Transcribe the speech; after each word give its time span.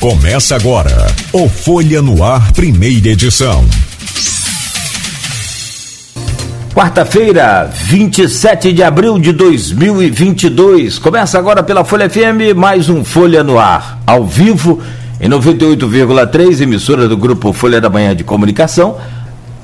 Começa 0.00 0.56
agora 0.56 1.14
o 1.30 1.46
Folha 1.46 2.00
no 2.00 2.24
Ar, 2.24 2.52
primeira 2.52 3.08
edição. 3.08 3.62
Quarta-feira, 6.74 7.70
27 7.70 8.72
de 8.72 8.82
abril 8.82 9.18
de 9.18 9.30
2022. 9.32 10.98
Começa 10.98 11.38
agora 11.38 11.62
pela 11.62 11.84
Folha 11.84 12.08
FM, 12.08 12.56
mais 12.56 12.88
um 12.88 13.04
Folha 13.04 13.44
no 13.44 13.58
Ar, 13.58 14.00
ao 14.06 14.24
vivo, 14.24 14.80
em 15.20 15.28
98,3, 15.28 16.62
emissora 16.62 17.06
do 17.06 17.18
grupo 17.18 17.52
Folha 17.52 17.78
da 17.78 17.90
Manhã 17.90 18.16
de 18.16 18.24
Comunicação. 18.24 18.96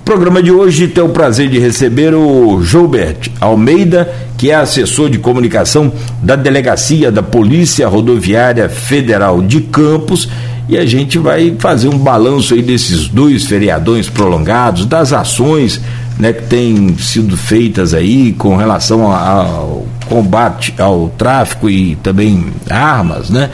Programa 0.07 0.41
de 0.41 0.53
hoje 0.53 0.87
tem 0.87 1.03
o 1.03 1.09
prazer 1.09 1.49
de 1.49 1.59
receber 1.59 2.15
o 2.15 2.63
Joubert 2.63 3.29
Almeida, 3.41 4.09
que 4.39 4.53
é 4.53 4.55
assessor 4.55 5.11
de 5.11 5.19
comunicação 5.19 5.93
da 6.23 6.37
Delegacia 6.37 7.11
da 7.11 7.25
Polícia 7.25 7.89
Rodoviária 7.89 8.69
Federal 8.69 9.43
de 9.43 9.63
Campos. 9.63 10.29
E 10.69 10.79
a 10.79 10.87
gente 10.87 11.19
vai 11.19 11.57
fazer 11.59 11.89
um 11.89 11.99
balanço 11.99 12.55
aí 12.55 12.63
desses 12.63 13.09
dois 13.09 13.47
feriadões 13.47 14.09
prolongados, 14.09 14.87
das 14.87 15.13
ações 15.13 15.81
né, 16.21 16.33
que 16.33 16.45
têm 16.45 16.97
sido 16.99 17.37
feitas 17.37 17.93
aí 17.93 18.33
com 18.33 18.55
relação 18.57 19.11
ao 19.11 19.89
combate 20.09 20.73
ao 20.79 21.09
tráfico 21.19 21.69
e 21.69 21.97
também 21.97 22.47
armas, 22.71 23.29
né? 23.29 23.51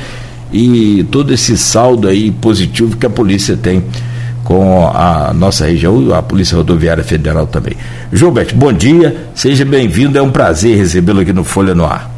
E 0.53 1.03
todo 1.11 1.33
esse 1.33 1.57
saldo 1.57 2.09
aí 2.09 2.31
positivo 2.31 2.99
que 2.99 3.07
a 3.07 3.11
polícia 3.11 3.57
tem 3.57 3.83
com 4.45 4.87
a 4.89 5.33
nossa 5.33 5.67
região 5.67 6.03
e 6.03 6.13
a 6.13 6.23
Polícia 6.23 6.57
Rodoviária 6.57 7.05
Federal 7.05 7.47
também. 7.47 7.77
Gilberto, 8.13 8.55
bom 8.55 8.73
dia, 8.73 9.29
seja 9.35 9.65
bem-vindo, 9.65 10.19
é 10.19 10.23
um 10.23 10.31
prazer 10.31 10.77
recebê-lo 10.77 11.21
aqui 11.21 11.33
no 11.33 11.45
Folha 11.45 11.75
no 11.75 11.85
Ar. 11.85 12.11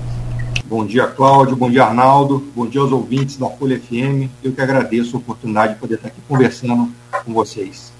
Bom 0.67 0.85
dia, 0.85 1.07
Cláudio, 1.07 1.55
bom 1.55 1.71
dia, 1.71 1.85
Arnaldo, 1.85 2.43
bom 2.57 2.67
dia 2.67 2.81
aos 2.81 2.91
ouvintes 2.91 3.37
da 3.37 3.47
Folha 3.47 3.79
FM. 3.79 4.29
Eu 4.43 4.53
que 4.53 4.61
agradeço 4.61 5.17
a 5.17 5.19
oportunidade 5.21 5.75
de 5.75 5.79
poder 5.79 5.95
estar 5.97 6.09
aqui 6.09 6.21
conversando 6.27 6.89
com 7.25 7.33
vocês. 7.33 7.93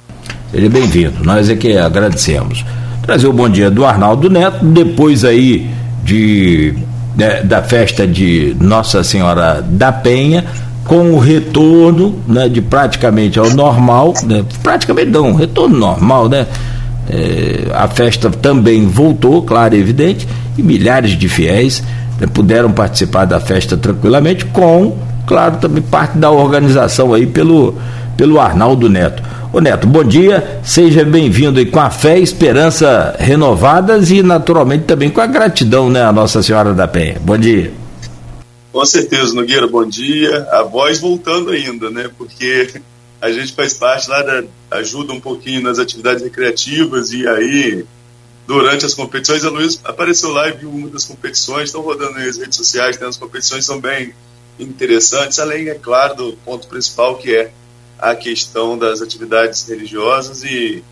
Seja 0.51 0.69
bem-vindo, 0.69 1.23
nós 1.23 1.49
é 1.51 1.57
que 1.57 1.77
agradecemos. 1.77 2.65
Trazer 3.03 3.27
o 3.27 3.33
bom 3.33 3.49
dia 3.49 3.71
do 3.71 3.85
Arnaldo 3.85 4.31
Neto, 4.31 4.65
depois 4.65 5.25
aí 5.25 5.71
de, 6.03 6.75
né, 7.17 7.43
da 7.43 7.63
festa 7.63 8.07
de 8.07 8.57
Nossa 8.59 9.05
Senhora 9.05 9.61
da 9.63 9.93
Penha, 9.93 10.45
com 10.85 11.13
o 11.13 11.19
retorno 11.19 12.15
né, 12.27 12.49
de 12.49 12.61
praticamente 12.61 13.39
ao 13.39 13.51
normal, 13.51 14.15
né, 14.25 14.45
praticamente 14.63 15.11
não, 15.11 15.33
retorno 15.35 15.77
normal, 15.77 16.29
né? 16.29 16.47
É, 17.09 17.67
a 17.75 17.87
festa 17.87 18.31
também 18.31 18.87
voltou, 18.87 19.43
claro 19.43 19.75
e 19.75 19.79
evidente, 19.79 20.27
e 20.57 20.63
milhares 20.63 21.13
de 21.13 21.29
fiéis 21.29 21.83
né, 22.19 22.27
puderam 22.33 22.73
participar 22.73 23.25
da 23.27 23.41
festa 23.41 23.77
tranquilamente, 23.77 24.45
com, 24.47 24.97
claro, 25.27 25.57
também 25.57 25.83
parte 25.83 26.17
da 26.17 26.31
organização 26.31 27.13
aí 27.13 27.27
pelo, 27.27 27.75
pelo 28.17 28.41
Arnaldo 28.41 28.89
Neto. 28.89 29.23
Ô 29.53 29.61
Neto, 29.61 29.87
bom 29.87 30.03
dia, 30.03 30.61
seja 30.63 31.05
bem-vindo 31.05 31.59
aí 31.59 31.67
com 31.67 31.79
a 31.79 31.91
fé 31.91 32.19
e 32.19 32.23
esperança 32.23 33.15
renovadas 33.19 34.11
e 34.11 34.23
naturalmente 34.23 34.85
também 34.85 35.11
com 35.11 35.21
a 35.21 35.27
gratidão, 35.27 35.89
né, 35.89 36.03
a 36.03 36.13
Nossa 36.13 36.43
Senhora 36.43 36.73
da 36.73 36.89
Penha. 36.89 37.17
Bom 37.23 37.39
dia. 37.39 37.84
Com 38.75 38.85
certeza, 38.85 39.33
Nogueira, 39.33 39.69
bom 39.69 39.87
dia. 39.87 40.49
A 40.51 40.65
voz 40.65 40.99
voltando 40.99 41.53
ainda, 41.53 41.91
né? 41.91 42.11
Porque 42.19 42.83
a 43.21 43.31
gente 43.31 43.53
faz 43.53 43.75
parte 43.75 44.11
lá 44.11 44.21
da 44.21 44.43
ajuda 44.73 45.13
um 45.13 45.21
pouquinho 45.21 45.63
nas 45.63 45.79
atividades 45.79 46.25
recreativas 46.25 47.13
e 47.13 47.25
aí 47.25 47.87
durante 48.49 48.85
as 48.85 48.93
competições 48.93 49.45
a 49.45 49.49
Luiz 49.49 49.81
apareceu 49.85 50.31
lá 50.31 50.49
e 50.49 50.55
viu 50.55 50.71
uma 50.71 50.89
das 50.89 51.05
competições, 51.05 51.69
estão 51.69 51.83
rodando 51.83 52.15
nas 52.19 52.37
redes 52.37 52.57
sociais, 52.57 52.97
tem 52.97 53.07
as 53.07 53.17
competições 53.17 53.65
são 53.65 53.81
bem 53.81 54.13
interessantes, 54.59 55.39
além 55.39 55.69
é 55.69 55.75
claro 55.75 56.17
do 56.17 56.33
ponto 56.45 56.67
principal 56.67 57.17
que 57.17 57.33
é 57.33 57.53
a 57.97 58.17
questão 58.17 58.77
das 58.77 59.01
atividades 59.01 59.69
religiosas 59.69 60.43
e 60.43 60.83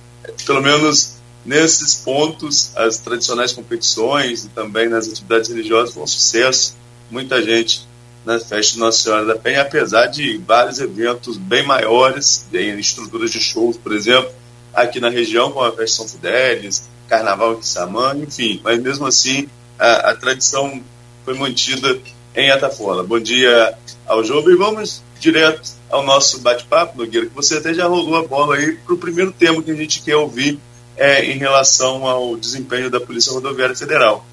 pelo 0.47 0.63
menos 0.63 1.17
nesses 1.45 1.97
pontos 1.97 2.71
as 2.77 2.99
tradicionais 2.99 3.51
competições 3.51 4.45
e 4.45 4.49
também 4.51 4.89
nas 4.89 5.09
atividades 5.09 5.49
religiosas 5.51 5.93
foram 5.93 6.05
um 6.05 6.07
sucesso 6.07 6.81
muita 7.13 7.43
gente 7.43 7.87
na 8.25 8.41
festa 8.41 8.75
de 8.75 8.79
Nossa 8.79 9.03
Senhora 9.03 9.27
da 9.27 9.37
Penha, 9.37 9.63
apesar 9.63 10.07
de 10.07 10.39
vários 10.39 10.81
eventos 10.81 11.37
bem 11.37 11.63
maiores, 11.65 12.47
em 12.53 12.79
estruturas 12.79 13.31
de 13.31 13.41
shows, 13.41 13.77
por 13.77 13.93
exemplo, 13.93 14.31
aqui 14.73 14.99
na 14.99 15.11
região, 15.11 15.53
como 15.53 15.67
a 15.67 15.73
festa 15.73 15.99
São 15.99 16.09
Fidélis, 16.09 16.89
Carnaval 17.09 17.55
em 17.55 17.57
Quissamã, 17.59 18.17
enfim, 18.17 18.61
mas 18.65 18.81
mesmo 18.81 19.07
assim 19.07 19.47
a, 19.79 20.11
a 20.11 20.15
tradição 20.17 20.83
foi 21.25 21.35
mantida 21.35 21.99
em 22.35 22.51
Atafola. 22.51 23.03
Bom 23.03 23.21
dia 23.21 23.77
ao 24.07 24.25
João 24.25 24.49
e 24.49 24.57
vamos 24.57 25.03
direto 25.21 25.73
ao 25.91 26.03
nosso 26.03 26.41
bate-papo, 26.41 26.97
Nogueira, 26.97 27.27
que 27.27 27.35
você 27.35 27.59
até 27.59 27.75
já 27.75 27.87
rolou 27.87 28.17
a 28.17 28.27
bola 28.27 28.57
aí 28.57 28.77
para 28.77 28.95
o 28.95 28.99
primeiro 28.99 29.33
tema 29.33 29.63
que 29.63 29.71
a 29.71 29.77
gente 29.77 30.03
quer 30.03 30.17
ouvir 30.17 30.59
é, 30.97 31.25
em 31.27 31.37
relação 31.37 32.07
ao 32.07 32.37
desempenho 32.37 32.89
da 32.89 33.01
Polícia 33.01 33.33
Rodoviária 33.33 33.77
Federal. 33.77 34.25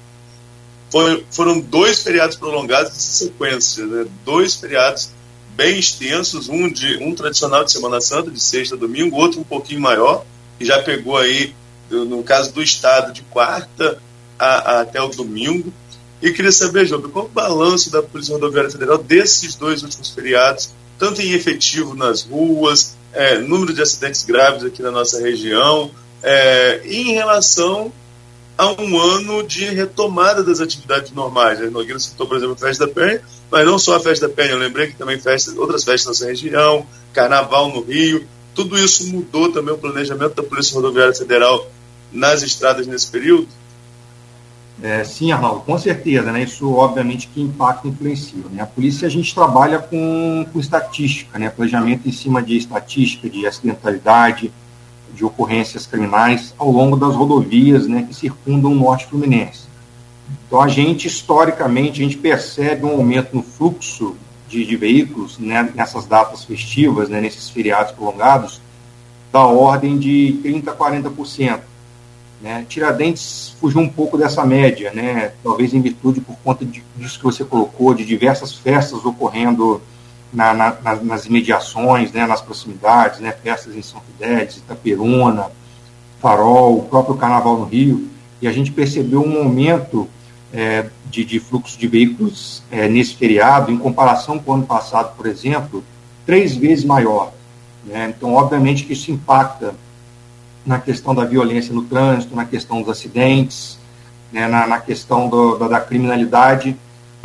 Foi, 0.90 1.24
foram 1.30 1.60
dois 1.60 2.02
feriados 2.02 2.36
prolongados 2.36 2.92
de 2.92 3.02
sequência, 3.02 3.86
né? 3.86 4.06
dois 4.24 4.54
feriados 4.54 5.10
bem 5.54 5.78
extensos, 5.78 6.48
um 6.48 6.70
de 6.70 6.96
um 7.02 7.14
tradicional 7.14 7.64
de 7.64 7.72
Semana 7.72 8.00
Santa, 8.00 8.30
de 8.30 8.40
sexta 8.40 8.74
a 8.74 8.78
domingo, 8.78 9.16
outro 9.16 9.40
um 9.40 9.44
pouquinho 9.44 9.80
maior, 9.80 10.24
que 10.58 10.64
já 10.64 10.82
pegou 10.82 11.16
aí, 11.16 11.54
no 11.90 12.22
caso 12.22 12.52
do 12.52 12.62
estado, 12.62 13.12
de 13.12 13.22
quarta 13.22 13.98
a, 14.38 14.46
a, 14.46 14.80
até 14.80 15.00
o 15.00 15.08
domingo. 15.08 15.72
E 16.22 16.32
queria 16.32 16.52
saber, 16.52 16.86
João, 16.86 17.02
qual 17.02 17.26
o 17.26 17.28
balanço 17.28 17.90
da 17.90 18.02
Polícia 18.02 18.34
Rodoviária 18.34 18.70
Federal 18.70 18.98
desses 18.98 19.54
dois 19.54 19.82
últimos 19.82 20.10
feriados, 20.10 20.70
tanto 20.98 21.22
em 21.22 21.32
efetivo 21.32 21.94
nas 21.94 22.22
ruas, 22.22 22.96
é, 23.12 23.38
número 23.38 23.72
de 23.72 23.82
acidentes 23.82 24.24
graves 24.24 24.64
aqui 24.64 24.82
na 24.82 24.90
nossa 24.90 25.20
região, 25.20 25.90
é, 26.22 26.82
em 26.84 27.12
relação 27.12 27.92
a 28.60 28.78
um 28.78 29.00
ano 29.00 29.42
de 29.42 29.64
retomada 29.64 30.44
das 30.44 30.60
atividades 30.60 31.12
normais. 31.12 31.58
A 31.62 31.70
Nogueira 31.70 31.98
citou, 31.98 32.26
por 32.26 32.36
exemplo, 32.36 32.52
a 32.52 32.58
Festa 32.58 32.86
da 32.86 32.92
Penha, 32.92 33.22
mas 33.50 33.64
não 33.64 33.78
só 33.78 33.96
a 33.96 34.00
Festa 34.00 34.28
da 34.28 34.34
Penha, 34.34 34.50
eu 34.50 34.58
lembrei 34.58 34.88
que 34.88 34.96
também 34.96 35.18
festa, 35.18 35.58
outras 35.58 35.82
festas 35.82 36.20
na 36.20 36.26
região, 36.26 36.86
Carnaval 37.14 37.70
no 37.70 37.80
Rio, 37.80 38.28
tudo 38.54 38.78
isso 38.78 39.10
mudou 39.10 39.50
também 39.50 39.72
o 39.72 39.78
planejamento 39.78 40.34
da 40.34 40.42
Polícia 40.42 40.74
Rodoviária 40.74 41.14
Federal 41.14 41.70
nas 42.12 42.42
estradas 42.42 42.86
nesse 42.86 43.06
período? 43.06 43.48
É, 44.82 45.04
sim, 45.04 45.32
Arnaldo, 45.32 45.62
com 45.62 45.78
certeza, 45.78 46.30
né? 46.30 46.42
Isso 46.42 46.70
obviamente 46.70 47.28
que 47.28 47.40
impacta 47.40 47.88
e 47.88 47.90
influencia. 47.90 48.44
Né? 48.50 48.62
A 48.62 48.66
polícia 48.66 49.08
a 49.08 49.10
gente 49.10 49.34
trabalha 49.34 49.78
com, 49.78 50.46
com 50.52 50.60
estatística, 50.60 51.38
né? 51.38 51.48
Planejamento 51.48 52.06
em 52.06 52.12
cima 52.12 52.42
de 52.42 52.58
estatística, 52.58 53.28
de 53.28 53.46
acidentalidade, 53.46 54.52
de 55.14 55.24
ocorrências 55.24 55.86
criminais 55.86 56.54
ao 56.58 56.70
longo 56.70 56.96
das 56.96 57.14
rodovias 57.14 57.86
né, 57.86 58.04
que 58.08 58.14
circundam 58.14 58.72
o 58.72 58.74
norte 58.74 59.06
fluminense. 59.06 59.68
Então, 60.46 60.60
a 60.60 60.68
gente, 60.68 61.06
historicamente, 61.06 62.00
a 62.00 62.04
gente 62.04 62.16
percebe 62.16 62.84
um 62.84 62.90
aumento 62.90 63.34
no 63.34 63.42
fluxo 63.42 64.16
de, 64.48 64.64
de 64.64 64.76
veículos 64.76 65.38
né, 65.38 65.70
nessas 65.74 66.06
datas 66.06 66.44
festivas, 66.44 67.08
né, 67.08 67.20
nesses 67.20 67.48
feriados 67.48 67.92
prolongados, 67.92 68.60
da 69.32 69.44
ordem 69.44 69.98
de 69.98 70.40
30% 70.42 70.68
a 70.68 70.74
40%. 70.74 71.60
Né? 72.40 72.64
Tiradentes 72.68 73.54
fugiu 73.60 73.80
um 73.80 73.88
pouco 73.88 74.16
dessa 74.16 74.44
média, 74.44 74.90
né? 74.92 75.32
talvez 75.42 75.74
em 75.74 75.80
virtude 75.80 76.20
por 76.20 76.36
conta 76.42 76.64
de, 76.64 76.82
disso 76.96 77.18
que 77.18 77.24
você 77.24 77.44
colocou, 77.44 77.94
de 77.94 78.04
diversas 78.04 78.54
festas 78.54 79.04
ocorrendo 79.04 79.80
na, 80.32 80.54
na, 80.54 80.76
nas 81.02 81.26
imediações, 81.26 82.12
né, 82.12 82.26
nas 82.26 82.40
proximidades, 82.40 83.20
né, 83.20 83.32
festas 83.32 83.74
em 83.74 83.82
São 83.82 84.00
Fidélis, 84.00 84.58
Itaperuna, 84.58 85.46
Farol, 86.20 86.78
o 86.78 86.82
próprio 86.84 87.16
Carnaval 87.16 87.58
no 87.58 87.64
Rio, 87.64 88.08
e 88.40 88.46
a 88.46 88.52
gente 88.52 88.70
percebeu 88.70 89.24
um 89.24 89.38
aumento 89.38 90.08
é, 90.52 90.86
de, 91.06 91.24
de, 91.24 91.40
fluxo 91.40 91.78
de 91.78 91.86
veículos 91.86 92.62
é, 92.70 92.88
nesse 92.88 93.14
feriado, 93.14 93.70
em 93.70 93.76
comparação 93.76 94.38
com 94.38 94.52
o 94.52 94.54
ano 94.54 94.66
passado, 94.66 95.16
por 95.16 95.26
exemplo, 95.26 95.84
três 96.24 96.56
vezes 96.56 96.84
maior. 96.84 97.32
Né? 97.84 98.12
Então, 98.16 98.34
obviamente 98.34 98.84
que 98.84 98.92
isso 98.92 99.10
impacta 99.10 99.74
na 100.64 100.78
questão 100.78 101.14
da 101.14 101.24
violência 101.24 101.74
no 101.74 101.82
trânsito, 101.82 102.36
na 102.36 102.44
questão 102.44 102.82
dos 102.82 102.90
acidentes, 102.90 103.78
né, 104.32 104.46
na, 104.46 104.66
na, 104.66 104.78
questão 104.78 105.28
do, 105.28 105.56
da, 105.56 105.68
da 105.68 105.80
criminalidade, 105.80 106.76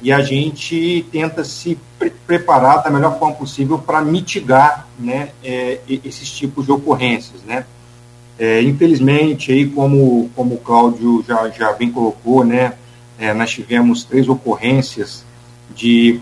e 0.03 0.12
a 0.12 0.21
gente 0.21 1.06
tenta 1.12 1.44
se 1.44 1.77
pre 1.97 2.09
preparar 2.09 2.83
da 2.83 2.89
melhor 2.89 3.18
forma 3.18 3.36
possível 3.36 3.77
para 3.77 4.01
mitigar 4.01 4.88
né, 5.00 5.30
é, 5.44 5.80
esses 5.88 6.30
tipos 6.30 6.65
de 6.65 6.71
ocorrências. 6.71 7.42
Né? 7.44 7.65
É, 8.38 8.62
infelizmente, 8.62 9.51
aí, 9.51 9.68
como, 9.68 10.30
como 10.36 10.56
o 10.56 10.57
Cláudio 10.57 11.24
já, 11.27 11.50
já 11.50 11.74
bem 11.74 11.92
colocou, 11.92 12.44
né, 12.44 12.74
é, 13.18 13.33
nós 13.33 13.51
tivemos 13.51 14.03
três 14.03 14.27
ocorrências 14.27 15.25
de, 15.74 16.19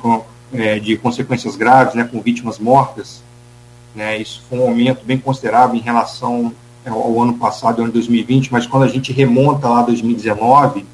é, 0.53 0.79
de 0.79 0.95
consequências 0.97 1.55
graves, 1.55 1.95
né, 1.95 2.03
com 2.03 2.21
vítimas 2.21 2.59
mortas. 2.59 3.23
Né, 3.95 4.17
isso 4.17 4.43
foi 4.49 4.59
um 4.59 4.63
aumento 4.63 5.03
bem 5.03 5.17
considerável 5.17 5.75
em 5.75 5.81
relação 5.81 6.53
ao 6.85 7.21
ano 7.21 7.35
passado, 7.35 7.81
ano 7.81 7.91
2020, 7.91 8.51
mas 8.51 8.67
quando 8.67 8.83
a 8.83 8.87
gente 8.87 9.13
remonta 9.13 9.67
lá 9.67 9.81
2019, 9.83 10.85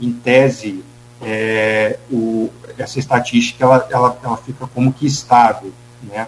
em 0.00 0.12
tese, 0.12 0.82
é, 1.24 1.98
o, 2.10 2.50
essa 2.78 2.98
estatística 2.98 3.64
ela, 3.64 3.86
ela, 3.90 4.18
ela 4.22 4.36
fica 4.36 4.66
como 4.66 4.92
que 4.92 5.06
estável, 5.06 5.72
né? 6.02 6.26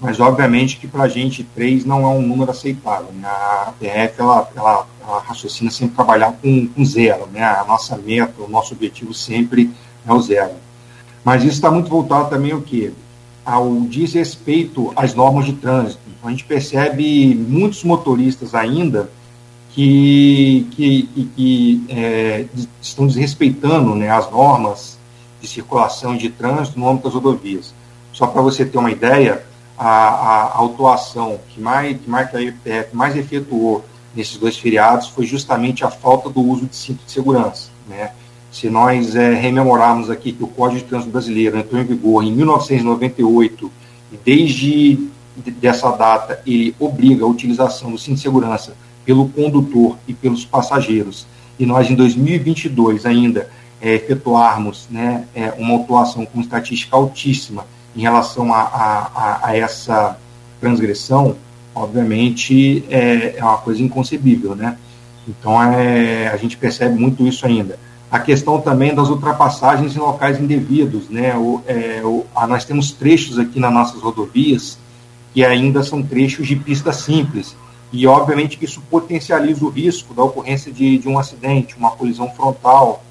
mas 0.00 0.20
obviamente 0.20 0.76
que 0.76 0.86
para 0.86 1.04
a 1.04 1.08
gente 1.08 1.42
três 1.42 1.84
não 1.84 2.02
é 2.02 2.08
um 2.08 2.22
número 2.22 2.50
aceitável. 2.50 3.10
Né? 3.12 3.26
A 3.26 3.72
PF 3.78 4.20
ela, 4.20 4.50
ela, 4.54 4.86
ela, 5.02 5.20
raciocina 5.20 5.70
sempre 5.70 5.96
trabalhar 5.96 6.32
com, 6.32 6.66
com 6.68 6.84
zero, 6.84 7.26
né? 7.32 7.42
a 7.42 7.64
nossa 7.64 7.96
meta, 7.96 8.42
o 8.42 8.48
nosso 8.48 8.74
objetivo 8.74 9.12
sempre 9.12 9.70
é 10.06 10.12
o 10.12 10.20
zero. 10.20 10.54
Mas 11.24 11.42
isso 11.42 11.54
está 11.54 11.70
muito 11.70 11.88
voltado 11.88 12.30
também 12.30 12.52
ao 12.52 12.60
que? 12.60 12.92
Ao 13.44 13.80
desrespeito 13.80 14.92
às 14.94 15.14
normas 15.14 15.46
de 15.46 15.54
trânsito. 15.54 16.00
Então, 16.06 16.28
a 16.28 16.30
gente 16.30 16.44
percebe 16.44 17.34
muitos 17.34 17.82
motoristas 17.82 18.54
ainda 18.54 19.10
que, 19.78 20.66
que, 20.72 21.08
que, 21.36 21.84
é, 21.88 22.46
estão 22.82 23.06
desrespeitando 23.06 23.94
né, 23.94 24.10
as 24.10 24.28
normas 24.28 24.98
de 25.40 25.46
circulação 25.46 26.16
e 26.16 26.18
de 26.18 26.30
trânsito 26.30 26.80
no 26.80 26.88
âmbito 26.88 27.04
das 27.04 27.14
rodovias. 27.14 27.72
Só 28.12 28.26
para 28.26 28.42
você 28.42 28.64
ter 28.64 28.76
uma 28.76 28.90
ideia, 28.90 29.46
a, 29.78 29.86
a, 29.86 30.56
autuação 30.56 31.38
que 31.50 31.60
mais, 31.60 31.96
que 31.96 32.10
mais, 32.10 32.28
que 32.28 32.36
a 32.36 32.40
IPF 32.40 32.88
mais 32.96 33.14
efetuou 33.14 33.84
nesses 34.16 34.36
dois 34.36 34.56
feriados 34.56 35.10
foi 35.10 35.24
justamente 35.24 35.84
a 35.84 35.90
falta 35.92 36.28
do 36.28 36.40
uso 36.40 36.66
de 36.66 36.74
cinto 36.74 37.04
de 37.06 37.12
segurança. 37.12 37.70
Né? 37.86 38.10
Se 38.50 38.68
nós 38.68 39.14
é, 39.14 39.32
rememorarmos 39.32 40.10
aqui 40.10 40.32
que 40.32 40.42
o 40.42 40.48
Código 40.48 40.80
de 40.80 40.86
Trânsito 40.86 41.12
Brasileiro 41.12 41.56
entrou 41.56 41.80
em 41.80 41.84
vigor 41.84 42.24
em 42.24 42.32
1998 42.32 43.70
e 44.12 44.16
desde 44.16 45.08
dessa 45.60 45.92
data 45.92 46.42
ele 46.44 46.74
obriga 46.80 47.24
a 47.24 47.28
utilização 47.28 47.92
do 47.92 47.98
cinto 47.98 48.16
de 48.16 48.22
segurança 48.22 48.74
pelo 49.08 49.26
condutor 49.30 49.96
e 50.06 50.12
pelos 50.12 50.44
passageiros, 50.44 51.26
e 51.58 51.64
nós 51.64 51.90
em 51.90 51.94
2022 51.94 53.06
ainda 53.06 53.48
é, 53.80 53.94
efetuarmos 53.94 54.86
né, 54.90 55.24
é, 55.34 55.50
uma 55.56 55.72
autuação 55.72 56.26
com 56.26 56.42
estatística 56.42 56.94
altíssima 56.94 57.64
em 57.96 58.02
relação 58.02 58.52
a, 58.52 58.60
a, 58.60 59.40
a 59.48 59.56
essa 59.56 60.18
transgressão, 60.60 61.36
obviamente 61.74 62.84
é, 62.90 63.38
é, 63.38 63.42
uma 63.42 63.56
coisa 63.56 63.82
inconcebível, 63.82 64.54
né? 64.54 64.76
Então 65.26 65.62
é, 65.62 66.28
a 66.28 66.36
gente 66.36 66.58
percebe 66.58 67.00
muito 67.00 67.26
isso 67.26 67.46
ainda. 67.46 67.78
A 68.10 68.18
questão 68.18 68.60
também 68.60 68.94
das 68.94 69.08
ultrapassagens 69.08 69.96
em 69.96 70.00
locais 70.00 70.38
indevidos, 70.38 71.08
né? 71.08 71.34
O, 71.34 71.62
é, 71.66 72.02
o, 72.04 72.26
a, 72.36 72.46
nós 72.46 72.66
temos 72.66 72.92
trechos 72.92 73.38
aqui 73.38 73.58
nas 73.58 73.72
nossas 73.72 74.02
rodovias 74.02 74.78
que 75.32 75.42
ainda 75.42 75.82
são 75.82 76.02
trechos 76.02 76.46
de 76.46 76.56
pista 76.56 76.92
simples 76.92 77.56
e 77.92 78.06
obviamente 78.06 78.58
isso 78.60 78.82
potencializa 78.90 79.64
o 79.64 79.70
risco 79.70 80.12
da 80.12 80.22
ocorrência 80.22 80.70
de, 80.70 80.98
de 80.98 81.08
um 81.08 81.18
acidente, 81.18 81.76
uma 81.76 81.90
colisão 81.92 82.30
frontal, 82.30 83.02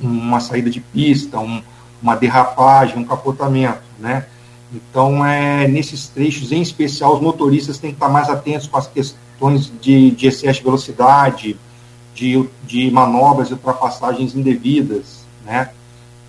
uma 0.00 0.40
saída 0.40 0.68
de 0.68 0.80
pista, 0.80 1.38
um, 1.38 1.62
uma 2.02 2.16
derrapagem, 2.16 2.98
um 2.98 3.04
capotamento, 3.04 3.82
né? 3.98 4.26
Então, 4.72 5.24
é, 5.24 5.68
nesses 5.68 6.08
trechos, 6.08 6.50
em 6.50 6.60
especial, 6.60 7.14
os 7.14 7.20
motoristas 7.20 7.78
têm 7.78 7.90
que 7.90 7.96
estar 7.96 8.08
mais 8.08 8.28
atentos 8.28 8.66
com 8.66 8.76
as 8.76 8.88
questões 8.88 9.72
de, 9.80 10.10
de 10.10 10.26
excesso 10.26 10.58
de 10.58 10.64
velocidade, 10.64 11.56
de, 12.12 12.48
de 12.64 12.90
manobras 12.90 13.50
e 13.50 13.52
ultrapassagens 13.52 14.34
indevidas, 14.34 15.24
né? 15.44 15.70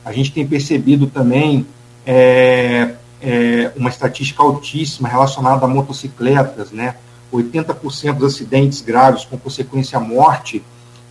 A 0.04 0.12
gente 0.12 0.32
tem 0.32 0.46
percebido 0.46 1.08
também 1.08 1.66
é, 2.06 2.94
é, 3.20 3.72
uma 3.76 3.90
estatística 3.90 4.44
altíssima 4.44 5.10
relacionada 5.10 5.66
a 5.66 5.68
motocicletas, 5.68 6.72
né? 6.72 6.96
80% 7.36 8.14
dos 8.14 8.34
acidentes 8.34 8.82
graves 8.82 9.26
com 9.26 9.38
consequência 9.38 10.00
morte 10.00 10.64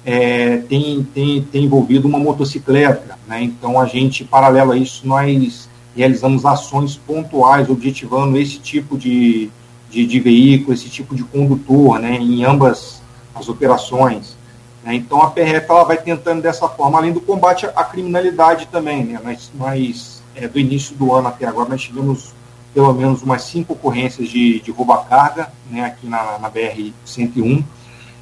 é, 0.04 0.58
tem, 0.58 1.02
tem, 1.14 1.42
tem 1.42 1.64
envolvido 1.64 2.06
uma 2.06 2.18
motocicleta. 2.18 3.18
Né? 3.26 3.42
Então, 3.42 3.80
a 3.80 3.86
gente, 3.86 4.24
paralelo 4.24 4.72
a 4.72 4.76
isso, 4.76 5.06
nós 5.06 5.68
realizamos 5.96 6.44
ações 6.44 6.96
pontuais, 6.96 7.70
objetivando 7.70 8.36
esse 8.36 8.58
tipo 8.58 8.98
de, 8.98 9.50
de, 9.90 10.06
de 10.06 10.20
veículo, 10.20 10.74
esse 10.74 10.88
tipo 10.88 11.14
de 11.14 11.24
condutor, 11.24 11.98
né? 11.98 12.16
em 12.16 12.44
ambas 12.44 13.00
as 13.34 13.48
operações. 13.48 14.36
Né? 14.84 14.94
Então, 14.96 15.22
a 15.22 15.30
PRF 15.30 15.66
ela 15.68 15.84
vai 15.84 15.96
tentando 15.96 16.42
dessa 16.42 16.68
forma, 16.68 16.98
além 16.98 17.12
do 17.12 17.20
combate 17.20 17.66
à 17.66 17.84
criminalidade 17.84 18.66
também. 18.66 19.04
Né? 19.04 19.20
Nós, 19.24 19.50
nós 19.54 20.22
é, 20.36 20.46
do 20.48 20.58
início 20.58 20.94
do 20.96 21.12
ano 21.14 21.28
até 21.28 21.46
agora, 21.46 21.70
nós 21.70 21.82
tivemos 21.82 22.34
pelo 22.74 22.92
menos 22.92 23.22
umas 23.22 23.42
cinco 23.42 23.72
ocorrências 23.74 24.28
de, 24.28 24.60
de 24.60 24.70
rouba-carga 24.70 25.50
né? 25.70 25.84
aqui 25.84 26.06
na, 26.06 26.38
na 26.38 26.50
BR-101 26.50 27.64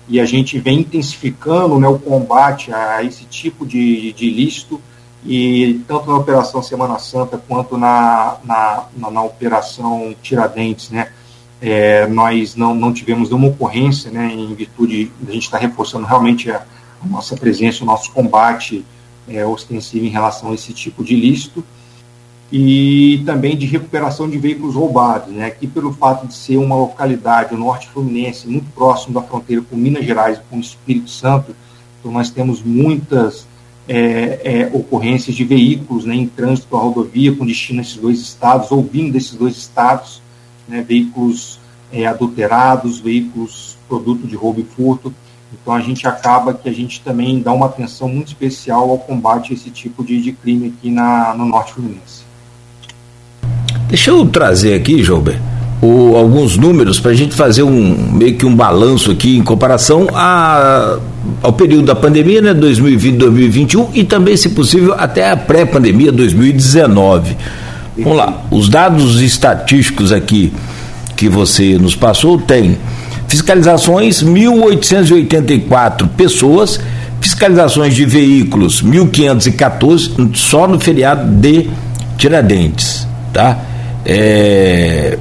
e 0.09 0.21
a 0.21 0.25
gente 0.25 0.59
vem 0.59 0.81
intensificando 0.81 1.79
né, 1.79 1.89
o 1.89 1.99
combate 1.99 2.73
a 2.73 3.03
esse 3.03 3.25
tipo 3.25 3.65
de, 3.65 4.13
de 4.13 4.27
ilícito, 4.27 4.81
e 5.25 5.81
tanto 5.87 6.11
na 6.11 6.17
Operação 6.17 6.63
Semana 6.63 6.99
Santa 6.99 7.39
quanto 7.39 7.79
na, 7.79 8.37
na, 8.45 8.87
na, 8.97 9.11
na 9.11 9.23
Operação 9.23 10.15
Tiradentes, 10.21 10.91
né, 10.91 11.09
é, 11.61 12.07
nós 12.09 12.57
não, 12.57 12.75
não 12.75 12.93
tivemos 12.93 13.31
nenhuma 13.31 13.49
ocorrência, 13.49 14.11
né, 14.11 14.33
em 14.35 14.53
virtude 14.55 15.13
de 15.21 15.31
a 15.31 15.33
gente 15.33 15.45
estar 15.45 15.59
tá 15.59 15.67
reforçando 15.67 16.07
realmente 16.07 16.51
a, 16.51 16.65
a, 17.03 17.07
nossa 17.07 17.37
presença, 17.37 17.85
o 17.85 17.87
nosso 17.87 18.11
combate 18.11 18.85
é, 19.29 19.47
ostensivo 19.47 20.05
em 20.05 20.11
relação 20.11 20.51
a 20.51 20.55
esse 20.55 20.73
tipo 20.73 21.05
de 21.05 21.15
ilícito 21.15 21.65
e 22.53 23.23
também 23.25 23.57
de 23.57 23.65
recuperação 23.65 24.29
de 24.29 24.37
veículos 24.37 24.75
roubados. 24.75 25.33
Né? 25.33 25.47
Aqui, 25.47 25.67
pelo 25.67 25.91
fato 25.95 26.27
de 26.27 26.35
ser 26.35 26.59
uma 26.59 26.77
localidade, 26.77 27.55
o 27.55 27.59
norte 27.59 27.89
fluminense, 27.89 28.47
muito 28.47 28.71
próximo 28.75 29.15
da 29.15 29.23
fronteira 29.23 29.63
com 29.63 29.75
Minas 29.75 30.05
Gerais 30.05 30.37
e 30.37 30.43
com 30.51 30.59
o 30.59 30.61
Espírito 30.61 31.09
Santo, 31.09 31.57
então 31.99 32.13
nós 32.13 32.29
temos 32.29 32.63
muitas 32.63 33.47
é, 33.89 34.41
é, 34.45 34.71
ocorrências 34.73 35.35
de 35.35 35.45
veículos 35.45 36.05
né, 36.05 36.15
em 36.15 36.27
trânsito 36.27 36.69
pela 36.69 36.83
rodovia 36.83 37.35
com 37.35 37.47
destino 37.47 37.79
a 37.79 37.83
esses 37.83 37.97
dois 37.97 38.21
estados, 38.21 38.71
ou 38.71 38.83
vindo 38.83 39.13
desses 39.13 39.35
dois 39.35 39.57
estados, 39.57 40.21
né, 40.69 40.83
veículos 40.83 41.59
é, 41.91 42.07
adulterados, 42.07 43.01
veículos 43.01 43.79
produto 43.89 44.27
de 44.27 44.37
roubo 44.37 44.61
e 44.61 44.65
furto. 44.65 45.13
Então 45.53 45.73
a 45.73 45.81
gente 45.81 46.07
acaba 46.07 46.53
que 46.53 46.69
a 46.69 46.73
gente 46.73 47.01
também 47.01 47.41
dá 47.41 47.53
uma 47.53 47.67
atenção 47.67 48.09
muito 48.09 48.29
especial 48.29 48.91
ao 48.91 48.99
combate 48.99 49.53
a 49.53 49.55
esse 49.55 49.71
tipo 49.71 50.05
de, 50.05 50.21
de 50.21 50.33
crime 50.33 50.75
aqui 50.77 50.91
na, 50.91 51.35
no 51.35 51.47
norte 51.47 51.75
fluminense. 51.75 52.22
Deixa 53.89 54.11
eu 54.11 54.25
trazer 54.27 54.75
aqui, 54.75 55.03
Jober, 55.03 55.39
o, 55.83 56.17
alguns 56.17 56.57
números 56.57 57.01
para 57.01 57.11
a 57.11 57.15
gente 57.15 57.35
fazer 57.35 57.65
um 57.65 58.13
meio 58.13 58.37
que 58.37 58.47
um 58.47 58.55
balanço 58.55 59.11
aqui 59.11 59.37
em 59.37 59.43
comparação 59.43 60.07
a, 60.15 60.99
ao 61.43 61.53
período 61.53 61.87
da 61.87 61.95
pandemia, 61.95 62.41
né, 62.41 62.55
2020, 62.55 63.17
2021 63.17 63.89
e 63.93 64.05
também, 64.05 64.37
se 64.37 64.51
possível, 64.51 64.95
até 64.97 65.31
a 65.31 65.37
pré-pandemia 65.37 66.13
2019. 66.13 67.37
Vamos 67.99 68.17
lá, 68.17 68.43
os 68.51 68.69
dados 68.69 69.21
estatísticos 69.21 70.13
aqui 70.13 70.53
que 71.17 71.29
você 71.29 71.77
nos 71.79 71.97
passou 71.97 72.39
tem 72.39 72.79
fiscalizações 73.27 74.23
1.884 74.23 76.09
pessoas, 76.17 76.81
fiscalizações 77.21 77.95
de 77.95 78.05
veículos 78.05 78.83
1.514 78.83 80.35
só 80.35 80.69
no 80.69 80.79
feriado 80.79 81.29
de 81.29 81.69
Tiradentes, 82.17 83.07
tá? 83.33 83.59
É, 84.05 85.19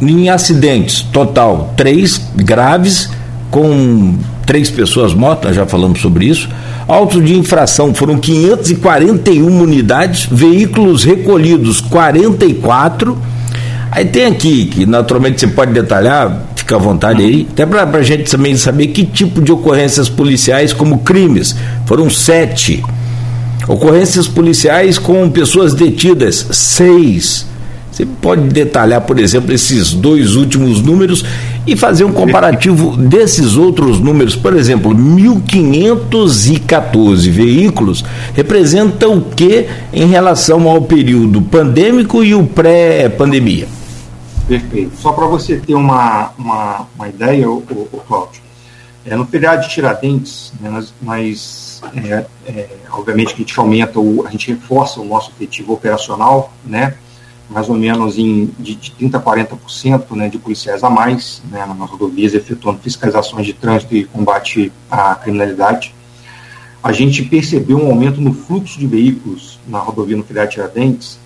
em 0.00 0.28
acidentes, 0.28 1.02
total, 1.02 1.72
três 1.76 2.20
graves, 2.34 3.10
com 3.50 4.16
três 4.46 4.70
pessoas 4.70 5.14
mortas, 5.14 5.54
já 5.54 5.66
falamos 5.66 6.00
sobre 6.00 6.26
isso. 6.26 6.48
Autos 6.88 7.24
de 7.24 7.36
infração 7.36 7.94
foram 7.94 8.18
541 8.18 9.60
unidades, 9.60 10.26
veículos 10.30 11.04
recolhidos 11.04 11.80
44. 11.80 13.16
Aí 13.90 14.06
tem 14.06 14.26
aqui, 14.26 14.66
que 14.66 14.86
naturalmente 14.86 15.40
você 15.40 15.46
pode 15.46 15.72
detalhar, 15.72 16.46
fica 16.56 16.76
à 16.76 16.78
vontade 16.78 17.22
aí, 17.22 17.46
até 17.52 17.66
para 17.66 17.82
a 17.82 18.02
gente 18.02 18.30
também 18.30 18.56
saber 18.56 18.88
que 18.88 19.04
tipo 19.04 19.40
de 19.40 19.52
ocorrências 19.52 20.08
policiais 20.08 20.72
como 20.72 20.98
crimes. 20.98 21.54
Foram 21.86 22.10
sete. 22.10 22.82
Ocorrências 23.68 24.26
policiais 24.26 24.98
com 24.98 25.30
pessoas 25.30 25.74
detidas, 25.74 26.46
seis. 26.50 27.46
Você 28.02 28.08
pode 28.20 28.48
detalhar, 28.48 29.00
por 29.02 29.20
exemplo, 29.20 29.52
esses 29.52 29.92
dois 29.92 30.34
últimos 30.34 30.82
números 30.82 31.24
e 31.64 31.76
fazer 31.76 32.02
um 32.02 32.12
comparativo 32.12 32.96
desses 32.98 33.56
outros 33.56 34.00
números. 34.00 34.34
Por 34.34 34.56
exemplo, 34.56 34.92
1.514 34.92 37.30
veículos 37.30 38.04
representam 38.34 39.18
o 39.18 39.22
que 39.22 39.68
em 39.92 40.06
relação 40.06 40.68
ao 40.68 40.82
período 40.82 41.40
pandêmico 41.42 42.24
e 42.24 42.34
o 42.34 42.44
pré-pandemia? 42.44 43.68
Perfeito. 44.48 44.96
Só 44.96 45.12
para 45.12 45.26
você 45.26 45.58
ter 45.58 45.76
uma, 45.76 46.32
uma, 46.36 46.88
uma 46.96 47.08
ideia, 47.08 47.48
o, 47.48 47.62
o, 47.92 48.00
Cláudio, 48.08 48.42
é, 49.06 49.14
no 49.14 49.24
feriado 49.24 49.62
de 49.62 49.68
Tiradentes, 49.68 50.52
né, 50.60 50.68
nós, 50.68 50.92
nós 51.00 51.80
é, 51.94 52.26
é, 52.48 52.68
obviamente 52.90 53.28
que 53.28 53.42
a 53.42 53.46
gente 53.46 53.60
aumenta, 53.60 54.00
o, 54.00 54.26
a 54.26 54.30
gente 54.30 54.50
reforça 54.50 55.00
o 55.00 55.04
nosso 55.04 55.30
efetivo 55.30 55.72
operacional, 55.72 56.52
né? 56.64 56.94
Mais 57.52 57.68
ou 57.68 57.76
menos 57.76 58.18
em, 58.18 58.46
de, 58.58 58.74
de 58.74 58.92
30% 58.92 59.14
a 59.14 59.20
40% 59.20 60.16
né, 60.16 60.28
de 60.28 60.38
policiais 60.38 60.82
a 60.82 60.90
mais 60.90 61.42
né, 61.50 61.64
nas 61.66 61.90
rodovias, 61.90 62.34
efetuando 62.34 62.80
fiscalizações 62.80 63.46
de 63.46 63.52
trânsito 63.52 63.94
e 63.94 64.04
combate 64.04 64.72
à 64.90 65.14
criminalidade. 65.14 65.94
A 66.82 66.90
gente 66.90 67.22
percebeu 67.22 67.78
um 67.78 67.86
aumento 67.86 68.20
no 68.20 68.32
fluxo 68.32 68.78
de 68.78 68.86
veículos 68.86 69.60
na 69.68 69.78
rodovia 69.78 70.16
no 70.16 70.24
Filiado 70.24 70.50
Tiradentes, 70.50 71.18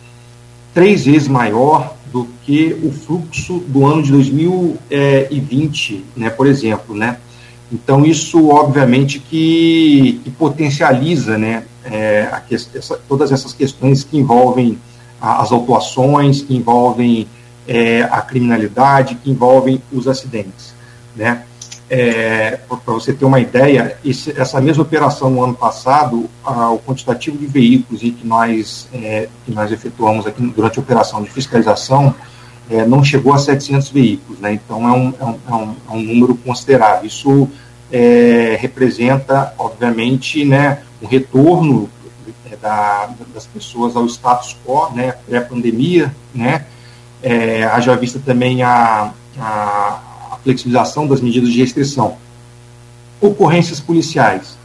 três 0.74 1.06
vezes 1.06 1.28
maior 1.28 1.94
do 2.12 2.28
que 2.44 2.76
o 2.82 2.90
fluxo 2.90 3.60
do 3.66 3.86
ano 3.86 4.02
de 4.02 4.12
2020, 4.12 6.04
né, 6.16 6.28
por 6.28 6.46
exemplo, 6.46 6.94
né? 6.94 7.16
Então 7.72 8.04
isso 8.04 8.48
obviamente 8.48 9.18
que, 9.18 10.20
que 10.22 10.30
potencializa, 10.30 11.36
né, 11.36 11.64
é, 11.84 12.28
essa, 12.50 12.98
todas 13.08 13.32
essas 13.32 13.52
questões 13.52 14.04
que 14.04 14.18
envolvem 14.18 14.78
as 15.20 15.52
autuações, 15.52 16.42
que 16.42 16.54
envolvem 16.54 17.26
é, 17.66 18.02
a 18.04 18.20
criminalidade, 18.20 19.16
que 19.16 19.30
envolvem 19.30 19.82
os 19.92 20.06
acidentes, 20.06 20.74
né? 21.14 21.42
É, 21.88 22.58
Para 22.68 22.94
você 22.94 23.12
ter 23.12 23.24
uma 23.24 23.38
ideia, 23.38 23.96
esse, 24.04 24.32
essa 24.36 24.60
mesma 24.60 24.82
operação 24.82 25.30
no 25.30 25.44
ano 25.44 25.54
passado, 25.54 26.28
a, 26.44 26.70
o 26.70 26.80
quantitativo 26.80 27.38
de 27.38 27.46
veículos 27.46 28.00
que 28.00 28.26
nós, 28.26 28.88
é, 28.92 29.28
que 29.44 29.52
nós 29.52 29.70
efetuamos 29.70 30.26
aqui 30.26 30.42
durante 30.48 30.80
a 30.80 30.82
operação 30.82 31.22
de 31.22 31.30
fiscalização 31.30 32.12
é, 32.68 32.84
não 32.84 33.04
chegou 33.04 33.32
a 33.32 33.38
700 33.38 33.90
veículos, 33.90 34.40
né? 34.40 34.52
então 34.54 34.88
é 34.88 34.92
um, 34.92 35.14
é 35.20 35.24
um, 35.54 35.76
é 35.88 35.92
um, 35.92 36.02
número 36.02 36.34
considerável. 36.34 37.06
Isso 37.06 37.48
representa, 38.58 39.54
obviamente, 39.56 40.44
né, 40.44 40.82
um 41.00 41.06
retorno 41.06 41.88
da, 42.60 43.10
das 43.34 43.46
pessoas 43.46 43.96
ao 43.96 44.06
status 44.06 44.56
quo, 44.64 44.90
né, 44.94 45.12
pré-pandemia, 45.26 46.14
né, 46.34 46.66
haja 47.72 47.96
vista 47.96 48.20
também 48.24 48.62
a, 48.62 49.12
a 49.38 50.38
flexibilização 50.42 51.06
das 51.06 51.20
medidas 51.20 51.52
de 51.52 51.58
restrição. 51.58 52.16
Ocorrências 53.20 53.80
policiais. 53.80 54.56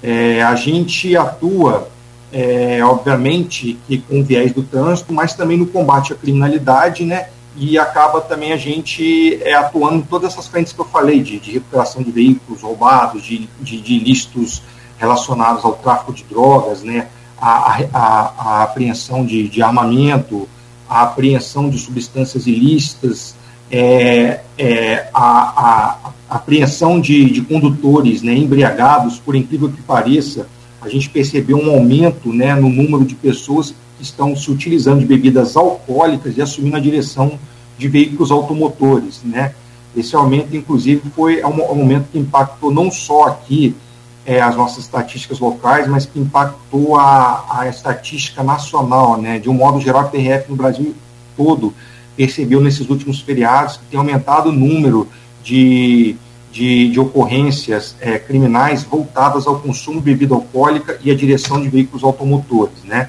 É, 0.00 0.42
a 0.42 0.54
gente 0.54 1.16
atua, 1.16 1.88
é, 2.32 2.84
obviamente, 2.84 3.78
que 3.86 3.98
com 3.98 4.22
viés 4.22 4.52
do 4.52 4.62
trânsito, 4.62 5.12
mas 5.12 5.34
também 5.34 5.56
no 5.56 5.66
combate 5.66 6.12
à 6.12 6.16
criminalidade, 6.16 7.04
né? 7.04 7.30
E 7.56 7.76
acaba 7.76 8.20
também 8.20 8.52
a 8.52 8.56
gente 8.56 9.42
é, 9.42 9.54
atuando 9.54 9.96
em 9.96 10.02
todas 10.02 10.32
essas 10.32 10.46
frentes 10.46 10.72
que 10.72 10.80
eu 10.80 10.84
falei, 10.84 11.20
de, 11.20 11.40
de 11.40 11.50
recuperação 11.52 12.02
de 12.02 12.12
veículos 12.12 12.62
roubados, 12.62 13.24
de, 13.24 13.48
de, 13.60 13.80
de 13.80 13.94
ilícitos 13.94 14.62
relacionados 14.98 15.64
ao 15.64 15.72
tráfico 15.72 16.12
de 16.12 16.22
drogas, 16.24 16.82
né? 16.82 17.08
A, 17.40 17.82
a, 17.92 18.34
a 18.38 18.62
apreensão 18.64 19.24
de, 19.24 19.48
de 19.48 19.62
armamento, 19.62 20.48
a 20.88 21.02
apreensão 21.02 21.68
de 21.68 21.78
substâncias 21.78 22.46
ilícitas, 22.46 23.36
é, 23.70 24.40
é, 24.56 25.08
a, 25.12 26.10
a, 26.30 26.36
apreensão 26.36 27.00
de, 27.00 27.30
de 27.30 27.42
condutores 27.42 28.22
né, 28.22 28.34
embriagados, 28.34 29.18
por 29.18 29.34
incrível 29.34 29.70
que 29.70 29.82
pareça, 29.82 30.48
a 30.80 30.88
gente 30.88 31.10
percebeu 31.10 31.58
um 31.58 31.70
aumento 31.70 32.32
né, 32.32 32.54
no 32.54 32.68
número 32.68 33.04
de 33.04 33.14
pessoas 33.14 33.74
que 33.96 34.02
estão 34.02 34.34
se 34.36 34.50
utilizando 34.50 35.00
de 35.00 35.06
bebidas 35.06 35.56
alcoólicas 35.56 36.36
e 36.36 36.42
assumindo 36.42 36.76
a 36.76 36.80
direção 36.80 37.38
de 37.76 37.88
veículos 37.88 38.30
automotores. 38.30 39.20
Né? 39.24 39.54
Esse 39.96 40.14
aumento, 40.14 40.56
inclusive, 40.56 41.02
foi 41.14 41.42
um 41.42 41.62
aumento 41.62 42.08
que 42.12 42.18
impactou 42.18 42.72
não 42.72 42.90
só 42.90 43.24
aqui 43.24 43.74
é, 44.28 44.42
as 44.42 44.54
nossas 44.54 44.84
estatísticas 44.84 45.40
locais, 45.40 45.88
mas 45.88 46.04
que 46.04 46.20
impactou 46.20 46.98
a, 46.98 47.46
a 47.60 47.66
estatística 47.66 48.42
nacional. 48.42 49.16
Né? 49.16 49.38
De 49.38 49.48
um 49.48 49.54
modo 49.54 49.80
geral, 49.80 50.02
a 50.02 50.04
PRF 50.04 50.50
no 50.50 50.56
Brasil 50.56 50.94
todo 51.34 51.72
percebeu 52.14 52.60
nesses 52.60 52.90
últimos 52.90 53.20
feriados 53.20 53.78
que 53.78 53.86
tem 53.86 53.98
aumentado 53.98 54.50
o 54.50 54.52
número 54.52 55.08
de, 55.42 56.14
de, 56.52 56.90
de 56.90 57.00
ocorrências 57.00 57.96
é, 58.02 58.18
criminais 58.18 58.82
voltadas 58.82 59.46
ao 59.46 59.60
consumo 59.60 59.98
de 59.98 60.04
bebida 60.04 60.34
alcoólica 60.34 60.98
e 61.02 61.10
à 61.10 61.14
direção 61.14 61.62
de 61.62 61.70
veículos 61.70 62.04
automotores, 62.04 62.84
né? 62.84 63.08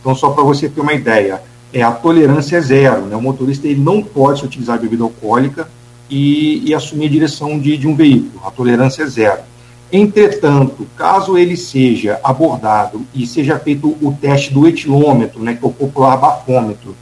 Então, 0.00 0.14
só 0.14 0.30
para 0.30 0.44
você 0.44 0.68
ter 0.68 0.80
uma 0.80 0.92
ideia, 0.92 1.42
é, 1.72 1.82
a 1.82 1.90
tolerância 1.90 2.58
é 2.58 2.60
zero, 2.60 3.06
né? 3.06 3.16
O 3.16 3.22
motorista 3.22 3.66
ele 3.66 3.80
não 3.80 4.00
pode 4.00 4.44
utilizar 4.44 4.78
bebida 4.78 5.02
alcoólica 5.02 5.68
e, 6.08 6.62
e 6.68 6.72
assumir 6.74 7.06
a 7.06 7.10
direção 7.10 7.58
de, 7.58 7.76
de 7.76 7.88
um 7.88 7.96
veículo, 7.96 8.40
a 8.46 8.50
tolerância 8.52 9.02
é 9.02 9.06
zero. 9.06 9.55
Entretanto, 9.92 10.86
caso 10.96 11.38
ele 11.38 11.56
seja 11.56 12.18
abordado 12.22 13.06
e 13.14 13.26
seja 13.26 13.58
feito 13.58 13.96
o 14.02 14.16
teste 14.20 14.52
do 14.52 14.66
etilômetro, 14.66 15.40
né, 15.42 15.54
que 15.54 15.64
é 15.64 15.68
o 15.68 15.72
popular 15.72 16.16
bafômetro, 16.16 16.96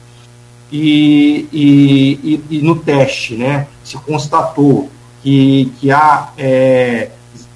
e, 0.71 1.49
e, 1.53 2.41
e, 2.51 2.59
no 2.63 2.77
teste 2.77 3.37
né, 3.37 3.69
se 3.83 3.97
constatou 3.99 4.91
que, 5.23 5.73
que 5.79 5.91
há 5.91 6.33
é, 6.37 7.11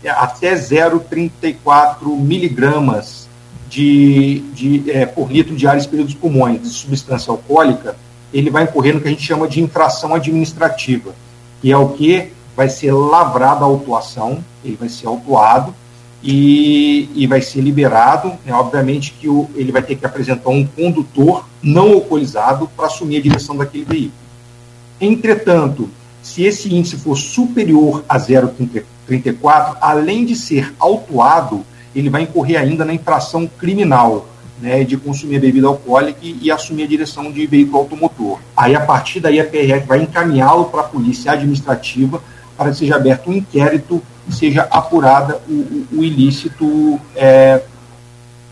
até 0.06 0.54
0,34 0.54 2.16
miligramas 2.16 3.28
de, 3.68 4.40
de, 4.54 4.90
é, 4.90 5.04
por 5.04 5.30
litro 5.30 5.54
de 5.54 5.66
ar 5.66 5.76
expelido 5.76 6.06
dos 6.06 6.14
pulmões 6.14 6.62
de 6.62 6.68
substância 6.68 7.30
alcoólica, 7.30 7.96
ele 8.32 8.50
vai 8.50 8.64
incorrer 8.64 8.94
no 8.94 9.00
que 9.00 9.08
a 9.08 9.10
gente 9.10 9.22
chama 9.22 9.48
de 9.48 9.60
infração 9.60 10.14
administrativa, 10.14 11.14
que 11.60 11.70
é 11.70 11.76
o 11.76 11.88
que 11.90 12.30
vai 12.58 12.68
ser 12.68 12.90
lavrada 12.90 13.60
a 13.60 13.68
autuação, 13.68 14.44
ele 14.64 14.74
vai 14.74 14.88
ser 14.88 15.06
autuado, 15.06 15.72
e, 16.20 17.08
e 17.14 17.24
vai 17.24 17.40
ser 17.40 17.60
liberado. 17.60 18.32
Né, 18.44 18.52
obviamente 18.52 19.12
que 19.12 19.28
o, 19.28 19.48
ele 19.54 19.70
vai 19.70 19.80
ter 19.80 19.94
que 19.94 20.04
apresentar 20.04 20.50
um 20.50 20.66
condutor 20.66 21.46
não 21.62 21.92
alcoolizado 21.92 22.68
para 22.76 22.86
assumir 22.86 23.18
a 23.18 23.22
direção 23.22 23.56
daquele 23.56 23.84
veículo. 23.84 24.12
Entretanto, 25.00 25.88
se 26.20 26.42
esse 26.42 26.74
índice 26.74 26.96
for 26.96 27.14
superior 27.14 28.02
a 28.08 28.18
0,34, 28.18 29.76
além 29.80 30.24
de 30.24 30.34
ser 30.34 30.74
autuado, 30.80 31.64
ele 31.94 32.10
vai 32.10 32.22
incorrer 32.22 32.56
ainda 32.56 32.84
na 32.84 32.92
infração 32.92 33.46
criminal 33.46 34.26
né, 34.60 34.82
de 34.82 34.96
consumir 34.96 35.38
bebida 35.38 35.68
alcoólica 35.68 36.18
e, 36.20 36.36
e, 36.42 36.50
assumir 36.50 36.82
a 36.82 36.88
direção 36.88 37.30
de 37.30 37.46
veículo 37.46 37.78
automotor. 37.78 38.40
Aí, 38.56 38.74
a 38.74 38.80
partir 38.80 39.20
daí, 39.20 39.38
a 39.38 39.44
PRF 39.44 39.86
vai 39.86 40.02
encaminhá-lo 40.02 40.64
para 40.64 40.80
a 40.80 40.84
polícia 40.84 41.30
administrativa 41.30 42.20
para 42.58 42.70
que 42.70 42.76
seja 42.76 42.96
aberto 42.96 43.30
um 43.30 43.32
inquérito 43.32 44.02
seja 44.30 44.62
apurada 44.70 45.40
o, 45.48 45.86
o, 45.92 46.04
ilícito 46.04 47.00
é, 47.16 47.62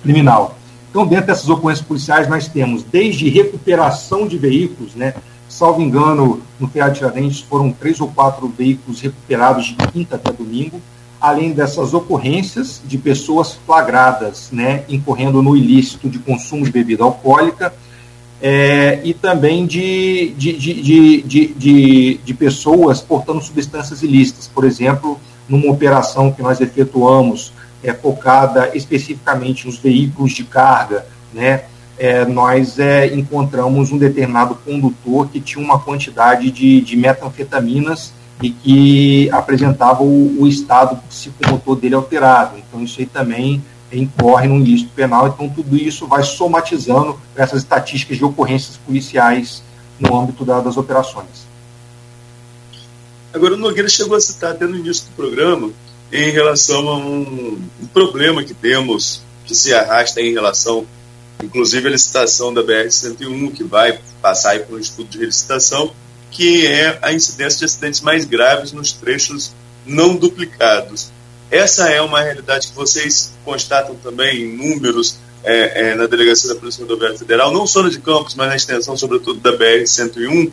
criminal. 0.03 0.57
Então, 0.91 1.07
dentro 1.07 1.27
dessas 1.27 1.49
ocorrências 1.49 1.87
policiais, 1.87 2.29
nós 2.29 2.49
temos 2.49 2.83
desde 2.83 3.29
recuperação 3.29 4.27
de 4.27 4.39
veículos, 4.39 4.95
né? 4.95 5.15
Salvo 5.49 5.83
engano, 5.83 6.41
no 6.59 6.67
de 6.67 6.95
Tiradentes 6.95 7.41
foram 7.41 7.71
três 7.71 8.01
ou 8.01 8.09
quatro 8.09 8.49
veículos 8.49 9.01
recuperados 9.01 9.67
de 9.67 9.77
quinta 9.89 10.17
até 10.17 10.33
domingo, 10.33 10.81
além 11.21 11.53
dessas 11.53 11.95
ocorrências 11.95 12.83
de 12.85 12.99
pessoas 12.99 13.59
flagradas, 13.67 14.51
né, 14.53 14.85
incorrendo 14.89 15.43
no 15.43 15.57
ilícito 15.57 16.09
de 16.09 16.19
consumo 16.19 16.65
de 16.65 16.71
bebida 16.71 17.05
alcoólica, 17.05 17.73
é, 18.41 19.01
e 19.03 19.15
também 19.15 19.67
de, 19.67 20.35
de, 20.37 20.53
de, 20.53 21.23
de, 21.23 21.47
de, 21.55 22.21
de 22.25 22.35
pessoas 22.35 23.01
portando 23.01 23.41
substâncias 23.41 24.03
ilícitas, 24.03 24.47
por 24.47 24.65
exemplo, 24.65 25.19
numa 25.49 25.71
operação 25.71 26.31
que 26.31 26.43
nós 26.43 26.61
efetuamos 26.61 27.53
é, 27.83 27.93
focada 27.93 28.71
especificamente 28.75 29.67
nos 29.67 29.79
veículos 29.79 30.33
de 30.33 30.45
carga, 30.45 31.07
né, 31.33 31.65
é, 31.99 32.25
nós 32.27 32.79
é, 32.79 33.15
encontramos 33.15 33.91
um 33.91 33.99
determinado 33.99 34.55
condutor 34.57 35.29
que 35.29 35.41
tinha 35.41 35.65
uma 35.65 35.79
quantidade 35.79 36.51
de, 36.51 36.81
de 36.81 36.97
metanfetaminas 36.97 38.13
e 38.43 38.51
que 38.51 39.31
apresentava 39.31 40.03
o, 40.03 40.43
o 40.43 40.47
estado 40.47 41.01
psicomotor 41.09 41.77
dele 41.77 41.95
alterado. 41.95 42.59
Então, 42.59 42.83
isso 42.83 43.01
aí 43.01 43.07
também 43.07 43.63
incorre 43.93 44.49
num 44.49 44.61
ilícito 44.61 44.91
penal. 44.95 45.29
Então, 45.29 45.49
tudo 45.49 45.77
isso 45.77 46.07
vai 46.07 46.23
somatizando 46.23 47.19
essas 47.35 47.63
estatísticas 47.63 48.17
de 48.17 48.25
ocorrências 48.25 48.77
policiais 48.77 49.63
no 49.99 50.19
âmbito 50.19 50.45
da, 50.45 50.61
das 50.61 50.77
operações. 50.77 51.47
Agora, 53.33 53.55
o 53.55 53.57
Nogueira 53.57 53.89
chegou 53.89 54.17
a 54.17 54.21
citar 54.21 54.53
até 54.53 54.67
no 54.67 54.77
início 54.77 55.07
do 55.07 55.13
programa 55.15 55.71
em 56.13 56.31
relação 56.31 56.89
a 56.89 56.97
um, 56.97 57.61
um 57.83 57.87
problema 57.93 58.43
que 58.43 58.55
temos, 58.55 59.23
que 59.45 59.55
se 59.55 59.75
arrasta 59.75 60.21
em 60.21 60.33
relação, 60.33 60.87
inclusive, 61.43 61.89
à 61.89 61.91
licitação 61.91 62.53
da 62.55 62.63
BR-101, 62.63 63.53
que 63.53 63.65
vai 63.65 64.01
passar 64.23 64.59
por 64.61 64.77
um 64.77 64.81
estudo 64.81 65.11
de 65.11 65.19
licitação, 65.19 65.93
que 66.31 66.67
é 66.67 66.99
a 67.03 67.13
incidência 67.13 67.61
de 67.61 67.65
acidentes 67.67 68.01
mais 68.01 68.25
graves 68.25 68.73
nos 68.73 68.93
trechos 68.93 69.53
não 69.85 70.17
duplicados. 70.17 71.11
Essa 71.51 71.91
é 71.91 72.01
uma 72.01 72.21
realidade 72.21 72.69
que 72.69 72.75
vocês 72.75 73.33
constatam 73.45 73.95
também 73.97 74.43
em 74.43 74.57
números 74.57 75.19
é, 75.45 75.91
é, 75.91 75.95
na 75.95 76.07
Delegacia 76.07 76.49
da 76.53 76.59
Polícia 76.59 76.83
Rodoviária 76.83 77.19
Federal, 77.19 77.53
não 77.53 77.67
só 77.67 77.83
na 77.83 77.89
de 77.89 78.01
Campos, 78.01 78.35
mas 78.35 78.49
na 78.49 78.57
extensão, 78.57 78.97
sobretudo, 78.97 79.39
da 79.39 79.57
BR-101, 79.57 80.51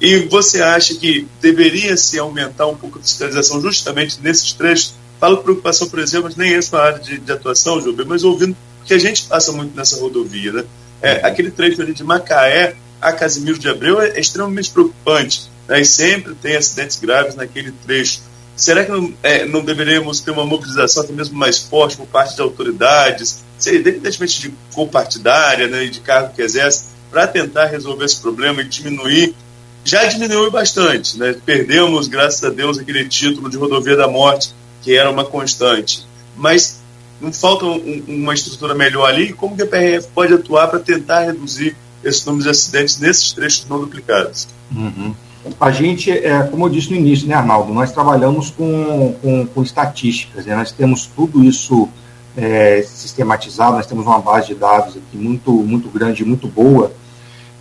e 0.00 0.18
você 0.26 0.60
acha 0.60 0.94
que 0.96 1.28
deveria 1.40 1.96
se 1.96 2.18
aumentar 2.18 2.66
um 2.66 2.76
pouco 2.76 2.98
a 2.98 3.02
fiscalização 3.02 3.60
justamente 3.60 4.18
nesses 4.20 4.52
trechos? 4.52 4.94
Falo 5.20 5.38
preocupação, 5.38 5.88
por 5.88 6.00
exemplo, 6.00 6.24
mas 6.24 6.34
nem 6.34 6.54
essa 6.54 6.76
área 6.76 6.98
de, 6.98 7.18
de 7.18 7.32
atuação, 7.32 7.80
Júlio, 7.80 8.04
mas 8.04 8.24
ouvindo, 8.24 8.56
que 8.84 8.94
a 8.94 8.98
gente 8.98 9.22
passa 9.24 9.52
muito 9.52 9.76
nessa 9.76 10.00
rodovia, 10.00 10.52
né? 10.52 10.64
É, 11.00 11.14
uhum. 11.14 11.26
aquele 11.26 11.50
trecho 11.52 11.80
ali 11.80 11.94
de 11.94 12.02
Macaé 12.02 12.74
a 13.00 13.12
Casimiro 13.12 13.58
de 13.58 13.68
Abreu 13.68 14.00
é, 14.00 14.10
é 14.10 14.20
extremamente 14.20 14.70
preocupante, 14.70 15.50
né? 15.68 15.80
e 15.80 15.84
sempre 15.84 16.34
tem 16.34 16.56
acidentes 16.56 16.98
graves 16.98 17.34
naquele 17.34 17.72
trecho. 17.84 18.20
Será 18.56 18.84
que 18.84 18.90
não, 18.90 19.12
é, 19.22 19.44
não 19.44 19.64
deveríamos 19.64 20.20
ter 20.20 20.30
uma 20.30 20.44
mobilização 20.44 21.02
até 21.02 21.12
mesmo 21.12 21.36
mais 21.36 21.58
forte 21.58 21.96
por 21.96 22.06
parte 22.06 22.36
de 22.36 22.42
autoridades, 22.42 23.42
independentemente 23.66 24.40
de 24.40 24.54
compartidária, 24.74 25.66
né, 25.68 25.86
de 25.86 26.00
cargo 26.00 26.34
que 26.34 26.42
exerce, 26.42 26.84
para 27.10 27.26
tentar 27.26 27.66
resolver 27.66 28.04
esse 28.04 28.20
problema 28.20 28.60
e 28.60 28.64
diminuir. 28.64 29.34
Já 29.84 30.04
diminuiu 30.04 30.50
bastante, 30.50 31.18
né? 31.18 31.34
Perdemos, 31.44 32.06
graças 32.06 32.42
a 32.44 32.50
Deus, 32.50 32.78
aquele 32.78 33.08
título 33.08 33.50
de 33.50 33.56
rodovia 33.56 33.96
da 33.96 34.06
morte, 34.06 34.54
que 34.80 34.96
era 34.96 35.10
uma 35.10 35.24
constante. 35.24 36.06
Mas 36.36 36.80
não 37.20 37.32
falta 37.32 37.64
um, 37.64 38.04
uma 38.06 38.34
estrutura 38.34 38.74
melhor 38.74 39.08
ali? 39.08 39.32
Como 39.32 39.56
que 39.56 39.62
a 39.62 39.66
PRF 39.66 40.08
pode 40.14 40.34
atuar 40.34 40.68
para 40.68 40.80
tentar 40.80 41.20
reduzir 41.20 41.76
esse 42.02 42.26
número 42.26 42.44
de 42.44 42.50
acidentes 42.50 42.98
nesses 42.98 43.32
trechos 43.32 43.66
não 43.68 43.80
duplicados? 43.80 44.48
Uhum. 44.74 45.14
A 45.60 45.70
gente, 45.70 46.10
é, 46.10 46.42
como 46.44 46.66
eu 46.66 46.70
disse 46.70 46.90
no 46.90 46.96
início, 46.96 47.26
né, 47.26 47.34
Arnaldo, 47.34 47.72
nós 47.72 47.90
trabalhamos 47.90 48.50
com, 48.50 49.14
com, 49.20 49.46
com 49.46 49.62
estatísticas, 49.62 50.46
né, 50.46 50.54
nós 50.54 50.70
temos 50.70 51.06
tudo 51.06 51.42
isso 51.42 51.88
é, 52.36 52.82
sistematizado, 52.82 53.76
nós 53.76 53.86
temos 53.86 54.06
uma 54.06 54.20
base 54.20 54.48
de 54.48 54.54
dados 54.54 54.96
aqui 54.96 55.16
muito, 55.16 55.52
muito 55.52 55.88
grande, 55.88 56.24
muito 56.24 56.46
boa, 56.46 56.92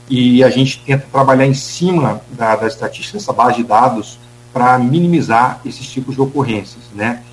e 0.09 0.43
a 0.43 0.49
gente 0.49 0.83
tenta 0.85 1.07
trabalhar 1.11 1.47
em 1.47 1.53
cima 1.53 2.21
da, 2.31 2.55
da 2.55 2.67
estatística, 2.67 3.17
dessa 3.17 3.33
base 3.33 3.57
de 3.57 3.63
dados, 3.63 4.19
para 4.53 4.77
minimizar 4.77 5.61
esses 5.65 5.87
tipos 5.87 6.15
de 6.15 6.21
ocorrências, 6.21 6.83
né? 6.93 7.23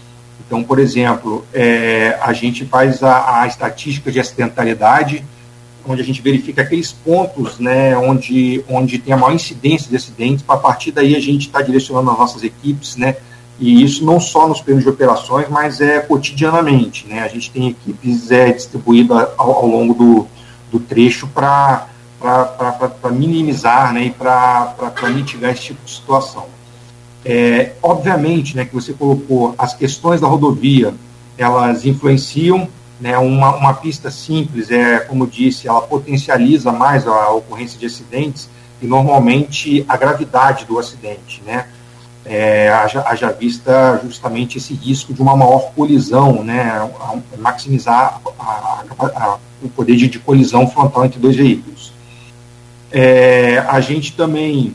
Então, 0.47 0.63
por 0.63 0.79
exemplo, 0.79 1.45
é, 1.53 2.17
a 2.23 2.33
gente 2.33 2.65
faz 2.65 3.03
a, 3.03 3.43
a 3.43 3.47
estatística 3.47 4.11
de 4.11 4.21
acidentalidade, 4.21 5.25
onde 5.89 6.03
a 6.03 6.05
gente 6.05 6.21
verifica 6.21 6.63
aqueles 6.63 6.93
pontos 6.93 7.59
né, 7.59 7.97
onde, 7.97 8.65
onde 8.69 8.99
tem 8.99 9.13
a 9.13 9.17
maior 9.17 9.35
incidência 9.35 9.89
de 9.89 9.97
acidentes, 9.97 10.43
para 10.43 10.57
a 10.57 10.59
partir 10.59 10.93
daí 10.93 11.17
a 11.17 11.21
gente 11.21 11.47
está 11.47 11.63
direcionando 11.63 12.11
as 12.11 12.19
nossas 12.19 12.45
equipes, 12.45 12.97
né, 12.97 13.17
e 13.59 13.83
isso 13.83 14.05
não 14.05 14.21
só 14.21 14.47
nos 14.47 14.61
prêmios 14.61 14.85
de 14.85 14.91
operações, 14.91 15.49
mas 15.49 15.81
é 15.81 15.99
cotidianamente. 15.99 17.07
Né, 17.07 17.21
a 17.21 17.29
gente 17.29 17.51
tem 17.51 17.69
equipes 17.69 18.31
é, 18.31 18.53
distribuídas 18.53 19.29
ao, 19.37 19.53
ao 19.53 19.67
longo 19.67 19.95
do, 19.95 20.27
do 20.71 20.79
trecho 20.79 21.27
para 21.29 21.89
minimizar 23.11 23.93
né, 23.93 24.05
e 24.05 24.11
para 24.11 24.93
mitigar 25.13 25.53
esse 25.53 25.63
tipo 25.63 25.85
de 25.85 25.91
situação. 25.91 26.47
É, 27.25 27.73
obviamente 27.83 28.57
né, 28.57 28.65
que 28.65 28.75
você 28.75 28.93
colocou 28.93 29.55
as 29.59 29.75
questões 29.75 30.21
da 30.21 30.27
rodovia, 30.27 30.95
elas 31.37 31.85
influenciam 31.85 32.69
né, 33.01 33.17
uma, 33.19 33.55
uma 33.57 33.75
pista 33.75 34.11
simples, 34.11 34.71
é, 34.71 35.01
como 35.01 35.27
disse, 35.27 35.69
ela 35.69 35.83
potencializa 35.83 36.73
mais 36.73 37.07
a 37.07 37.31
ocorrência 37.31 37.79
de 37.79 37.87
acidentes 37.87 38.49
e 38.83 38.87
normalmente 38.87 39.85
a 39.89 39.97
gravidade 39.97 40.65
do 40.65 40.79
acidente, 40.79 41.43
né? 41.45 41.67
É, 42.25 42.69
haja, 42.69 43.03
haja 43.07 43.33
vista 43.33 44.01
justamente 44.05 44.59
esse 44.59 44.75
risco 44.75 45.15
de 45.15 45.23
uma 45.23 45.35
maior 45.35 45.73
colisão, 45.75 46.45
né, 46.45 46.91
maximizar 47.39 48.21
a, 48.39 48.83
a, 48.99 49.07
a, 49.07 49.39
o 49.63 49.69
poder 49.71 49.97
de, 49.97 50.09
de, 50.09 50.19
colisão 50.19 50.69
frontal 50.69 51.07
entre 51.07 51.19
dois 51.19 51.37
veículos. 51.37 51.91
É, 52.93 53.65
a 53.67 53.81
gente 53.81 54.13
também 54.13 54.75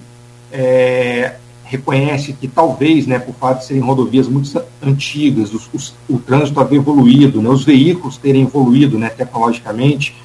é, 0.51 1.35
reconhece 1.73 2.33
que 2.33 2.47
talvez, 2.47 3.07
né, 3.07 3.19
por 3.19 3.33
fato 3.35 3.59
de 3.59 3.65
serem 3.65 3.81
rodovias 3.81 4.27
muito 4.27 4.61
antigas, 4.81 5.53
os, 5.53 5.69
os, 5.73 5.95
o 6.09 6.19
trânsito 6.19 6.59
haver 6.59 6.77
evoluído, 6.77 7.41
né, 7.41 7.49
os 7.49 7.63
veículos 7.63 8.17
terem 8.17 8.43
evoluído 8.43 8.97
né, 8.97 9.09
tecnologicamente, 9.09 10.15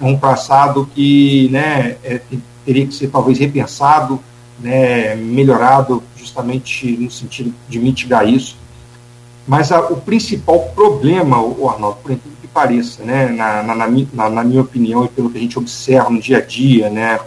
é 0.00 0.04
um 0.04 0.16
passado 0.16 0.88
que 0.94 1.48
né, 1.50 1.96
é, 2.04 2.20
teria 2.64 2.86
que 2.86 2.94
ser 2.94 3.08
talvez 3.08 3.38
repensado, 3.38 4.20
né, 4.60 5.14
melhorado 5.14 6.02
justamente 6.16 6.96
no 6.96 7.10
sentido 7.10 7.54
de 7.68 7.78
mitigar 7.78 8.28
isso. 8.28 8.56
Mas 9.46 9.72
a, 9.72 9.80
o 9.80 9.96
principal 9.96 10.60
problema, 10.74 11.40
o 11.40 11.68
Arnaldo, 11.68 11.98
por 12.02 12.10
incrível 12.10 12.38
que 12.40 12.48
pareça, 12.48 13.02
né, 13.04 13.28
na, 13.28 13.62
na, 13.62 13.74
na, 13.74 14.30
na, 14.30 14.44
minha 14.44 14.60
opinião 14.60 15.04
e 15.04 15.08
pelo 15.08 15.30
que 15.30 15.38
a 15.38 15.40
gente 15.40 15.58
observa 15.58 16.10
no 16.10 16.20
dia 16.20 16.38
a 16.38 16.40
dia 16.40 16.90
né, 16.90 17.18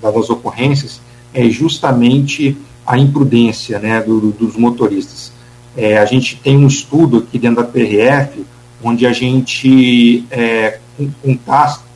das 0.00 0.30
ocorrências, 0.30 1.00
é 1.34 1.48
justamente 1.50 2.56
a 2.86 2.96
imprudência 2.96 3.78
né, 3.78 4.00
do, 4.00 4.30
dos 4.30 4.56
motoristas. 4.56 5.32
É, 5.76 5.98
a 5.98 6.04
gente 6.04 6.36
tem 6.36 6.56
um 6.56 6.66
estudo 6.66 7.18
aqui 7.18 7.38
dentro 7.38 7.62
da 7.62 7.68
PRF, 7.68 8.46
onde 8.82 9.06
a 9.06 9.12
gente, 9.12 10.24
é, 10.30 10.78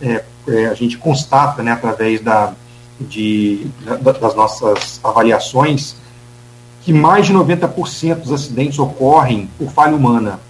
é, 0.03 0.25
é, 0.49 0.67
a 0.67 0.75
gente 0.75 0.99
constata, 0.99 1.63
né, 1.63 1.73
através 1.73 2.21
da, 2.21 2.55
de, 3.01 3.67
da, 3.85 4.13
das 4.13 4.35
nossas 4.35 5.01
avaliações, 5.03 5.97
que 6.83 6.93
mais 6.93 7.27
de 7.27 7.33
90% 7.33 8.17
dos 8.17 8.33
acidentes 8.33 8.79
ocorrem 8.79 9.49
por 9.59 9.71
falha 9.71 9.95
humana. 9.95 10.41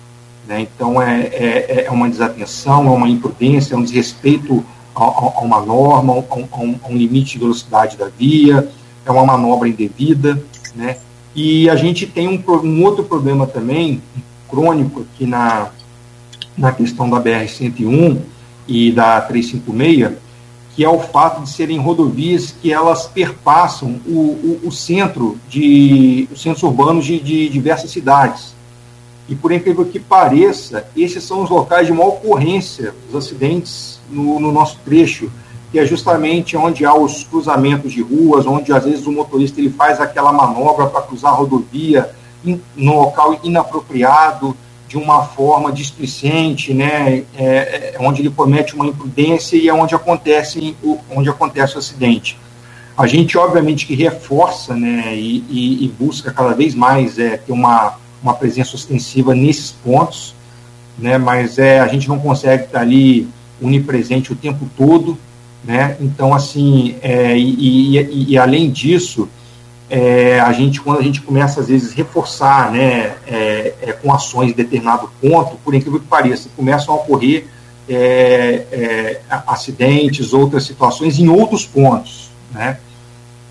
Né? 0.47 0.63
Então, 0.63 1.01
é, 1.01 1.27
é, 1.27 1.85
é, 1.87 1.91
uma 1.91 2.09
desatenção, 2.09 2.87
é 2.87 2.91
uma 2.91 3.09
imprudência, 3.09 3.75
é 3.75 3.77
um 3.77 3.83
desrespeito 3.83 4.65
a, 4.95 5.05
a 5.05 5.41
uma 5.41 5.61
norma, 5.61 6.13
a 6.15 6.37
um, 6.37 6.79
a 6.83 6.89
um 6.89 6.97
limite 6.97 7.35
de 7.35 7.39
velocidade 7.39 7.97
da 7.97 8.09
via, 8.09 8.69
é 9.05 9.11
uma 9.11 9.25
manobra 9.25 9.69
indevida, 9.69 10.43
né? 10.75 10.99
E 11.35 11.71
a 11.71 11.77
gente 11.77 12.07
tem 12.07 12.29
um, 12.29 12.43
um 12.65 12.85
outro 12.85 13.05
problema 13.05 13.47
também, 13.47 14.03
crônico, 14.49 15.03
aqui 15.03 15.27
na, 15.27 15.71
na 16.57 16.73
questão 16.73 17.09
da 17.09 17.21
BR-101 17.21 18.19
e 18.67 18.91
da 18.91 19.21
356, 19.21 20.19
que 20.75 20.85
é 20.85 20.89
o 20.89 20.99
fato 20.99 21.43
de 21.43 21.51
serem 21.51 21.79
rodovias 21.79 22.55
que 22.61 22.73
elas 22.73 23.07
perpassam 23.07 24.01
o, 24.07 24.11
o, 24.13 24.61
o 24.65 24.73
centro 24.73 25.39
de 25.49 26.29
os 26.33 26.43
centros 26.43 26.63
urbanos 26.63 27.05
de, 27.05 27.21
de, 27.21 27.49
diversas 27.49 27.91
cidades. 27.91 28.55
E 29.29 29.35
por 29.35 29.53
incrível 29.53 29.85
que 29.85 30.01
pareça, 30.01 30.89
esses 30.97 31.23
são 31.23 31.43
os 31.43 31.51
locais 31.51 31.87
de 31.87 31.93
maior 31.93 32.09
ocorrência 32.09 32.93
dos 33.07 33.25
acidentes 33.25 34.01
no, 34.11 34.41
no 34.41 34.51
nosso 34.51 34.79
trecho 34.85 35.31
que 35.71 35.79
é 35.79 35.87
justamente 35.87 36.57
onde 36.57 36.85
há 36.85 36.95
os 36.95 37.25
cruzamentos 37.25 37.93
de 37.93 38.03
ruas, 38.03 38.47
onde 38.47 38.73
às 38.73 38.85
vezes 38.85 39.07
o 39.07 39.13
motorista 39.13 39.61
ele 39.61 39.71
faz 39.71 40.01
aquela 40.01 40.33
manobra 40.33 40.87
para 40.87 41.03
cruzar 41.03 41.33
a 41.33 41.37
rodovia 41.37 42.11
in, 42.45 42.61
no 42.77 42.95
local 42.95 43.39
inapropriado, 43.43 44.57
de 44.91 44.99
uma 44.99 45.23
forma 45.23 45.71
displicente, 45.71 46.75
né, 46.75 47.23
é, 47.39 47.95
é, 47.95 47.97
onde 48.01 48.23
ele 48.23 48.31
comete 48.31 48.75
uma 48.75 48.89
imprudência 48.89 49.57
e 49.57 49.69
é 49.69 49.73
onde 49.73 49.95
acontece, 49.95 50.77
onde 51.09 51.29
acontece 51.29 51.77
o 51.77 51.79
acidente. 51.79 52.37
A 52.99 53.07
gente, 53.07 53.39
obviamente, 53.39 53.87
que 53.87 53.95
reforça 53.95 54.75
né, 54.75 55.15
e, 55.15 55.45
e, 55.49 55.85
e 55.85 55.89
busca 55.97 56.33
cada 56.33 56.55
vez 56.55 56.75
mais 56.75 57.21
é, 57.21 57.37
ter 57.37 57.53
uma, 57.53 57.99
uma 58.21 58.35
presença 58.35 58.75
ostensiva 58.75 59.33
nesses 59.33 59.71
pontos, 59.71 60.35
né, 60.99 61.17
mas 61.19 61.57
é, 61.57 61.79
a 61.79 61.87
gente 61.87 62.09
não 62.09 62.19
consegue 62.19 62.65
estar 62.65 62.81
ali 62.81 63.29
unipresente 63.61 64.33
o 64.33 64.37
tempo 64.37 64.69
todo, 64.77 65.17
né? 65.65 65.97
Então, 66.01 66.35
assim, 66.35 66.97
é, 67.03 67.37
e, 67.37 67.99
e, 67.99 68.33
e, 68.33 68.39
além 68.39 68.71
disso, 68.71 69.29
é, 69.89 70.41
a 70.41 70.53
gente, 70.53 70.81
quando 70.81 71.01
a 71.01 71.03
gente 71.03 71.21
começa, 71.21 71.61
às 71.61 71.69
vezes, 71.69 71.93
reforçar 71.93 72.71
né, 72.71 73.15
é, 73.27 73.75
é 73.83 73.93
com 73.93 74.13
ações 74.13 74.49
de 74.49 74.55
determinado 74.55 75.11
ponto, 75.21 75.57
por 75.65 75.75
incrível 75.75 76.01
que 76.01 76.07
pareça, 76.07 76.49
começam 76.57 76.95
a 76.95 76.97
ocorrer 76.97 77.47
é, 77.89 78.67
é, 78.73 79.21
acidentes, 79.47 80.33
outras 80.33 80.65
situações 80.65 81.19
em 81.19 81.29
outros 81.29 81.67
pontos, 81.67 82.31
né? 82.53 82.79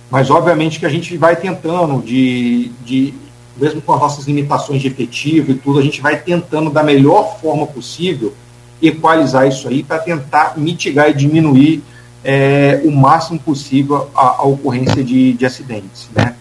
Mas, 0.09 0.31
obviamente, 0.31 0.79
que 0.79 0.85
a 0.85 0.89
gente 0.89 1.15
vai 1.17 1.35
tentando, 1.35 2.01
de, 2.01 2.71
de, 2.83 3.13
mesmo 3.55 3.79
com 3.81 3.93
as 3.93 3.99
nossas 3.99 4.25
limitações 4.25 4.81
de 4.81 4.87
efetivo 4.87 5.51
e 5.51 5.55
tudo, 5.55 5.77
a 5.77 5.83
gente 5.83 6.01
vai 6.01 6.19
tentando, 6.19 6.71
da 6.71 6.81
melhor 6.81 7.39
forma 7.39 7.67
possível, 7.67 8.33
equalizar 8.81 9.47
isso 9.47 9.67
aí 9.67 9.83
para 9.83 9.99
tentar 9.99 10.57
mitigar 10.57 11.11
e 11.11 11.13
diminuir 11.13 11.83
é, 12.23 12.81
o 12.83 12.91
máximo 12.91 13.39
possível 13.39 14.09
a, 14.15 14.41
a 14.41 14.43
ocorrência 14.43 15.03
de, 15.03 15.33
de, 15.33 15.45
acidentes, 15.45 16.09
né? 16.13 16.35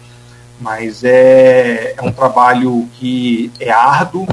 Mas 0.61 1.05
é, 1.05 1.95
é 1.97 2.03
um 2.03 2.11
trabalho 2.11 2.89
que 2.95 3.53
é 3.61 3.71
árduo, 3.71 4.27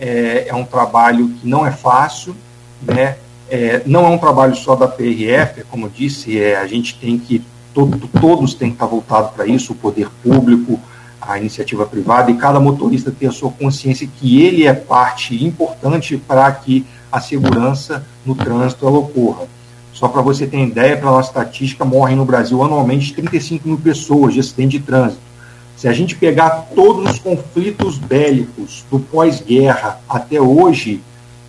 é, 0.00 0.46
é 0.48 0.54
um 0.54 0.64
trabalho 0.64 1.28
que 1.28 1.46
não 1.46 1.66
é 1.66 1.70
fácil, 1.70 2.34
né? 2.80 3.16
É, 3.48 3.82
não 3.86 4.04
é 4.06 4.08
um 4.08 4.18
trabalho 4.18 4.56
só 4.56 4.74
da 4.74 4.88
PRF, 4.88 5.64
como 5.70 5.86
eu 5.86 5.90
disse, 5.90 6.40
é, 6.40 6.56
a 6.56 6.66
gente 6.66 6.98
tem 6.98 7.18
que, 7.18 7.44
todo, 7.72 8.08
todos 8.20 8.54
têm 8.54 8.70
que 8.70 8.74
estar 8.74 8.86
voltados 8.86 9.30
para 9.32 9.46
isso, 9.46 9.72
o 9.72 9.76
poder 9.76 10.08
público, 10.22 10.80
a 11.20 11.38
iniciativa 11.38 11.86
privada, 11.86 12.30
e 12.30 12.36
cada 12.36 12.58
motorista 12.58 13.12
ter 13.12 13.26
a 13.26 13.32
sua 13.32 13.50
consciência 13.52 14.08
que 14.18 14.42
ele 14.42 14.66
é 14.66 14.72
parte 14.72 15.44
importante 15.44 16.16
para 16.16 16.50
que 16.50 16.84
a 17.12 17.20
segurança 17.20 18.04
no 18.24 18.34
trânsito 18.34 18.86
ela 18.86 18.98
ocorra. 18.98 19.46
Só 19.96 20.08
para 20.08 20.20
você 20.20 20.46
ter 20.46 20.62
ideia, 20.62 20.94
pela 20.94 21.12
nossa 21.12 21.30
estatística, 21.30 21.82
morrem 21.82 22.16
no 22.16 22.26
Brasil 22.26 22.62
anualmente 22.62 23.14
35 23.14 23.66
mil 23.66 23.78
pessoas 23.78 24.34
de 24.34 24.40
acidente 24.40 24.78
de 24.78 24.84
trânsito. 24.84 25.22
Se 25.74 25.88
a 25.88 25.92
gente 25.94 26.14
pegar 26.14 26.68
todos 26.74 27.12
os 27.12 27.18
conflitos 27.18 27.96
bélicos 27.96 28.84
do 28.90 28.98
pós-guerra 28.98 29.98
até 30.06 30.38
hoje, 30.38 31.00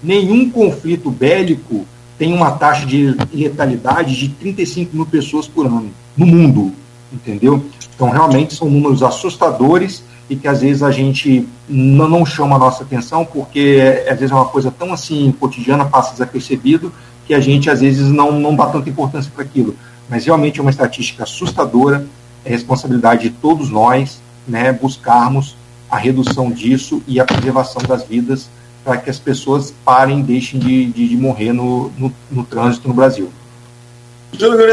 nenhum 0.01 0.49
conflito 0.49 1.11
bélico 1.11 1.85
tem 2.17 2.33
uma 2.33 2.51
taxa 2.51 2.85
de 2.85 3.17
letalidade 3.33 4.15
de 4.15 4.29
35 4.29 4.95
mil 4.95 5.05
pessoas 5.05 5.45
por 5.45 5.65
ano 5.65 5.91
no 6.15 6.25
mundo, 6.25 6.71
entendeu? 7.11 7.61
Então, 7.93 8.09
realmente 8.09 8.55
são 8.55 8.69
números 8.69 9.03
assustadores 9.03 10.05
e 10.29 10.37
que 10.37 10.47
às 10.47 10.61
vezes 10.61 10.83
a 10.83 10.91
gente 10.91 11.45
não, 11.67 12.07
não 12.07 12.25
chama 12.25 12.55
a 12.55 12.59
nossa 12.59 12.83
atenção 12.83 13.25
porque 13.25 14.05
às 14.09 14.17
vezes 14.17 14.31
é 14.31 14.35
uma 14.35 14.45
coisa 14.45 14.71
tão 14.71 14.93
assim 14.93 15.33
cotidiana, 15.37 15.83
passa 15.83 16.13
desapercebido, 16.13 16.93
que 17.27 17.33
a 17.33 17.39
gente 17.39 17.69
às 17.69 17.81
vezes 17.81 18.09
não, 18.09 18.39
não 18.39 18.55
dá 18.55 18.67
tanta 18.67 18.89
importância 18.89 19.29
para 19.33 19.43
aquilo. 19.43 19.75
Mas 20.09 20.25
realmente 20.25 20.59
é 20.59 20.61
uma 20.61 20.71
estatística 20.71 21.23
assustadora, 21.23 22.07
é 22.45 22.49
responsabilidade 22.49 23.23
de 23.23 23.29
todos 23.31 23.69
nós 23.69 24.21
né, 24.47 24.71
buscarmos 24.71 25.55
a 25.89 25.97
redução 25.97 26.49
disso 26.49 27.03
e 27.05 27.19
a 27.19 27.25
preservação 27.25 27.81
das 27.83 28.03
vidas 28.03 28.49
para 28.83 28.97
que 28.97 29.09
as 29.09 29.19
pessoas 29.19 29.73
parem, 29.83 30.21
deixem 30.21 30.57
de, 30.57 30.85
de, 30.85 31.09
de 31.09 31.17
morrer 31.17 31.51
no, 31.51 31.91
no, 31.97 32.13
no, 32.31 32.45
trânsito 32.45 32.87
no 32.87 32.93
Brasil. 32.93 33.29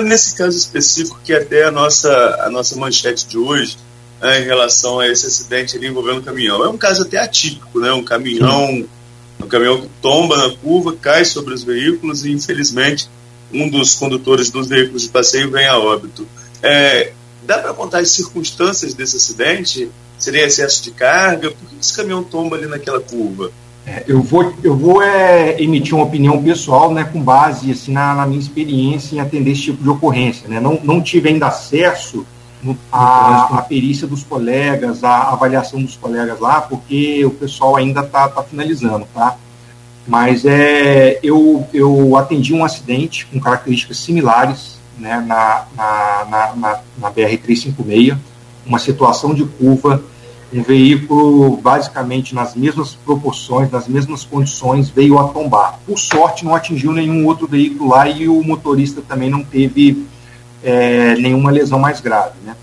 Nesse 0.05 0.37
caso 0.37 0.57
específico, 0.57 1.19
que 1.25 1.33
é 1.33 1.39
até 1.39 1.65
a 1.65 1.71
nossa, 1.73 2.11
a 2.45 2.51
nossa 2.51 2.77
manchete 2.79 3.27
de 3.27 3.37
hoje, 3.37 3.77
né, 4.21 4.41
em 4.41 4.45
relação 4.45 5.01
a 5.01 5.09
esse 5.09 5.27
acidente 5.27 5.77
envolvendo 5.85 6.19
o 6.19 6.23
caminhão, 6.23 6.65
é 6.65 6.69
um 6.69 6.77
caso 6.77 7.03
até 7.03 7.19
atípico, 7.19 7.81
né? 7.81 7.93
Um 7.93 8.05
caminhão, 8.05 8.69
Sim. 8.69 8.89
Um 9.41 9.47
caminhão 9.47 9.87
tomba 10.01 10.37
na 10.37 10.57
curva, 10.57 10.95
cai 10.95 11.25
sobre 11.25 11.55
os 11.55 11.63
veículos 11.63 12.25
e, 12.25 12.33
infelizmente, 12.33 13.09
um 13.53 13.69
dos 13.69 13.95
condutores 13.95 14.51
dos 14.51 14.69
veículos 14.69 15.03
de 15.03 15.09
passeio 15.09 15.51
vem 15.51 15.67
a 15.67 15.79
óbito. 15.79 16.27
É, 16.63 17.13
dá 17.45 17.59
para 17.59 17.75
contar 17.75 17.99
as 17.99 18.11
circunstâncias 18.11 18.95
desse 18.95 19.17
acidente? 19.17 19.91
Seria 20.19 20.47
excesso 20.47 20.83
de 20.83 20.91
carga? 20.91 21.51
Por 21.51 21.69
que 21.69 21.77
esse 21.81 21.95
caminhão 21.95 22.23
tomba 22.23 22.57
ali 22.57 22.67
naquela 22.67 23.01
curva? 23.01 23.51
É, 23.87 24.03
eu 24.09 24.23
vou, 24.23 24.55
eu 24.63 24.75
vou 24.75 25.03
é, 25.03 25.61
emitir 25.61 25.95
uma 25.95 26.05
opinião 26.05 26.43
pessoal, 26.43 26.93
né, 26.93 27.05
com 27.05 27.21
base 27.21 27.71
assim, 27.71 27.93
na, 27.93 28.15
na, 28.15 28.27
minha 28.27 28.41
experiência 28.41 29.15
em 29.15 29.21
atender 29.21 29.51
esse 29.51 29.63
tipo 29.63 29.83
de 29.83 29.91
ocorrência. 29.91 30.49
Né? 30.49 30.59
Não, 30.59 30.81
não 30.83 31.03
tive 31.03 31.29
ainda 31.29 31.49
acesso 31.49 32.27
à, 32.91 33.65
perícia 33.69 34.07
dos 34.07 34.23
colegas, 34.23 35.05
à 35.05 35.33
avaliação 35.33 35.83
dos 35.83 35.97
colegas 35.97 36.41
lá, 36.41 36.61
porque 36.61 37.25
o 37.25 37.31
pessoal 37.31 37.77
ainda 37.77 38.01
está 38.01 38.29
tá 38.29 38.43
finalizando, 38.43 39.07
tá? 39.13 39.37
Mas 40.07 40.45
é, 40.45 41.19
eu, 41.23 41.67
eu 41.73 42.17
atendi 42.17 42.53
um 42.53 42.65
acidente 42.65 43.27
com 43.27 43.41
características 43.41 43.99
similares 43.99 44.79
né, 44.99 45.25
na, 45.27 45.65
na, 45.77 46.27
na, 46.29 46.57
na, 46.57 46.81
na 46.99 47.11
BR-356, 47.11 48.17
uma 48.67 48.79
situação 48.79 49.35
de 49.35 49.45
curva 49.45 50.03
um 50.55 50.63
veículo 50.63 51.57
basicamente 51.57 52.33
nas 52.35 52.55
mesmas 52.55 52.95
proporções, 52.95 53.71
nas 53.73 53.89
mesmas 53.89 54.25
condições, 54.25 54.89
veio 54.89 55.19
a 55.19 55.25
tombar. 55.25 55.81
Por 55.85 55.99
sorte, 55.99 56.45
não 56.45 56.55
atingiu 56.55 56.93
nenhum 56.93 57.27
outro 57.27 57.49
veículo 57.49 57.91
lá 57.91 58.09
e 58.09 58.29
o 58.29 58.43
motorista 58.43 59.03
também 59.03 59.29
não 59.29 59.43
teve 59.43 60.07
é, 60.65 61.15
nenhuma 61.17 61.51
lesão 61.51 61.79
mais 61.79 62.01
grave. 62.01 62.35
Né? 62.43 62.57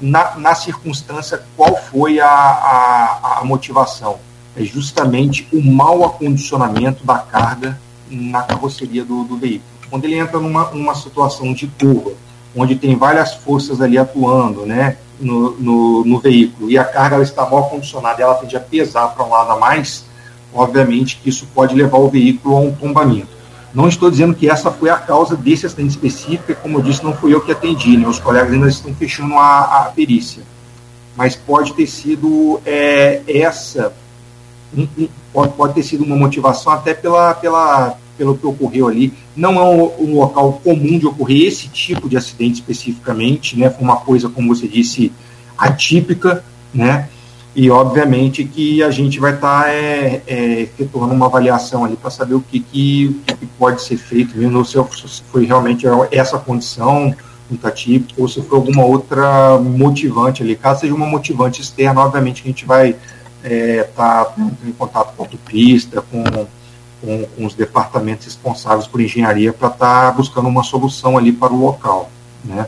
Na, 0.00 0.36
na 0.36 0.54
circunstância, 0.54 1.42
qual 1.56 1.76
foi 1.76 2.18
a, 2.18 2.26
a, 2.26 3.38
a 3.40 3.44
motivação? 3.44 4.18
É 4.56 4.64
justamente 4.64 5.46
o 5.52 5.62
mau 5.62 6.04
acondicionamento 6.04 7.04
da 7.04 7.18
carga 7.18 7.78
na 8.10 8.42
carroceria 8.42 9.04
do, 9.04 9.24
do 9.24 9.36
veículo. 9.36 9.70
Quando 9.90 10.04
ele 10.04 10.18
entra 10.18 10.40
numa, 10.40 10.70
numa 10.70 10.94
situação 10.94 11.52
de 11.52 11.66
curva, 11.66 12.12
onde 12.56 12.74
tem 12.74 12.96
várias 12.96 13.34
forças 13.34 13.80
ali 13.80 13.98
atuando, 13.98 14.64
né? 14.64 14.96
no, 15.18 15.52
no, 15.58 16.04
no 16.04 16.18
veículo 16.18 16.70
e 16.70 16.78
a 16.78 16.84
carga 16.84 17.16
ela 17.16 17.24
está 17.24 17.48
mal 17.48 17.68
condicionada 17.68 18.22
ela 18.22 18.34
tende 18.34 18.56
a 18.56 18.60
pesar 18.60 19.08
para 19.08 19.24
um 19.24 19.30
lado 19.30 19.52
a 19.52 19.58
mais, 19.58 20.04
obviamente 20.52 21.18
que 21.22 21.28
isso 21.28 21.46
pode 21.54 21.74
levar 21.74 21.98
o 21.98 22.08
veículo 22.08 22.56
a 22.56 22.60
um 22.60 22.72
tombamento. 22.72 23.33
Não 23.74 23.88
estou 23.88 24.08
dizendo 24.08 24.34
que 24.34 24.48
essa 24.48 24.70
foi 24.70 24.88
a 24.88 24.96
causa 24.96 25.36
desse 25.36 25.66
acidente 25.66 25.90
específico, 25.90 26.54
como 26.62 26.78
eu 26.78 26.82
disse, 26.82 27.02
não 27.02 27.12
fui 27.12 27.34
eu 27.34 27.40
que 27.40 27.50
atendi, 27.50 27.96
né? 27.96 28.06
os 28.06 28.20
colegas 28.20 28.52
ainda 28.52 28.68
estão 28.68 28.94
fechando 28.94 29.34
a, 29.34 29.86
a 29.86 29.92
perícia. 29.94 30.44
Mas 31.16 31.34
pode 31.34 31.74
ter 31.74 31.86
sido 31.86 32.60
é, 32.64 33.22
essa, 33.26 33.92
pode, 35.32 35.52
pode 35.54 35.74
ter 35.74 35.82
sido 35.82 36.04
uma 36.04 36.16
motivação 36.16 36.72
até 36.72 36.94
pela, 36.94 37.34
pela, 37.34 37.98
pelo 38.16 38.36
que 38.36 38.46
ocorreu 38.46 38.88
ali. 38.88 39.12
Não 39.34 39.54
é 39.54 39.62
um, 39.62 40.04
um, 40.04 40.18
local 40.18 40.60
comum 40.62 40.98
de 40.98 41.06
ocorrer 41.06 41.48
esse 41.48 41.68
tipo 41.68 42.08
de 42.08 42.16
acidente 42.16 42.60
especificamente, 42.60 43.58
né? 43.58 43.70
Foi 43.70 43.82
uma 43.82 43.96
coisa, 43.96 44.28
como 44.28 44.54
você 44.54 44.68
disse, 44.68 45.12
atípica, 45.58 46.44
né? 46.72 47.08
E 47.54 47.70
obviamente 47.70 48.44
que 48.44 48.82
a 48.82 48.90
gente 48.90 49.20
vai 49.20 49.34
estar 49.34 49.64
tá, 49.64 49.70
é, 49.70 50.22
é, 50.26 50.60
efetuando 50.62 51.14
uma 51.14 51.26
avaliação 51.26 51.84
ali 51.84 51.96
para 51.96 52.10
saber 52.10 52.34
o 52.34 52.40
que, 52.40 52.58
que, 52.58 53.20
que, 53.26 53.46
pode 53.58 53.82
ser 53.82 53.96
feito, 53.96 54.36
mesmo 54.36 54.64
se 54.64 54.76
foi 55.30 55.44
realmente 55.44 55.86
essa 56.10 56.36
condição 56.38 57.14
muito 57.48 57.66
atípica 57.66 58.20
ou 58.20 58.26
se 58.26 58.42
foi 58.42 58.58
alguma 58.58 58.84
outra 58.84 59.56
motivante 59.58 60.42
ali. 60.42 60.56
Caso 60.56 60.80
seja 60.80 60.94
uma 60.94 61.06
motivante 61.06 61.60
externa, 61.60 62.00
obviamente 62.00 62.42
que 62.42 62.48
a 62.48 62.50
gente 62.50 62.64
vai 62.64 62.90
estar 62.90 63.04
é, 63.44 63.84
tá 63.84 64.34
em 64.64 64.72
contato 64.72 65.14
com 65.14 65.22
a 65.22 65.26
autopista, 65.26 66.02
com 66.02 66.46
com, 67.04 67.24
com 67.36 67.46
os 67.46 67.54
departamentos 67.54 68.24
responsáveis 68.24 68.86
por 68.86 69.00
engenharia 69.00 69.52
para 69.52 69.68
estar 69.68 70.06
tá 70.06 70.12
buscando 70.12 70.48
uma 70.48 70.62
solução 70.62 71.18
ali 71.18 71.30
para 71.30 71.52
o 71.52 71.60
local, 71.60 72.10
né? 72.44 72.66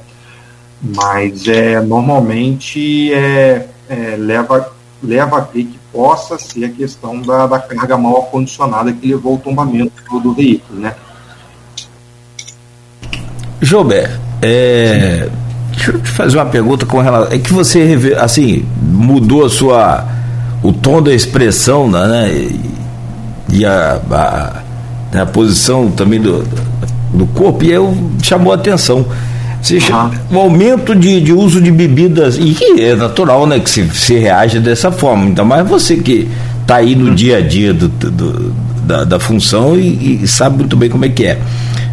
Mas 0.82 1.48
é, 1.48 1.80
normalmente 1.80 3.12
é, 3.12 3.68
é, 3.88 4.16
leva, 4.16 4.72
leva 5.02 5.38
a 5.38 5.42
crer 5.42 5.66
que 5.66 5.78
possa 5.92 6.38
ser 6.38 6.64
a 6.64 6.68
questão 6.68 7.20
da, 7.20 7.46
da 7.46 7.58
carga 7.58 7.96
mal 7.96 8.18
acondicionada 8.18 8.92
que 8.92 9.06
levou 9.06 9.32
ao 9.32 9.38
tombamento 9.38 9.92
do, 10.20 10.32
veículo, 10.32 10.80
né? 10.80 10.94
Jober, 13.60 14.18
é, 14.42 15.28
deixa 15.72 15.90
eu 15.90 16.02
te 16.02 16.10
fazer 16.10 16.36
uma 16.36 16.46
pergunta 16.46 16.86
com 16.86 17.00
relação. 17.00 17.32
É 17.32 17.38
que 17.38 17.52
você 17.52 17.98
assim 18.18 18.66
mudou 18.80 19.44
a 19.44 19.50
sua 19.50 20.06
o 20.62 20.72
tom 20.72 21.02
da 21.02 21.12
expressão, 21.12 21.88
né? 21.88 22.30
e 23.52 23.64
a, 23.64 24.00
a, 24.10 24.62
né, 25.12 25.22
a 25.22 25.26
posição 25.26 25.90
também 25.90 26.20
do, 26.20 26.44
do 27.12 27.26
corpo, 27.28 27.64
e 27.64 27.70
eu 27.70 27.96
chamou 28.22 28.52
a 28.52 28.56
atenção. 28.56 29.06
Uhum. 29.74 30.10
O 30.30 30.40
aumento 30.40 30.94
de, 30.94 31.20
de 31.20 31.32
uso 31.32 31.60
de 31.60 31.70
bebidas, 31.70 32.38
e 32.38 32.56
é 32.78 32.94
natural 32.94 33.46
né, 33.46 33.58
que 33.58 33.68
se, 33.68 33.88
se 33.90 34.14
reaja 34.16 34.60
dessa 34.60 34.92
forma, 34.92 35.26
então, 35.26 35.44
mas 35.44 35.66
você 35.68 35.96
que 35.96 36.28
está 36.62 36.76
aí 36.76 36.94
no 36.94 37.14
dia 37.14 37.38
a 37.38 37.40
dia 37.40 37.72
do, 37.72 37.88
do 37.88 38.54
da, 38.86 39.04
da, 39.04 39.20
função 39.20 39.76
e, 39.76 40.22
e, 40.22 40.28
sabe 40.28 40.58
muito 40.58 40.76
bem 40.76 40.88
como 40.88 41.04
é 41.04 41.08
que 41.08 41.24
é, 41.24 41.38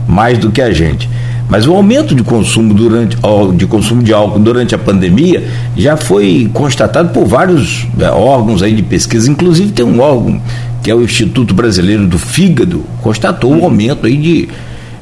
mais 0.07 0.37
do 0.37 0.51
que 0.51 0.61
a 0.61 0.71
gente. 0.71 1.09
Mas 1.49 1.67
o 1.67 1.73
aumento 1.73 2.15
de 2.15 2.23
consumo 2.23 2.73
durante 2.73 3.17
de 3.55 3.65
consumo 3.65 4.01
de 4.01 4.13
álcool 4.13 4.39
durante 4.39 4.73
a 4.73 4.77
pandemia 4.77 5.43
já 5.75 5.97
foi 5.97 6.49
constatado 6.53 7.09
por 7.09 7.25
vários 7.25 7.87
é, 7.99 8.09
órgãos 8.09 8.61
aí 8.63 8.73
de 8.73 8.83
pesquisa, 8.83 9.29
inclusive 9.29 9.71
tem 9.71 9.85
um 9.85 9.99
órgão 9.99 10.41
que 10.81 10.91
é 10.91 10.95
o 10.95 11.01
Instituto 11.01 11.53
Brasileiro 11.53 12.05
do 12.05 12.19
Fígado, 12.19 12.83
constatou 13.01 13.51
um 13.53 13.63
aumento 13.63 14.05
aí 14.05 14.17
de 14.17 14.49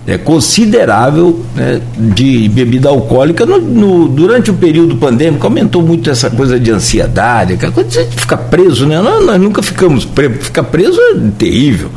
é, 0.07 0.17
considerável 0.17 1.39
né, 1.55 1.79
de 1.95 2.49
bebida 2.49 2.89
alcoólica 2.89 3.45
no, 3.45 3.59
no, 3.59 4.07
durante 4.07 4.49
o 4.49 4.53
período 4.53 4.95
pandêmico. 4.95 5.45
Aumentou 5.45 5.81
muito 5.81 6.09
essa 6.09 6.29
coisa 6.29 6.59
de 6.59 6.71
ansiedade, 6.71 7.53
aquela 7.53 7.71
coisa 7.71 8.03
de 8.03 8.15
ficar 8.15 8.37
preso, 8.37 8.85
né? 8.85 8.99
Nós, 9.01 9.25
nós 9.25 9.39
nunca 9.39 9.61
ficamos 9.61 10.05
presos, 10.05 10.37
ficar 10.45 10.63
preso 10.63 10.99
é 10.99 11.15
terrível. 11.37 11.89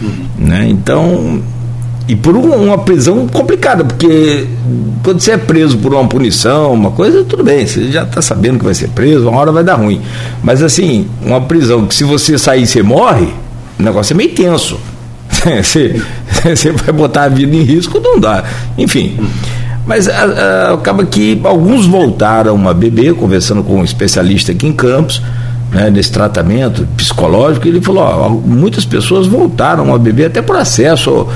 Uhum. 0.00 0.26
Né? 0.38 0.66
Então, 0.68 1.40
e 2.08 2.14
por 2.14 2.36
uma 2.36 2.78
prisão 2.78 3.26
complicada, 3.26 3.84
porque 3.84 4.46
quando 5.02 5.20
você 5.20 5.32
é 5.32 5.36
preso 5.38 5.78
por 5.78 5.92
uma 5.92 6.06
punição, 6.06 6.72
uma 6.72 6.90
coisa, 6.92 7.24
tudo 7.24 7.42
bem, 7.42 7.66
você 7.66 7.90
já 7.90 8.04
está 8.04 8.22
sabendo 8.22 8.58
que 8.58 8.64
vai 8.64 8.74
ser 8.74 8.88
preso, 8.88 9.28
uma 9.28 9.40
hora 9.40 9.50
vai 9.50 9.64
dar 9.64 9.74
ruim. 9.74 10.00
Mas 10.42 10.62
assim, 10.62 11.08
uma 11.24 11.40
prisão 11.40 11.86
que 11.86 11.94
se 11.94 12.04
você 12.04 12.38
sair 12.38 12.66
você 12.66 12.82
morre, 12.82 13.26
o 13.78 13.82
negócio 13.82 14.14
é 14.14 14.16
meio 14.16 14.30
tenso. 14.30 14.78
você, 15.62 16.00
você 16.44 16.72
vai 16.72 16.92
botar 16.92 17.24
a 17.24 17.28
vida 17.28 17.54
em 17.54 17.62
risco, 17.62 18.00
não 18.00 18.18
dá. 18.18 18.44
Enfim. 18.76 19.18
Mas 19.86 20.08
a, 20.08 20.12
a, 20.12 20.74
acaba 20.74 21.04
que 21.04 21.40
alguns 21.44 21.86
voltaram 21.86 22.68
a 22.68 22.74
beber, 22.74 23.14
conversando 23.14 23.62
com 23.62 23.76
um 23.76 23.84
especialista 23.84 24.52
aqui 24.52 24.66
em 24.66 24.72
Campos, 24.72 25.22
né, 25.70 25.90
nesse 25.90 26.10
tratamento 26.10 26.86
psicológico, 26.96 27.68
ele 27.68 27.80
falou: 27.80 28.02
ó, 28.02 28.28
muitas 28.28 28.84
pessoas 28.84 29.26
voltaram 29.26 29.94
a 29.94 29.98
beber 29.98 30.26
até 30.26 30.42
por 30.42 30.56
acesso 30.56 31.26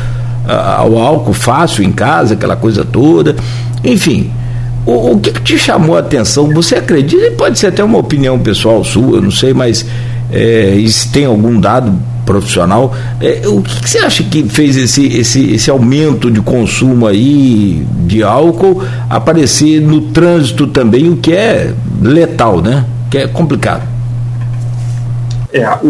ao 0.47 0.99
álcool 0.99 1.33
fácil 1.33 1.85
em 1.85 1.93
casa, 1.93 2.35
aquela 2.35 2.57
coisa 2.57 2.85
toda. 2.85 3.37
Enfim, 3.85 4.33
o, 4.85 5.13
o 5.13 5.21
que, 5.21 5.31
que, 5.33 5.43
te 5.43 5.59
chamou 5.59 5.97
a 5.97 6.01
atenção? 6.01 6.53
Você 6.55 6.75
acredita, 6.77 7.27
e 7.27 7.31
pode 7.33 7.59
ser 7.59 7.69
até 7.69 7.85
uma 7.85 7.99
opinião 7.99 8.39
pessoal 8.39 8.83
sua, 8.83 9.21
não 9.21 9.31
sei, 9.31 9.55
mas 9.55 9.87
é, 10.33 10.83
se 10.89 11.11
tem 11.13 11.25
algum 11.25 11.61
dado 11.61 11.95
profissional, 12.31 12.95
é, 13.21 13.43
o 13.49 13.61
que, 13.61 13.81
que, 13.81 13.91
você 13.91 13.99
acha 13.99 14.23
que 14.23 14.49
fez 14.49 14.77
esse, 14.77 15.05
esse, 15.07 15.53
esse 15.53 15.69
aumento 15.69 16.31
de 16.31 16.41
consumo 16.41 17.07
aí 17.07 17.85
de 18.07 18.23
álcool 18.23 18.83
aparecer 19.09 19.81
no 19.81 20.13
trânsito 20.13 20.69
também, 20.69 21.11
o 21.11 21.17
que 21.17 21.33
é 21.33 21.75
letal, 22.01 22.63
né? 22.63 22.87
Que 23.11 23.19
é 23.19 23.27
complicado. 23.27 23.83
É, 25.53 25.69
o, 25.83 25.89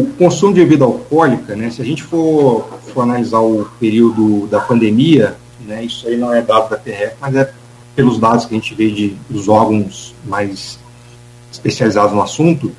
o 0.00 0.10
consumo 0.18 0.52
de 0.52 0.60
bebida 0.60 0.84
alcoólica, 0.84 1.56
né, 1.56 1.70
se 1.70 1.80
a 1.80 1.84
gente 1.84 2.02
for 2.02 2.68
for 2.92 3.02
analisar 3.02 3.40
o 3.40 3.66
período 3.80 4.46
da 4.46 4.60
pandemia, 4.60 5.34
né, 5.66 5.82
isso 5.82 6.06
aí 6.06 6.16
não 6.16 6.32
é 6.32 6.40
dado 6.40 6.70
da 6.70 6.76
TRF, 6.76 7.14
mas 7.20 7.34
é 7.34 7.50
pelos 7.96 8.18
dados 8.18 8.44
que 8.44 8.54
a 8.54 8.58
gente 8.58 8.74
vê 8.74 8.90
de, 8.90 9.16
dos 9.28 9.48
órgãos 9.48 10.14
mais 10.24 10.78
especializados 11.50 12.12
no 12.12 12.22
assunto, 12.22 12.70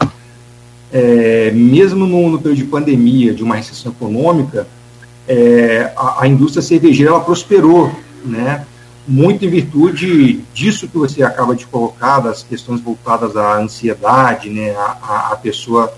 é, 0.95 1.51
mesmo 1.51 2.07
no, 2.07 2.29
no, 2.29 2.39
período 2.39 2.59
de 2.59 2.63
pandemia, 2.63 3.33
de 3.33 3.43
uma 3.43 3.55
recessão 3.55 3.91
econômica, 3.91 4.65
é, 5.27 5.91
a, 5.93 6.23
a, 6.23 6.27
indústria 6.27 6.61
cervejeira 6.61 7.11
ela 7.11 7.19
prosperou, 7.19 7.91
né? 8.23 8.65
Muito 9.05 9.43
em 9.43 9.49
virtude 9.49 10.41
disso 10.53 10.87
que 10.87 10.97
você 10.97 11.21
acaba 11.21 11.53
de 11.53 11.67
colocar, 11.67 12.21
das 12.21 12.43
questões 12.43 12.79
voltadas 12.79 13.35
à 13.35 13.57
ansiedade, 13.57 14.49
né? 14.49 14.73
A, 14.77 15.31
a 15.33 15.35
pessoa 15.35 15.93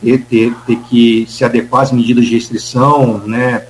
ter, 0.00 0.18
ter, 0.18 0.54
ter 0.64 0.76
que 0.88 1.26
se 1.28 1.44
adequar 1.44 1.82
às 1.82 1.90
medidas 1.90 2.24
de 2.24 2.34
restrição, 2.34 3.18
né? 3.26 3.66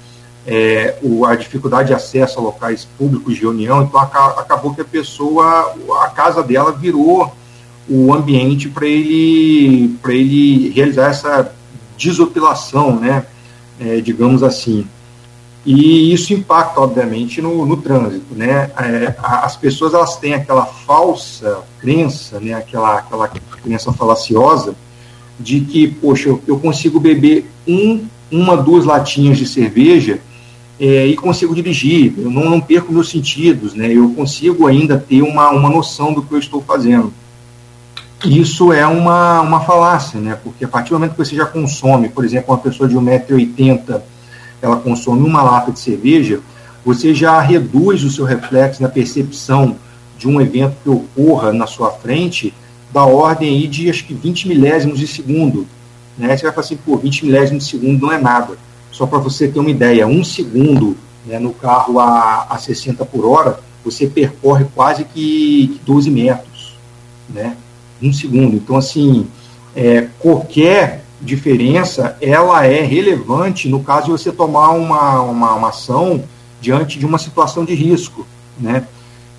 É, 0.46 0.98
o, 1.02 1.24
a 1.24 1.34
dificuldade 1.36 1.88
de 1.88 1.94
acesso 1.94 2.38
a 2.38 2.42
locais 2.42 2.86
públicos 2.98 3.34
de 3.34 3.40
reunião, 3.40 3.82
então 3.82 3.98
acabou 3.98 4.74
que 4.74 4.82
a 4.82 4.84
pessoa, 4.84 5.74
a 6.04 6.08
casa 6.10 6.42
dela 6.42 6.70
virou 6.70 7.32
o 7.88 8.12
ambiente 8.12 8.68
para 8.68 8.86
ele, 8.86 9.96
ele 10.08 10.70
realizar 10.70 11.10
essa 11.10 11.52
desopilação, 11.96 12.98
né? 12.98 13.24
É, 13.78 14.00
digamos 14.00 14.42
assim. 14.42 14.86
E 15.64 16.12
isso 16.12 16.32
impacta, 16.32 16.80
obviamente, 16.80 17.42
no, 17.42 17.66
no 17.66 17.76
trânsito, 17.76 18.34
né? 18.34 18.70
É, 18.78 19.14
as 19.18 19.56
pessoas 19.56 19.94
elas 19.94 20.16
têm 20.16 20.34
aquela 20.34 20.66
falsa 20.66 21.60
crença, 21.80 22.40
né? 22.40 22.54
Aquela, 22.54 22.98
aquela 22.98 23.28
crença 23.28 23.92
falaciosa 23.92 24.74
de 25.38 25.60
que, 25.60 25.88
poxa, 25.88 26.30
eu, 26.46 26.58
consigo 26.58 26.98
beber 26.98 27.50
um, 27.66 28.06
uma, 28.30 28.56
duas 28.56 28.84
latinhas 28.84 29.36
de 29.38 29.46
cerveja 29.46 30.20
é, 30.80 31.06
e 31.06 31.16
consigo 31.16 31.54
dirigir, 31.54 32.14
eu 32.16 32.30
não, 32.30 32.48
não 32.48 32.60
perco 32.60 32.92
meus 32.92 33.10
sentidos, 33.10 33.74
né? 33.74 33.92
Eu 33.92 34.10
consigo 34.10 34.66
ainda 34.66 34.98
ter 34.98 35.22
uma, 35.22 35.50
uma 35.50 35.68
noção 35.68 36.12
do 36.12 36.22
que 36.22 36.32
eu 36.32 36.38
estou 36.38 36.62
fazendo 36.62 37.12
isso 38.24 38.72
é 38.72 38.86
uma, 38.86 39.40
uma 39.42 39.60
falácia, 39.60 40.18
né? 40.18 40.38
Porque 40.42 40.64
a 40.64 40.68
partir 40.68 40.90
do 40.90 40.94
momento 40.94 41.12
que 41.12 41.18
você 41.18 41.36
já 41.36 41.44
consome, 41.44 42.08
por 42.08 42.24
exemplo, 42.24 42.54
uma 42.54 42.60
pessoa 42.60 42.88
de 42.88 42.96
1,80m, 42.96 44.00
ela 44.62 44.76
consome 44.76 45.26
uma 45.26 45.42
lata 45.42 45.70
de 45.70 45.78
cerveja, 45.78 46.40
você 46.84 47.14
já 47.14 47.40
reduz 47.40 48.04
o 48.04 48.10
seu 48.10 48.24
reflexo 48.24 48.82
na 48.82 48.88
percepção 48.88 49.76
de 50.18 50.26
um 50.26 50.40
evento 50.40 50.76
que 50.82 50.88
ocorra 50.88 51.52
na 51.52 51.66
sua 51.66 51.90
frente 51.90 52.54
da 52.92 53.04
ordem 53.04 53.48
aí 53.48 53.66
de 53.66 53.90
acho 53.90 54.04
que 54.04 54.14
20 54.14 54.48
milésimos 54.48 54.98
de 54.98 55.06
segundo. 55.06 55.66
Né? 56.16 56.34
Você 56.36 56.44
vai 56.44 56.52
falar 56.52 56.64
assim, 56.64 56.76
pô, 56.76 56.96
20 56.96 57.26
milésimos 57.26 57.64
de 57.64 57.70
segundo 57.70 58.06
não 58.06 58.12
é 58.12 58.18
nada. 58.18 58.56
Só 58.90 59.06
para 59.06 59.18
você 59.18 59.46
ter 59.46 59.58
uma 59.58 59.70
ideia, 59.70 60.06
um 60.06 60.24
segundo 60.24 60.96
né, 61.26 61.38
no 61.38 61.52
carro 61.52 62.00
a, 62.00 62.46
a 62.48 62.56
60 62.56 63.04
por 63.04 63.26
hora, 63.26 63.60
você 63.84 64.06
percorre 64.06 64.64
quase 64.74 65.04
que 65.04 65.78
12 65.84 66.10
metros. 66.10 66.78
Né? 67.28 67.56
Um 68.02 68.12
segundo. 68.12 68.56
Então, 68.56 68.76
assim, 68.76 69.26
é, 69.74 70.08
qualquer 70.18 71.04
diferença, 71.20 72.16
ela 72.20 72.64
é 72.66 72.82
relevante 72.82 73.68
no 73.68 73.82
caso 73.82 74.06
de 74.06 74.12
você 74.12 74.30
tomar 74.30 74.70
uma, 74.70 75.22
uma, 75.22 75.54
uma 75.54 75.68
ação 75.68 76.22
diante 76.60 76.98
de 76.98 77.06
uma 77.06 77.18
situação 77.18 77.64
de 77.64 77.74
risco, 77.74 78.26
né? 78.58 78.86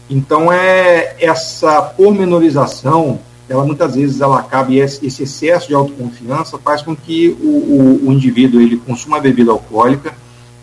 Então, 0.09 0.51
é 0.51 1.15
essa 1.19 1.81
pormenorização, 1.81 3.19
ela 3.49 3.65
muitas 3.65 3.95
vezes 3.95 4.21
ela 4.21 4.39
acaba, 4.39 4.71
e 4.71 4.79
esse 4.79 5.23
excesso 5.23 5.67
de 5.67 5.73
autoconfiança 5.73 6.57
faz 6.57 6.81
com 6.81 6.95
que 6.95 7.29
o, 7.41 7.47
o, 7.47 8.07
o 8.07 8.13
indivíduo 8.13 8.61
ele 8.61 8.77
consuma 8.77 9.19
bebida 9.19 9.51
alcoólica 9.51 10.13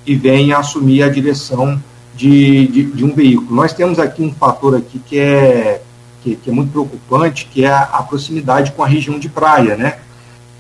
e 0.07 0.15
venha 0.15 0.59
assumir 0.59 1.03
a 1.03 1.09
direção 1.09 1.81
de, 2.15 2.67
de, 2.69 2.85
de, 2.85 3.05
um 3.05 3.15
veículo. 3.15 3.55
Nós 3.55 3.73
temos 3.73 3.99
aqui 3.99 4.23
um 4.23 4.33
fator 4.33 4.77
aqui 4.77 4.99
que 4.99 5.19
é 5.19 5.83
que, 6.25 6.37
que 6.37 6.51
é 6.51 6.53
muito 6.53 6.73
preocupante, 6.73 7.47
que 7.53 7.65
é 7.65 7.69
a, 7.69 7.83
a, 7.83 8.03
proximidade 8.03 8.73
com 8.73 8.83
a 8.83 8.87
região 8.87 9.19
de 9.19 9.29
praia, 9.29 9.77
né? 9.77 9.99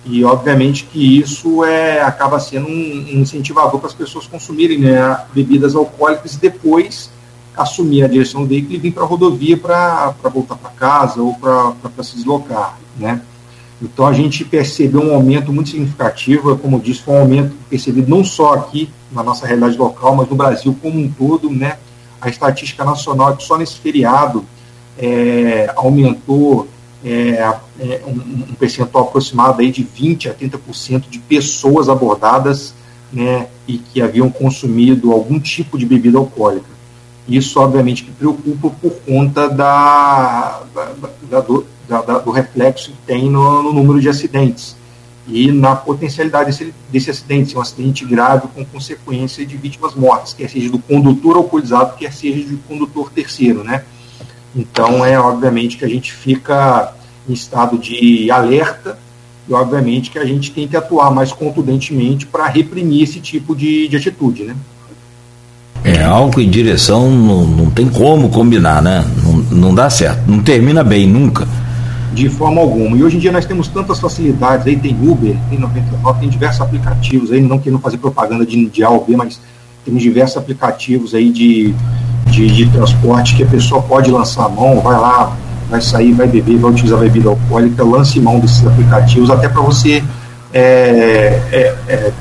E 0.04 0.22
obviamente 0.22 0.84
que 0.84 1.18
isso 1.18 1.64
é, 1.64 2.02
acaba 2.02 2.38
sendo 2.38 2.68
um, 2.68 2.70
um 2.70 3.20
incentivador 3.20 3.80
para 3.80 3.88
as 3.88 3.94
pessoas 3.94 4.26
consumirem 4.26 4.78
né, 4.78 5.24
bebidas 5.32 5.74
alcoólicas 5.74 6.34
e 6.34 6.38
depois 6.38 7.10
assumir 7.56 8.02
a 8.02 8.08
direção 8.08 8.42
do 8.42 8.48
veículo 8.48 8.74
e 8.74 8.78
vir 8.78 8.92
para 8.92 9.04
a 9.04 9.06
rodovia 9.06 9.56
para 9.56 10.14
voltar 10.24 10.56
para 10.56 10.70
casa 10.70 11.22
ou 11.22 11.34
para 11.34 11.72
se 12.02 12.16
deslocar, 12.16 12.78
né? 12.98 13.22
Então 13.80 14.06
a 14.06 14.12
gente 14.12 14.44
percebeu 14.44 15.00
um 15.00 15.14
aumento 15.14 15.52
muito 15.52 15.70
significativo, 15.70 16.56
como 16.58 16.76
eu 16.76 16.80
disse, 16.80 17.02
foi 17.02 17.14
um 17.14 17.20
aumento 17.20 17.54
percebido 17.70 18.08
não 18.08 18.22
só 18.22 18.54
aqui 18.54 18.90
na 19.10 19.22
nossa 19.22 19.46
realidade 19.46 19.78
local, 19.78 20.14
mas 20.14 20.28
no 20.28 20.36
Brasil 20.36 20.76
como 20.82 21.00
um 21.00 21.10
todo, 21.10 21.50
né? 21.50 21.78
A 22.20 22.28
estatística 22.28 22.84
nacional 22.84 23.32
é 23.32 23.36
que 23.36 23.42
só 23.42 23.56
nesse 23.56 23.76
feriado 23.78 24.44
é, 24.98 25.72
aumentou 25.76 26.68
é, 27.04 27.54
é, 27.80 28.02
um, 28.06 28.50
um, 28.50 28.54
percentual 28.58 29.04
aproximado 29.04 29.60
aí 29.60 29.70
de 29.70 29.84
20% 29.84 30.30
a 30.30 30.34
30% 30.34 31.08
de 31.08 31.18
pessoas 31.18 31.88
abordadas 31.88 32.74
né, 33.12 33.46
e 33.68 33.78
que 33.78 34.00
haviam 34.00 34.30
consumido 34.30 35.12
algum 35.12 35.38
tipo 35.38 35.78
de 35.78 35.84
bebida 35.84 36.18
alcoólica. 36.18 36.74
Isso, 37.28 37.58
obviamente, 37.60 38.04
que 38.04 38.10
preocupa 38.10 38.70
por 38.70 38.92
conta 39.06 39.48
da, 39.48 40.62
da, 40.74 40.92
da, 41.30 41.40
do, 41.40 41.66
da 41.88 42.18
do, 42.18 42.30
reflexo 42.30 42.90
que 42.90 42.96
tem 43.06 43.30
no, 43.30 43.62
no, 43.62 43.72
número 43.72 44.00
de 44.00 44.08
acidentes 44.08 44.76
e 45.26 45.50
na 45.50 45.74
potencialidade 45.74 46.50
desse, 46.50 46.74
desse 46.90 47.10
acidente, 47.10 47.56
um 47.56 47.60
acidente 47.60 48.04
grave 48.04 48.48
com 48.54 48.62
consequência 48.64 49.44
de 49.46 49.56
vítimas 49.56 49.94
mortas, 49.94 50.34
quer 50.34 50.50
seja 50.50 50.70
do 50.70 50.78
condutor 50.78 51.36
alcoolizado, 51.36 51.96
quer 51.96 52.12
seja 52.12 52.46
do 52.46 52.58
condutor 52.58 53.10
terceiro, 53.10 53.64
né? 53.64 53.84
Então, 54.54 55.04
é 55.04 55.18
obviamente 55.18 55.76
que 55.76 55.84
a 55.84 55.88
gente 55.88 56.12
fica 56.12 56.92
em 57.28 57.32
estado 57.32 57.78
de 57.78 58.30
alerta 58.30 58.98
e, 59.48 59.52
obviamente, 59.52 60.10
que 60.10 60.18
a 60.18 60.24
gente 60.24 60.52
tem 60.52 60.68
que 60.68 60.76
atuar 60.76 61.10
mais 61.10 61.32
contundentemente 61.32 62.26
para 62.26 62.46
reprimir 62.46 63.02
esse 63.02 63.20
tipo 63.20 63.54
de, 63.54 63.88
de 63.88 63.96
atitude, 63.96 64.44
né? 64.44 64.56
É, 65.82 66.02
álcool 66.02 66.40
e 66.40 66.46
direção 66.46 67.10
não, 67.10 67.44
não 67.44 67.70
tem 67.70 67.88
como 67.88 68.30
combinar, 68.30 68.80
né? 68.80 69.04
Não, 69.22 69.32
não 69.58 69.74
dá 69.74 69.90
certo, 69.90 70.22
não 70.26 70.42
termina 70.42 70.82
bem 70.82 71.06
nunca. 71.06 71.46
De 72.14 72.28
forma 72.28 72.60
alguma. 72.60 72.96
E 72.96 73.02
hoje 73.02 73.16
em 73.16 73.20
dia 73.20 73.32
nós 73.32 73.44
temos 73.44 73.68
tantas 73.68 74.00
facilidades, 74.00 74.66
aí 74.66 74.76
tem 74.76 74.96
Uber, 74.96 75.36
tem 75.50 75.58
99, 75.58 76.20
tem 76.20 76.28
diversos 76.28 76.62
aplicativos 76.62 77.32
aí, 77.32 77.40
não 77.42 77.58
querendo 77.58 77.80
fazer 77.80 77.98
propaganda 77.98 78.46
de, 78.46 78.66
de 78.66 78.82
A 78.82 78.88
ou 78.88 79.04
B, 79.04 79.16
mas 79.16 79.40
temos 79.84 80.02
diversos 80.02 80.38
aplicativos 80.38 81.14
aí 81.14 81.30
de 81.30 81.74
de, 82.34 82.48
de 82.48 82.66
transporte 82.70 83.36
que 83.36 83.42
a 83.42 83.46
pessoa 83.46 83.80
pode 83.82 84.10
lançar 84.10 84.46
a 84.46 84.48
mão, 84.48 84.80
vai 84.80 84.98
lá, 84.98 85.32
vai 85.70 85.80
sair, 85.80 86.12
vai 86.12 86.26
beber, 86.26 86.58
vai 86.58 86.70
utilizar 86.70 86.98
bebida 86.98 87.28
alcoólica, 87.28 87.82
lance 87.82 88.20
mão 88.20 88.40
desses 88.40 88.66
aplicativos, 88.66 89.30
até 89.30 89.48
para 89.48 89.62
você 89.62 90.02
é, 90.52 91.40
é, 91.52 91.74
é, 91.88 92.12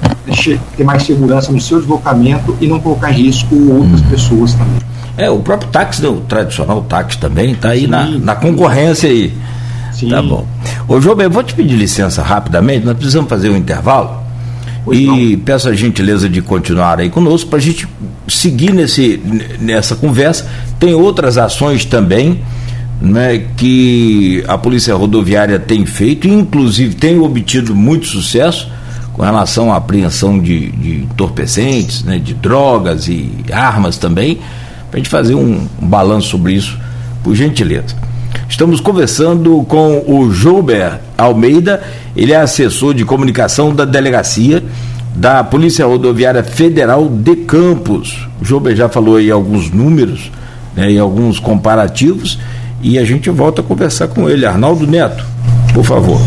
ter 0.75 0.83
mais 0.83 1.03
segurança 1.03 1.51
no 1.51 1.59
seu 1.59 1.79
deslocamento 1.79 2.57
e 2.59 2.67
não 2.67 2.79
colocar 2.79 3.11
em 3.11 3.15
risco 3.15 3.55
outras 3.55 4.01
hum. 4.01 4.09
pessoas 4.09 4.53
também. 4.53 4.79
É, 5.15 5.29
o 5.29 5.39
próprio 5.39 5.69
táxi, 5.69 6.01
né, 6.01 6.09
o 6.09 6.21
tradicional 6.21 6.81
táxi 6.81 7.19
também, 7.19 7.51
está 7.51 7.69
aí 7.69 7.85
na, 7.85 8.05
na 8.05 8.35
concorrência 8.35 9.09
aí. 9.09 9.35
Sim. 9.91 10.09
Tá 10.09 10.21
bom. 10.21 10.45
Ô, 10.87 10.99
João, 10.99 11.19
eu 11.21 11.29
vou 11.29 11.43
te 11.43 11.53
pedir 11.53 11.75
licença 11.75 12.23
rapidamente, 12.23 12.85
nós 12.85 12.95
precisamos 12.95 13.29
fazer 13.29 13.49
um 13.49 13.55
intervalo. 13.55 14.22
E 14.91 15.37
peço 15.37 15.69
a 15.69 15.73
gentileza 15.73 16.27
de 16.27 16.41
continuar 16.41 16.99
aí 16.99 17.09
conosco 17.09 17.49
para 17.49 17.59
a 17.59 17.61
gente 17.61 17.87
seguir 18.27 18.73
nesse, 18.73 19.21
nessa 19.59 19.95
conversa. 19.95 20.49
Tem 20.79 20.93
outras 20.93 21.37
ações 21.37 21.85
também 21.85 22.41
né, 22.99 23.45
que 23.57 24.43
a 24.47 24.57
Polícia 24.57 24.95
Rodoviária 24.95 25.59
tem 25.59 25.85
feito, 25.85 26.27
inclusive 26.27 26.95
tem 26.95 27.19
obtido 27.19 27.75
muito 27.75 28.07
sucesso 28.07 28.69
com 29.13 29.21
relação 29.21 29.71
à 29.71 29.77
apreensão 29.77 30.39
de, 30.39 30.69
de 30.71 31.03
entorpecentes, 31.03 32.03
né, 32.03 32.17
de 32.17 32.33
drogas 32.33 33.07
e 33.07 33.31
armas 33.51 33.97
também, 33.97 34.39
para 34.89 34.95
a 34.95 34.97
gente 34.97 35.09
fazer 35.09 35.35
um, 35.35 35.67
um 35.81 35.87
balanço 35.87 36.29
sobre 36.29 36.53
isso, 36.53 36.79
por 37.23 37.35
gentileza. 37.35 37.95
Estamos 38.53 38.79
conversando 38.79 39.65
com 39.67 40.03
o 40.05 40.31
Joubert 40.31 40.99
Almeida, 41.17 41.81
ele 42.15 42.33
é 42.33 42.35
assessor 42.35 42.93
de 42.93 43.03
comunicação 43.03 43.73
da 43.73 43.83
delegacia 43.83 44.63
da 45.15 45.43
Polícia 45.43 45.87
Rodoviária 45.87 46.43
Federal 46.43 47.09
de 47.09 47.35
Campos. 47.35 48.27
O 48.39 48.45
Joubert 48.45 48.75
já 48.75 48.87
falou 48.87 49.15
aí 49.15 49.31
alguns 49.31 49.71
números 49.71 50.31
né, 50.75 50.91
e 50.91 50.99
alguns 50.99 51.39
comparativos 51.39 52.37
e 52.79 52.99
a 52.99 53.03
gente 53.03 53.27
volta 53.31 53.61
a 53.61 53.63
conversar 53.63 54.09
com 54.09 54.29
ele. 54.29 54.45
Arnaldo 54.45 54.85
Neto, 54.85 55.25
por 55.73 55.83
favor. 55.83 56.21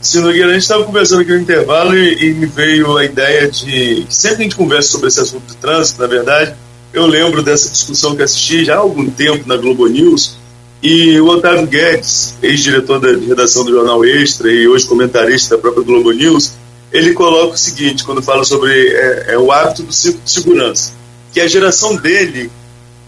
Sim, 0.00 0.20
Nogueira, 0.20 0.50
a 0.50 0.52
gente 0.52 0.62
estava 0.62 0.84
conversando 0.84 1.22
aqui 1.22 1.32
no 1.32 1.40
intervalo 1.40 1.96
e, 1.96 2.30
e, 2.30 2.34
me 2.34 2.46
veio 2.46 2.96
a 2.96 3.04
ideia 3.04 3.50
de. 3.50 4.06
Sempre 4.08 4.36
que 4.36 4.42
a 4.42 4.44
gente 4.44 4.56
conversa 4.56 4.90
sobre 4.90 5.08
esse 5.08 5.18
assunto 5.18 5.48
de 5.48 5.56
trânsito, 5.56 6.00
na 6.00 6.06
verdade, 6.06 6.54
eu 6.92 7.08
lembro 7.08 7.42
dessa 7.42 7.68
discussão 7.68 8.14
que 8.14 8.22
assisti 8.22 8.64
já 8.64 8.76
há 8.76 8.78
algum 8.78 9.10
tempo 9.10 9.48
na 9.48 9.56
Globo 9.56 9.88
News 9.88 10.43
e 10.84 11.18
o 11.18 11.28
Otávio 11.28 11.66
Guedes, 11.66 12.34
ex-diretor 12.42 13.00
da 13.00 13.08
redação 13.08 13.64
do 13.64 13.70
Jornal 13.70 14.04
Extra 14.04 14.52
e 14.52 14.68
hoje 14.68 14.86
comentarista 14.86 15.56
da 15.56 15.62
própria 15.62 15.82
Globo 15.82 16.12
News, 16.12 16.52
ele 16.92 17.14
coloca 17.14 17.54
o 17.54 17.56
seguinte 17.56 18.04
quando 18.04 18.22
fala 18.22 18.44
sobre 18.44 18.88
é, 18.88 19.32
é, 19.32 19.38
o 19.38 19.50
hábito 19.50 19.82
do 19.82 19.92
cinto 19.94 20.20
de 20.22 20.30
segurança, 20.30 20.92
que 21.32 21.40
a 21.40 21.48
geração 21.48 21.96
dele 21.96 22.50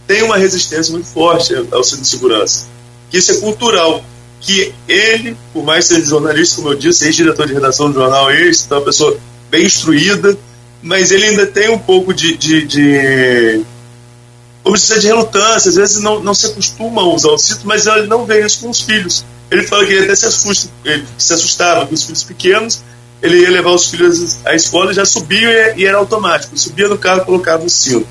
tem 0.07 0.23
uma 0.23 0.37
resistência 0.37 0.91
muito 0.91 1.05
forte 1.05 1.53
ao 1.71 1.83
cinto 1.83 2.01
de 2.01 2.07
segurança, 2.07 2.65
que 3.11 3.19
isso 3.19 3.31
é 3.31 3.35
cultural, 3.35 4.03
que 4.41 4.73
ele, 4.87 5.37
por 5.53 5.63
mais 5.63 5.85
ser 5.85 6.03
jornalista, 6.03 6.55
como 6.55 6.69
eu 6.69 6.75
disse, 6.75 7.05
ex-diretor 7.05 7.45
de 7.45 7.53
redação 7.53 7.91
do 7.91 7.99
Jornal 7.99 8.31
Extra, 8.31 8.77
uma 8.77 8.85
pessoa 8.85 9.15
bem 9.51 9.65
instruída, 9.65 10.35
mas 10.81 11.11
ele 11.11 11.25
ainda 11.25 11.45
tem 11.45 11.69
um 11.69 11.77
pouco 11.77 12.11
de, 12.11 12.35
de, 12.35 12.65
de 12.65 13.61
vamos 14.67 14.81
dizer, 14.81 14.99
de 14.99 15.07
relutância, 15.07 15.69
às 15.69 15.75
vezes 15.75 16.01
não, 16.01 16.21
não 16.21 16.33
se 16.33 16.45
acostuma 16.47 17.01
a 17.01 17.05
usar 17.05 17.29
o 17.29 17.37
cinto, 17.37 17.61
mas 17.63 17.87
ele 17.87 18.07
não 18.07 18.25
vê 18.25 18.45
isso 18.45 18.61
com 18.61 18.69
os 18.69 18.81
filhos. 18.81 19.23
Ele 19.49 19.63
fala 19.63 19.85
que 19.85 19.93
ele 19.93 20.05
até 20.05 20.15
se, 20.15 20.25
assusta, 20.25 20.69
ele 20.83 21.05
se 21.17 21.33
assustava 21.33 21.85
com 21.85 21.93
os 21.93 22.03
filhos 22.03 22.23
pequenos, 22.23 22.81
ele 23.21 23.41
ia 23.41 23.49
levar 23.49 23.71
os 23.71 23.89
filhos 23.89 24.45
à 24.45 24.53
escola 24.53 24.91
e 24.91 24.93
já 24.93 25.05
subia 25.05 25.73
e 25.75 25.85
era 25.85 25.97
automático, 25.97 26.57
subia 26.57 26.87
no 26.87 26.97
carro 26.97 27.21
e 27.21 27.25
colocava 27.25 27.65
o 27.65 27.69
cinto. 27.69 28.07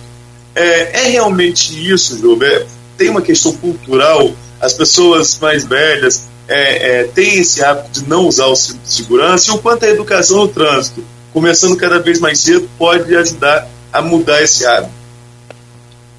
É, 0.55 1.05
é 1.05 1.09
realmente 1.11 1.93
isso, 1.93 2.17
Gilberto? 2.19 2.69
Tem 2.97 3.11
uma 3.11 3.21
questão 3.21 3.53
cultural, 3.53 4.33
as 4.59 4.73
pessoas 4.73 5.39
mais 5.39 5.65
velhas 5.65 6.23
é, 6.49 7.01
é, 7.01 7.05
têm 7.05 7.39
esse 7.39 7.63
hábito 7.63 8.01
de 8.01 8.09
não 8.09 8.27
usar 8.27 8.47
o 8.47 8.57
cinto 8.57 8.81
de 8.83 8.93
segurança, 8.93 9.51
e 9.51 9.55
o 9.55 9.59
quanto 9.59 9.85
a 9.85 9.89
educação 9.89 10.39
no 10.39 10.49
trânsito, 10.49 11.05
começando 11.33 11.77
cada 11.77 11.99
vez 11.99 12.19
mais 12.19 12.41
cedo, 12.41 12.69
pode 12.79 13.15
ajudar 13.15 13.69
a 13.93 14.01
mudar 14.01 14.43
esse 14.43 14.65
hábito. 14.65 15.06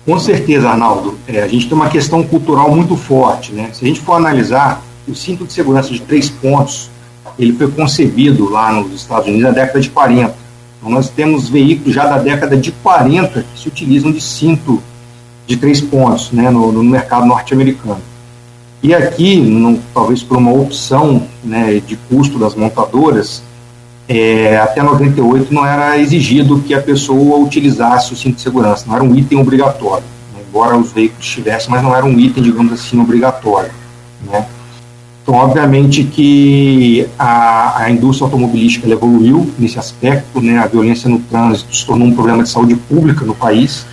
Com 0.07 0.17
certeza, 0.17 0.69
Arnaldo. 0.69 1.19
É, 1.27 1.43
a 1.43 1.47
gente 1.49 1.67
tem 1.67 1.75
uma 1.75 1.89
questão 1.89 2.23
cultural 2.23 2.73
muito 2.73 2.95
forte. 2.95 3.51
Né? 3.51 3.71
Se 3.73 3.83
a 3.83 3.87
gente 3.89 3.99
for 3.99 4.13
analisar, 4.13 4.81
o 5.05 5.13
cinto 5.13 5.45
de 5.45 5.51
segurança 5.51 5.91
de 5.91 5.99
três 5.99 6.29
pontos, 6.29 6.89
ele 7.37 7.51
foi 7.51 7.69
concebido 7.69 8.49
lá 8.49 8.71
nos 8.71 8.93
Estados 8.93 9.27
Unidos 9.27 9.43
na 9.43 9.51
década 9.51 9.81
de 9.81 9.89
40. 9.89 10.33
Então, 10.79 10.89
nós 10.89 11.09
temos 11.09 11.49
veículos 11.49 11.93
já 11.93 12.05
da 12.05 12.19
década 12.19 12.55
de 12.55 12.71
40 12.71 13.43
que 13.43 13.59
se 13.59 13.67
utilizam 13.67 14.09
de 14.09 14.21
cinto 14.21 14.81
de 15.45 15.57
três 15.57 15.81
pontos 15.81 16.31
né, 16.31 16.49
no, 16.49 16.71
no 16.71 16.85
mercado 16.85 17.25
norte-americano. 17.25 18.01
E 18.81 18.95
aqui, 18.95 19.35
no, 19.35 19.77
talvez 19.93 20.23
por 20.23 20.37
uma 20.37 20.53
opção 20.53 21.23
né, 21.43 21.81
de 21.85 21.97
custo 22.09 22.39
das 22.39 22.55
montadoras, 22.55 23.43
é, 24.07 24.57
até 24.57 24.81
98 24.81 25.53
não 25.53 25.65
era 25.65 25.97
exigido 25.97 26.59
que 26.59 26.73
a 26.73 26.81
pessoa 26.81 27.39
utilizasse 27.39 28.13
o 28.13 28.15
cinto 28.15 28.35
de 28.35 28.41
segurança, 28.41 28.85
não 28.87 28.95
era 28.95 29.03
um 29.03 29.13
item 29.15 29.39
obrigatório, 29.39 30.05
né, 30.33 30.41
embora 30.47 30.77
os 30.77 30.91
veículos 30.91 31.25
tivessem, 31.25 31.69
mas 31.69 31.83
não 31.83 31.95
era 31.95 32.05
um 32.05 32.17
item, 32.17 32.43
digamos 32.43 32.71
assim, 32.71 32.99
obrigatório. 32.99 33.71
Né. 34.25 34.45
Então, 35.21 35.35
obviamente 35.35 36.05
que 36.05 37.05
a, 37.19 37.83
a 37.83 37.91
indústria 37.91 38.27
automobilística 38.27 38.87
evoluiu 38.87 39.51
nesse 39.59 39.77
aspecto, 39.77 40.39
né, 40.39 40.57
a 40.57 40.67
violência 40.67 41.09
no 41.09 41.19
trânsito 41.19 41.75
se 41.75 41.85
tornou 41.85 42.07
um 42.07 42.15
problema 42.15 42.43
de 42.43 42.49
saúde 42.49 42.75
pública 42.75 43.25
no 43.25 43.35
país, 43.35 43.85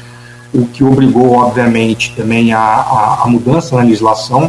o 0.52 0.64
que 0.66 0.84
obrigou, 0.84 1.32
obviamente, 1.32 2.14
também 2.14 2.52
a, 2.52 2.60
a, 2.60 3.22
a 3.24 3.26
mudança 3.26 3.74
na 3.74 3.82
legislação, 3.82 4.48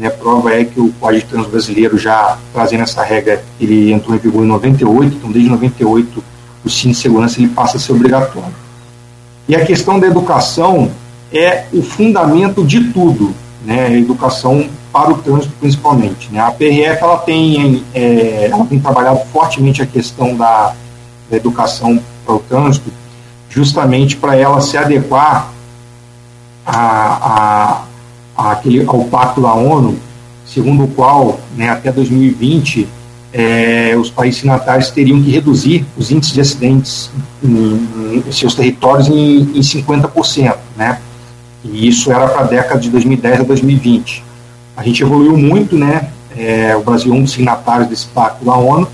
né, 0.00 0.08
prova 0.08 0.54
é 0.54 0.64
que 0.64 0.80
o 0.80 0.90
Código 0.98 1.42
de 1.42 1.50
Brasileiro 1.50 1.98
já 1.98 2.38
trazendo 2.54 2.84
essa 2.84 3.02
regra, 3.02 3.44
ele 3.60 3.92
entrou 3.92 4.16
em 4.16 4.18
vigor 4.18 4.42
em 4.42 4.48
98, 4.48 5.16
então 5.16 5.30
desde 5.30 5.50
98 5.50 6.24
o 6.64 6.70
cinto 6.70 6.92
de 6.92 6.98
segurança 6.98 7.38
ele 7.38 7.48
passa 7.48 7.76
a 7.76 7.80
ser 7.80 7.92
obrigatório. 7.92 8.54
E 9.46 9.54
a 9.54 9.62
questão 9.64 10.00
da 10.00 10.06
educação 10.06 10.90
é 11.30 11.66
o 11.70 11.82
fundamento 11.82 12.64
de 12.64 12.84
tudo, 12.92 13.34
né, 13.62 13.88
a 13.88 13.92
educação 13.92 14.70
para 14.90 15.10
o 15.10 15.18
trânsito 15.18 15.52
principalmente. 15.60 16.32
Né. 16.32 16.40
A 16.40 16.50
PRF 16.50 17.02
ela 17.02 17.18
tem, 17.18 17.84
é, 17.94 18.48
ela 18.50 18.64
tem 18.64 18.80
trabalhado 18.80 19.20
fortemente 19.30 19.82
a 19.82 19.86
questão 19.86 20.34
da, 20.34 20.74
da 21.30 21.36
educação 21.36 22.02
para 22.24 22.36
o 22.36 22.38
trânsito, 22.38 22.90
justamente 23.50 24.16
para 24.16 24.34
ela 24.34 24.62
se 24.62 24.78
adequar 24.78 25.52
a, 26.64 27.82
a 27.82 27.89
aquele, 28.40 28.84
ao 28.86 29.04
pacto 29.04 29.40
da 29.40 29.52
ONU, 29.52 29.98
segundo 30.44 30.84
o 30.84 30.88
qual, 30.88 31.40
né, 31.56 31.70
até 31.70 31.92
2020, 31.92 32.88
é, 33.32 33.96
os 33.96 34.10
países 34.10 34.40
signatários 34.40 34.90
teriam 34.90 35.22
que 35.22 35.30
reduzir 35.30 35.86
os 35.96 36.10
índices 36.10 36.34
de 36.34 36.40
acidentes 36.40 37.10
em, 37.42 38.22
em 38.26 38.32
seus 38.32 38.54
territórios 38.54 39.08
em, 39.08 39.42
em 39.42 39.60
50%, 39.60 40.56
né? 40.76 40.98
E 41.62 41.86
isso 41.86 42.10
era 42.10 42.26
para 42.26 42.40
a 42.40 42.44
década 42.44 42.80
de 42.80 42.90
2010 42.90 43.40
a 43.40 43.42
2020. 43.44 44.24
A 44.76 44.82
gente 44.82 45.02
evoluiu 45.02 45.36
muito, 45.36 45.76
né? 45.76 46.08
É, 46.36 46.74
o 46.74 46.82
Brasil 46.82 47.12
é 47.12 47.16
um 47.16 47.22
dos 47.22 47.32
signatários 47.32 47.88
desse 47.88 48.06
pacto 48.06 48.44
da 48.44 48.54
ONU. 48.54 48.88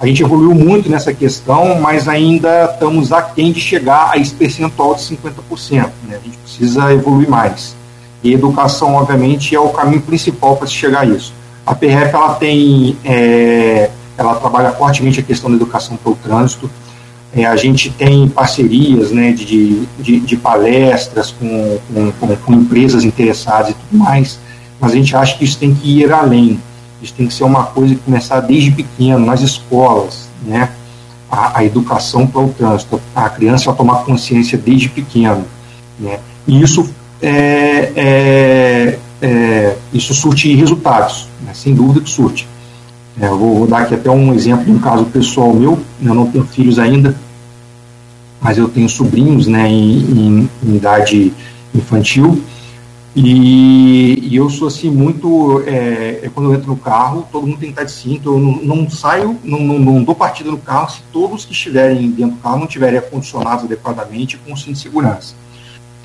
A 0.00 0.06
gente 0.06 0.22
evoluiu 0.22 0.54
muito 0.54 0.90
nessa 0.90 1.12
questão, 1.12 1.80
mas 1.80 2.08
ainda 2.08 2.70
estamos 2.72 3.12
aquém 3.12 3.52
de 3.52 3.60
chegar 3.60 4.10
a 4.12 4.18
esse 4.18 4.34
percentual 4.34 4.94
de 4.94 5.02
50%. 5.02 5.90
Né? 6.06 6.18
A 6.20 6.24
gente 6.24 6.38
precisa 6.38 6.92
evoluir 6.92 7.28
mais. 7.28 7.77
E 8.22 8.32
educação, 8.32 8.94
obviamente, 8.94 9.54
é 9.54 9.60
o 9.60 9.68
caminho 9.68 10.02
principal 10.02 10.56
para 10.56 10.66
se 10.66 10.74
chegar 10.74 11.00
a 11.00 11.06
isso. 11.06 11.32
A 11.64 11.74
PRF 11.74 12.14
ela 12.14 12.34
tem, 12.34 12.96
é, 13.04 13.90
ela 14.16 14.34
trabalha 14.34 14.72
fortemente 14.72 15.20
a 15.20 15.22
questão 15.22 15.50
da 15.50 15.56
educação 15.56 15.96
para 15.96 16.12
o 16.12 16.16
trânsito. 16.16 16.68
É, 17.32 17.44
a 17.44 17.56
gente 17.56 17.90
tem 17.90 18.26
parcerias 18.26 19.10
né, 19.10 19.32
de, 19.32 19.86
de, 19.98 20.18
de 20.18 20.36
palestras 20.36 21.30
com, 21.30 21.78
com, 22.18 22.36
com, 22.36 22.54
empresas 22.54 23.04
interessadas 23.04 23.70
e 23.70 23.74
tudo 23.74 23.98
mais, 24.02 24.40
mas 24.80 24.92
a 24.92 24.94
gente 24.94 25.14
acha 25.14 25.36
que 25.36 25.44
isso 25.44 25.58
tem 25.58 25.74
que 25.74 26.00
ir 26.00 26.10
além. 26.10 26.58
Isso 27.02 27.14
tem 27.14 27.26
que 27.26 27.34
ser 27.34 27.44
uma 27.44 27.64
coisa 27.64 27.94
que 27.94 28.00
começar 28.00 28.40
desde 28.40 28.70
pequeno, 28.70 29.24
nas 29.24 29.40
escolas, 29.42 30.28
né? 30.44 30.70
A, 31.30 31.58
a 31.58 31.64
educação 31.64 32.26
para 32.26 32.40
o 32.40 32.48
trânsito, 32.48 33.00
a 33.14 33.28
criança 33.28 33.72
tomar 33.74 34.04
consciência 34.04 34.56
desde 34.56 34.88
pequeno, 34.88 35.44
né? 36.00 36.18
E 36.46 36.62
isso 36.62 36.88
é, 37.20 37.92
é, 37.96 38.98
é, 39.20 39.76
isso 39.92 40.14
surte 40.14 40.54
resultados, 40.54 41.28
né? 41.44 41.52
sem 41.54 41.74
dúvida 41.74 42.00
que 42.00 42.10
surte. 42.10 42.48
É, 43.20 43.26
eu 43.26 43.36
vou, 43.36 43.66
dar 43.66 43.82
aqui 43.82 43.94
até 43.94 44.10
um 44.10 44.32
exemplo 44.32 44.64
de 44.64 44.70
um 44.70 44.78
caso 44.78 45.04
pessoal 45.06 45.52
meu, 45.52 45.78
eu 46.02 46.14
não 46.14 46.26
tenho 46.26 46.44
filhos 46.44 46.78
ainda, 46.78 47.16
mas 48.40 48.56
eu 48.56 48.68
tenho 48.68 48.88
sobrinhos 48.88 49.46
né, 49.48 49.68
em, 49.68 49.98
em, 49.98 50.50
em 50.64 50.76
idade 50.76 51.32
infantil, 51.74 52.40
e, 53.20 54.28
e, 54.28 54.36
eu 54.36 54.48
sou 54.48 54.68
assim 54.68 54.88
muito. 54.88 55.62
É, 55.66 56.20
é, 56.22 56.30
quando 56.32 56.50
eu 56.50 56.54
entro 56.54 56.68
no 56.68 56.76
carro, 56.76 57.26
todo 57.32 57.48
mundo 57.48 57.58
tem 57.58 57.70
que 57.70 57.72
estar 57.72 57.82
de 57.82 57.90
cinto. 57.90 58.34
Eu 58.34 58.38
não, 58.38 58.52
não 58.62 58.90
saio, 58.90 59.36
não, 59.42 59.58
não, 59.58 59.78
não, 59.78 60.04
dou 60.04 60.14
partida 60.14 60.50
no 60.50 60.58
carro 60.58 60.90
se 60.90 61.00
todos 61.12 61.44
que 61.44 61.52
estiverem 61.52 62.10
dentro 62.10 62.36
do 62.36 62.40
carro 62.40 62.58
não 62.58 62.66
estiverem 62.66 62.98
acondicionados 62.98 63.64
adequadamente 63.64 64.36
com 64.36 64.54
cinto 64.56 64.74
de 64.74 64.78
segurança. 64.78 65.34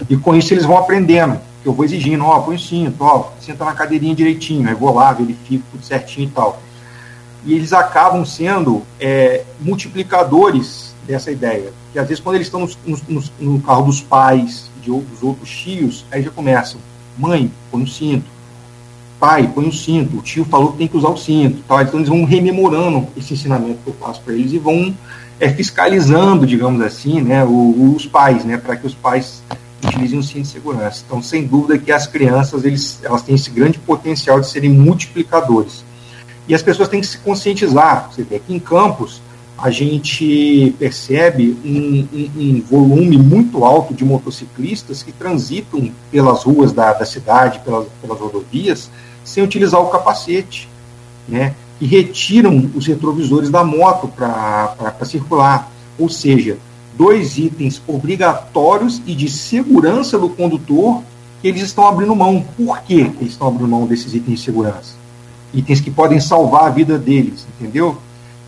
E 0.10 0.18
com 0.18 0.36
isso 0.36 0.54
eles 0.54 0.66
vão 0.66 0.78
aprendendo. 0.78 1.39
Eu 1.66 1.74
vou 1.74 1.86
exigindo, 1.86 2.26
ó, 2.26 2.39
põe 2.39 2.56
o 2.56 2.60
cinto, 2.60 2.98
ó, 3.00 3.32
senta 3.39 3.63
na 3.63 3.74
cadeirinha 3.74 4.13
direitinho, 4.13 4.68
aí 4.68 4.76
vou 4.76 4.94
lá, 4.94 5.13
verifico 5.13 5.63
tudo 5.72 5.86
certinho 5.86 6.28
e 6.28 6.32
tal. 6.32 6.62
E 7.46 7.54
eles 7.54 7.72
acabam 7.74 8.26
sendo 8.26 8.84
é, 9.00 9.44
multiplicadores 9.62 10.94
dessa 11.08 11.32
ideia. 11.32 11.72
Que 11.92 12.00
às 12.00 12.08
vezes 12.08 12.24
quando 12.24 12.36
eles 12.36 12.48
estão 12.48 12.68
no, 13.39 13.62
carro 13.62 13.86
dos 13.86 14.02
pais, 14.02 14.70
de, 14.82 14.92
dos 14.92 15.24
outros 15.24 15.50
tios, 15.50 16.06
aí 16.12 16.22
já 16.22 16.32
começam, 16.32 16.80
mãe, 17.18 17.52
põe 17.72 17.84
o 17.84 17.88
cinto, 17.88 18.26
pai, 19.20 19.50
põe 19.54 19.68
o 19.68 19.74
cinto, 19.74 20.18
o 20.18 20.22
tio 20.22 20.44
falou 20.44 20.74
que 20.74 20.80
tem 20.80 20.88
que 20.88 20.98
usar 20.98 21.10
o 21.10 21.18
cinto. 21.18 21.63
Tal. 21.66 21.82
Então 21.82 22.00
eles 22.00 22.10
vão 22.10 22.26
rememorando 22.26 23.08
esse 23.16 23.34
ensinamento 23.34 23.80
que 23.84 23.89
eu 23.89 23.94
passo 23.94 24.22
para 24.22 24.34
eles 24.34 24.52
e 24.52 24.60
vão 24.60 24.94
é, 25.39 25.50
fiscalizando, 25.50 26.46
digamos 26.46 26.82
assim, 26.82 27.22
né, 27.22 27.44
os 27.46 28.06
pais, 28.06 28.44
né, 28.44 28.58
para 28.58 28.76
que 28.76 28.88
os 28.88 28.94
pais 28.94 29.42
utilizem 29.84 30.19
o 30.19 30.24
cinto 30.24 30.43
de 30.43 30.48
segurança. 30.48 31.04
Então, 31.06 31.22
sem 31.22 31.46
dúvida 31.46 31.78
que 31.78 31.91
as 31.91 32.08
crianças 32.08 32.63
eles, 32.65 33.00
elas 33.04 33.22
têm 33.22 33.36
esse 33.36 33.50
grande 33.50 33.80
potencial 33.80 34.39
de 34.39 34.50
serem 34.50 34.72
multiplicadores. 34.72 35.84
E 36.48 36.54
as 36.54 36.62
pessoas 36.62 36.89
têm 36.89 37.02
que 37.02 37.08
se 37.08 37.17
conscientizar. 37.19 38.10
Você 38.12 38.24
vê 38.24 38.39
que 38.39 38.54
em 38.54 38.60
campos 38.60 39.22
a 39.58 39.69
gente 39.69 40.76
percebe 40.78 41.58
um, 41.63 42.08
um, 42.13 42.30
um, 42.38 42.62
volume 42.69 43.17
muito 43.17 43.63
alto 43.63 43.93
de 43.93 44.04
motociclistas 44.04 45.04
que 45.04 45.12
transitam 45.12 45.91
pelas 46.12 46.43
ruas 46.43 46.74
da, 46.74 46.91
da 46.91 47.06
cidade, 47.06 47.60
pelas, 47.60 47.88
pelas 48.02 48.19
rodovias, 48.19 48.89
sem 49.24 49.43
utilizar 49.43 49.80
o 49.80 49.88
capacete, 49.88 50.67
né? 51.28 51.56
E 51.80 51.86
retiram 51.86 52.69
os 52.76 52.86
retrovisores 52.86 53.50
da 53.50 53.63
moto 53.63 54.08
para 54.08 55.05
circular. 55.05 55.72
Ou 55.97 56.10
seja, 56.10 56.58
dois 56.98 57.38
itens 57.38 57.82
obrigatórios 57.88 59.02
e 59.06 59.16
de 59.16 59.30
segurança 59.30 60.18
do 60.18 60.30
condutor 60.30 61.02
que 61.41 61.48
eles 61.48 61.62
estão 61.62 61.88
abrindo 61.88 62.16
mão. 62.16 62.46
Por 62.56 62.82
que 62.82 62.94
eles 62.94 63.32
estão 63.32 63.48
abrindo 63.48 63.68
mão 63.68 63.86
desses 63.86 64.14
itens 64.14 64.39
de 64.39 64.46
segurança? 64.46 64.96
Itens 65.54 65.82
que 65.82 65.91
podem 65.91 66.20
salvar 66.20 66.66
a 66.66 66.70
vida 66.70 66.98
deles, 66.98 67.46
entendeu? 67.60 67.98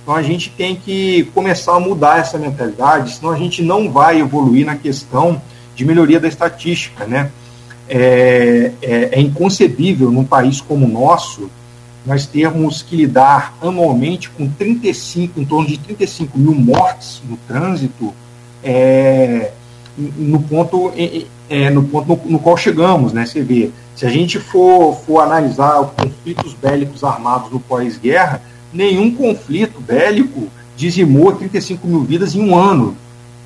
Então 0.01 0.15
a 0.15 0.21
gente 0.21 0.49
tem 0.51 0.75
que 0.75 1.23
começar 1.33 1.75
a 1.75 1.79
mudar 1.79 2.19
essa 2.19 2.37
mentalidade, 2.37 3.15
senão 3.15 3.31
a 3.31 3.37
gente 3.37 3.61
não 3.61 3.91
vai 3.91 4.19
evoluir 4.19 4.65
na 4.65 4.75
questão 4.75 5.41
de 5.75 5.83
melhoria 5.83 6.19
da 6.19 6.27
estatística, 6.27 7.05
né? 7.05 7.31
É, 7.87 8.71
é, 8.81 9.09
é 9.11 9.21
inconcebível 9.21 10.11
num 10.11 10.23
país 10.23 10.59
como 10.59 10.85
o 10.85 10.89
nosso 10.89 11.49
nós 12.05 12.25
termos 12.25 12.83
que 12.83 12.95
lidar 12.95 13.55
anualmente 13.61 14.29
com 14.29 14.47
35, 14.47 15.39
em 15.39 15.45
torno 15.45 15.67
de 15.67 15.77
35 15.79 16.37
mil 16.37 16.53
mortes 16.53 17.21
no 17.27 17.35
trânsito 17.47 18.13
é, 18.65 19.51
no 19.95 20.41
ponto, 20.41 20.91
é, 21.49 21.69
no, 21.69 21.83
ponto 21.83 22.07
no, 22.07 22.31
no, 22.31 22.39
qual 22.39 22.57
chegamos, 22.57 23.13
né? 23.13 23.25
Você 23.25 23.43
vê, 23.43 23.71
se 23.95 24.05
a 24.07 24.09
gente 24.09 24.39
for, 24.39 24.95
for 25.05 25.19
analisar 25.19 25.79
os 25.79 25.91
conflitos 25.91 26.53
bélicos 26.53 27.03
armados 27.03 27.51
no 27.51 27.59
pós-guerra, 27.59 28.41
nenhum 28.73 29.15
conflito 29.15 29.79
bélico 29.79 30.47
dizimou 30.75 31.33
35 31.33 31.87
mil 31.87 32.03
vidas 32.03 32.33
em 32.33 32.41
um 32.41 32.57
ano. 32.57 32.97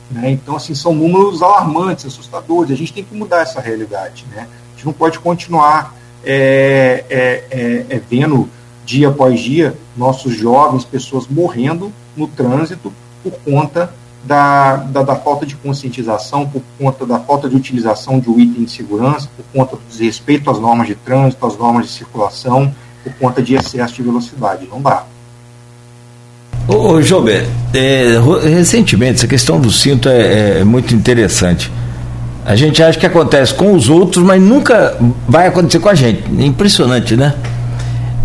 Né? 0.09 0.31
Então, 0.31 0.55
assim, 0.55 0.73
são 0.73 0.95
números 0.95 1.43
alarmantes, 1.43 2.05
assustadores. 2.05 2.71
A 2.71 2.75
gente 2.75 2.93
tem 2.93 3.03
que 3.03 3.13
mudar 3.13 3.41
essa 3.41 3.59
realidade. 3.59 4.25
Né? 4.31 4.47
A 4.47 4.75
gente 4.75 4.85
não 4.85 4.93
pode 4.93 5.19
continuar 5.19 5.95
é, 6.23 7.03
é, 7.09 7.43
é, 7.51 7.85
é 7.89 8.01
vendo 8.09 8.49
dia 8.85 9.09
após 9.09 9.39
dia 9.39 9.75
nossos 9.95 10.33
jovens, 10.33 10.83
pessoas 10.83 11.27
morrendo 11.27 11.91
no 12.17 12.27
trânsito 12.27 12.91
por 13.21 13.33
conta 13.45 13.93
da, 14.23 14.75
da, 14.77 15.01
da, 15.01 15.15
falta 15.15 15.45
de 15.45 15.55
conscientização, 15.55 16.45
por 16.47 16.61
conta 16.77 17.05
da 17.05 17.19
falta 17.19 17.49
de 17.49 17.55
utilização 17.55 18.19
de 18.19 18.29
um 18.29 18.39
item 18.39 18.65
de 18.65 18.71
segurança, 18.71 19.29
por 19.35 19.45
conta 19.53 19.75
do 19.75 19.81
desrespeito 19.89 20.49
às 20.49 20.59
normas 20.59 20.87
de 20.87 20.95
trânsito, 20.95 21.45
às 21.45 21.57
normas 21.57 21.87
de 21.87 21.93
circulação, 21.93 22.73
por 23.03 23.13
conta 23.13 23.41
de 23.41 23.55
excesso 23.55 23.95
de 23.95 24.03
velocidade. 24.03 24.67
Não 24.69 24.81
dá. 24.81 25.03
Ô, 26.67 26.93
ô 26.93 27.01
Jober, 27.01 27.47
é, 27.73 28.19
recentemente 28.43 29.15
essa 29.15 29.27
questão 29.27 29.59
do 29.59 29.71
cinto 29.71 30.07
é, 30.09 30.59
é, 30.59 30.63
muito 30.63 30.93
interessante. 30.93 31.71
A 32.45 32.55
gente 32.55 32.81
acha 32.81 32.97
que 32.97 33.05
acontece 33.05 33.53
com 33.53 33.73
os 33.73 33.89
outros, 33.89 34.23
mas 34.23 34.41
nunca 34.41 34.97
vai 35.27 35.47
acontecer 35.47 35.79
com 35.79 35.89
a 35.89 35.95
gente. 35.95 36.23
É 36.39 36.45
impressionante, 36.45 37.15
né? 37.15 37.35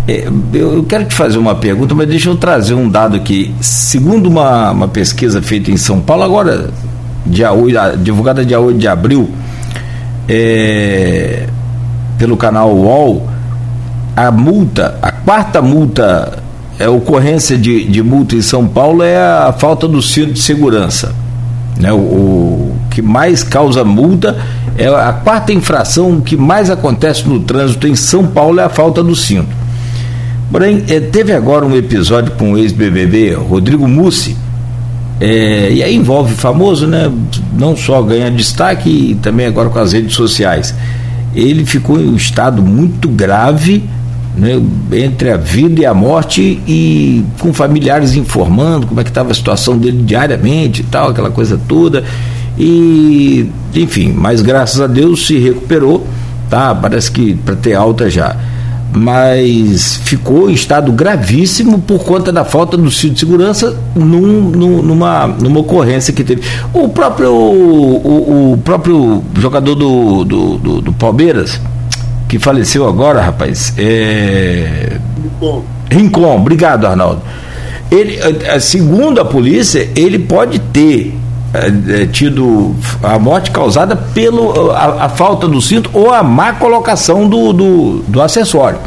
É, 0.07 0.29
eu 0.53 0.85
quero 0.85 1.07
te 1.07 1.15
fazer 1.15 1.39
uma 1.39 1.55
pergunta, 1.55 1.95
mas 1.95 2.07
deixa 2.07 2.29
eu 2.29 2.37
trazer 2.37 2.75
um 2.75 2.89
dado 2.89 3.17
aqui. 3.17 3.55
Segundo 3.61 4.27
uma, 4.29 4.71
uma 4.71 4.89
pesquisa 4.89 5.41
feita 5.41 5.71
em 5.71 5.77
São 5.77 6.01
Paulo, 6.01 6.23
agora, 6.23 6.71
dia 7.25 7.53
8, 7.53 7.99
divulgada 7.99 8.45
dia 8.45 8.61
8 8.61 8.79
de 8.79 8.87
abril, 8.87 9.31
é, 10.29 11.47
pelo 12.19 12.37
canal 12.37 12.75
UOL, 12.75 13.27
a 14.15 14.31
multa, 14.31 14.99
a 15.01 15.11
quarta 15.11 15.63
multa, 15.63 16.39
é, 16.79 16.87
ocorrência 16.89 17.57
de, 17.57 17.85
de 17.85 18.03
multa 18.03 18.35
em 18.35 18.43
São 18.43 18.69
Paulo 18.69 19.03
é 19.03 19.17
a 19.17 19.55
falta 19.57 19.89
do 19.89 20.03
cinto 20.03 20.35
de 20.35 20.41
segurança. 20.41 21.15
Né? 21.79 21.91
O, 21.93 21.97
o 21.97 22.77
que 22.91 23.01
mais 23.01 23.43
causa 23.43 23.83
multa 23.85 24.37
é 24.77 24.87
a 24.87 25.13
quarta 25.13 25.53
infração 25.53 26.21
que 26.21 26.37
mais 26.37 26.69
acontece 26.69 27.27
no 27.27 27.41
trânsito 27.41 27.89
em 27.89 27.97
São 27.97 28.27
Paulo 28.27 28.61
é 28.61 28.65
a 28.65 28.69
falta 28.69 29.03
do 29.03 29.17
cinto. 29.17 29.64
Porém, 30.51 30.85
é, 30.89 31.01
teve 31.01 31.33
agora 31.33 31.65
um 31.65 31.75
episódio 31.75 32.33
com 32.33 32.53
o 32.53 32.59
ex-BBB 32.59 33.35
Rodrigo 33.35 33.89
Mussi, 33.89 34.37
é, 35.21 35.73
e 35.73 35.83
aí 35.83 35.95
envolve 35.95 36.35
famoso, 36.35 36.87
né? 36.87 37.11
Não 37.57 37.77
só 37.77 38.03
ganha 38.03 38.31
destaque, 38.31 38.89
e 38.89 39.15
também 39.17 39.47
agora 39.47 39.69
com 39.69 39.79
as 39.79 39.93
redes 39.93 40.15
sociais. 40.15 40.75
Ele 41.35 41.65
ficou 41.65 42.01
em 42.01 42.09
um 42.09 42.17
estado 42.17 42.63
muito 42.63 43.09
grave, 43.09 43.85
né, 44.37 44.61
entre 44.93 45.31
a 45.31 45.37
vida 45.37 45.81
e 45.81 45.87
a 45.87 45.95
morte, 45.95 46.61
e 46.67 47.25
com 47.39 47.53
familiares 47.53 48.15
informando 48.15 48.87
como 48.87 49.01
é 49.01 49.05
que 49.05 49.11
estava 49.11 49.31
a 49.31 49.35
situação 49.35 49.79
dele 49.79 50.03
diariamente 50.03 50.83
e 50.83 50.85
tal, 50.85 51.11
aquela 51.11 51.31
coisa 51.31 51.59
toda. 51.69 52.05
E, 52.59 53.49
enfim, 53.75 54.13
mas 54.13 54.43
graças 54.43 54.81
a 54.81 54.87
Deus 54.87 55.27
se 55.27 55.39
recuperou, 55.39 56.07
tá? 56.51 56.75
Parece 56.75 57.11
que 57.11 57.35
para 57.35 57.57
ter 57.57 57.75
alta 57.75 58.09
já 58.11 58.37
mas 58.97 59.97
ficou 60.05 60.49
em 60.49 60.55
estado 60.55 60.93
gravíssimo 60.93 61.81
por 61.81 62.05
conta 62.05 62.31
da 62.31 62.45
falta 62.45 62.77
do 62.77 62.89
cinto 62.93 63.15
de 63.15 63.21
segurança 63.21 63.77
num, 63.95 64.51
num, 64.51 64.83
numa, 64.83 65.27
numa 65.27 65.61
ocorrência 65.61 66.13
que 66.13 66.23
teve. 66.23 66.43
O 66.73 66.89
próprio, 66.89 67.33
o, 67.33 68.53
o 68.53 68.59
próprio 68.59 69.25
jogador 69.37 69.75
do, 69.75 70.25
do, 70.25 70.59
do, 70.59 70.81
do, 70.81 70.93
Palmeiras, 70.93 71.61
que 72.29 72.39
faleceu 72.39 72.87
agora, 72.87 73.21
rapaz, 73.21 73.75
é. 73.77 74.99
Rincon. 75.21 75.65
Rincon, 75.91 76.37
obrigado, 76.37 76.87
Arnaldo. 76.87 77.21
Ele, 77.91 78.15
é, 78.15 78.55
é, 78.55 78.61
segundo 78.61 79.21
a 79.21 79.25
polícia, 79.25 79.89
ele 79.97 80.21
pode 80.21 80.61
ter 80.61 81.17
é, 81.55 82.07
tido 82.07 82.75
a 83.01 83.17
morte 83.17 83.53
causada 83.53 83.95
pela 83.95 84.77
a, 85.05 85.09
falta 85.09 85.47
do 85.47 85.63
cinto 85.63 85.89
ou 85.93 86.13
a 86.13 86.21
má 86.21 86.53
colocação 86.55 87.29
do, 87.29 87.53
do, 87.53 88.05
do, 88.09 88.21
acessório. 88.21 88.81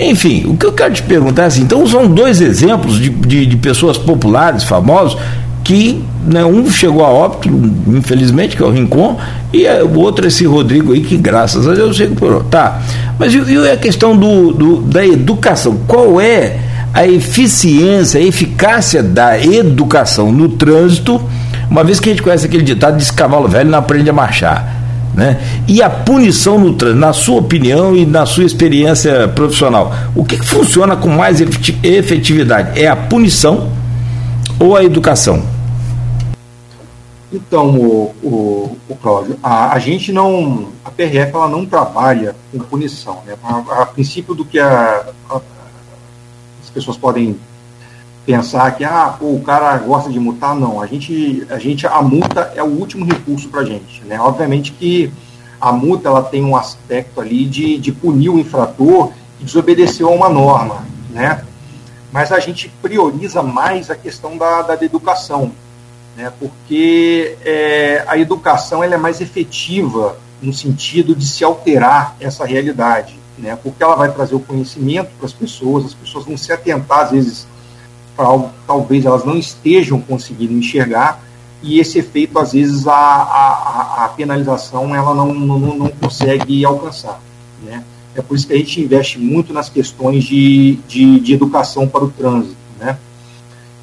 Enfim, 0.00 0.44
o 0.48 0.56
que 0.56 0.66
eu 0.66 0.72
quero 0.72 0.92
te 0.92 1.02
perguntar 1.02 1.44
é 1.44 1.46
assim: 1.46 1.62
então 1.62 1.86
são 1.86 2.08
dois 2.08 2.40
exemplos 2.40 2.98
de, 2.98 3.10
de, 3.10 3.46
de 3.46 3.56
pessoas 3.56 3.96
populares, 3.96 4.64
famosos, 4.64 5.16
que 5.62 6.02
né, 6.26 6.44
um 6.44 6.68
chegou 6.68 7.04
a 7.04 7.08
óbito, 7.08 7.48
infelizmente, 7.86 8.56
que 8.56 8.62
é 8.62 8.66
o 8.66 8.70
Rincon, 8.70 9.16
e 9.52 9.64
o 9.82 10.00
outro, 10.00 10.26
esse 10.26 10.44
Rodrigo 10.44 10.92
aí, 10.92 11.00
que 11.00 11.16
graças 11.16 11.68
a 11.68 11.74
Deus 11.74 11.96
recuperou. 11.96 12.42
Tá. 12.42 12.82
Mas 13.18 13.32
e, 13.32 13.38
e 13.38 13.70
a 13.70 13.76
questão 13.76 14.16
do, 14.16 14.52
do, 14.52 14.76
da 14.82 15.06
educação? 15.06 15.78
Qual 15.86 16.20
é 16.20 16.58
a 16.92 17.06
eficiência, 17.06 18.20
a 18.20 18.24
eficácia 18.24 19.00
da 19.00 19.38
educação 19.38 20.32
no 20.32 20.48
trânsito? 20.48 21.20
Uma 21.70 21.84
vez 21.84 22.00
que 22.00 22.08
a 22.08 22.12
gente 22.12 22.22
conhece 22.22 22.46
aquele 22.46 22.62
ditado 22.62 22.96
de 22.96 23.12
cavalo 23.12 23.48
velho 23.48 23.70
não 23.70 23.78
aprende 23.78 24.10
a 24.10 24.12
marchar. 24.12 24.82
Né? 25.14 25.40
E 25.68 25.80
a 25.80 25.88
punição 25.88 26.58
no 26.58 26.74
trânsito, 26.74 27.00
na 27.00 27.12
sua 27.12 27.38
opinião 27.38 27.94
e 27.94 28.04
na 28.04 28.26
sua 28.26 28.44
experiência 28.44 29.28
profissional, 29.28 29.92
o 30.14 30.24
que, 30.24 30.36
que 30.36 30.44
funciona 30.44 30.96
com 30.96 31.08
mais 31.08 31.40
efetividade? 31.40 32.80
É 32.80 32.88
a 32.88 32.96
punição 32.96 33.70
ou 34.58 34.76
a 34.76 34.82
educação? 34.82 35.42
Então, 37.32 37.76
o, 37.76 38.14
o, 38.22 38.78
o 38.88 38.96
Cláudio, 38.96 39.36
a, 39.42 39.72
a, 39.72 39.78
gente 39.78 40.12
não, 40.12 40.68
a 40.84 40.90
PRF 40.90 41.32
ela 41.34 41.48
não 41.48 41.64
trabalha 41.64 42.34
com 42.50 42.58
punição. 42.60 43.22
Né? 43.26 43.34
A, 43.42 43.82
a 43.82 43.86
princípio 43.86 44.34
do 44.34 44.44
que 44.44 44.58
a, 44.58 45.04
as 45.30 46.70
pessoas 46.72 46.96
podem 46.96 47.36
pensar 48.24 48.74
que 48.76 48.84
ah, 48.84 49.14
pô, 49.18 49.34
o 49.34 49.42
cara 49.42 49.76
gosta 49.78 50.10
de 50.10 50.18
multar, 50.18 50.54
não. 50.54 50.80
A 50.80 50.86
gente, 50.86 51.46
a 51.50 51.58
gente, 51.58 51.86
a 51.86 52.00
multa 52.02 52.52
é 52.54 52.62
o 52.62 52.66
último 52.66 53.04
recurso 53.04 53.48
para 53.48 53.60
a 53.60 53.64
gente, 53.64 54.02
né? 54.04 54.20
Obviamente 54.20 54.72
que 54.72 55.12
a 55.60 55.72
multa 55.72 56.08
ela 56.08 56.22
tem 56.22 56.44
um 56.44 56.56
aspecto 56.56 57.20
ali 57.20 57.46
de, 57.46 57.78
de 57.78 57.92
punir 57.92 58.30
o 58.30 58.38
infrator 58.38 59.12
que 59.38 59.44
desobedeceu 59.44 60.08
a 60.08 60.12
uma 60.12 60.28
norma, 60.28 60.84
né? 61.10 61.42
Mas 62.12 62.32
a 62.32 62.38
gente 62.38 62.68
prioriza 62.80 63.42
mais 63.42 63.90
a 63.90 63.96
questão 63.96 64.36
da, 64.36 64.62
da 64.62 64.74
educação, 64.84 65.52
né? 66.16 66.32
Porque 66.38 67.36
é, 67.44 68.04
a 68.06 68.16
educação 68.16 68.82
ela 68.82 68.94
é 68.94 68.98
mais 68.98 69.20
efetiva 69.20 70.16
no 70.40 70.52
sentido 70.52 71.14
de 71.14 71.26
se 71.26 71.44
alterar 71.44 72.16
essa 72.20 72.44
realidade, 72.44 73.18
né? 73.38 73.58
Porque 73.62 73.82
ela 73.82 73.96
vai 73.96 74.10
trazer 74.12 74.34
o 74.34 74.40
conhecimento 74.40 75.10
para 75.18 75.26
as 75.26 75.32
pessoas, 75.32 75.86
as 75.86 75.94
pessoas 75.94 76.24
vão 76.24 76.36
se 76.36 76.52
atentar 76.52 77.00
às 77.00 77.10
vezes 77.10 77.46
talvez 78.66 79.04
elas 79.04 79.24
não 79.24 79.36
estejam 79.36 80.00
conseguindo 80.00 80.52
enxergar 80.52 81.22
e 81.62 81.80
esse 81.80 81.98
efeito 81.98 82.38
às 82.38 82.52
vezes 82.52 82.86
a, 82.86 82.92
a, 82.94 84.04
a 84.04 84.08
penalização 84.10 84.94
ela 84.94 85.14
não, 85.14 85.32
não, 85.32 85.58
não 85.58 85.88
consegue 85.88 86.64
alcançar, 86.64 87.20
né? 87.62 87.82
É 88.14 88.22
por 88.22 88.36
isso 88.36 88.46
que 88.46 88.52
a 88.52 88.56
gente 88.56 88.80
investe 88.80 89.18
muito 89.18 89.52
nas 89.52 89.68
questões 89.68 90.24
de, 90.24 90.76
de, 90.86 91.18
de 91.18 91.34
educação 91.34 91.88
para 91.88 92.04
o 92.04 92.10
trânsito, 92.10 92.56
né? 92.78 92.96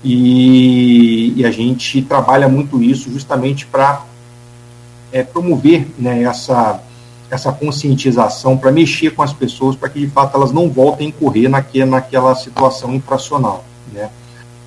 E, 0.03 1.33
e, 1.35 1.45
a 1.45 1.51
gente 1.51 2.01
trabalha 2.01 2.47
muito 2.47 2.81
isso 2.81 3.11
justamente 3.11 3.67
para 3.67 4.03
é, 5.11 5.21
promover 5.21 5.87
né, 5.99 6.23
essa, 6.23 6.81
essa 7.29 7.51
conscientização, 7.51 8.57
para 8.57 8.71
mexer 8.71 9.11
com 9.11 9.21
as 9.21 9.31
pessoas, 9.31 9.75
para 9.75 9.89
que 9.89 9.99
de 9.99 10.07
fato 10.07 10.35
elas 10.35 10.51
não 10.51 10.69
voltem 10.69 11.07
a 11.07 11.09
incorrer 11.09 11.47
naque, 11.49 11.85
naquela 11.85 12.33
situação 12.33 12.95
infracional. 12.95 13.63
Né? 13.93 14.09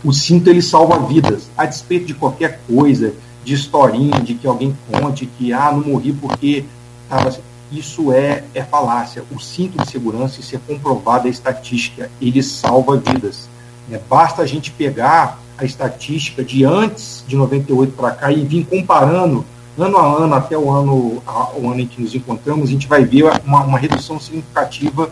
O 0.05 0.13
cinto 0.13 0.51
ele 0.51 0.61
salva 0.61 0.99
vidas, 0.99 1.51
a 1.57 1.65
despeito 1.65 2.07
de 2.07 2.15
qualquer 2.15 2.61
coisa, 2.69 3.15
de 3.45 3.55
historinha, 3.55 4.21
de 4.21 4.35
que 4.35 4.47
alguém 4.47 4.77
conte 4.91 5.27
que 5.27 5.53
ah, 5.53 5.73
não 5.73 5.81
morri 5.81 6.13
porque 6.13 6.65
tava 7.09 7.31
isso 7.73 8.13
é, 8.13 8.45
é 8.55 8.63
falácia. 8.63 9.25
O 9.35 9.41
cinto 9.41 9.83
de 9.83 9.91
segurança, 9.91 10.41
isso 10.41 10.55
é 10.55 10.61
comprovado, 10.67 11.27
é 11.27 11.31
estatística, 11.31 12.11
ele 12.21 12.43
salva 12.43 12.97
vidas. 12.97 13.49
É, 13.91 13.99
basta 13.99 14.43
a 14.43 14.47
gente 14.47 14.71
pegar 14.71 15.41
a 15.57 15.65
estatística 15.65 16.43
de 16.45 16.65
antes 16.65 17.25
de 17.27 17.37
98 17.37 17.93
para 17.93 18.11
cá 18.13 18.33
e 18.33 18.45
vir 18.45 18.67
comparando 18.67 19.45
ano 19.77 19.99
a 19.99 20.23
ano, 20.23 20.35
até 20.35 20.57
o 20.57 20.71
ano, 20.71 21.23
o 21.57 21.71
ano 21.71 21.81
em 21.81 21.87
que 21.87 22.01
nos 22.01 22.15
encontramos, 22.15 22.69
a 22.69 22.73
gente 22.73 22.87
vai 22.87 23.05
ver 23.05 23.25
uma, 23.45 23.65
uma 23.65 23.79
redução 23.79 24.21
significativa 24.21 25.11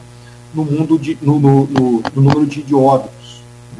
no 0.54 0.64
mundo 0.64 0.98
de, 0.98 1.18
no, 1.20 1.40
no, 1.40 1.66
no, 1.66 2.02
no 2.14 2.22
número 2.22 2.46
de, 2.46 2.62
de 2.62 2.74
óbitos. 2.74 3.21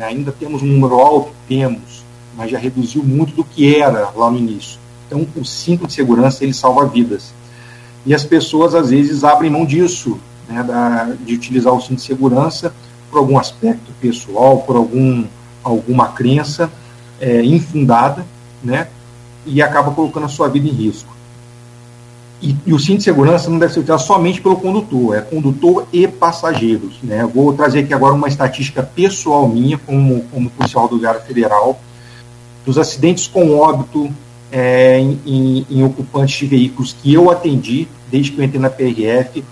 Né? 0.02 0.08
Ainda 0.08 0.32
temos 0.32 0.62
um 0.62 0.66
número 0.66 0.96
alto, 0.96 1.30
temos, 1.46 2.04
mas 2.36 2.50
já 2.50 2.58
reduziu 2.58 3.04
muito 3.04 3.34
do 3.36 3.44
que 3.44 3.76
era 3.76 4.10
lá 4.10 4.28
no 4.28 4.36
início. 4.36 4.80
Então, 5.06 5.24
o 5.36 5.44
cinto 5.44 5.86
de 5.86 5.92
segurança 5.92 6.42
ele 6.42 6.52
salva 6.52 6.86
vidas. 6.86 7.32
E 8.04 8.12
as 8.12 8.24
pessoas 8.24 8.74
às 8.74 8.90
vezes 8.90 9.22
abrem 9.22 9.50
mão 9.50 9.64
disso, 9.64 10.18
né, 10.48 10.62
da, 10.64 11.14
de 11.24 11.34
utilizar 11.34 11.72
o 11.72 11.80
cinto 11.80 11.96
de 11.96 12.02
segurança 12.02 12.74
por 13.10 13.18
algum 13.18 13.38
aspecto 13.38 13.92
pessoal, 14.00 14.58
por 14.62 14.74
algum, 14.74 15.24
alguma 15.62 16.08
crença 16.08 16.72
é, 17.20 17.44
infundada, 17.44 18.26
né, 18.64 18.88
e 19.46 19.62
acaba 19.62 19.92
colocando 19.92 20.26
a 20.26 20.28
sua 20.28 20.48
vida 20.48 20.66
em 20.66 20.72
risco. 20.72 21.14
E, 22.42 22.56
e, 22.66 22.74
o 22.74 22.78
cinto 22.78 22.98
de 22.98 23.04
segurança 23.04 23.48
não 23.48 23.56
deve 23.56 23.72
ser 23.72 23.78
utilizado 23.78 24.02
somente 24.02 24.40
pelo 24.40 24.56
condutor, 24.56 25.16
é 25.16 25.20
condutor 25.20 25.86
e 25.92 26.08
passageiros. 26.08 26.94
Né? 27.00 27.24
Vou 27.32 27.52
trazer 27.52 27.80
aqui 27.80 27.94
agora 27.94 28.14
uma 28.14 28.26
estatística 28.26 28.82
pessoal 28.82 29.48
minha, 29.48 29.78
como, 29.78 30.24
como 30.24 30.50
policial 30.50 30.86
rodoviário 30.86 31.20
federal, 31.20 31.80
dos 32.66 32.76
acidentes 32.78 33.28
com 33.28 33.56
óbito 33.56 34.12
é, 34.50 34.98
em, 34.98 35.66
em, 35.70 35.84
ocupantes 35.84 36.36
de 36.36 36.46
veículos 36.46 36.92
que 36.92 37.14
eu 37.14 37.30
atendi, 37.30 37.86
desde 38.10 38.32
que 38.32 38.40
eu 38.40 38.44
entrei 38.44 38.60
na 38.60 38.68
PRF, 38.68 39.44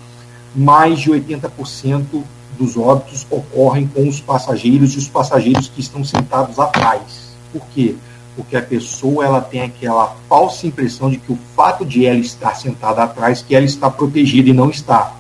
mais 0.55 0.99
de 0.99 1.11
80% 1.13 2.23
dos 2.59 2.77
óbitos 2.77 3.25
ocorrem 3.31 3.87
com 3.87 4.09
os 4.09 4.21
passageiros 4.21 4.95
e 4.95 4.99
os 4.99 5.09
passageiros 5.09 5.69
que 5.69 5.81
estão 5.81 6.05
sentados 6.05 6.59
atrás. 6.59 7.31
Por 7.53 7.63
quê? 7.69 7.95
Porque 7.95 8.10
a 8.57 8.63
pessoa 8.63 9.25
ela 9.25 9.41
tem 9.41 9.63
aquela 9.63 10.17
falsa 10.29 10.67
impressão 10.67 11.11
de 11.11 11.19
que 11.19 11.33
o 11.33 11.39
fato 11.55 11.85
de 11.85 12.07
ela 12.07 12.19
estar 12.19 12.55
sentada 12.55 13.03
atrás, 13.03 13.43
que 13.43 13.55
ela 13.55 13.65
está 13.65 13.91
protegida 13.91 14.51
e 14.51 14.53
não 14.53 14.71
está. 14.71 15.15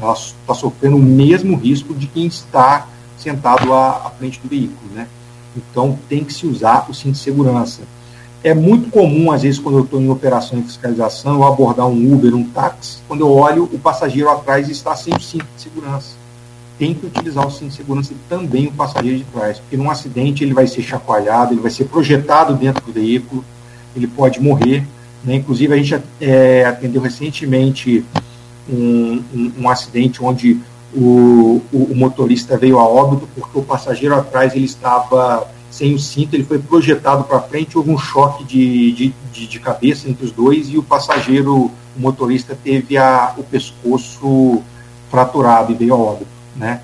Ela 0.00 0.12
está 0.12 0.54
sofrendo 0.54 0.96
o 0.96 1.02
mesmo 1.02 1.56
risco 1.56 1.94
de 1.94 2.06
quem 2.06 2.26
está 2.26 2.86
sentado 3.18 3.72
à, 3.72 4.06
à 4.06 4.10
frente 4.10 4.40
do 4.40 4.48
veículo, 4.48 4.90
né? 4.94 5.08
Então 5.56 5.98
tem 6.08 6.22
que 6.22 6.32
se 6.32 6.46
usar 6.46 6.86
o 6.88 6.94
cinto 6.94 7.12
de 7.12 7.18
segurança. 7.18 7.82
É 8.44 8.54
muito 8.54 8.90
comum, 8.90 9.32
às 9.32 9.42
vezes, 9.42 9.58
quando 9.58 9.78
eu 9.78 9.84
estou 9.84 10.00
em 10.00 10.10
operação 10.10 10.60
de 10.60 10.66
fiscalização, 10.66 11.34
eu 11.34 11.44
abordar 11.44 11.86
um 11.86 12.14
Uber, 12.14 12.34
um 12.34 12.44
táxi, 12.44 12.98
quando 13.08 13.22
eu 13.22 13.30
olho, 13.32 13.64
o 13.64 13.78
passageiro 13.78 14.30
atrás 14.30 14.68
está 14.68 14.94
sem 14.94 15.14
o 15.14 15.20
cinto 15.20 15.46
de 15.56 15.62
segurança. 15.62 16.15
Tem 16.78 16.92
que 16.92 17.06
utilizar 17.06 17.46
o 17.46 17.50
cinto 17.50 17.70
de 17.70 17.76
segurança 17.76 18.14
também 18.28 18.66
o 18.66 18.72
passageiro 18.72 19.18
de 19.18 19.24
trás, 19.24 19.58
porque 19.58 19.76
num 19.76 19.90
acidente 19.90 20.44
ele 20.44 20.52
vai 20.52 20.66
ser 20.66 20.82
chacoalhado, 20.82 21.54
ele 21.54 21.60
vai 21.60 21.70
ser 21.70 21.84
projetado 21.84 22.54
dentro 22.54 22.84
do 22.84 22.92
veículo, 22.92 23.44
ele 23.94 24.06
pode 24.06 24.40
morrer. 24.40 24.86
Né? 25.24 25.36
Inclusive, 25.36 25.72
a 25.72 25.76
gente 25.76 26.02
é, 26.20 26.64
atendeu 26.66 27.00
recentemente 27.00 28.04
um, 28.68 29.22
um, 29.34 29.52
um 29.60 29.68
acidente 29.68 30.22
onde 30.22 30.60
o, 30.94 31.62
o, 31.72 31.92
o, 31.92 31.96
motorista 31.96 32.56
veio 32.56 32.78
a 32.78 32.86
óbito 32.86 33.28
porque 33.34 33.58
o 33.58 33.62
passageiro 33.62 34.14
atrás 34.14 34.54
ele 34.54 34.64
estava 34.64 35.46
sem 35.70 35.94
o 35.94 35.98
cinto, 35.98 36.34
ele 36.34 36.44
foi 36.44 36.58
projetado 36.58 37.24
para 37.24 37.40
frente, 37.40 37.76
houve 37.76 37.90
um 37.90 37.98
choque 37.98 38.44
de, 38.44 38.92
de, 38.92 39.14
de, 39.32 39.46
de, 39.46 39.60
cabeça 39.60 40.08
entre 40.08 40.24
os 40.24 40.32
dois 40.32 40.70
e 40.70 40.78
o 40.78 40.82
passageiro, 40.82 41.54
o 41.54 42.00
motorista, 42.00 42.56
teve 42.62 42.96
a, 42.96 43.34
o 43.36 43.42
pescoço 43.42 44.62
fraturado 45.10 45.72
e 45.72 45.74
veio 45.74 45.92
a 45.92 45.98
óbito, 45.98 46.30
né? 46.56 46.80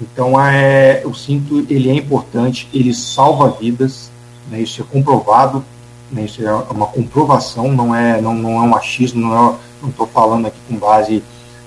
Então, 0.00 0.40
é, 0.40 1.02
o 1.04 1.14
cinto 1.14 1.66
ele 1.68 1.90
é 1.90 1.94
importante, 1.94 2.68
ele 2.72 2.94
salva 2.94 3.50
vidas, 3.50 4.10
né? 4.50 4.60
isso 4.60 4.80
é 4.80 4.84
comprovado, 4.84 5.64
né? 6.10 6.22
isso 6.22 6.42
é 6.42 6.52
uma 6.70 6.86
comprovação, 6.86 7.70
não 7.70 7.94
é, 7.94 8.20
não, 8.20 8.34
não 8.34 8.52
é 8.52 8.66
um 8.66 8.74
achismo, 8.74 9.20
não 9.20 9.58
estou 9.88 10.06
falando 10.06 10.46
aqui 10.46 10.58
com 10.68 10.76
base 10.76 11.22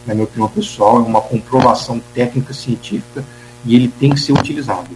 na 0.06 0.14
minha 0.14 0.26
opinião 0.26 0.49
pessoal, 0.49 0.97
é 0.97 0.99
uma 0.99 1.22
comprovação 1.22 2.01
técnica 2.14 2.54
científica 2.54 3.24
e 3.66 3.76
ele 3.76 3.88
tem 3.88 4.10
que 4.10 4.20
ser 4.20 4.34
utilizado. 4.34 4.89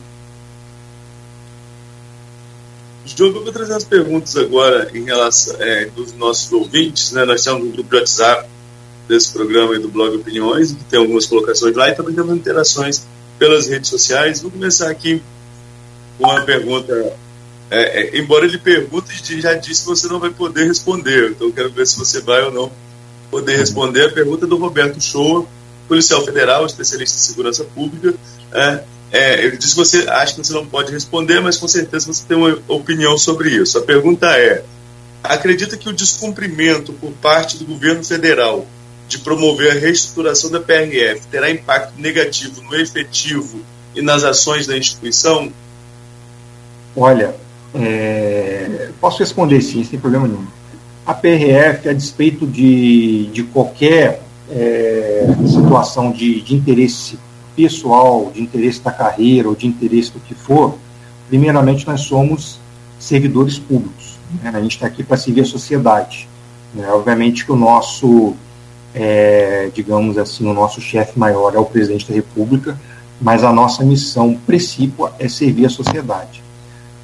Diogo, 3.05 3.38
eu 3.39 3.43
vou 3.43 3.53
trazer 3.53 3.74
umas 3.74 3.86
perguntas 3.86 4.36
agora 4.36 4.91
em 4.93 5.03
relação 5.05 5.55
é, 5.60 5.86
dos 5.86 6.14
nossos 6.14 6.51
ouvintes. 6.51 7.14
Né? 7.14 7.24
Nós 7.26 7.43
temos 7.43 7.64
um 7.64 7.72
grupo 7.72 7.89
de 7.89 7.95
WhatsApp 7.95 8.47
desse 9.08 9.32
programa 9.32 9.76
e 9.76 9.80
do 9.80 9.88
blog 9.88 10.16
Opiniões, 10.16 10.72
que 10.72 10.84
tem 10.84 10.99
algumas 10.99 11.26
colocações 11.26 11.76
lá, 11.76 11.89
e 11.89 11.95
também 11.95 12.14
temos 12.14 12.36
interações 12.36 13.03
pelas 13.39 13.68
redes 13.68 13.89
sociais. 13.89 14.41
Vou 14.41 14.51
começar 14.51 14.89
aqui 14.89 15.22
com 16.18 16.26
uma 16.26 16.41
pergunta. 16.41 16.93
É, 17.70 18.01
é, 18.01 18.18
embora 18.18 18.45
ele 18.45 18.58
pergunte, 18.58 19.41
já 19.41 19.53
disse 19.53 19.82
que 19.82 19.88
você 19.88 20.08
não 20.08 20.20
vai 20.20 20.30
poder 20.30 20.66
responder, 20.68 21.32
então 21.32 21.51
quero 21.51 21.70
ver 21.70 21.86
se 21.86 21.97
você 21.97 22.22
vai 22.22 22.41
ou 22.43 22.51
não 22.51 22.72
poder 23.30 23.53
uhum. 23.53 23.60
responder 23.60 24.05
a 24.05 24.12
pergunta 24.12 24.47
do 24.47 24.55
Roberto 24.58 25.01
Shoa, 25.01 25.45
policial 25.88 26.24
federal, 26.24 26.66
especialista 26.66 27.18
em 27.18 27.22
segurança 27.22 27.64
pública. 27.64 28.14
É, 28.53 28.84
é, 29.12 29.45
ele 29.45 29.58
disse 29.58 29.74
que 29.74 29.80
você 29.80 30.10
acha 30.10 30.34
que 30.34 30.45
você 30.45 30.53
não 30.53 30.66
pode 30.66 30.91
responder, 30.91 31.39
mas 31.39 31.58
com 31.58 31.68
certeza 31.68 32.12
você 32.12 32.24
tem 32.26 32.38
uma 32.38 32.58
opinião 32.68 33.18
sobre 33.18 33.49
isso. 33.49 33.78
A 33.78 33.82
pergunta 33.82 34.28
é: 34.38 34.64
acredita 35.24 35.78
que 35.78 35.89
o 35.89 35.93
descumprimento 35.93 36.93
por 36.93 37.12
parte 37.14 37.58
do 37.58 37.66
governo 37.66 38.03
federal 38.03 38.66
de 39.08 39.20
promover 39.20 39.72
a 39.72 39.80
reestruturação 39.80 40.51
da 40.51 40.60
PRF 40.60 41.28
terá 41.32 41.49
impacto 41.49 41.93
negativo 41.99 42.62
no 42.62 42.76
efetivo 42.76 43.62
e 43.95 44.01
nas 44.01 44.24
ações 44.24 44.68
da 44.68 44.78
instituição? 44.78 45.51
Olha, 46.95 47.36
é, 47.74 48.89
posso 48.99 49.20
responder 49.20 49.62
sim, 49.62 49.84
sem 49.84 49.99
problema 49.99 50.28
nenhum. 50.28 50.45
A 51.05 51.14
PRF, 51.14 51.88
a 51.88 51.93
despeito 51.93 52.45
de, 52.45 53.28
de 53.28 53.43
qualquer 53.43 54.22
é, 54.49 55.28
situação 55.47 56.12
de, 56.12 56.41
de 56.41 56.55
interesse 56.55 57.18
pessoal, 57.55 58.32
de 58.34 58.41
interesse 58.41 58.82
da 58.82 58.91
carreira 58.91 59.47
ou 59.49 59.55
de 59.55 59.66
interesse 59.68 60.12
do 60.12 60.20
que 60.20 60.36
for, 60.36 60.78
primeiramente 61.28 61.88
nós 61.88 62.01
somos 62.01 62.60
servidores 62.99 63.58
públicos. 63.58 64.18
Né? 64.41 64.51
A 64.53 64.62
gente 64.62 64.76
está 64.76 64.88
aqui 64.88 65.03
para 65.03 65.18
servir 65.18 65.41
a 65.41 65.45
sociedade. 65.45 66.28
Né? 66.74 66.88
Obviamente 66.91 67.45
que 67.45 67.51
o 67.51 67.55
nosso, 67.55 68.36
é, 68.93 69.69
digamos 69.73 70.17
assim, 70.17 70.47
o 70.47 70.53
nosso 70.53 70.81
chefe 70.81 71.17
maior 71.17 71.53
é 71.53 71.59
o 71.59 71.65
presidente 71.65 72.07
da 72.07 72.13
República, 72.13 72.79
mas 73.19 73.43
a 73.43 73.51
nossa 73.51 73.83
missão 73.83 74.35
principal 74.45 75.13
é 75.19 75.27
servir 75.27 75.65
a 75.65 75.69
sociedade. 75.69 76.43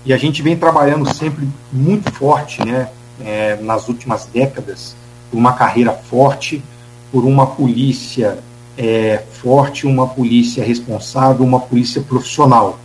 E 0.06 0.14
a 0.14 0.18
gente 0.18 0.42
vem 0.42 0.58
trabalhando 0.58 1.12
sempre 1.14 1.48
muito 1.72 2.12
forte, 2.12 2.64
né, 2.66 2.90
é, 3.24 3.56
nas 3.56 3.88
últimas 3.88 4.26
décadas, 4.26 4.96
por 5.32 5.38
uma 5.38 5.54
carreira 5.54 5.92
forte, 5.94 6.64
por 7.12 7.26
uma 7.26 7.48
polícia 7.48 8.40
é, 8.78 9.24
forte, 9.32 9.88
uma 9.88 10.08
polícia 10.08 10.64
responsável, 10.64 11.46
uma 11.46 11.60
polícia 11.60 12.02
profissional. 12.02 12.80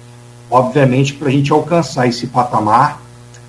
Obviamente, 0.51 1.15
para 1.15 1.29
a 1.29 1.31
gente 1.31 1.53
alcançar 1.53 2.07
esse 2.07 2.27
patamar, 2.27 3.03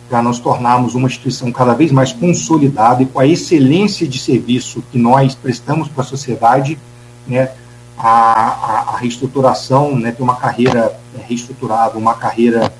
para 0.09 0.21
nos 0.23 0.39
tornarmos 0.39 0.95
uma 0.95 1.07
instituição 1.07 1.51
cada 1.51 1.73
vez 1.73 1.91
mais 1.91 2.11
consolidada 2.11 3.03
e 3.03 3.05
com 3.05 3.19
a 3.19 3.27
excelência 3.27 4.07
de 4.07 4.17
serviço 4.17 4.83
que 4.91 4.97
nós 4.97 5.35
prestamos 5.35 5.87
para 5.87 6.03
a 6.03 6.05
sociedade, 6.05 6.79
né, 7.27 7.51
a, 7.97 8.09
a, 8.09 8.79
a, 8.93 8.97
reestruturação, 8.97 9.95
né, 9.95 10.11
ter 10.11 10.23
uma 10.23 10.35
carreira 10.35 10.99
é, 11.15 11.21
reestruturada, 11.21 11.97
uma 11.97 12.15
carreira 12.15 12.73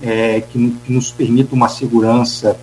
é, 0.00 0.40
que, 0.40 0.76
que, 0.84 0.92
nos 0.92 1.10
permita 1.10 1.54
uma 1.54 1.68
segurança 1.68 2.56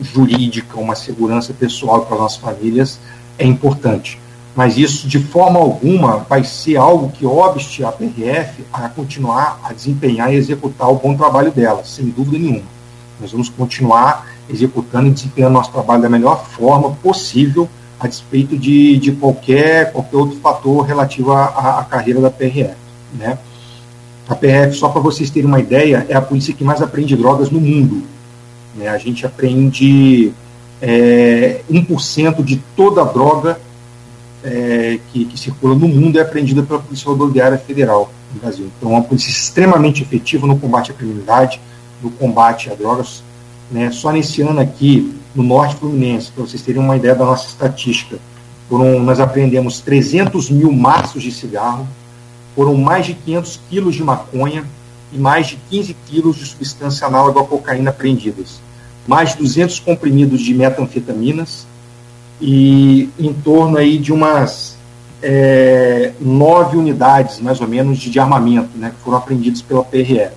jurídica, 0.00 0.78
uma 0.78 0.94
segurança 0.94 1.52
pessoal 1.52 2.06
para 2.06 2.14
as 2.14 2.20
nossas 2.20 2.38
famílias, 2.38 3.00
é 3.38 3.44
importante 3.44 4.20
mas 4.54 4.78
isso 4.78 5.08
de 5.08 5.18
forma 5.18 5.58
alguma 5.58 6.18
vai 6.18 6.44
ser 6.44 6.76
algo 6.76 7.10
que 7.10 7.26
obste 7.26 7.84
a 7.84 7.90
PRF 7.90 8.64
a 8.72 8.88
continuar 8.88 9.58
a 9.64 9.72
desempenhar 9.72 10.32
e 10.32 10.36
executar 10.36 10.88
o 10.88 10.94
bom 10.94 11.16
trabalho 11.16 11.50
dela, 11.50 11.82
sem 11.84 12.08
dúvida 12.08 12.38
nenhuma. 12.38 12.73
Nós 13.20 13.32
vamos 13.32 13.48
continuar 13.48 14.26
executando 14.48 15.08
e 15.08 15.10
desempenhando 15.10 15.52
nosso 15.52 15.72
trabalho 15.72 16.02
da 16.02 16.08
melhor 16.08 16.44
forma 16.46 16.90
possível, 17.02 17.68
a 17.98 18.06
despeito 18.06 18.58
de, 18.58 18.98
de 18.98 19.12
qualquer, 19.12 19.92
qualquer 19.92 20.16
outro 20.16 20.38
fator 20.40 20.84
relativo 20.84 21.32
à, 21.32 21.86
carreira 21.88 22.20
da 22.20 22.30
PRF. 22.30 22.74
Né? 23.14 23.38
A 24.28 24.34
PRF, 24.34 24.76
só 24.76 24.88
para 24.88 25.00
vocês 25.00 25.30
terem 25.30 25.48
uma 25.48 25.60
ideia, 25.60 26.04
é 26.08 26.14
a 26.14 26.20
polícia 26.20 26.52
que 26.52 26.64
mais 26.64 26.82
aprende 26.82 27.16
drogas 27.16 27.50
no 27.50 27.60
mundo. 27.60 28.02
Né? 28.74 28.88
A 28.88 28.98
gente 28.98 29.24
aprende 29.24 30.32
é, 30.82 31.62
1% 31.70 32.42
de 32.42 32.56
toda 32.76 33.02
a 33.02 33.04
droga 33.04 33.58
é, 34.44 34.98
que, 35.10 35.24
que, 35.24 35.38
circula 35.38 35.74
no 35.74 35.88
mundo 35.88 36.18
é 36.18 36.22
apreendida 36.22 36.62
pela 36.62 36.78
Polícia 36.78 37.08
Rodoviária 37.08 37.56
Federal 37.56 38.12
no 38.34 38.40
Brasil. 38.40 38.70
Então, 38.76 38.90
é 38.90 38.94
uma 38.96 39.02
polícia 39.02 39.30
extremamente 39.30 40.02
efetiva 40.02 40.46
no 40.46 40.58
combate 40.58 40.90
à 40.90 40.94
criminalidade, 40.94 41.60
no 42.04 42.10
combate 42.10 42.70
a 42.70 42.74
drogas. 42.74 43.24
Né? 43.70 43.90
Só 43.90 44.12
nesse 44.12 44.42
ano 44.42 44.60
aqui, 44.60 45.14
no 45.34 45.42
Norte 45.42 45.76
Fluminense, 45.76 46.30
para 46.30 46.44
vocês 46.44 46.62
terem 46.62 46.80
uma 46.80 46.96
ideia 46.96 47.14
da 47.14 47.24
nossa 47.24 47.48
estatística, 47.48 48.18
foram, 48.68 49.00
nós 49.00 49.18
apreendemos 49.18 49.80
300 49.80 50.50
mil 50.50 50.70
maços 50.70 51.22
de 51.22 51.32
cigarro, 51.32 51.88
foram 52.54 52.76
mais 52.76 53.06
de 53.06 53.14
500 53.14 53.60
quilos 53.68 53.94
de 53.94 54.04
maconha 54.04 54.64
e 55.12 55.18
mais 55.18 55.48
de 55.48 55.58
15 55.70 55.96
quilos 56.06 56.36
de 56.36 56.46
substância 56.46 57.06
análoga 57.06 57.40
à 57.40 57.44
cocaína 57.44 57.90
apreendidas, 57.90 58.60
mais 59.06 59.32
de 59.32 59.38
200 59.38 59.80
comprimidos 59.80 60.40
de 60.40 60.54
metanfetaminas, 60.54 61.66
e 62.40 63.08
em 63.18 63.32
torno 63.32 63.78
aí 63.78 63.96
de 63.98 64.12
umas 64.12 64.76
é, 65.22 66.12
nove 66.20 66.76
unidades, 66.76 67.40
mais 67.40 67.60
ou 67.60 67.68
menos, 67.68 67.98
de, 67.98 68.10
de 68.10 68.18
armamento, 68.18 68.76
né, 68.76 68.90
que 68.90 69.02
foram 69.02 69.18
apreendidos 69.18 69.62
pela 69.62 69.82
PRE. 69.84 70.28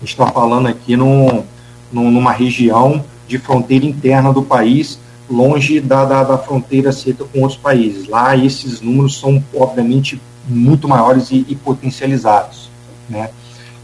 A 0.00 0.06
gente 0.06 0.12
está 0.12 0.26
falando 0.28 0.66
aqui 0.66 0.96
num, 0.96 1.44
numa 1.92 2.32
região 2.32 3.04
de 3.28 3.38
fronteira 3.38 3.84
interna 3.84 4.32
do 4.32 4.42
país, 4.42 4.98
longe 5.30 5.78
da, 5.78 6.06
da, 6.06 6.24
da, 6.24 6.38
fronteira 6.38 6.90
seca 6.90 7.24
com 7.24 7.40
outros 7.40 7.58
países. 7.58 8.08
Lá 8.08 8.34
esses 8.34 8.80
números 8.80 9.20
são, 9.20 9.44
obviamente, 9.54 10.18
muito 10.48 10.88
maiores 10.88 11.30
e, 11.30 11.44
e 11.48 11.54
potencializados. 11.54 12.70
Né? 13.10 13.28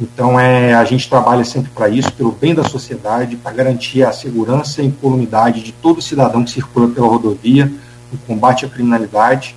Então, 0.00 0.40
é, 0.40 0.74
a 0.74 0.84
gente 0.84 1.08
trabalha 1.08 1.44
sempre 1.44 1.70
para 1.70 1.88
isso, 1.90 2.10
pelo 2.14 2.32
bem 2.32 2.54
da 2.54 2.64
sociedade, 2.64 3.36
para 3.36 3.52
garantir 3.52 4.02
a 4.02 4.12
segurança 4.12 4.82
e 4.82 4.86
incolumidade 4.86 5.62
de 5.62 5.72
todo 5.72 6.00
cidadão 6.00 6.44
que 6.44 6.50
circula 6.50 6.88
pela 6.88 7.06
rodovia, 7.06 7.70
no 8.10 8.18
combate 8.26 8.64
à 8.64 8.68
criminalidade, 8.68 9.54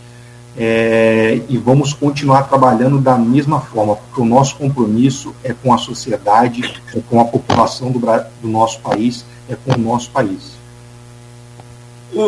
é, 0.62 1.39
e 1.47 1.57
vamos 1.57 1.93
continuar 1.93 2.43
trabalhando 2.43 2.99
da 2.99 3.18
mesma 3.18 3.62
forma, 3.62 3.95
porque 3.95 4.20
o 4.20 4.26
nosso 4.26 4.57
compromisso 4.57 5.34
é 5.41 5.53
com 5.53 5.74
a 5.74 5.78
sociedade, 5.78 6.82
é 6.93 6.99
com 7.10 7.22
a 7.22 7.26
população 7.26 7.89
do, 7.89 7.99
do 7.99 8.47
nosso 8.49 8.82
país, 8.82 9.24
é, 9.49 9.55
com 9.55 9.80
o 9.80 9.82
nosso 9.82 10.12
país. 10.12 10.60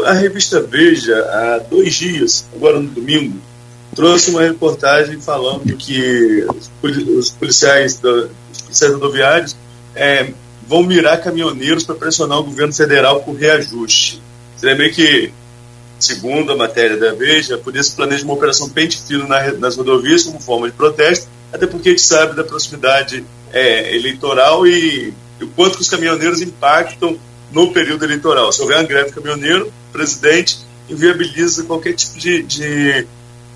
A 0.05 0.13
revista 0.13 0.61
Veja, 0.61 1.13
há 1.13 1.59
dois 1.69 1.93
dias, 1.93 2.45
agora 2.55 2.79
no 2.79 2.87
domingo, 2.87 3.37
trouxe 3.93 4.31
uma 4.31 4.43
reportagem 4.43 5.19
falando 5.19 5.75
que 5.75 6.45
os 6.55 7.31
policiais, 7.31 7.99
os 8.01 8.61
policiais 8.61 8.93
rodoviários 8.93 9.57
é, 9.93 10.31
vão 10.65 10.83
mirar 10.83 11.21
caminhoneiros 11.21 11.83
para 11.83 11.95
pressionar 11.95 12.39
o 12.39 12.45
governo 12.45 12.71
federal 12.71 13.21
por 13.23 13.35
reajuste. 13.35 14.21
Você 14.55 14.67
lembra 14.67 14.89
que, 14.89 15.33
segundo 16.03 16.51
a 16.51 16.55
matéria 16.55 16.97
da 16.97 17.13
Veja, 17.13 17.55
a 17.55 17.57
polícia 17.57 17.95
planeja 17.95 18.23
uma 18.23 18.33
operação 18.33 18.69
pente 18.69 19.01
fino 19.01 19.27
nas 19.27 19.75
rodovias 19.75 20.23
como 20.23 20.39
forma 20.39 20.69
de 20.69 20.75
protesto, 20.75 21.27
até 21.51 21.67
porque 21.67 21.89
a 21.89 21.91
gente 21.91 22.01
sabe 22.01 22.35
da 22.35 22.43
proximidade 22.43 23.25
é, 23.51 23.95
eleitoral 23.95 24.65
e, 24.65 25.13
e 25.39 25.43
o 25.43 25.47
quanto 25.49 25.75
que 25.75 25.81
os 25.81 25.89
caminhoneiros 25.89 26.41
impactam 26.41 27.17
no 27.51 27.71
período 27.71 28.05
eleitoral. 28.05 28.51
Se 28.51 28.61
houver 28.61 28.77
uma 28.77 28.83
greve 28.83 29.11
caminhoneiro, 29.11 29.67
o 29.67 29.91
presidente 29.91 30.59
inviabiliza 30.89 31.63
qualquer 31.63 31.93
tipo 31.93 32.17
de, 32.17 32.43
de 32.43 33.07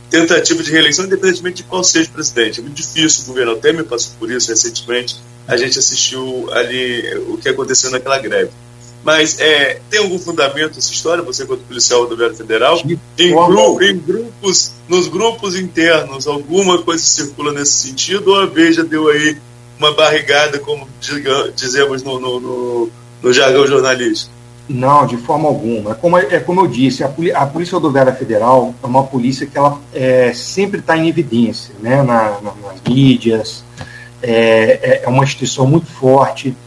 tentativa 0.10 0.62
de 0.62 0.72
reeleição, 0.72 1.06
independentemente 1.06 1.58
de 1.58 1.64
qual 1.64 1.84
seja 1.84 2.10
o 2.10 2.14
presidente. 2.14 2.60
É 2.60 2.64
muito 2.64 2.76
difícil 2.76 3.24
o 3.24 3.28
governo. 3.28 3.60
Me 3.74 3.84
passou 3.84 4.14
por 4.20 4.32
isso 4.32 4.50
recentemente. 4.50 5.18
A 5.48 5.58
gente 5.58 5.78
assistiu 5.78 6.50
ali 6.52 7.18
o 7.28 7.38
que 7.38 7.50
aconteceu 7.50 7.92
naquela 7.92 8.20
greve. 8.20 8.52
Mas 9.06 9.40
é, 9.40 9.80
tem 9.88 10.00
algum 10.00 10.18
fundamento 10.18 10.80
essa 10.80 10.92
história, 10.92 11.24
você 11.24 11.46
quanto 11.46 11.62
policial 11.62 12.02
do 12.02 12.10
governo 12.10 12.36
federal? 12.36 12.82
Em, 13.20 13.30
gru 13.30 13.84
em, 13.84 14.00
grupos, 14.00 14.72
nos 14.90 15.08
grupos 15.08 15.56
internos, 15.56 16.26
alguma 16.26 16.82
coisa 16.82 17.04
circula 17.04 17.54
nesse 17.54 17.88
sentido? 17.88 18.32
Ou 18.32 18.42
a 18.42 18.46
Veja 18.48 18.84
deu 18.84 19.08
aí 19.08 19.38
uma 19.78 19.94
barrigada, 19.94 20.58
como 20.58 20.90
dizemos 21.56 22.02
no, 22.02 22.20
no, 22.20 22.40
no, 22.40 22.90
no 23.22 23.32
jargão 23.32 23.68
jornalístico? 23.68 24.34
Não, 24.68 25.06
de 25.06 25.18
forma 25.18 25.48
alguma. 25.48 25.92
É 25.92 25.94
como, 25.94 26.18
é 26.18 26.40
como 26.40 26.62
eu 26.62 26.68
disse, 26.68 27.04
a, 27.04 27.14
a 27.36 27.46
Polícia 27.46 27.76
Rodoviária 27.76 28.16
Federal 28.16 28.74
é 28.82 28.88
uma 28.88 29.04
polícia 29.04 29.46
que 29.46 29.56
ela 29.56 29.80
é, 29.94 30.34
sempre 30.34 30.80
está 30.80 30.98
em 30.98 31.08
evidência, 31.08 31.76
né, 31.80 31.98
na, 32.02 32.40
na, 32.42 32.54
nas 32.64 32.82
mídias, 32.88 33.64
é, 34.24 34.80
é, 34.82 35.02
é 35.04 35.08
uma 35.08 35.24
instituição 35.24 35.68
muito 35.68 35.86
forte, 35.86 36.58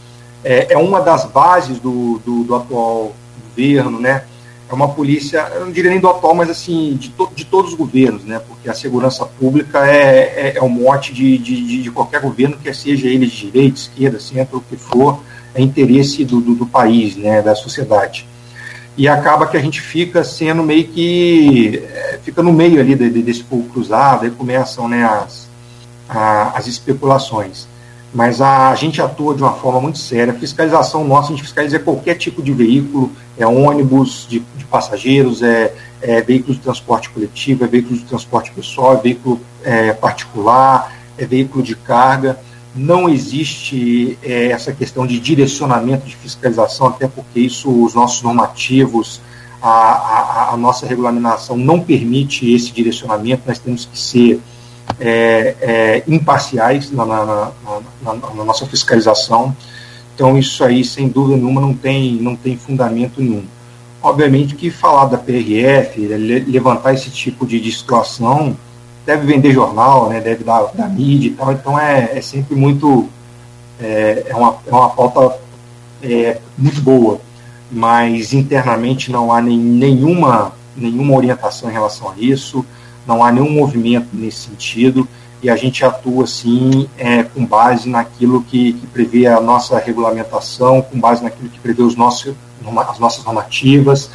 é, 0.43 0.73
é 0.73 0.77
uma 0.77 1.01
das 1.01 1.25
bases 1.25 1.79
do, 1.79 2.19
do, 2.19 2.43
do, 2.43 2.55
atual 2.55 3.13
governo, 3.49 3.99
né, 3.99 4.23
é 4.69 4.73
uma 4.73 4.89
polícia, 4.89 5.51
eu 5.55 5.65
não 5.65 5.71
diria 5.71 5.89
nem 5.89 5.99
do 5.99 6.07
atual, 6.07 6.35
mas 6.35 6.49
assim, 6.49 6.95
de, 6.95 7.09
to, 7.09 7.29
de 7.35 7.43
todos 7.45 7.71
os 7.71 7.77
governos, 7.77 8.23
né, 8.23 8.39
porque 8.47 8.69
a 8.69 8.73
segurança 8.73 9.25
pública 9.25 9.85
é, 9.87 10.53
é, 10.53 10.57
é 10.57 10.61
o 10.61 10.69
mote 10.69 11.13
de, 11.13 11.37
de, 11.37 11.83
de 11.83 11.91
qualquer 11.91 12.21
governo, 12.21 12.57
quer 12.63 12.75
seja 12.75 13.07
ele 13.07 13.25
de 13.25 13.35
direita, 13.35 13.79
esquerda, 13.79 14.19
centro, 14.19 14.57
o 14.57 14.61
que 14.61 14.77
for, 14.77 15.19
é 15.53 15.61
interesse 15.61 16.23
do, 16.23 16.39
do, 16.39 16.55
do, 16.55 16.65
país, 16.65 17.15
né, 17.15 17.41
da 17.41 17.55
sociedade. 17.55 18.27
E 18.95 19.07
acaba 19.07 19.47
que 19.47 19.57
a 19.57 19.61
gente 19.61 19.81
fica 19.81 20.23
sendo 20.23 20.61
meio 20.61 20.87
que. 20.87 21.81
É, 21.91 22.19
fica 22.21 22.43
no 22.43 22.51
meio 22.51 22.81
ali 22.81 22.95
de, 22.95 23.09
de, 23.09 23.21
desse 23.21 23.43
fogo 23.43 23.63
cruzado, 23.69 24.25
aí 24.25 24.31
começam 24.31 24.87
né, 24.87 25.03
as, 25.03 25.49
a, 26.07 26.57
as 26.57 26.67
especulações. 26.67 27.67
Mas 28.13 28.41
a, 28.41 28.73
gente 28.73 29.01
atua 29.01 29.35
de 29.35 29.43
uma 29.43 29.53
forma 29.53 29.79
muito 29.79 29.99
séria. 29.99 30.33
A 30.33 30.35
fiscalização 30.35 31.03
nossa, 31.03 31.27
a 31.27 31.31
gente 31.31 31.43
fiscaliza 31.43 31.77
qualquer 31.79 32.15
tipo 32.15 32.41
de 32.41 32.51
veículo, 32.51 33.11
é 33.37 33.45
ônibus 33.45 34.25
de, 34.27 34.39
de 34.57 34.65
passageiros, 34.65 35.43
é, 35.43 35.73
é 36.01 36.21
veículo 36.21 36.55
de 36.55 36.59
transporte 36.59 37.09
coletivo, 37.09 37.63
é 37.63 37.67
veículo 37.67 37.97
de 37.97 38.05
transporte 38.05 38.51
pessoal, 38.51 38.95
é 38.95 38.97
veículo 38.97 39.39
é, 39.63 39.93
particular, 39.93 40.91
é 41.17 41.25
veículo 41.25 41.63
de 41.63 41.75
carga. 41.75 42.39
Não 42.75 43.07
existe 43.07 44.17
é, 44.23 44.47
essa 44.47 44.71
questão 44.71 45.05
de 45.05 45.19
direcionamento 45.19 46.07
de 46.07 46.15
fiscalização, 46.15 46.87
até 46.87 47.07
porque 47.07 47.39
isso, 47.39 47.69
os 47.69 47.93
nossos 47.93 48.23
normativos, 48.23 49.21
a, 49.61 49.69
a, 49.69 50.53
a 50.53 50.57
nossa 50.57 50.87
regulamentação 50.87 51.57
não 51.57 51.79
permite 51.79 52.51
esse 52.51 52.71
direcionamento, 52.71 53.43
nós 53.45 53.59
temos 53.59 53.85
que 53.85 53.99
ser 53.99 54.39
é, 54.99 55.55
é, 55.61 56.03
imparciais 56.07 56.91
na, 56.91 57.05
na, 57.05 57.25
na, 57.25 58.13
na, 58.35 58.43
nossa 58.43 58.65
fiscalização. 58.65 59.55
Então, 60.15 60.37
isso 60.37 60.63
aí, 60.63 60.83
sem 60.83 61.07
dúvida 61.07 61.37
nenhuma, 61.37 61.61
não 61.61 61.73
tem, 61.73 62.13
não 62.15 62.35
tem 62.35 62.57
fundamento 62.57 63.21
nenhum. 63.21 63.43
Obviamente 64.01 64.55
que 64.55 64.69
falar 64.69 65.05
da 65.05 65.17
PRF, 65.17 65.99
levantar 66.47 66.93
esse 66.93 67.09
tipo 67.09 67.45
de, 67.45 67.59
de 67.59 67.71
situação, 67.71 68.55
deve 69.05 69.25
vender 69.25 69.51
jornal, 69.51 70.09
né, 70.09 70.21
deve 70.21 70.43
dar, 70.43 70.71
dar 70.73 70.87
mídia 70.87 71.29
e 71.29 71.31
tal, 71.31 71.51
então 71.51 71.79
é, 71.79 72.11
é 72.17 72.21
sempre 72.21 72.55
muito. 72.55 73.09
É, 73.81 74.25
é, 74.27 74.35
uma, 74.35 74.57
é 74.67 74.71
uma 74.71 74.89
pauta 74.89 75.39
é, 76.03 76.37
muito 76.57 76.81
boa, 76.81 77.19
mas 77.71 78.33
internamente 78.33 79.09
não 79.09 79.31
há 79.31 79.41
nem, 79.41 79.57
nenhuma, 79.57 80.53
nenhuma 80.75 81.15
orientação 81.15 81.69
em 81.69 81.73
relação 81.73 82.09
a 82.09 82.13
isso, 82.17 82.65
não 83.07 83.23
há 83.23 83.31
nenhum 83.31 83.49
movimento 83.49 84.07
nesse 84.13 84.49
sentido, 84.49 85.07
e 85.41 85.49
a 85.49 85.55
gente 85.55 85.85
atua 85.85 86.27
sim 86.27 86.89
é, 86.97 87.23
com 87.23 87.45
base 87.45 87.87
naquilo 87.87 88.43
que, 88.43 88.73
que 88.73 88.87
prevê 88.87 89.25
a 89.25 89.39
nossa 89.39 89.79
regulamentação, 89.79 90.81
com 90.81 90.99
base 90.99 91.23
naquilo 91.23 91.49
que 91.49 91.59
prevê 91.59 91.81
os 91.81 91.95
nossos, 91.95 92.33
as 92.89 92.99
nossas 92.99 93.23
normativas, 93.23 94.11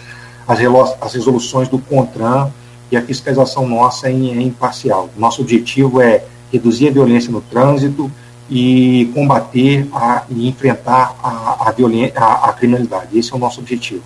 as, 0.46 0.58
as 1.00 1.14
resoluções 1.14 1.68
do 1.68 1.78
CONTRAN 1.78 2.50
e 2.90 2.96
a 2.96 3.02
fiscalização 3.02 3.66
nossa 3.66 4.08
é, 4.08 4.12
é 4.12 4.42
imparcial. 4.42 5.08
Nosso 5.16 5.40
objetivo 5.40 6.00
é 6.00 6.24
reduzir 6.52 6.88
a 6.88 6.92
violência 6.92 7.32
no 7.32 7.40
trânsito 7.40 8.10
e 8.50 9.10
combater 9.14 9.88
a, 9.92 10.24
e 10.28 10.46
enfrentar 10.46 11.16
a, 11.22 11.28
a, 11.66 12.50
a 12.50 12.52
criminalidade. 12.52 13.18
Esse 13.18 13.32
é 13.32 13.36
o 13.36 13.38
nosso 13.38 13.60
objetivo. 13.60 14.02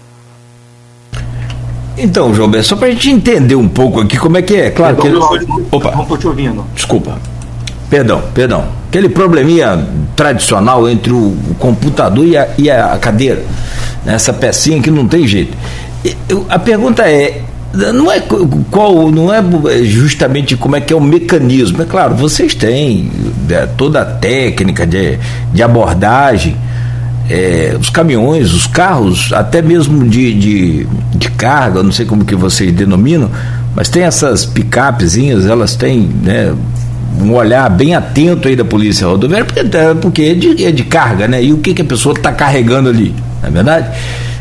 Então, 1.98 2.32
João 2.32 2.48
Bé, 2.48 2.62
só 2.62 2.76
para 2.76 2.88
a 2.88 2.90
gente 2.90 3.10
entender 3.10 3.54
um 3.54 3.68
pouco 3.68 4.00
aqui 4.00 4.16
como 4.16 4.36
é 4.38 4.42
que 4.42 4.54
é. 4.54 4.70
Claro 4.70 4.96
perdão, 4.96 5.28
que. 5.30 5.46
Não, 5.46 5.62
Opa. 5.70 5.92
Não 5.92 6.02
estou 6.02 6.16
te 6.16 6.26
ouvindo. 6.26 6.64
Desculpa. 6.74 7.18
Perdão, 7.90 8.22
perdão. 8.34 8.64
Aquele 8.88 9.08
probleminha 9.08 9.86
tradicional 10.14 10.88
entre 10.88 11.12
o, 11.12 11.36
computador 11.58 12.26
e 12.26 12.36
a, 12.36 12.48
e 12.56 12.70
a 12.70 12.96
cadeira. 12.98 13.42
Essa 14.06 14.32
pecinha 14.32 14.80
que 14.80 14.90
não 14.90 15.06
tem 15.06 15.26
jeito. 15.26 15.56
Eu, 16.28 16.46
a 16.48 16.58
pergunta 16.58 17.02
é: 17.02 17.42
não 17.74 18.10
é 18.10 18.22
qual 18.70 19.10
não 19.10 19.32
é 19.32 19.42
justamente 19.82 20.56
como 20.56 20.76
é 20.76 20.80
que 20.80 20.92
é 20.92 20.96
o 20.96 21.00
mecanismo. 21.00 21.82
É 21.82 21.84
claro, 21.84 22.14
vocês 22.14 22.54
têm 22.54 23.10
é, 23.50 23.66
toda 23.66 24.02
a 24.02 24.04
técnica 24.04 24.86
de, 24.86 25.18
de 25.52 25.62
abordagem, 25.62 26.56
é, 27.28 27.76
os 27.78 27.90
caminhões, 27.90 28.52
os 28.52 28.66
carros, 28.66 29.32
até 29.32 29.60
mesmo 29.60 30.08
de, 30.08 30.32
de, 30.34 30.86
de, 31.14 31.30
carga, 31.32 31.82
não 31.82 31.92
sei 31.92 32.06
como 32.06 32.24
que 32.24 32.34
vocês 32.34 32.72
denominam, 32.72 33.30
mas 33.74 33.88
tem 33.88 34.02
essas 34.02 34.46
picapezinhas, 34.46 35.46
elas 35.46 35.76
têm 35.76 36.08
né, 36.22 36.54
um 37.20 37.32
olhar 37.34 37.68
bem 37.68 37.94
atento 37.94 38.48
aí 38.48 38.56
da 38.56 38.64
polícia 38.64 39.06
rodoviária, 39.06 39.44
porque, 39.44 39.62
porque 40.00 40.22
é, 40.22 40.34
de, 40.34 40.64
é 40.64 40.72
de 40.72 40.84
carga, 40.84 41.28
né? 41.28 41.42
E 41.42 41.52
o 41.52 41.58
que, 41.58 41.74
que 41.74 41.82
a 41.82 41.84
pessoa 41.84 42.14
está 42.14 42.32
carregando 42.32 42.88
ali, 42.88 43.14
não 43.42 43.48
é 43.48 43.52
verdade? 43.52 43.90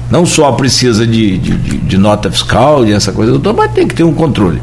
Não 0.09 0.25
só 0.25 0.51
precisa 0.53 1.05
de, 1.05 1.37
de, 1.37 1.77
de, 1.77 1.97
nota 1.97 2.31
fiscal 2.31 2.85
e 2.85 2.93
essa 2.93 3.11
coisa 3.11 3.33
toda, 3.33 3.53
mas 3.53 3.71
tem 3.71 3.87
que 3.87 3.93
ter 3.93 4.03
um 4.03 4.13
controle. 4.13 4.61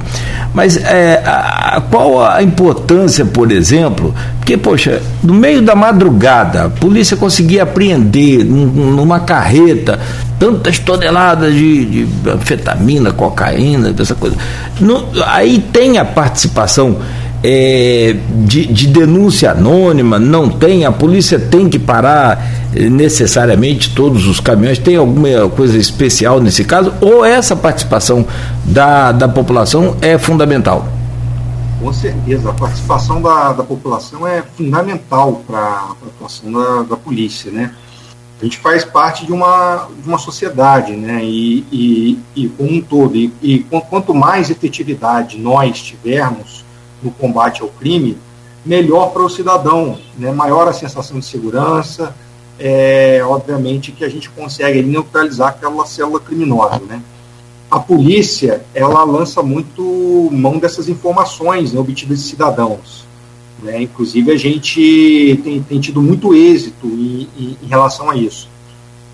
Mas 0.55 0.77
é, 0.77 1.23
a, 1.25 1.83
qual 1.91 2.25
a 2.25 2.43
importância, 2.43 3.25
por 3.27 3.53
exemplo, 3.53 4.15
porque, 4.39 4.57
poxa, 4.57 5.03
no 5.23 5.35
meio 5.35 5.61
da 5.61 5.75
madrugada, 5.75 6.65
a 6.65 6.71
polícia 6.71 7.17
conseguia 7.17 7.65
apreender 7.65 8.45
numa 8.45 9.21
carreta 9.21 9.99
tantas 10.39 10.79
toneladas 10.79 11.53
de, 11.53 12.05
de 12.07 12.31
anfetamina, 12.31 13.13
cocaína, 13.13 13.95
essa 13.99 14.15
coisa. 14.15 14.37
No, 14.81 15.09
aí 15.27 15.59
tem 15.73 15.99
a 15.99 16.05
participação 16.05 16.99
é, 17.47 18.17
de, 18.47 18.65
de, 18.65 18.87
denúncia 18.87 19.51
anônima, 19.51 20.19
não 20.19 20.49
tem, 20.49 20.87
a 20.87 20.91
polícia 20.91 21.39
tem 21.39 21.69
que 21.69 21.79
parar 21.79 22.43
eh, 22.75 22.89
necessariamente 22.89 23.95
todos 23.95 24.27
os 24.27 24.41
caminhões, 24.41 24.79
tem 24.79 24.97
alguma 24.97 25.47
coisa 25.51 25.77
especial 25.77 26.41
nesse 26.41 26.65
caso, 26.65 26.95
ou 27.03 27.23
essa 27.23 27.55
participação 27.55 28.27
da, 28.65 29.13
da 29.13 29.29
população 29.29 29.95
é 30.01 30.17
fundamental? 30.17 30.89
Com 31.79 31.93
certeza, 31.93 32.49
a 32.49 32.55
participação 32.55 33.21
da, 33.21 33.53
da 33.53 33.63
população 33.63 34.27
é 34.27 34.43
fundamental 34.57 35.43
para 35.47 35.59
a 35.59 35.91
atuação 36.07 36.51
da, 36.51 36.83
da 36.85 36.97
polícia, 36.97 37.51
né? 37.51 37.75
A 38.41 38.45
gente 38.45 38.57
faz 38.57 38.85
parte 38.87 39.27
de 39.27 39.33
uma, 39.33 39.87
de 40.03 40.09
uma 40.09 40.19
sociedade, 40.19 40.93
né? 40.97 41.23
E, 41.23 41.59
e, 41.71 42.19
e 42.35 42.49
como 42.49 42.73
um 42.73 42.81
todo, 42.81 43.15
e, 43.17 43.31
e 43.43 43.59
quanto 43.91 44.15
mais 44.15 44.49
efetividade 44.49 45.39
nós 45.39 45.83
tivermos, 45.83 46.64
no 47.05 47.11
combate 47.11 47.63
ao 47.63 47.69
crime, 47.69 48.17
melhor 48.65 49.13
para 49.13 49.23
o 49.23 49.29
cidadão, 49.29 49.99
né? 50.19 50.33
maior 50.33 50.67
a 50.67 50.73
sensação 50.73 51.19
de 51.19 51.27
segurança, 51.27 52.15
é, 52.59 53.21
obviamente 53.25 53.93
que 53.93 54.05
a 54.05 54.09
gente 54.09 54.31
consegue 54.31 54.83
neutralizar 54.83 55.49
aquela 55.49 55.85
célula 55.85 56.19
criminosa. 56.21 56.81
Né? 56.81 57.03
A 57.71 57.79
polícia, 57.79 58.65
ela 58.75 59.05
lança 59.05 59.43
muito 59.43 60.29
mão 60.33 60.59
dessas 60.59 60.89
informações 60.89 61.73
né, 61.73 61.81
obtidas 61.81 62.19
de 62.19 62.25
cidadãos. 62.25 63.05
Né? 63.63 63.83
Inclusive, 63.83 64.31
a 64.31 64.37
gente 64.37 65.41
tem, 65.43 65.63
tem 65.63 65.81
tido 65.81 66.01
muito 66.01 66.35
êxito 66.35 66.87
em, 66.87 67.29
em, 67.37 67.59
em 67.63 67.67
relação 67.67 68.09
a 68.11 68.17
isso. 68.17 68.49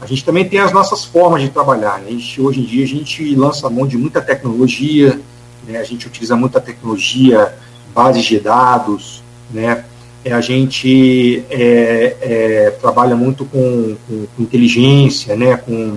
A 0.01 0.07
gente 0.07 0.25
também 0.25 0.49
tem 0.49 0.59
as 0.59 0.73
nossas 0.73 1.05
formas 1.05 1.43
de 1.43 1.51
trabalhar. 1.51 1.99
Né? 2.01 2.11
Gente, 2.11 2.41
hoje 2.41 2.61
em 2.61 2.65
dia 2.65 2.85
a 2.85 2.89
gente 2.89 3.35
lança 3.35 3.69
mão 3.69 3.87
de 3.87 3.99
muita 3.99 4.21
tecnologia, 4.21 5.21
né? 5.67 5.79
a 5.79 5.85
gente 5.85 6.07
utiliza 6.07 6.35
muita 6.37 6.61
tecnologia, 6.61 7.55
bases 7.95 8.25
de 8.25 8.39
dados, 8.39 9.23
né? 9.51 9.85
É, 10.25 10.33
a 10.33 10.41
gente 10.41 11.43
é, 11.49 12.17
é, 12.21 12.71
trabalha 12.81 13.17
muito 13.17 13.45
com, 13.47 13.97
com, 14.07 14.27
com, 14.27 14.43
inteligência, 14.43 15.35
né? 15.35 15.57
com, 15.57 15.97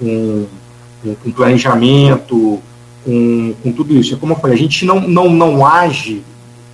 com, 0.00 0.46
com 1.22 1.30
planejamento, 1.30 2.60
com, 3.04 3.54
com 3.62 3.72
tudo 3.72 3.94
isso. 3.94 4.14
É 4.14 4.18
como 4.18 4.32
eu 4.32 4.38
falei, 4.38 4.56
a 4.56 4.58
gente 4.58 4.84
não, 4.84 5.00
não, 5.00 5.30
não 5.30 5.64
age 5.64 6.24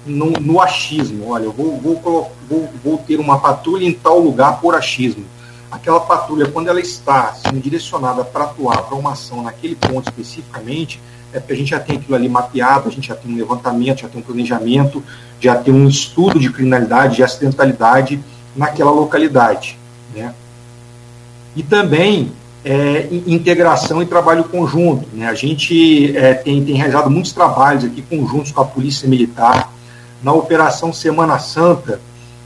no, 0.07 0.31
no 0.31 0.61
achismo. 0.63 1.29
Olha, 1.29 1.45
eu 1.45 1.53
vou, 1.53 1.79
vou, 1.79 2.33
vou, 2.49 2.71
vou 2.83 2.99
ter 2.99 3.21
uma 3.21 3.39
patrulha 3.39 3.85
em 3.85 3.93
tal 3.93 4.19
lugar 4.19 4.59
por 4.59 4.75
achismo 4.75 5.27
aquela 5.71 6.01
patrulha, 6.01 6.51
quando 6.51 6.69
ela 6.69 6.81
está 6.81 7.35
sendo 7.35 7.61
direcionada 7.61 8.25
para 8.25 8.45
atuar 8.45 8.83
para 8.83 8.97
uma 8.97 9.13
ação 9.13 9.43
naquele 9.43 9.75
ponto 9.75 10.09
especificamente, 10.09 11.01
é 11.33 11.39
porque 11.39 11.53
a 11.53 11.57
gente 11.57 11.71
já 11.71 11.81
tem 11.81 11.97
aquilo 11.97 12.15
ali 12.15 12.29
mapeado, 12.29 12.89
a 12.89 12.93
gente 12.93 13.09
já 13.09 13.15
tem 13.15 13.33
um 13.33 13.37
levantamento, 13.37 14.01
já 14.01 14.09
tem 14.09 14.21
um 14.21 14.25
planejamento, 14.25 15.03
já 15.41 15.55
tem 15.57 15.75
um 15.75 15.87
estudo 15.87 16.39
de 16.39 16.51
criminalidade, 16.51 17.17
de 17.17 17.23
acidentalidade 17.23 18.21
naquela 18.57 18.91
localidade. 18.91 19.79
Né? 20.15 20.35
E 21.55 21.63
também 21.63 22.33
é, 22.65 23.09
integração 23.27 24.03
e 24.03 24.07
trabalho 24.07 24.45
conjunto. 24.45 25.07
Né? 25.13 25.29
A 25.29 25.35
gente 25.35 26.17
é, 26.17 26.35
tem, 26.35 26.65
tem 26.65 26.75
realizado 26.75 27.11
muitos 27.11 27.33
trabalhos 27.33 27.85
aqui 27.85 28.03
conjuntos 28.03 28.51
com 28.51 28.61
a 28.63 28.65
Polícia 28.65 29.09
Militar. 29.09 29.73
Na 30.23 30.33
Operação 30.33 30.93
Semana 30.93 31.39
Santa 31.39 32.01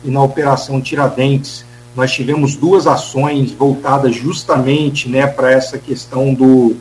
e 0.05 0.11
na 0.11 0.23
Operação 0.23 0.81
Tiradentes, 0.81 1.65
nós 1.95 2.13
tivemos 2.13 2.57
duas 2.57 2.87
ações 2.87 3.53
voltadas 3.53 4.15
justamente 4.15 5.09
né, 5.09 5.27
para 5.27 5.51
essa 5.53 5.79
questão 5.79 6.35
do, 6.35 6.77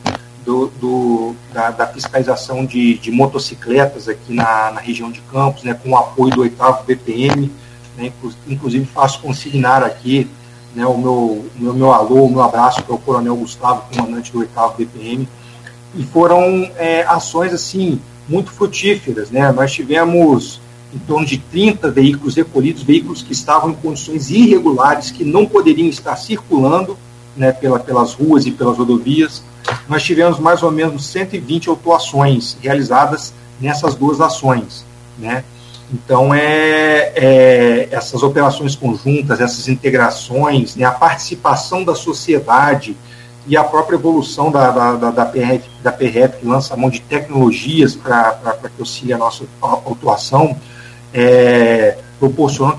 do, 0.45 0.67
do 0.79 1.35
da, 1.53 1.71
da, 1.71 1.87
fiscalização 1.87 2.65
de, 2.65 2.97
de, 2.97 3.11
motocicletas 3.11 4.07
aqui 4.07 4.33
na, 4.33 4.71
na, 4.71 4.79
região 4.79 5.11
de 5.11 5.21
Campos, 5.21 5.63
né, 5.63 5.73
com 5.73 5.91
o 5.91 5.97
apoio 5.97 6.31
do 6.33 6.41
oitavo 6.41 6.83
BPM. 6.83 7.51
Né, 7.97 8.11
inclusive 8.47 8.85
faço 8.85 9.21
consignar 9.21 9.83
aqui 9.83 10.29
né, 10.73 10.85
o 10.85 10.97
meu, 10.97 11.45
meu, 11.55 11.73
meu 11.73 11.91
alô, 11.91 12.25
o 12.25 12.31
meu 12.31 12.41
abraço 12.41 12.83
para 12.83 12.95
o 12.95 12.99
Coronel 12.99 13.35
Gustavo, 13.35 13.83
comandante 13.93 14.31
do 14.31 14.39
oitavo 14.39 14.75
BPM. 14.77 15.27
E 15.95 16.03
foram 16.03 16.71
é, 16.77 17.03
ações 17.03 17.53
assim 17.53 17.99
muito 18.27 18.51
frutíferas. 18.51 19.29
Né? 19.29 19.51
Nós 19.51 19.71
tivemos 19.71 20.61
em 20.93 20.99
torno 20.99 21.25
de 21.25 21.37
30 21.37 21.89
veículos 21.91 22.35
recolhidos, 22.35 22.83
veículos 22.83 23.21
que 23.21 23.31
estavam 23.31 23.71
em 23.71 23.75
condições 23.75 24.29
irregulares, 24.29 25.11
que 25.11 25.23
não 25.23 25.45
poderiam 25.45 25.87
estar 25.87 26.15
circulando 26.15 26.97
né, 27.35 27.51
pela, 27.51 27.79
pelas 27.79 28.13
ruas 28.13 28.45
e 28.45 28.51
pelas 28.51 28.77
rodovias. 28.77 29.43
Nós 29.91 30.03
tivemos 30.03 30.39
mais 30.39 30.63
ou 30.63 30.71
menos 30.71 31.05
120 31.07 31.67
autuações 31.67 32.55
realizadas 32.61 33.33
nessas 33.59 33.93
duas 33.93 34.21
ações. 34.21 34.85
Né? 35.19 35.43
Então, 35.93 36.33
é, 36.33 37.11
é, 37.13 37.89
essas 37.91 38.23
operações 38.23 38.73
conjuntas, 38.73 39.41
essas 39.41 39.67
integrações, 39.67 40.77
né, 40.77 40.85
a 40.85 40.91
participação 40.91 41.83
da 41.83 41.93
sociedade 41.93 42.95
e 43.45 43.57
a 43.57 43.65
própria 43.65 43.97
evolução 43.97 44.49
da, 44.49 44.71
da, 44.71 44.95
da, 44.95 45.11
da, 45.11 45.25
PRF, 45.25 45.69
da 45.83 45.91
PRF, 45.91 46.37
que 46.37 46.47
lança 46.47 46.73
a 46.73 46.77
mão 46.77 46.89
de 46.89 47.01
tecnologias 47.01 47.93
para 47.93 48.57
que 48.61 48.79
auxilie 48.79 49.11
a 49.11 49.17
nossa 49.17 49.43
atuação, 49.61 50.55
é, 51.13 51.97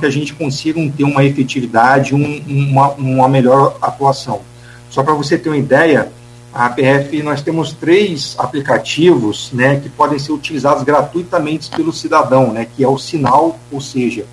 que 0.00 0.06
a 0.06 0.10
gente 0.10 0.32
consiga 0.32 0.80
ter 0.96 1.04
uma 1.04 1.22
efetividade, 1.22 2.14
um, 2.14 2.42
uma, 2.48 2.92
uma 2.92 3.28
melhor 3.28 3.76
atuação. 3.82 4.40
Só 4.88 5.02
para 5.02 5.12
você 5.12 5.36
ter 5.36 5.50
uma 5.50 5.58
ideia, 5.58 6.10
a 6.52 6.68
PF 6.68 7.22
nós 7.22 7.40
temos 7.40 7.72
três 7.72 8.34
aplicativos 8.38 9.50
né, 9.52 9.80
que 9.80 9.88
podem 9.88 10.18
ser 10.18 10.32
utilizados 10.32 10.82
gratuitamente 10.82 11.70
pelo 11.70 11.92
cidadão, 11.92 12.52
né, 12.52 12.66
que 12.76 12.84
é 12.84 12.88
o 12.88 12.98
sinal, 12.98 13.58
ou 13.70 13.80
seja, 13.80 14.26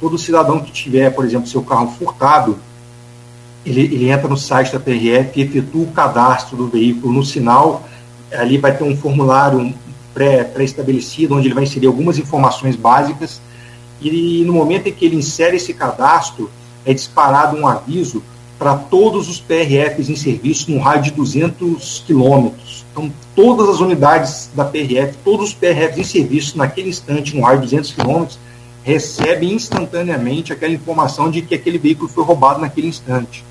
todo 0.00 0.18
cidadão 0.18 0.60
que 0.60 0.72
tiver, 0.72 1.10
por 1.10 1.24
exemplo, 1.24 1.46
seu 1.46 1.62
carro 1.62 1.94
furtado, 1.96 2.58
ele, 3.64 3.82
ele 3.82 4.10
entra 4.10 4.26
no 4.26 4.36
site 4.36 4.72
da 4.72 4.80
PRF 4.80 5.40
efetua 5.40 5.84
o 5.84 5.92
cadastro 5.92 6.56
do 6.56 6.66
veículo 6.66 7.12
no 7.12 7.24
sinal, 7.24 7.86
ali 8.32 8.58
vai 8.58 8.76
ter 8.76 8.82
um 8.82 8.96
formulário 8.96 9.72
pré-estabelecido, 10.12 11.28
pré 11.28 11.36
onde 11.36 11.46
ele 11.46 11.54
vai 11.54 11.62
inserir 11.62 11.86
algumas 11.86 12.18
informações 12.18 12.74
básicas, 12.74 13.40
e 14.00 14.42
no 14.44 14.52
momento 14.52 14.88
em 14.88 14.92
que 14.92 15.04
ele 15.04 15.14
insere 15.14 15.56
esse 15.56 15.72
cadastro, 15.72 16.50
é 16.84 16.92
disparado 16.92 17.56
um 17.56 17.68
aviso 17.68 18.20
para 18.62 18.76
todos 18.76 19.28
os 19.28 19.40
PRFs 19.40 20.08
em 20.08 20.14
serviço 20.14 20.70
no 20.70 20.78
raio 20.78 21.02
de 21.02 21.10
200 21.10 22.04
quilômetros. 22.06 22.86
Então, 22.92 23.12
todas 23.34 23.68
as 23.68 23.80
unidades 23.80 24.50
da 24.54 24.64
PRF, 24.64 25.18
todos 25.24 25.48
os 25.48 25.54
PRFs 25.54 25.98
em 25.98 26.04
serviço 26.04 26.56
naquele 26.56 26.90
instante, 26.90 27.34
no 27.34 27.42
raio 27.42 27.58
de 27.58 27.64
200 27.64 27.90
quilômetros, 27.90 28.38
recebem 28.84 29.52
instantaneamente 29.52 30.52
aquela 30.52 30.72
informação 30.72 31.28
de 31.28 31.42
que 31.42 31.56
aquele 31.56 31.76
veículo 31.76 32.08
foi 32.08 32.22
roubado 32.22 32.60
naquele 32.60 32.86
instante. 32.86 33.44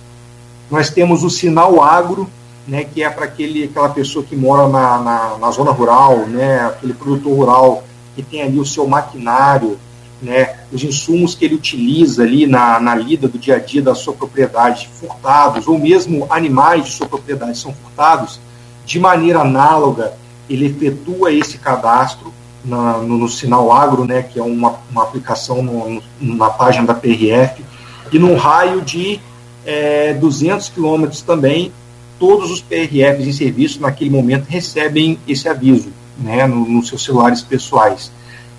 Nós 0.70 0.90
temos 0.90 1.26
o 1.26 1.30
sinal 1.30 1.84
agro, 1.84 2.30
né, 2.66 2.86
que 2.86 3.04
é 3.04 3.10
para 3.10 3.26
aquela 3.26 3.90
pessoa 3.90 4.24
que 4.24 4.34
mora 4.34 4.70
na, 4.70 4.98
na, 4.98 5.38
na, 5.40 5.52
zona 5.52 5.72
rural, 5.72 6.20
né, 6.20 6.68
aquele 6.68 6.94
produtor 6.94 7.36
rural 7.36 7.84
que 8.16 8.24
tem 8.24 8.44
ali 8.44 8.58
o 8.58 8.66
seu 8.66 8.88
maquinário, 8.88 9.78
né, 10.22 10.56
os 10.72 10.84
insumos 10.84 11.34
que 11.34 11.46
ele 11.46 11.56
utiliza 11.56 12.24
ali 12.24 12.46
na, 12.46 12.80
na 12.80 12.94
lida 12.94 13.28
do 13.28 13.40
dia 13.40 13.56
a 13.56 13.60
dia 13.60 13.82
da 13.82 13.96
sua 13.96 14.14
propriedade 14.14 14.90
furtados, 15.00 15.68
ou 15.68 15.80
mesmo 15.80 16.28
animais 16.30 16.86
de 16.86 16.92
sua 16.92 17.08
propriedade 17.08 17.58
são 17.58 17.74
furtados, 17.74 18.40
de 18.86 19.00
maneira 19.00 19.40
análoga, 19.40 20.14
ele 20.50 20.66
efetua 20.66 21.32
esse 21.32 21.58
cadastro 21.58 22.32
na, 22.64 22.98
no, 22.98 23.18
no, 23.18 23.28
Sinal 23.28 23.72
Agro, 23.72 24.06
né, 24.06 24.22
que 24.22 24.40
é 24.40 24.44
uma, 24.44 24.76
uma 24.92 25.04
aplicação 25.04 25.64
no, 25.64 26.04
na 26.20 26.50
página 26.50 26.86
da 26.86 26.94
PRF, 26.94 27.64
e 28.12 28.20
num 28.20 28.36
raio 28.36 28.82
de 28.82 29.20
é, 29.66 30.14
200 30.14 30.70
quilômetros 30.70 31.22
também, 31.22 31.72
todos 32.20 32.52
os 32.52 32.62
PRFs 32.62 33.28
em 33.28 33.32
serviço 33.32 33.82
naquele 33.82 34.12
momento 34.12 34.46
recebem 34.48 35.18
esse 35.28 35.50
aviso 35.50 35.92
né, 36.18 36.46
no, 36.46 36.68
nos 36.68 36.88
seus 36.90 37.04
celulares 37.04 37.42
pessoais. 37.42 38.12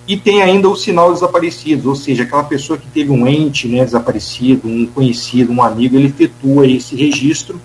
E 0.06 0.16
tem 0.16 0.42
ainda 0.42 0.68
o 0.68 0.76
sinal 0.76 1.12
desaparecido, 1.12 1.88
ou 1.88 1.94
seja, 1.94 2.24
aquela 2.24 2.42
pessoa 2.44 2.78
que 2.78 2.86
teve 2.88 3.10
um 3.10 3.26
ente 3.26 3.68
né, 3.68 3.84
desaparecido, 3.84 4.66
um 4.66 4.86
conhecido, 4.86 5.52
um 5.52 5.62
amigo, 5.62 5.96
ele 5.96 6.08
efetua 6.08 6.66
esse 6.66 6.96
registro 6.96 7.60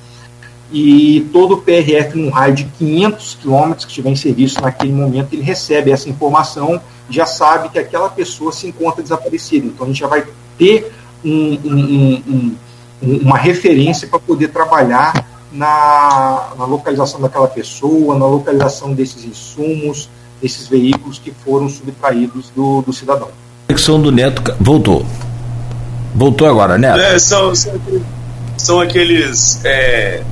e 0.71 1.27
todo 1.31 1.57
PRF 1.57 2.17
num 2.17 2.29
raio 2.29 2.53
de 2.53 2.65
500 2.65 3.35
quilômetros 3.41 3.85
que 3.85 3.91
estiver 3.91 4.09
em 4.09 4.15
serviço 4.15 4.61
naquele 4.61 4.91
momento, 4.91 5.33
ele 5.33 5.41
recebe 5.41 5.91
essa 5.91 6.09
informação, 6.09 6.81
já 7.09 7.25
sabe 7.25 7.69
que 7.69 7.79
aquela 7.79 8.09
pessoa 8.09 8.51
se 8.51 8.67
encontra 8.67 9.01
desaparecida. 9.01 9.65
Então 9.65 9.85
a 9.85 9.89
gente 9.89 9.99
já 9.99 10.07
vai 10.07 10.25
ter 10.57 10.91
um, 11.23 11.57
um, 11.63 12.23
um, 12.27 12.55
uma 13.01 13.37
referência 13.37 14.07
para 14.07 14.19
poder 14.19 14.49
trabalhar 14.49 15.25
na, 15.51 16.49
na, 16.57 16.65
localização 16.65 17.21
daquela 17.21 17.47
pessoa, 17.47 18.17
na 18.17 18.25
localização 18.25 18.93
desses 18.93 19.23
insumos, 19.23 20.09
desses 20.41 20.67
veículos 20.67 21.19
que 21.19 21.31
foram 21.31 21.69
subtraídos 21.69 22.49
do, 22.55 22.81
do 22.81 22.93
cidadão. 22.93 23.29
Conexão 23.67 24.01
do 24.01 24.11
Neto 24.11 24.41
voltou. 24.59 25.05
Voltou 26.15 26.47
agora, 26.47 26.77
Neto? 26.77 26.99
É, 26.99 27.19
são, 27.19 27.53
são 28.57 28.79
aqueles, 28.79 29.63
é, 29.63 30.23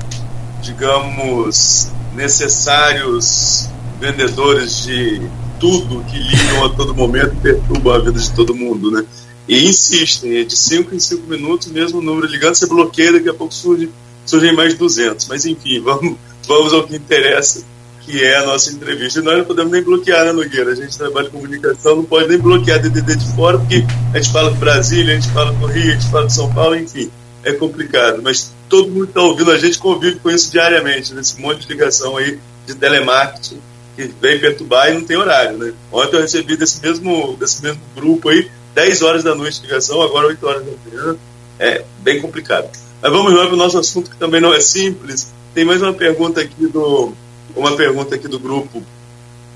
digamos, 0.62 1.92
necessários 2.16 3.70
vendedores 4.00 4.84
de 4.84 5.22
tudo 5.60 6.04
que 6.06 6.18
ligam 6.18 6.66
a 6.66 6.70
todo 6.70 6.94
momento 6.94 7.34
e 7.34 7.42
perturbam 7.42 7.94
a 7.94 8.00
vida 8.00 8.20
de 8.20 8.32
todo 8.32 8.56
mundo, 8.56 8.92
né? 8.92 9.06
E 9.48 9.68
insistem, 9.68 10.38
é 10.38 10.44
de 10.44 10.56
5 10.56 10.96
em 10.96 11.00
5 11.00 11.28
minutos, 11.28 11.68
mesmo 11.68 12.00
o 12.00 12.02
número 12.02 12.28
ligando, 12.28 12.56
você 12.56 12.66
bloqueia, 12.66 13.14
daqui 13.14 13.30
a 13.30 13.34
pouco 13.34 13.54
surge 13.54 13.90
surgem 14.26 14.56
mais 14.56 14.74
200. 14.76 15.28
Mas 15.28 15.46
enfim, 15.46 15.80
vamos, 15.80 16.18
vamos 16.48 16.74
ao 16.74 16.84
que 16.88 16.96
interessa, 16.96 17.64
que 18.06 18.24
é 18.24 18.38
a 18.38 18.46
nossa 18.46 18.72
entrevista. 18.72 19.20
E 19.20 19.24
nós 19.24 19.40
não 19.40 19.46
podemos 19.46 19.72
nem 19.72 19.82
bloquear, 19.82 20.26
né, 20.26 20.32
Nogueira? 20.32 20.72
A 20.72 20.76
gente 20.76 20.96
trabalha 20.96 21.30
com 21.30 21.40
comunicação, 21.40 21.96
não 21.98 22.06
pode 22.06 22.30
nem 22.30 22.38
bloquear 22.38 22.80
DDD 22.80 23.16
de 23.16 23.36
fora, 23.36 23.58
porque 23.58 23.84
a 24.14 24.18
gente 24.18 24.32
fala 24.32 24.52
com 24.52 24.58
Brasília, 24.58 25.14
a 25.14 25.20
gente 25.20 25.34
fala 25.34 25.54
com 25.54 25.66
Rio, 25.66 25.92
a 25.92 25.94
gente 25.94 26.12
fala 26.12 26.24
com 26.24 26.30
São 26.30 26.54
Paulo, 26.54 26.76
enfim, 26.76 27.12
é 27.44 27.52
complicado. 27.54 28.22
Mas 28.22 28.54
todo 28.70 28.90
mundo 28.90 29.06
está 29.06 29.22
ouvindo 29.22 29.52
a 29.52 29.58
gente 29.58 29.80
convive 29.80 30.20
com 30.20 30.30
isso 30.30 30.52
diariamente, 30.52 31.14
nesse 31.14 31.42
monte 31.42 31.62
de 31.62 31.74
ligação 31.74 32.16
aí 32.16 32.40
de 32.68 32.76
telemarketing 32.76 33.60
que 33.96 34.14
vem 34.22 34.40
perturbar 34.40 34.92
e 34.92 34.94
não 34.94 35.04
tem 35.04 35.18
horário, 35.18 35.58
né? 35.58 35.74
Ontem 35.92 36.18
eu 36.18 36.22
recebi 36.22 36.58
desse 36.58 36.82
mesmo, 36.82 37.36
desse 37.40 37.64
mesmo 37.64 37.82
grupo 37.96 38.30
aí, 38.30 38.50
10 38.74 39.02
horas 39.02 39.24
da 39.24 39.34
noite 39.34 39.62
de 39.62 39.68
ligação, 39.68 40.02
agora 40.02 40.28
8 40.28 40.46
horas 40.46 40.66
da 40.66 40.72
manhã. 40.86 41.18
É 41.58 41.84
bem 42.00 42.22
complicado. 42.22 42.70
Mas 43.02 43.12
vamos 43.12 43.34
lá 43.34 43.46
para 43.46 43.54
o 43.54 43.58
nosso 43.58 43.78
assunto 43.78 44.10
que 44.10 44.18
também 44.18 44.42
não 44.42 44.54
é 44.54 44.60
simples. 44.60 45.32
Tem 45.54 45.64
mais 45.64 45.82
uma 45.82 45.94
pergunta 45.94 46.42
aqui 46.42 46.68
do 46.68 47.14
uma 47.56 47.76
pergunta 47.76 48.16
aqui 48.16 48.28
do 48.28 48.40
grupo 48.40 48.84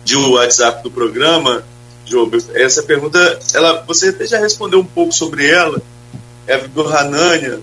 de 0.04 0.16
WhatsApp 0.16 0.82
do 0.84 0.92
programa, 0.92 1.64
João. 2.06 2.32
Essa 2.54 2.84
pergunta, 2.84 3.40
ela, 3.54 3.84
você 3.86 4.10
até 4.10 4.26
já 4.26 4.40
respondeu 4.40 4.80
um 4.80 4.86
pouco 4.86 5.12
sobre 5.12 5.48
ela. 5.48 5.82
É 6.48 6.58
do 6.58 6.84
Ranânia, 6.84 7.60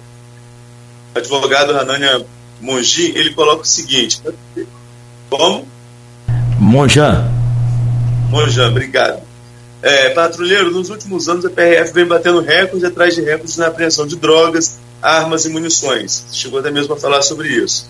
advogado 1.14 1.72
Ranânia 1.72 2.24
Mongi, 2.60 3.12
ele 3.16 3.34
coloca 3.34 3.62
o 3.62 3.66
seguinte: 3.66 4.20
como? 5.28 5.66
Monjan. 6.58 7.28
Monjan, 8.30 8.68
obrigado. 8.68 9.22
É, 9.82 10.10
patrulheiro, 10.10 10.70
nos 10.70 10.88
últimos 10.88 11.28
anos 11.28 11.44
a 11.44 11.50
PRF 11.50 11.92
vem 11.92 12.06
batendo 12.06 12.40
recordes 12.40 12.84
atrás 12.84 13.14
de 13.14 13.22
recordes 13.22 13.56
na 13.56 13.66
apreensão 13.66 14.06
de 14.06 14.16
drogas, 14.16 14.78
armas 15.02 15.44
e 15.44 15.48
munições. 15.48 16.26
Chegou 16.32 16.60
até 16.60 16.70
mesmo 16.70 16.94
a 16.94 16.96
falar 16.96 17.22
sobre 17.22 17.48
isso. 17.48 17.88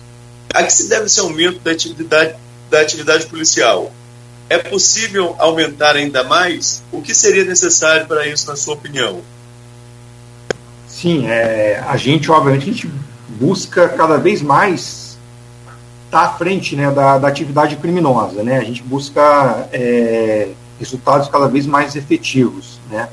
A 0.53 0.63
que 0.63 0.71
se 0.71 0.89
deve 0.89 1.05
esse 1.05 1.19
aumento 1.19 1.59
da 1.59 1.71
atividade, 1.71 2.35
da 2.69 2.81
atividade 2.81 3.25
policial? 3.27 3.91
É 4.49 4.57
possível 4.57 5.35
aumentar 5.39 5.95
ainda 5.95 6.23
mais? 6.23 6.81
O 6.91 7.01
que 7.01 7.13
seria 7.13 7.43
necessário 7.43 8.07
para 8.07 8.25
isso, 8.27 8.47
na 8.47 8.55
sua 8.55 8.75
opinião? 8.75 9.21
Sim, 10.87 11.27
é, 11.27 11.83
a 11.85 11.97
gente, 11.97 12.31
obviamente, 12.31 12.63
a 12.63 12.73
gente 12.73 12.91
busca 13.27 13.89
cada 13.89 14.17
vez 14.17 14.41
mais 14.41 15.17
estar 16.05 16.21
à 16.21 16.29
frente 16.29 16.75
né, 16.75 16.89
da, 16.91 17.17
da 17.17 17.27
atividade 17.27 17.75
criminosa. 17.75 18.41
Né? 18.41 18.57
A 18.57 18.63
gente 18.63 18.81
busca 18.81 19.67
é, 19.71 20.49
resultados 20.79 21.27
cada 21.27 21.47
vez 21.47 21.65
mais 21.65 21.95
efetivos. 21.95 22.79
Né? 22.89 23.09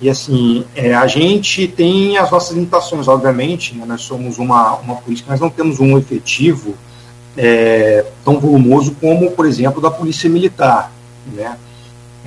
E 0.00 0.08
assim, 0.08 0.64
é, 0.76 0.94
a 0.94 1.06
gente 1.06 1.66
tem 1.66 2.16
as 2.18 2.30
nossas 2.30 2.54
limitações, 2.54 3.08
obviamente, 3.08 3.74
né? 3.74 3.84
nós 3.86 4.02
somos 4.02 4.38
uma, 4.38 4.76
uma 4.76 4.96
polícia, 4.96 5.24
nós 5.28 5.40
não 5.40 5.50
temos 5.50 5.80
um 5.80 5.98
efetivo 5.98 6.74
é, 7.36 8.04
tão 8.24 8.38
volumoso 8.38 8.94
como, 9.00 9.30
por 9.32 9.46
exemplo, 9.46 9.80
da 9.80 9.90
polícia 9.90 10.30
militar. 10.30 10.92
Né? 11.32 11.56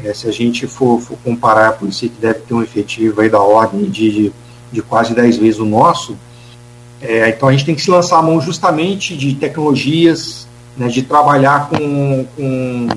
É, 0.03 0.13
se 0.13 0.27
a 0.27 0.31
gente 0.31 0.67
for, 0.67 0.99
for, 0.99 1.17
comparar 1.23 1.69
a 1.69 1.73
polícia 1.73 2.09
que 2.09 2.19
deve 2.19 2.39
ter 2.39 2.53
um 2.53 2.61
efetivo 2.61 3.21
aí 3.21 3.29
da 3.29 3.39
ordem 3.39 3.83
de, 3.83 4.11
de, 4.11 4.33
de 4.71 4.81
quase 4.81 5.13
10 5.13 5.37
vezes 5.37 5.59
o 5.59 5.65
nosso, 5.65 6.17
é, 7.01 7.29
então 7.29 7.47
a 7.49 7.51
gente 7.51 7.65
tem 7.65 7.73
que 7.73 7.81
se 7.81 7.89
lançar 7.89 8.19
a 8.19 8.21
mão 8.21 8.39
justamente 8.39 9.15
de 9.15 9.33
tecnologias, 9.35 10.47
né, 10.77 10.87
de 10.87 11.01
trabalhar 11.01 11.69
com, 11.69 12.25
com, 12.35 12.87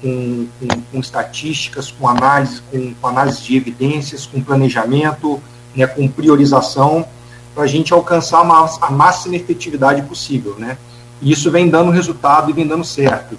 com, 0.00 0.46
com, 0.90 1.00
estatísticas, 1.00 1.90
com 1.90 2.08
análise, 2.08 2.62
com, 2.70 2.94
com, 2.94 3.06
análise 3.06 3.42
de 3.42 3.56
evidências, 3.56 4.26
com 4.26 4.42
planejamento, 4.42 5.40
né, 5.74 5.86
com 5.86 6.08
priorização, 6.08 7.06
para 7.54 7.64
a 7.64 7.66
gente 7.66 7.92
alcançar 7.92 8.40
a 8.80 8.90
máxima 8.90 9.36
efetividade 9.36 10.02
possível. 10.02 10.56
Né? 10.58 10.78
E 11.20 11.32
isso 11.32 11.50
vem 11.50 11.68
dando 11.68 11.90
resultado 11.90 12.50
e 12.50 12.52
vem 12.52 12.66
dando 12.66 12.84
certo. 12.84 13.36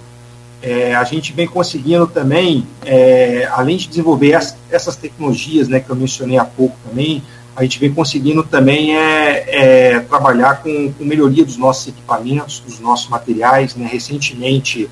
É, 0.62 0.94
a 0.94 1.04
gente 1.04 1.32
vem 1.32 1.46
conseguindo 1.46 2.06
também, 2.06 2.66
é, 2.84 3.48
além 3.52 3.78
de 3.78 3.88
desenvolver 3.88 4.38
essas 4.70 4.94
tecnologias 4.94 5.68
né, 5.68 5.80
que 5.80 5.88
eu 5.88 5.96
mencionei 5.96 6.36
há 6.36 6.44
pouco 6.44 6.76
também, 6.86 7.22
a 7.56 7.62
gente 7.62 7.78
vem 7.78 7.92
conseguindo 7.92 8.42
também 8.42 8.96
é, 8.96 9.44
é, 9.48 10.00
trabalhar 10.00 10.62
com, 10.62 10.92
com, 10.92 11.04
melhoria 11.04 11.44
dos 11.44 11.56
nossos 11.56 11.88
equipamentos, 11.88 12.60
dos 12.60 12.78
nossos 12.78 13.08
materiais. 13.08 13.74
Né? 13.74 13.88
Recentemente, 13.90 14.88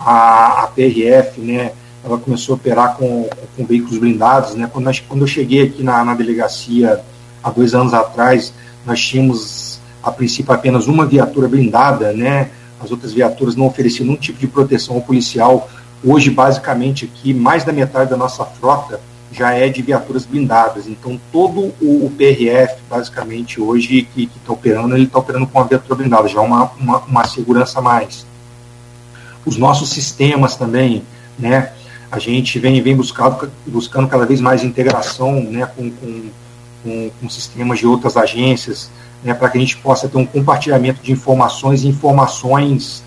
a, 0.00 0.64
a 0.64 0.66
PRF, 0.68 1.40
né, 1.40 1.72
ela 2.02 2.18
começou 2.18 2.54
a 2.54 2.56
operar 2.56 2.96
com, 2.96 3.28
com 3.56 3.64
veículos 3.64 3.98
blindados. 3.98 4.54
Né? 4.54 4.68
Quando, 4.72 4.86
nós, 4.86 5.00
quando 5.00 5.22
eu 5.22 5.26
cheguei 5.26 5.62
aqui 5.62 5.82
na, 5.82 6.02
na 6.04 6.14
delegacia 6.14 7.00
há 7.42 7.50
dois 7.50 7.74
anos 7.74 7.92
atrás, 7.92 8.52
nós 8.86 9.00
tínhamos, 9.00 9.78
a 10.02 10.10
princípio, 10.10 10.52
apenas 10.52 10.86
uma 10.86 11.04
viatura 11.04 11.46
blindada, 11.46 12.12
né? 12.12 12.50
as 12.82 12.90
outras 12.90 13.12
viaturas 13.12 13.54
não 13.54 13.66
ofereciam 13.66 14.06
nenhum 14.06 14.18
tipo 14.18 14.38
de 14.38 14.46
proteção 14.46 14.96
ao 14.96 15.02
policial. 15.02 15.68
Hoje, 16.02 16.30
basicamente, 16.30 17.04
aqui, 17.04 17.34
mais 17.34 17.62
da 17.62 17.72
metade 17.72 18.08
da 18.08 18.16
nossa 18.16 18.44
frota 18.44 18.98
já 19.32 19.52
é 19.52 19.68
de 19.68 19.80
viaturas 19.82 20.24
blindadas. 20.24 20.86
Então, 20.86 21.20
todo 21.30 21.72
o, 21.80 22.10
PRF, 22.16 22.74
basicamente, 22.88 23.60
hoje, 23.60 24.02
que 24.14 24.24
está 24.24 24.52
operando, 24.52 24.96
ele 24.96 25.04
está 25.04 25.18
operando 25.18 25.46
com 25.46 25.58
uma 25.58 25.68
viatura 25.68 25.94
blindada, 25.94 26.26
já 26.26 26.40
é 26.40 26.42
uma, 26.42 26.64
uma, 26.78 26.98
uma, 26.98 27.24
segurança 27.26 27.78
a 27.78 27.82
mais. 27.82 28.26
Os 29.44 29.56
nossos 29.56 29.90
sistemas 29.90 30.56
também, 30.56 31.02
né? 31.38 31.72
A 32.10 32.18
gente 32.18 32.58
vem, 32.58 32.82
vem 32.82 32.96
buscado, 32.96 33.50
buscando 33.66 34.08
cada 34.08 34.26
vez 34.26 34.40
mais 34.40 34.64
integração 34.64 35.40
né, 35.40 35.64
com, 35.66 35.90
com, 35.90 36.22
com, 36.82 37.10
com 37.20 37.28
sistemas 37.28 37.78
de 37.78 37.86
outras 37.86 38.16
agências, 38.16 38.90
né, 39.22 39.32
para 39.32 39.48
que 39.48 39.58
a 39.58 39.60
gente 39.60 39.76
possa 39.76 40.08
ter 40.08 40.18
um 40.18 40.26
compartilhamento 40.26 41.00
de 41.02 41.12
informações 41.12 41.84
e 41.84 41.88
informações 41.88 43.04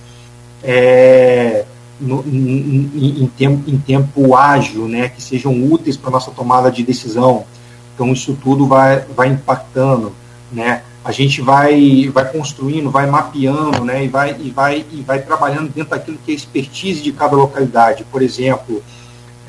é, 0.63 1.65
no, 1.99 2.23
em, 2.25 3.23
em, 3.23 3.27
tempo, 3.27 3.69
em 3.69 3.77
tempo 3.77 4.35
ágil, 4.35 4.87
né, 4.87 5.09
que 5.09 5.21
sejam 5.21 5.51
úteis 5.65 5.97
para 5.97 6.11
nossa 6.11 6.31
tomada 6.31 6.71
de 6.71 6.81
decisão. 6.83 7.45
Então, 7.93 8.13
isso 8.13 8.37
tudo 8.41 8.65
vai, 8.65 9.01
vai 9.15 9.27
impactando. 9.27 10.13
Né? 10.51 10.81
A 11.03 11.11
gente 11.11 11.41
vai, 11.41 12.09
vai 12.13 12.31
construindo, 12.31 12.89
vai 12.89 13.05
mapeando 13.05 13.83
né, 13.83 14.05
e, 14.05 14.07
vai, 14.07 14.35
e, 14.39 14.49
vai, 14.49 14.85
e 14.91 15.01
vai 15.01 15.21
trabalhando 15.21 15.69
dentro 15.69 15.91
daquilo 15.91 16.17
que 16.25 16.31
é 16.31 16.35
expertise 16.35 17.01
de 17.01 17.11
cada 17.11 17.35
localidade. 17.35 18.05
Por 18.05 18.21
exemplo, 18.21 18.81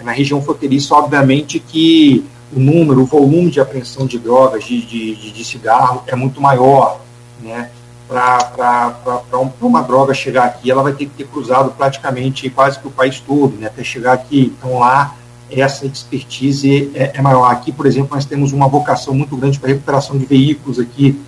na 0.03 0.13
região 0.13 0.43
fronteiriça, 0.43 0.95
obviamente 0.95 1.61
que 1.61 2.25
o 2.53 2.59
número, 2.59 3.03
o 3.03 3.07
volume 3.07 3.51
de 3.51 3.61
apreensão 3.61 4.07
de 4.07 4.19
drogas, 4.19 4.65
de, 4.65 4.85
de, 4.85 5.31
de 5.31 5.45
cigarro, 5.45 6.03
é 6.07 6.17
muito 6.17 6.41
maior. 6.41 7.01
Né? 7.41 7.71
para 8.07 9.39
uma 9.63 9.83
droga 9.83 10.13
chegar 10.13 10.45
aqui, 10.45 10.71
ela 10.71 10.83
vai 10.83 10.93
ter 10.93 11.07
que 11.07 11.13
ter 11.13 11.27
cruzado 11.27 11.71
praticamente 11.71 12.49
quase 12.51 12.79
que 12.79 12.87
o 12.87 12.91
país 12.91 13.19
todo, 13.21 13.57
né, 13.57 13.67
até 13.67 13.83
chegar 13.83 14.13
aqui. 14.13 14.53
Então 14.59 14.79
lá 14.79 15.17
essa 15.51 15.87
expertise 15.87 16.91
é, 16.95 17.13
é 17.15 17.23
maior. 17.23 17.51
Aqui, 17.51 17.73
por 17.73 17.87
exemplo, 17.87 18.15
nós 18.15 18.25
temos 18.25 18.53
uma 18.53 18.69
vocação 18.69 19.15
muito 19.15 19.37
grande 19.37 19.59
para 19.59 19.69
recuperação 19.69 20.19
de 20.19 20.25
veículos 20.27 20.79
aqui, 20.79 21.21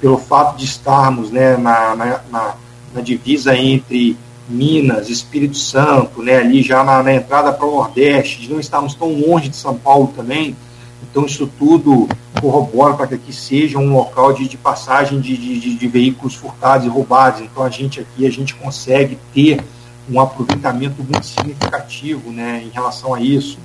pelo 0.00 0.18
fato 0.18 0.56
de 0.56 0.64
estarmos 0.64 1.30
né, 1.30 1.56
na, 1.56 1.94
na, 1.94 2.20
na, 2.30 2.54
na 2.94 3.00
divisa 3.00 3.56
entre 3.56 4.16
Minas, 4.48 5.08
Espírito 5.08 5.56
Santo, 5.56 6.22
né, 6.22 6.38
ali 6.38 6.62
já 6.62 6.82
na, 6.82 7.02
na 7.02 7.14
entrada 7.14 7.52
para 7.52 7.66
o 7.66 7.76
Nordeste, 7.76 8.40
de 8.40 8.50
não 8.50 8.58
estarmos 8.58 8.94
tão 8.94 9.12
longe 9.12 9.48
de 9.48 9.56
São 9.56 9.76
Paulo 9.76 10.12
também. 10.16 10.56
Então, 11.02 11.24
isso 11.24 11.50
tudo 11.58 12.08
corrobora 12.40 12.94
para 12.94 13.06
que 13.06 13.14
aqui 13.14 13.32
seja 13.32 13.78
um 13.78 13.92
local 13.92 14.32
de, 14.32 14.48
de 14.48 14.56
passagem 14.56 15.20
de, 15.20 15.36
de, 15.36 15.74
de, 15.76 15.88
veículos 15.88 16.34
furtados 16.34 16.86
e 16.86 16.88
roubados. 16.88 17.40
Então, 17.40 17.62
a 17.62 17.70
gente 17.70 18.00
aqui, 18.00 18.26
a 18.26 18.30
gente 18.30 18.54
consegue 18.54 19.18
ter 19.32 19.62
um 20.10 20.20
aproveitamento 20.20 21.02
muito 21.02 21.24
significativo 21.24 22.30
né, 22.30 22.62
em 22.64 22.70
relação 22.70 23.14
a 23.14 23.20
isso. 23.20 23.58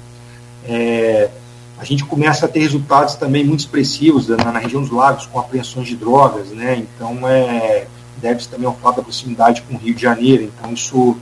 É, 0.68 1.30
a 1.78 1.84
gente 1.84 2.06
começa 2.06 2.46
a 2.46 2.50
ter 2.50 2.60
resultados 2.60 3.16
também 3.16 3.44
muito 3.44 3.60
expressivos 3.62 4.28
na, 4.30 4.38
na 4.38 4.60
região 4.60 4.82
dos 4.82 4.92
lagos, 4.92 5.26
com 5.26 5.40
apreensões 5.40 5.88
de 5.88 5.96
drogas, 5.96 6.50
né? 6.50 6.78
Então, 6.78 7.28
é, 7.28 7.88
deve-se 8.18 8.48
também 8.48 8.68
ao 8.68 8.76
fato 8.76 8.98
da 8.98 9.04
proximidade 9.04 9.62
com 9.64 9.76
o 9.76 9.78
Rio 9.78 9.94
de 9.94 10.02
Janeiro. 10.02 10.44
Então, 10.44 10.72
isso, 10.74 11.18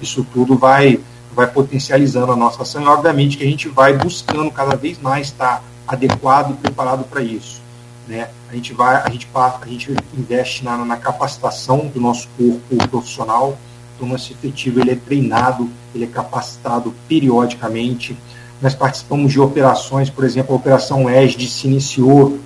isso 0.00 0.26
tudo 0.32 0.56
vai 0.56 1.00
vai 1.38 1.46
potencializando 1.46 2.32
a 2.32 2.36
nossa 2.36 2.62
ação 2.62 2.82
e, 2.82 2.86
obviamente, 2.86 3.36
que 3.36 3.44
a 3.44 3.46
gente 3.46 3.68
vai 3.68 3.96
buscando 3.96 4.50
cada 4.50 4.74
vez 4.74 4.98
mais 4.98 5.28
estar 5.28 5.62
adequado 5.86 6.50
e 6.50 6.54
preparado 6.54 7.04
para 7.04 7.22
isso. 7.22 7.62
Né? 8.08 8.28
A 8.50 8.54
gente 8.54 8.72
vai, 8.72 8.96
a 8.96 9.08
gente, 9.08 9.28
a 9.34 9.66
gente 9.66 9.94
investe 10.16 10.64
na, 10.64 10.76
na 10.78 10.96
capacitação 10.96 11.86
do 11.86 12.00
nosso 12.00 12.28
corpo 12.36 12.88
profissional, 12.88 13.56
então 13.94 14.08
nosso 14.08 14.32
efetivo 14.32 14.80
ele 14.80 14.90
é 14.90 14.96
treinado, 14.96 15.70
ele 15.94 16.04
é 16.04 16.06
capacitado 16.08 16.92
periodicamente. 17.08 18.16
Nós 18.60 18.74
participamos 18.74 19.32
de 19.32 19.40
operações, 19.40 20.10
por 20.10 20.24
exemplo, 20.24 20.52
a 20.52 20.56
Operação 20.56 21.08
ESD 21.08 21.46
se 21.48 21.66
iniciou 21.66 22.38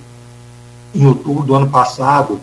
em 0.95 1.07
outubro 1.07 1.43
do 1.43 1.55
ano 1.55 1.69
passado, 1.69 2.39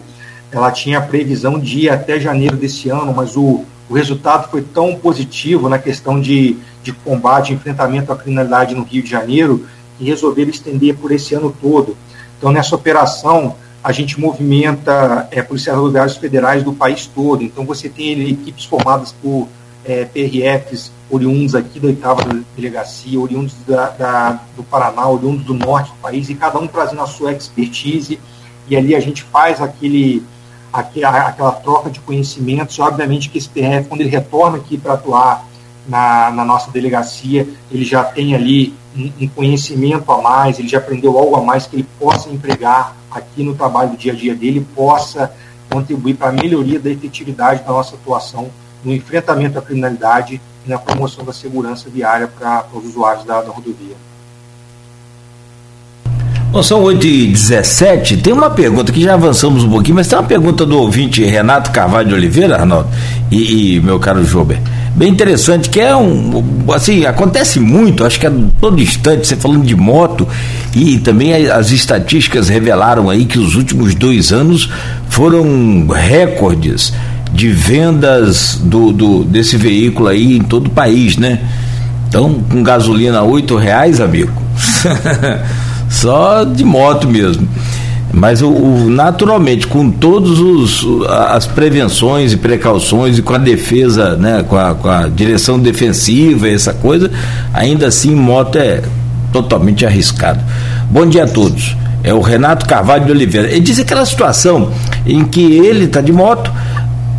ela 0.51 0.72
tinha 0.72 0.99
previsão 0.99 1.59
de 1.59 1.82
ir 1.82 1.89
até 1.89 2.20
janeiro 2.20 2.57
desse 2.57 2.89
ano, 2.89 3.13
mas 3.13 3.38
o, 3.38 3.63
o 3.88 3.93
resultado 3.93 4.49
foi 4.49 4.63
tão 4.63 4.95
positivo 4.95 5.70
na 5.70 5.78
questão 5.78 6.20
de, 6.20 6.57
de 6.84 6.91
combate 6.91 7.53
enfrentamento 7.53 8.11
à 8.11 8.15
criminalidade 8.15 8.74
no 8.74 8.84
Rio 8.84 9.03
de 9.03 9.09
Janeiro 9.09 9.67
que 9.97 10.05
resolveram 10.05 10.49
estender 10.49 10.95
por 10.95 11.11
esse 11.11 11.36
ano 11.36 11.55
todo. 11.61 11.95
Então, 12.38 12.51
nessa 12.51 12.76
operação, 12.76 13.55
a 13.84 13.91
gente 13.91 14.20
movimenta 14.20 15.28
é, 15.30 15.41
policiais 15.43 15.78
rodoviários 15.78 16.17
federais 16.17 16.63
do 16.63 16.74
país 16.74 17.05
todo. 17.05 17.43
Então, 17.43 17.65
você 17.65 17.88
tem 17.88 18.30
equipes 18.30 18.65
formadas 18.65 19.11
por 19.22 19.47
é, 19.86 20.05
PRFs 20.05 20.91
oriundos 21.10 21.55
aqui 21.55 21.80
da 21.80 21.88
oitava 21.88 22.22
delegacia, 22.55 23.20
oriundos 23.20 23.53
da, 23.68 23.89
da, 23.89 24.39
do 24.55 24.64
Paraná, 24.64 25.07
oriundos 25.07 25.45
do 25.45 25.53
norte 25.53 25.91
do 25.91 25.97
país, 25.97 26.30
e 26.30 26.36
cada 26.36 26.60
um 26.60 26.68
trazendo 26.68 27.01
a 27.01 27.07
sua 27.07 27.34
expertise. 27.34 28.20
E 28.68 28.78
ali 28.78 28.95
a 28.95 28.99
gente 28.99 29.24
faz 29.24 29.62
aquele 29.62 30.24
aquela 30.72 31.51
troca 31.51 31.89
de 31.89 31.99
conhecimentos. 31.99 32.78
Obviamente 32.78 33.30
que 33.30 33.39
esse 33.39 33.49
PRF, 33.49 33.89
quando 33.89 34.01
ele 34.01 34.10
retorna 34.10 34.57
aqui 34.57 34.78
para 34.78 34.93
atuar 34.93 35.47
na, 35.88 36.30
na, 36.30 36.45
nossa 36.45 36.70
delegacia, 36.70 37.47
ele 37.72 37.84
já 37.84 38.03
tem 38.03 38.36
ali 38.36 38.76
um, 38.95 39.12
um, 39.22 39.28
conhecimento 39.28 40.12
a 40.12 40.22
mais, 40.22 40.60
ele 40.60 40.68
já 40.68 40.78
aprendeu 40.78 41.18
algo 41.18 41.36
a 41.36 41.41
mais 41.41 41.66
que 41.66 41.78
ele 41.78 41.88
possa 41.99 42.30
empregar 42.30 42.95
aqui 43.10 43.43
no 43.43 43.55
trabalho 43.55 43.91
do 43.91 43.97
dia 43.97 44.14
a 44.14 44.16
dia 44.16 44.36
dele, 44.36 44.66
possa 44.76 45.34
contribuir 45.72 46.16
para 46.16 46.30
a 46.30 46.32
melhoria 46.32 46.80
da 46.80 46.91
efetividade 46.91 47.64
da 47.64 47.70
nossa 47.70 47.95
atuação 47.95 48.49
no 48.84 48.93
enfrentamento 48.93 49.59
à 49.59 49.61
criminalidade 49.61 50.41
e 50.65 50.69
na 50.69 50.77
promoção 50.77 51.23
da 51.23 51.34
segurança 51.34 51.89
viária 51.89 52.27
para 52.27 52.65
os 52.73 52.86
usuários 52.86 53.25
da, 53.25 53.41
da 53.41 53.51
rodovia. 53.51 53.95
Bom, 56.51 56.63
são 56.63 56.82
8 56.82 57.05
e 57.05 57.27
17 57.27 58.17
Tem 58.17 58.34
uma 58.34 58.49
pergunta 58.49 58.91
que 58.91 59.03
já 59.03 59.13
avançamos 59.13 59.63
um 59.63 59.69
pouquinho, 59.69 59.95
mas 59.95 60.07
tem 60.07 60.17
uma 60.17 60.25
pergunta 60.25 60.65
do 60.65 60.80
ouvinte 60.80 61.23
Renato 61.23 61.69
Carvalho 61.69 62.07
de 62.07 62.15
Oliveira, 62.15 62.55
Arnaldo, 62.55 62.89
e, 63.30 63.75
e 63.75 63.80
meu 63.80 63.99
caro 63.99 64.23
Jober. 64.23 64.59
Bem 64.95 65.09
interessante, 65.09 65.69
que 65.69 65.80
é 65.80 65.95
um. 65.95 66.43
Assim, 66.73 67.05
acontece 67.05 67.59
muito, 67.59 68.03
acho 68.03 68.19
que 68.19 68.25
é 68.25 68.32
todo 68.59 68.82
instante, 68.82 69.27
você 69.27 69.36
falando 69.36 69.63
de 69.63 69.75
moto, 69.75 70.27
e 70.75 70.97
também 70.97 71.47
as 71.47 71.71
estatísticas 71.71 72.49
revelaram 72.49 73.09
aí 73.09 73.25
que 73.25 73.38
os 73.38 73.55
últimos 73.55 73.93
dois 73.93 74.34
anos 74.34 74.69
foram 75.07 75.88
recordes 75.88 76.91
de 77.39 77.47
vendas 77.47 78.59
do, 78.61 78.91
do 78.91 79.23
desse 79.23 79.55
veículo 79.55 80.09
aí 80.09 80.35
em 80.35 80.41
todo 80.41 80.67
o 80.67 80.69
país, 80.69 81.15
né? 81.15 81.39
Então, 82.09 82.33
com 82.49 82.61
gasolina 82.61 83.23
oito 83.23 83.55
reais, 83.55 84.01
amigo. 84.01 84.33
Só 85.89 86.43
de 86.43 86.65
moto 86.65 87.07
mesmo. 87.07 87.47
Mas 88.11 88.41
o, 88.41 88.49
o 88.49 88.89
naturalmente, 88.89 89.67
com 89.67 89.89
todas 89.89 90.37
as 91.07 91.47
prevenções 91.47 92.33
e 92.33 92.37
precauções 92.37 93.17
e 93.17 93.21
com 93.21 93.33
a 93.33 93.37
defesa, 93.37 94.17
né, 94.17 94.43
com 94.45 94.57
a, 94.57 94.75
com 94.75 94.89
a 94.89 95.07
direção 95.07 95.57
defensiva, 95.57 96.49
essa 96.49 96.73
coisa, 96.73 97.09
ainda 97.53 97.87
assim 97.87 98.13
moto 98.15 98.57
é 98.57 98.81
totalmente 99.31 99.85
arriscado. 99.85 100.43
Bom 100.91 101.05
dia 101.05 101.23
a 101.23 101.27
todos. 101.27 101.77
É 102.03 102.13
o 102.13 102.19
Renato 102.19 102.65
Carvalho 102.65 103.05
de 103.05 103.11
Oliveira. 103.11 103.49
Ele 103.49 103.61
diz 103.61 103.79
aquela 103.79 104.05
situação 104.05 104.73
em 105.05 105.23
que 105.23 105.41
ele 105.41 105.85
está 105.85 106.01
de 106.01 106.11
moto, 106.11 106.51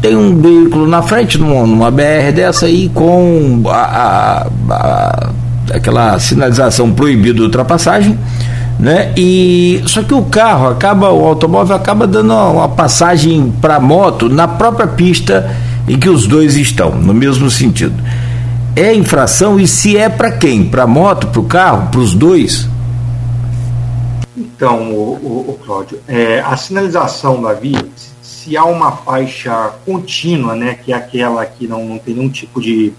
tem 0.00 0.16
um 0.16 0.40
veículo 0.40 0.86
na 0.86 1.02
frente, 1.02 1.38
numa, 1.38 1.66
numa 1.66 1.90
BR 1.90 2.32
dessa 2.34 2.66
aí, 2.66 2.88
com 2.94 3.62
a, 3.66 3.72
a, 3.72 4.46
a, 4.70 5.30
aquela 5.72 6.18
sinalização 6.18 6.92
proibida 6.92 7.34
de 7.34 7.42
ultrapassagem 7.42 8.18
né? 8.80 9.12
E 9.14 9.82
só 9.84 10.02
que 10.02 10.14
o 10.14 10.22
carro 10.22 10.68
acaba, 10.68 11.10
o 11.10 11.26
automóvel 11.26 11.76
acaba 11.76 12.06
dando 12.06 12.32
uma 12.32 12.68
passagem 12.68 13.52
para 13.60 13.78
moto 13.78 14.28
na 14.28 14.48
própria 14.48 14.86
pista 14.86 15.54
em 15.86 15.98
que 15.98 16.08
os 16.08 16.26
dois 16.26 16.56
estão, 16.56 16.92
no 16.92 17.12
mesmo 17.12 17.50
sentido. 17.50 18.02
É 18.74 18.94
infração 18.94 19.60
e 19.60 19.66
se 19.68 19.96
é 19.96 20.08
para 20.08 20.32
quem? 20.32 20.64
Para 20.64 20.86
moto, 20.86 21.26
para 21.26 21.40
o 21.40 21.44
carro, 21.44 21.88
para 21.90 22.00
os 22.00 22.14
dois? 22.14 22.68
Então, 24.34 24.92
o, 24.92 25.18
o, 25.22 25.50
o 25.50 25.58
Cláudio, 25.64 25.98
é, 26.08 26.40
a 26.40 26.56
sinalização 26.56 27.42
da 27.42 27.52
via, 27.52 27.84
se 28.50 28.56
há 28.56 28.64
uma 28.64 28.90
faixa 28.90 29.74
contínua, 29.86 30.56
né, 30.56 30.74
que 30.74 30.92
é 30.92 30.96
aquela 30.96 31.46
que 31.46 31.68
não, 31.68 31.84
não 31.84 31.98
tem 32.00 32.14
nenhum 32.14 32.28
tipo 32.28 32.60
de 32.60 32.92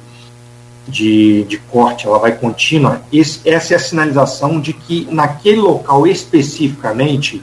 de, 0.88 1.44
de 1.44 1.58
corte, 1.58 2.08
ela 2.08 2.18
vai 2.18 2.32
contínua, 2.32 3.02
esse, 3.14 3.48
essa 3.48 3.76
é 3.76 3.78
a 3.78 3.80
sinalização 3.80 4.60
de 4.60 4.74
que 4.74 5.08
naquele 5.12 5.62
local 5.62 6.08
especificamente 6.08 7.42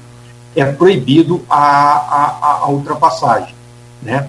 é 0.56 0.64
proibido 0.64 1.42
a, 1.48 1.58
a, 1.58 2.58
a 2.62 2.68
ultrapassagem, 2.68 3.54
né? 4.02 4.28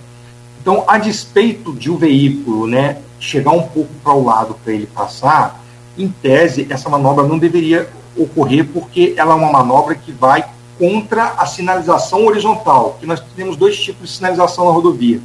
Então, 0.61 0.85
a 0.87 0.99
despeito 0.99 1.73
de 1.73 1.89
o 1.89 1.97
veículo, 1.97 2.67
né, 2.67 2.99
chegar 3.19 3.51
um 3.51 3.63
pouco 3.63 3.89
para 4.03 4.13
o 4.13 4.23
lado 4.23 4.55
para 4.63 4.73
ele 4.73 4.85
passar, 4.85 5.59
em 5.97 6.07
tese, 6.07 6.67
essa 6.69 6.87
manobra 6.87 7.27
não 7.27 7.39
deveria 7.39 7.89
ocorrer 8.15 8.67
porque 8.71 9.15
ela 9.17 9.33
é 9.33 9.35
uma 9.35 9.51
manobra 9.51 9.95
que 9.95 10.11
vai 10.11 10.45
contra 10.79 11.33
a 11.37 11.45
sinalização 11.45 12.25
horizontal, 12.25 12.97
que 12.99 13.05
nós 13.05 13.21
temos 13.35 13.55
dois 13.55 13.77
tipos 13.77 14.09
de 14.09 14.15
sinalização 14.15 14.65
na 14.65 14.71
rodovia 14.71 15.21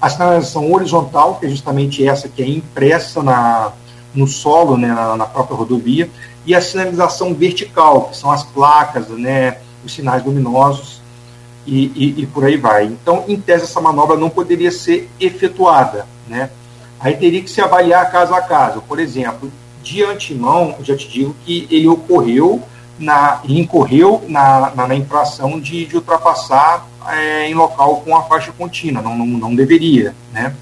a 0.00 0.08
sinalização 0.08 0.72
horizontal, 0.72 1.36
que 1.36 1.46
é 1.46 1.48
justamente 1.48 2.06
essa 2.06 2.28
que 2.28 2.42
é 2.42 2.48
impressa 2.48 3.22
na, 3.22 3.72
no 4.14 4.26
solo, 4.26 4.76
né, 4.76 4.88
na, 4.88 5.16
na 5.16 5.26
própria 5.26 5.56
rodovia, 5.56 6.10
e 6.44 6.54
a 6.54 6.60
sinalização 6.60 7.34
vertical, 7.34 8.08
que 8.10 8.16
são 8.16 8.30
as 8.30 8.42
placas, 8.44 9.08
né, 9.08 9.58
os 9.84 9.92
sinais 9.92 10.24
luminosos 10.24 11.00
e, 11.66 11.86
e, 11.94 12.22
e, 12.22 12.26
por 12.26 12.44
aí 12.44 12.56
vai. 12.56 12.84
Então, 12.84 13.24
em 13.26 13.36
tese, 13.40 13.64
essa 13.64 13.80
manobra 13.80 14.16
não 14.16 14.30
poderia 14.30 14.70
ser 14.70 15.10
efetuada. 15.18 16.06
Né? 16.28 16.50
Aí 17.00 17.16
teria 17.16 17.42
que 17.42 17.50
se 17.50 17.60
avaliar 17.60 18.10
caso 18.10 18.34
a 18.34 18.40
caso. 18.40 18.80
Por 18.82 19.00
exemplo, 19.00 19.50
de 19.82 20.04
antemão, 20.04 20.76
já 20.82 20.96
te 20.96 21.08
digo 21.08 21.34
que 21.44 21.66
ele 21.70 21.88
ocorreu, 21.88 22.62
na, 22.98 23.40
incorreu 23.44 24.24
na, 24.28 24.72
na, 24.74 24.88
na 24.88 24.94
infração 24.94 25.60
de, 25.60 25.86
de 25.86 25.96
ultrapassar 25.96 26.86
é, 27.08 27.48
em 27.48 27.54
local 27.54 28.00
com 28.00 28.16
a 28.16 28.22
faixa 28.22 28.52
contínua, 28.52 29.02
não, 29.02 29.16
não, 29.16 29.26
não 29.26 29.54
deveria, 29.54 30.14
né? 30.32 30.54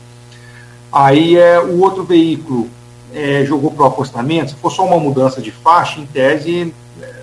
Aí 0.93 1.37
é, 1.37 1.59
o 1.59 1.81
outro 1.81 2.05
veículo 2.05 2.69
é, 3.13 3.45
jogou 3.45 3.71
para 3.71 3.85
o 3.85 3.87
acostamento, 3.87 4.51
se 4.51 4.57
for 4.57 4.71
só 4.71 4.85
uma 4.85 4.99
mudança 4.99 5.41
de 5.41 5.51
faixa, 5.51 6.01
em 6.01 6.07
tese 6.07 6.73
é, 7.01 7.15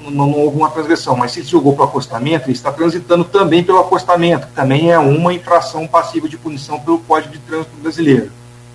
não, 0.00 0.10
não, 0.10 0.32
houve 0.32 0.56
uma 0.56 0.70
transgressão, 0.70 1.16
mas 1.16 1.32
se 1.32 1.42
jogou 1.42 1.74
para 1.74 1.86
o 1.86 1.88
acostamento, 1.88 2.46
ele 2.46 2.52
está 2.52 2.70
transitando 2.72 3.24
também 3.24 3.62
pelo 3.62 3.80
acostamento, 3.80 4.46
que 4.46 4.54
também 4.54 4.90
é 4.90 4.98
uma 4.98 5.32
infração 5.32 5.86
passiva 5.86 6.28
de 6.28 6.38
punição 6.38 6.78
pelo 6.80 7.00
Código 7.00 7.32
de 7.32 7.38
Trânsito 7.40 7.76
Brasileiro, 7.82 8.30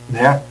né? 0.09 0.41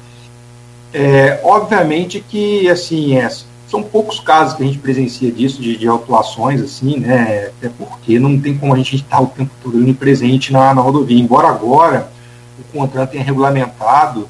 É, 0.92 1.40
obviamente 1.42 2.20
que, 2.20 2.68
assim, 2.68 3.18
é, 3.18 3.28
são 3.74 3.82
poucos 3.82 4.20
casos 4.20 4.54
que 4.54 4.62
a 4.62 4.66
gente 4.66 4.78
presencia 4.78 5.32
disso, 5.32 5.60
de, 5.60 5.76
de 5.76 5.88
autuações, 5.88 6.60
assim, 6.60 6.96
né? 7.00 7.50
Até 7.58 7.68
porque 7.68 8.20
não 8.20 8.38
tem 8.40 8.56
como 8.56 8.72
a 8.72 8.76
gente 8.76 8.94
estar 8.94 9.20
o 9.20 9.26
tempo 9.26 9.50
todo 9.60 9.76
ali 9.76 9.92
presente 9.92 10.52
na, 10.52 10.72
na 10.72 10.80
rodovia. 10.80 11.18
Embora 11.18 11.48
agora 11.48 12.08
o 12.56 12.72
contrato 12.72 13.10
tenha 13.10 13.24
regulamentado 13.24 14.28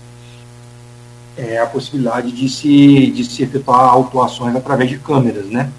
é, 1.36 1.59
a 1.59 1.66
possibilidade 1.66 2.32
de 2.32 2.49
se, 2.49 3.09
de 3.09 3.22
se 3.22 3.42
efetuar 3.42 3.80
autuações 3.80 4.57
através 4.57 4.88
de 4.88 4.97
câmeras, 4.97 5.45
né? 5.45 5.70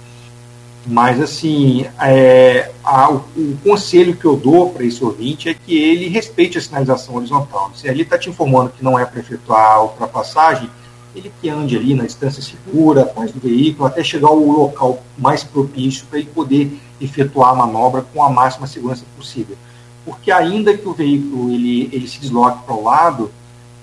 Mas, 0.85 1.19
assim, 1.19 1.87
é, 1.99 2.69
a, 2.83 3.09
o, 3.09 3.15
o, 3.35 3.57
conselho 3.63 4.15
que 4.15 4.25
eu 4.25 4.35
dou 4.35 4.69
para 4.69 4.85
esse 4.85 5.03
ouvinte 5.03 5.49
é 5.49 5.55
que 5.55 5.75
ele 5.75 6.07
respeite 6.07 6.59
a 6.59 6.61
sinalização 6.61 7.15
horizontal. 7.15 7.71
Se 7.73 7.89
ali 7.89 8.03
está 8.03 8.15
te 8.15 8.29
informando 8.29 8.69
que 8.77 8.83
não 8.83 8.99
é 8.99 9.05
para 9.05 9.19
efetuar 9.19 9.71
a 9.71 9.81
ultrapassagem, 9.81 10.69
ele 11.15 11.31
que 11.41 11.49
ande 11.49 11.77
ali 11.77 11.93
na 11.93 12.03
distância 12.03 12.43
segura, 12.43 13.03
atrás 13.03 13.31
do 13.31 13.39
veículo, 13.39 13.87
até 13.87 14.03
chegar 14.03 14.27
ao 14.27 14.37
local 14.37 15.01
mais 15.17 15.43
propício 15.43 16.05
para 16.07 16.19
ele 16.19 16.29
poder 16.33 16.77
efetuar 16.99 17.51
a 17.51 17.55
manobra 17.55 18.05
com 18.13 18.21
a 18.21 18.29
máxima 18.29 18.67
segurança 18.67 19.05
possível. 19.15 19.55
Porque 20.03 20.31
ainda 20.31 20.77
que 20.77 20.87
o 20.87 20.93
veículo 20.93 21.51
ele, 21.51 21.89
ele 21.91 22.07
se 22.07 22.19
desloque 22.19 22.63
para 22.63 22.75
o 22.75 22.83
lado, 22.83 23.31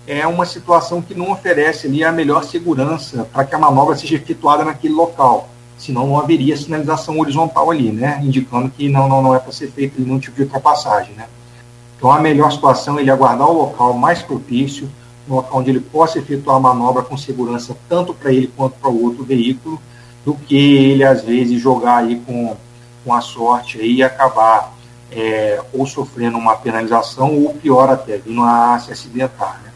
é 0.06 0.26
uma 0.26 0.44
situação 0.44 1.00
que 1.00 1.14
não 1.14 1.30
oferece 1.32 1.86
ali 1.86 2.04
a 2.04 2.12
melhor 2.12 2.44
segurança 2.44 3.26
para 3.32 3.44
que 3.44 3.54
a 3.54 3.58
manobra 3.58 3.96
seja 3.96 4.16
efetuada 4.16 4.64
naquele 4.64 4.94
local. 4.94 5.48
Senão 5.78 6.06
não 6.06 6.18
haveria 6.18 6.56
sinalização 6.56 7.18
horizontal 7.18 7.70
ali, 7.70 7.90
né? 7.90 8.20
Indicando 8.22 8.70
que 8.70 8.88
não, 8.88 9.08
não, 9.08 9.22
não 9.22 9.34
é 9.34 9.38
para 9.38 9.52
ser 9.52 9.70
feito 9.70 10.00
nenhum 10.00 10.18
tipo 10.18 10.36
de 10.36 10.42
ultrapassagem, 10.42 11.14
né? 11.14 11.26
Então 11.96 12.10
a 12.10 12.20
melhor 12.20 12.50
situação 12.52 12.98
é 12.98 13.02
ele 13.02 13.10
aguardar 13.10 13.48
o 13.48 13.52
local 13.52 13.94
mais 13.94 14.22
propício, 14.22 14.88
onde 15.28 15.70
ele 15.70 15.80
possa 15.80 16.18
efetuar 16.18 16.56
a 16.56 16.60
manobra 16.60 17.02
com 17.02 17.16
segurança 17.16 17.76
tanto 17.88 18.12
para 18.12 18.32
ele 18.32 18.52
quanto 18.56 18.76
para 18.78 18.90
o 18.90 19.02
outro 19.02 19.24
veículo, 19.24 19.80
do 20.24 20.34
que 20.34 20.56
ele 20.56 21.04
às 21.04 21.22
vezes 21.22 21.60
jogar 21.60 21.98
aí 21.98 22.20
com, 22.20 22.56
com 23.04 23.14
a 23.14 23.20
sorte 23.20 23.80
aí 23.80 23.94
e 23.94 24.02
acabar 24.02 24.72
é, 25.10 25.60
ou 25.72 25.86
sofrendo 25.86 26.38
uma 26.38 26.56
penalização 26.56 27.36
ou 27.44 27.54
pior 27.54 27.88
até, 27.90 28.18
vindo 28.18 28.42
a 28.42 28.78
se 28.78 28.92
acidentar. 28.92 29.60
Né? 29.64 29.71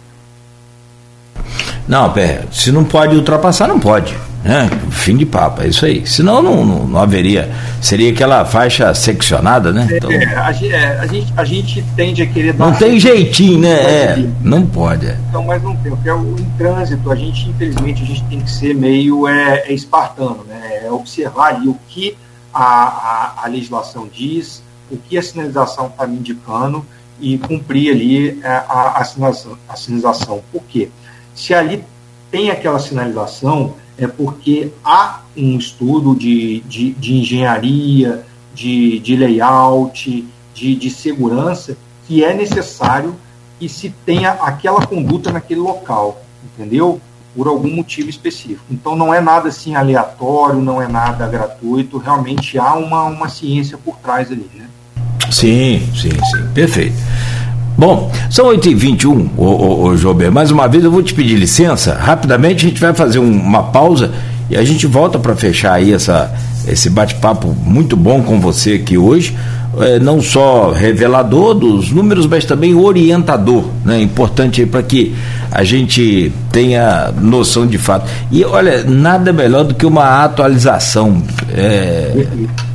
Não, 1.89 2.13
pera, 2.13 2.47
se 2.51 2.73
não 2.73 2.85
pode 2.85 3.15
ultrapassar, 3.15 3.69
não 3.69 3.79
pode. 3.79 4.17
Né? 4.47 4.71
Fim 4.91 5.17
de 5.17 5.27
papo, 5.27 5.63
é 5.63 5.67
isso 5.67 5.85
aí. 5.85 6.07
Senão 6.07 6.41
não, 6.41 6.65
não, 6.65 6.87
não 6.87 7.01
haveria. 7.01 7.51
Seria 7.81 8.13
aquela 8.13 8.45
faixa 8.45 8.95
seccionada, 8.95 9.73
né? 9.73 9.89
Então, 9.91 10.09
é, 10.09 10.25
a, 10.37 10.51
é, 10.65 10.99
a, 11.01 11.07
gente, 11.07 11.33
a 11.37 11.45
gente 11.45 11.85
tende 11.97 12.23
a 12.23 12.27
querer 12.27 12.55
Não 12.55 12.73
tem 12.73 12.99
jeitinho, 13.01 13.59
né? 13.59 13.73
É, 13.73 14.29
não 14.41 14.65
pode. 14.65 15.07
É. 15.07 15.19
Então, 15.29 15.45
mas 15.45 15.61
não 15.61 15.75
tem. 15.77 15.91
Porque 15.91 16.09
o, 16.09 16.37
em 16.39 16.45
trânsito, 16.57 17.11
a 17.11 17.17
gente, 17.17 17.49
infelizmente, 17.51 18.05
a 18.05 18.07
gente 18.07 18.23
tem 18.25 18.41
que 18.41 18.51
ser 18.51 18.73
meio 18.73 19.27
é, 19.27 19.65
é 19.67 19.73
espartano, 19.73 20.45
né? 20.49 20.83
É 20.85 20.93
observar 20.93 21.57
ali 21.57 21.67
o 21.67 21.77
que 21.89 22.17
a, 22.55 22.63
a, 22.63 23.35
a 23.45 23.49
legislação 23.49 24.09
diz, 24.13 24.63
o 24.89 24.97
que 24.97 25.19
a 25.19 25.23
sinalização 25.23 25.89
está 25.89 26.07
me 26.07 26.19
indicando 26.19 26.87
e 27.21 27.37
cumprir 27.37 27.93
ali 27.93 28.41
é, 28.45 28.49
a, 28.49 28.63
a, 28.69 29.01
a 29.01 29.77
sinalização. 29.77 30.41
Por 30.53 30.63
quê? 30.69 30.89
Se 31.37 31.55
ali 31.55 31.85
tem 32.31 32.51
aquela 32.51 32.79
sinalização, 32.79 33.75
é 33.99 34.07
porque 34.07 34.73
há 34.85 35.21
um 35.37 35.57
estudo 35.59 36.15
de, 36.15 36.61
de, 36.61 36.93
de 36.93 37.15
engenharia, 37.15 38.25
de, 38.55 38.99
de 38.99 39.15
layout, 39.15 40.27
de, 40.55 40.75
de 40.75 40.91
segurança, 40.91 41.77
que 42.07 42.25
é 42.25 42.35
necessário 42.35 43.15
que 43.59 43.69
se 43.69 43.91
tenha 44.05 44.31
aquela 44.33 44.85
conduta 44.85 45.31
naquele 45.31 45.61
local, 45.61 46.23
entendeu? 46.45 47.01
Por 47.35 47.47
algum 47.47 47.75
motivo 47.75 48.09
específico. 48.09 48.65
Então 48.71 48.97
não 48.97 49.13
é 49.13 49.21
nada 49.21 49.49
assim 49.49 49.75
aleatório, 49.75 50.61
não 50.61 50.81
é 50.81 50.89
nada 50.89 51.29
gratuito, 51.29 51.99
realmente 51.99 52.59
há 52.59 52.75
uma, 52.75 53.05
uma 53.05 53.29
ciência 53.29 53.77
por 53.77 53.97
trás 53.97 54.33
ali, 54.33 54.51
né? 54.55 54.69
Sim, 55.31 55.87
sim, 55.95 56.11
sim, 56.11 56.49
perfeito. 56.55 56.97
Bom, 57.79 58.11
são 58.31 58.47
8h21, 58.47 59.29
ô, 59.37 59.45
ô, 59.45 59.83
ô 59.85 59.97
Jober. 59.97 60.31
Mais 60.31 60.51
uma 60.51 60.67
vez 60.67 60.83
eu 60.83 60.91
vou 60.91 61.03
te 61.03 61.13
pedir 61.13 61.37
licença. 61.37 61.95
Rapidamente 61.95 62.65
a 62.65 62.69
gente 62.71 62.81
vai 62.81 62.95
fazer 62.95 63.19
um, 63.19 63.31
uma 63.31 63.65
pausa 63.65 64.13
E 64.49 64.57
a 64.57 64.65
gente 64.65 64.87
volta 64.87 65.19
para 65.19 65.37
fechar 65.37 65.75
aí 65.75 65.93
essa, 65.93 66.33
esse 66.67 66.89
bate-papo 66.89 67.55
muito 67.65 67.95
bom 67.95 68.23
com 68.23 68.41
você 68.41 68.75
aqui 68.75 68.97
hoje. 68.97 69.37
É, 69.79 69.99
não 69.99 70.23
só 70.23 70.73
revelador 70.73 71.53
dos 71.53 71.91
números, 71.91 72.27
mas 72.27 72.47
também 72.47 72.75
orientador, 72.75 73.65
né? 73.85 74.01
Importante 74.01 74.65
para 74.65 74.83
que 74.83 75.15
a 75.53 75.63
gente 75.63 76.33
tenha 76.51 77.13
noção 77.21 77.67
de 77.67 77.77
fato. 77.77 78.11
E 78.33 78.43
olha, 78.43 78.85
nada 78.85 79.35
melhor 79.35 79.65
do 79.65 79.75
que 79.75 79.85
uma 79.85 80.25
atualização 80.25 81.23
é, 81.55 82.27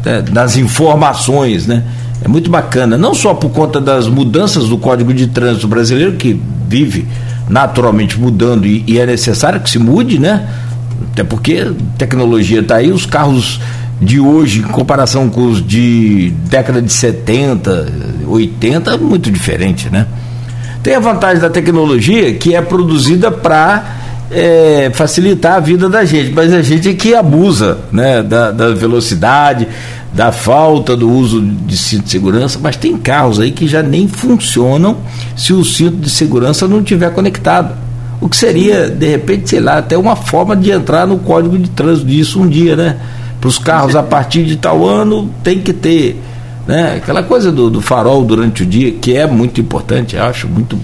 é, 0.06 0.22
das 0.22 0.58
informações, 0.58 1.66
né? 1.66 1.84
É 2.24 2.28
muito 2.28 2.49
bacana, 2.49 2.97
não 2.97 3.13
só 3.13 3.34
por 3.34 3.49
conta 3.49 3.82
das 3.82 4.07
mudanças 4.07 4.69
do 4.69 4.78
Código 4.78 5.13
de 5.13 5.28
Trânsito 5.28 5.67
brasileiro, 5.67 6.13
que 6.13 6.39
vive 6.67 7.07
naturalmente 7.49 8.19
mudando 8.19 8.65
e, 8.65 8.84
e 8.88 8.99
é 8.99 9.05
necessário 9.05 9.59
que 9.59 9.69
se 9.69 9.80
mude, 9.80 10.19
né? 10.19 10.47
Até 11.11 11.24
porque 11.24 11.67
a 11.67 11.97
tecnologia 11.97 12.61
está 12.61 12.76
aí, 12.76 12.91
os 12.91 13.05
carros 13.05 13.59
de 13.99 14.19
hoje, 14.19 14.59
em 14.59 14.63
comparação 14.63 15.30
com 15.30 15.47
os 15.47 15.65
de 15.65 16.32
década 16.49 16.82
de 16.82 16.91
70, 16.91 17.91
80, 18.28 18.97
muito 18.97 19.32
diferente, 19.32 19.89
né? 19.89 20.07
Tem 20.82 20.95
a 20.95 20.99
vantagem 20.99 21.39
da 21.39 21.49
tecnologia 21.49 22.34
que 22.34 22.55
é 22.55 22.61
produzida 22.61 23.30
para 23.30 23.99
é, 24.32 24.89
facilitar 24.93 25.55
a 25.55 25.59
vida 25.59 25.88
da 25.89 26.03
gente, 26.05 26.32
mas 26.32 26.51
a 26.53 26.61
gente 26.61 26.89
é 26.89 26.93
que 26.93 27.13
abusa 27.13 27.78
né, 27.91 28.24
da, 28.24 28.49
da 28.49 28.69
velocidade, 28.74 29.67
da 30.14 30.32
falta 30.32 30.95
do 30.95 31.09
uso 31.09 31.41
de 31.41 31.78
cinto 31.78 32.03
de 32.03 32.12
segurança, 32.12 32.59
mas 32.62 32.76
tem 32.76 32.97
carros 32.97 33.39
aí 33.39 33.51
que 33.51 33.68
já 33.68 33.82
nem 33.82 34.07
funcionam 34.07 34.97
se 35.36 35.53
o 35.53 35.64
cinto 35.64 35.97
de 35.97 36.09
segurança 36.09 36.68
não 36.68 36.80
estiver 36.80 37.14
conectado. 37.14 37.76
O 38.20 38.28
que 38.28 38.36
seria, 38.36 38.89
de 38.89 39.07
repente, 39.07 39.49
sei 39.49 39.59
lá, 39.59 39.78
até 39.78 39.97
uma 39.97 40.16
forma 40.16 40.55
de 40.55 40.70
entrar 40.70 41.07
no 41.07 41.18
código 41.18 41.57
de 41.57 41.70
trânsito 41.70 42.07
disso 42.07 42.41
um 42.41 42.47
dia, 42.47 42.76
né? 42.76 42.97
Para 43.39 43.47
os 43.47 43.57
carros 43.57 43.95
a 43.95 44.03
partir 44.03 44.43
de 44.43 44.57
tal 44.57 44.86
ano 44.86 45.30
tem 45.43 45.59
que 45.59 45.74
ter. 45.74 46.22
Né? 46.68 46.97
Aquela 46.97 47.24
coisa 47.24 47.51
do, 47.51 47.70
do 47.70 47.82
farol 47.82 48.24
durante 48.24 48.62
o 48.62 48.66
dia, 48.66 48.91
que 48.91 49.16
é 49.16 49.26
muito 49.26 49.59
importante, 49.59 50.16
acho 50.16 50.47
muito 50.47 50.78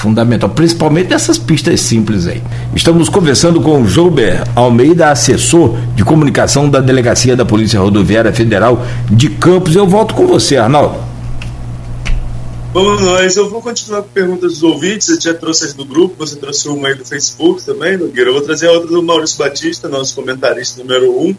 fundamental, 0.00 0.48
principalmente 0.48 1.10
nessas 1.10 1.38
pistas 1.38 1.80
simples 1.80 2.26
aí. 2.26 2.42
Estamos 2.74 3.08
conversando 3.08 3.60
com 3.60 3.82
o 3.82 3.86
Jouber 3.86 4.42
Almeida, 4.56 5.10
assessor 5.10 5.76
de 5.94 6.02
comunicação 6.02 6.68
da 6.68 6.80
Delegacia 6.80 7.36
da 7.36 7.44
Polícia 7.44 7.78
Rodoviária 7.78 8.32
Federal 8.32 8.84
de 9.10 9.28
Campos. 9.28 9.76
Eu 9.76 9.86
volto 9.86 10.14
com 10.14 10.26
você, 10.26 10.56
Arnaldo. 10.56 11.10
Vamos 12.72 13.00
nós, 13.02 13.36
eu 13.36 13.50
vou 13.50 13.60
continuar 13.60 14.02
com 14.02 14.08
perguntas 14.10 14.52
dos 14.52 14.62
ouvintes, 14.62 15.08
você 15.08 15.20
já 15.20 15.34
trouxe 15.34 15.64
as 15.64 15.74
do 15.74 15.84
grupo, 15.84 16.14
você 16.16 16.36
trouxe 16.36 16.68
uma 16.68 16.88
aí 16.88 16.94
do 16.94 17.04
Facebook 17.04 17.64
também, 17.64 17.96
Nogueira. 17.96 18.30
Eu 18.30 18.34
vou 18.34 18.42
trazer 18.42 18.68
a 18.68 18.72
outra 18.72 18.88
do 18.88 19.02
Maurício 19.02 19.36
Batista, 19.38 19.88
nosso 19.88 20.14
comentarista 20.14 20.80
número 20.80 21.10
um, 21.10 21.34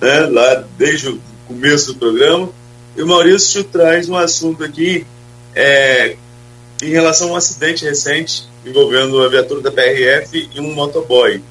né, 0.00 0.20
lá 0.30 0.64
desde 0.78 1.08
o 1.08 1.20
começo 1.48 1.92
do 1.92 1.98
programa. 1.98 2.48
E 2.96 3.02
o 3.02 3.06
Maurício 3.06 3.64
traz 3.64 4.08
um 4.08 4.16
assunto 4.16 4.62
aqui 4.62 5.04
é, 5.54 6.16
em 6.82 6.90
relação 6.90 7.28
a 7.28 7.32
um 7.32 7.36
acidente 7.36 7.84
recente 7.84 8.48
envolvendo 8.64 9.22
a 9.22 9.28
viatura 9.28 9.60
da 9.60 9.70
PRF 9.70 10.48
e 10.54 10.60
um 10.60 10.74
motoboy. 10.74 11.42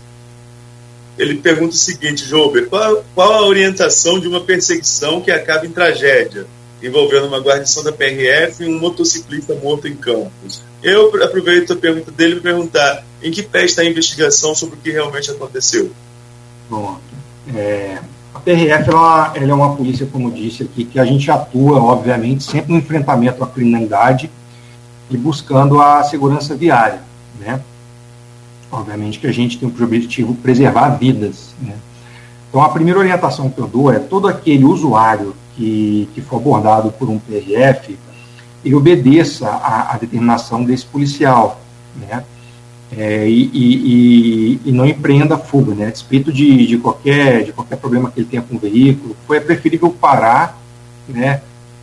Ele 1.18 1.36
pergunta 1.36 1.74
o 1.74 1.78
seguinte, 1.78 2.26
Jober, 2.26 2.68
qual, 2.68 3.04
qual 3.16 3.34
a 3.34 3.46
orientação 3.46 4.20
de 4.20 4.28
uma 4.28 4.42
perseguição 4.42 5.20
que 5.20 5.32
acaba 5.32 5.66
em 5.66 5.72
tragédia, 5.72 6.46
envolvendo 6.82 7.28
uma 7.28 7.40
guarnição 7.40 7.84
da 7.84 7.92
PRF 7.92 8.64
e 8.64 8.68
um 8.68 8.80
motociclista 8.80 9.56
morto 9.56 9.88
em 9.88 9.96
Campos? 9.96 10.62
Eu 10.84 11.08
aproveito 11.24 11.74
a 11.74 11.76
pergunta 11.76 12.12
dele 12.12 12.36
para 12.36 12.52
perguntar 12.52 13.04
em 13.22 13.32
que 13.32 13.42
pé 13.42 13.66
está 13.66 13.82
a 13.82 13.86
investigação 13.86 14.54
sobre 14.54 14.76
o 14.76 14.80
que 14.80 14.92
realmente 14.92 15.32
aconteceu. 15.32 15.92
Bom, 16.70 17.00
é, 17.56 17.98
a 18.32 18.40
PRF 18.40 18.90
ela, 18.90 19.34
ela 19.36 19.52
é 19.52 19.54
uma 19.54 19.76
polícia, 19.76 20.06
como 20.06 20.30
disse 20.30 20.64
aqui, 20.64 20.86
que 20.86 21.00
a 21.00 21.06
gente 21.06 21.32
atua, 21.32 21.82
obviamente, 21.82 22.44
sempre 22.44 22.74
no 22.74 22.78
enfrentamento 22.78 23.44
à 23.44 23.48
criminalidade 23.48 24.30
e 25.10 25.18
buscando 25.18 25.82
a 25.82 26.04
segurança 26.04 26.56
viária, 26.56 27.02
né? 27.40 27.62
Obviamente 28.72 29.20
que 29.20 29.28
a 29.28 29.32
gente 29.32 29.58
tem 29.58 29.68
o 29.68 29.84
objetivo 29.84 30.36
preservar 30.36 30.90
vidas, 30.90 31.56
né? 31.62 31.76
Então, 32.50 32.62
a 32.62 32.70
primeira 32.70 33.00
orientação 33.00 33.50
que 33.50 33.60
eu 33.60 33.68
dou 33.68 33.92
é 33.92 34.00
todo 34.00 34.28
aquele 34.28 34.66
usuário 34.66 35.36
que, 35.56 36.10
que 36.14 36.22
for 36.22 36.38
abordado 36.38 36.92
por 36.92 37.10
um 37.10 37.20
PRF, 37.20 37.98
ele 38.64 38.76
obedeça 38.76 39.50
à 39.50 39.98
determinação 40.00 40.64
desse 40.64 40.86
policial, 40.86 41.60
né? 41.96 42.24
é, 42.96 43.28
e, 43.28 43.50
e, 43.54 44.62
e, 44.66 44.72
não 44.72 44.86
empreenda 44.86 45.38
fuga, 45.38 45.74
né? 45.74 45.88
A 45.88 45.92
despeito 45.92 46.32
de, 46.32 46.66
de, 46.66 46.78
qualquer, 46.78 47.44
de 47.44 47.52
qualquer 47.52 47.78
problema 47.78 48.10
que 48.10 48.20
ele 48.20 48.28
tenha 48.28 48.42
com 48.42 48.56
o 48.56 48.60
veículo, 48.60 49.16
foi 49.26 49.40
preferível 49.42 49.90
parar, 49.90 50.58
né? 51.08 51.42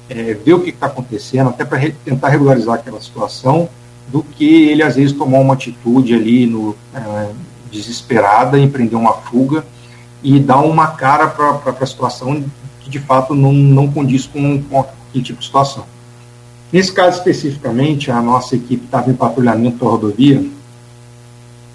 É, 0.09 0.34
ver 0.34 0.52
o 0.52 0.61
que 0.61 0.70
está 0.70 0.86
acontecendo, 0.86 1.48
até 1.48 1.64
para 1.64 1.78
re, 1.78 1.94
tentar 2.05 2.28
regularizar 2.28 2.74
aquela 2.74 3.00
situação, 3.00 3.68
do 4.09 4.22
que 4.22 4.68
ele 4.68 4.82
às 4.82 4.96
vezes 4.96 5.12
tomar 5.12 5.38
uma 5.38 5.55
atitude 5.55 6.14
ali 6.14 6.46
no, 6.46 6.76
é, 6.94 7.30
desesperada, 7.70 8.59
empreender 8.59 8.96
uma 8.96 9.14
fuga 9.14 9.64
e 10.22 10.38
dar 10.38 10.61
uma 10.61 10.88
cara 10.88 11.28
para 11.28 11.76
a 11.80 11.86
situação 11.86 12.44
que 12.80 12.90
de 12.90 12.98
fato 12.98 13.34
não, 13.34 13.52
não 13.52 13.90
condiz 13.90 14.26
com, 14.26 14.62
com 14.62 14.80
aquele 14.80 15.24
tipo 15.24 15.40
de 15.40 15.46
situação. 15.46 15.84
Nesse 16.72 16.92
caso 16.92 17.18
especificamente, 17.18 18.11
a 18.11 18.20
nossa 18.20 18.57
equipe 18.57 18.84
estava 18.84 19.11
em 19.11 19.14
patrulhamento 19.14 19.84
da 19.84 19.90
rodovia 19.90 20.44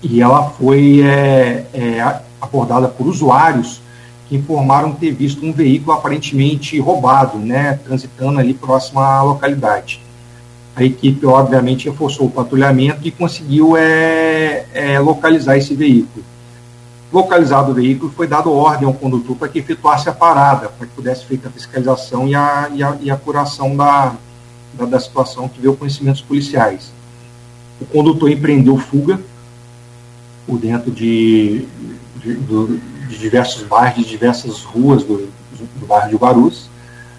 e 0.01 0.21
ela 0.21 0.49
foi 0.51 1.01
é, 1.01 1.65
é, 1.73 2.19
abordada 2.41 2.87
por 2.87 3.07
usuários 3.07 3.81
que 4.29 4.35
informaram 4.35 4.93
ter 4.93 5.11
visto 5.11 5.43
um 5.43 5.51
veículo 5.51 5.91
aparentemente 5.91 6.79
roubado, 6.79 7.39
né, 7.39 7.79
transitando 7.83 8.39
ali 8.39 8.53
próximo 8.53 8.99
à 8.99 9.23
localidade. 9.23 10.01
A 10.75 10.83
equipe, 10.83 11.25
obviamente, 11.25 11.89
reforçou 11.89 12.27
o 12.27 12.31
patrulhamento 12.31 12.99
e 13.05 13.11
conseguiu 13.11 13.75
é, 13.75 14.65
é, 14.71 14.99
localizar 14.99 15.57
esse 15.57 15.73
veículo. 15.73 16.23
Localizado 17.11 17.71
o 17.71 17.73
veículo, 17.73 18.13
foi 18.15 18.27
dado 18.27 18.53
ordem 18.53 18.87
ao 18.87 18.93
condutor 18.93 19.35
para 19.35 19.47
que 19.47 19.59
efetuasse 19.59 20.07
a 20.07 20.13
parada, 20.13 20.69
para 20.69 20.85
que 20.85 20.93
pudesse 20.93 21.25
feita 21.25 21.49
a 21.49 21.51
fiscalização 21.51 22.27
e 22.27 22.35
a, 22.35 22.69
e 22.71 22.83
a, 22.83 22.97
e 23.01 23.09
a 23.09 23.15
da, 23.15 24.15
da, 24.75 24.85
da 24.85 24.99
situação 24.99 25.49
que 25.49 25.59
veio 25.59 25.75
conhecimentos 25.75 26.21
policiais. 26.21 26.93
O 27.81 27.85
condutor 27.85 28.29
empreendeu 28.29 28.77
fuga, 28.77 29.19
por 30.45 30.59
dentro 30.59 30.91
de, 30.91 31.65
de, 32.17 32.35
de 33.09 33.17
diversos 33.17 33.63
bairros, 33.63 34.03
de 34.03 34.09
diversas 34.09 34.61
ruas 34.61 35.03
do, 35.03 35.27
do 35.79 35.87
bairro 35.87 36.09
de 36.09 36.15
Guarulhos. 36.15 36.69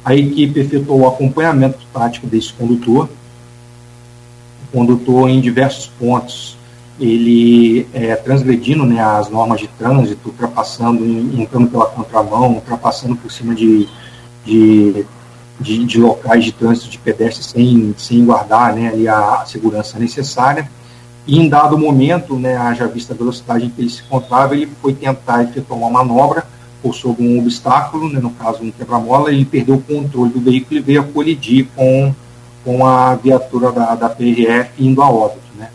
A 0.05 0.15
equipe 0.15 0.61
efetuou 0.61 1.01
o 1.01 1.09
acompanhamento 1.09 1.81
tático 1.93 2.27
desse 2.29 2.53
condutor. 2.53 3.09
O 4.65 4.79
condutor, 4.79 5.29
em 5.29 5.41
diversos 5.41 5.87
pontos, 5.99 6.57
ele 6.99 7.89
é, 7.93 8.15
transgredindo 8.15 8.87
né, 8.87 9.03
as 9.03 9.29
normas 9.29 9.61
de 9.61 9.67
trânsito, 9.67 10.29
ultrapassando, 10.29 11.05
entrando 11.05 11.69
pela 11.69 11.87
contramão, 11.87 12.55
ultrapassando 12.55 13.17
por 13.17 13.33
cima 13.33 13.55
de, 13.55 13.89
de, 14.45 15.05
de, 15.59 15.85
de 15.85 15.99
locais 15.99 16.45
de 16.45 16.53
trânsito 16.53 16.89
de 16.89 16.99
pedestres 16.99 17.47
sem, 17.47 17.95
sem 17.99 18.25
guardar 18.25 18.75
né, 18.75 18.93
a 19.09 19.45
segurança 19.45 19.99
necessária 19.99 20.71
e 21.27 21.39
em 21.39 21.49
dado 21.49 21.79
momento, 21.79 22.37
né, 22.37 22.57
haja 22.57 22.87
vista 22.87 23.13
a 23.13 23.17
velocidade 23.17 23.67
em 23.67 23.71
que 23.71 23.81
ele 23.81 23.91
se 23.91 24.03
encontrava, 24.03 24.55
ele 24.55 24.71
foi 24.81 24.95
tentar 24.95 25.43
efetuar 25.45 25.79
uma 25.79 25.91
manobra 25.91 26.45
por 26.83 26.95
sobre 26.95 27.27
um 27.27 27.39
obstáculo, 27.39 28.09
né, 28.09 28.21
no 28.21 28.31
caso 28.31 28.63
um 28.63 28.71
quebra-mola, 28.71 29.31
ele 29.31 29.45
perdeu 29.45 29.77
o 29.77 29.83
controle 29.83 30.31
do 30.31 30.41
veículo 30.41 30.81
e 30.81 30.83
veio 30.83 31.03
a 31.03 31.05
colidir 31.05 31.69
com, 31.77 32.15
com 32.65 32.87
a 32.87 33.15
viatura 33.15 33.71
da, 33.71 33.95
da 33.95 34.09
PRF 34.09 34.71
indo 34.79 35.03
a 35.03 35.11
óbito. 35.11 35.41
Né. 35.57 35.71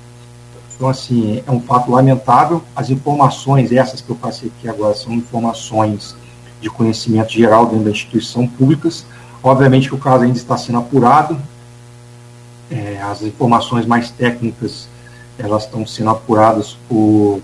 Então, 0.75 0.89
assim, 0.89 1.43
é 1.45 1.51
um 1.51 1.61
fato 1.61 1.91
lamentável. 1.91 2.63
As 2.75 2.89
informações, 2.89 3.71
essas 3.71 4.01
que 4.01 4.09
eu 4.09 4.15
passei 4.15 4.49
aqui 4.49 4.67
agora, 4.67 4.95
são 4.95 5.13
informações 5.13 6.15
de 6.59 6.69
conhecimento 6.69 7.31
geral 7.31 7.67
dentro 7.67 7.85
da 7.85 7.91
instituição 7.91 8.47
públicas. 8.47 9.05
Obviamente 9.43 9.87
que 9.87 9.95
o 9.95 9.99
caso 9.99 10.23
ainda 10.23 10.37
está 10.37 10.57
sendo 10.57 10.79
apurado. 10.79 11.37
É, 12.71 12.99
as 13.03 13.21
informações 13.21 13.85
mais 13.85 14.09
técnicas 14.09 14.89
elas 15.37 15.63
estão 15.63 15.85
sendo 15.85 16.09
apuradas 16.09 16.77
por, 16.87 17.41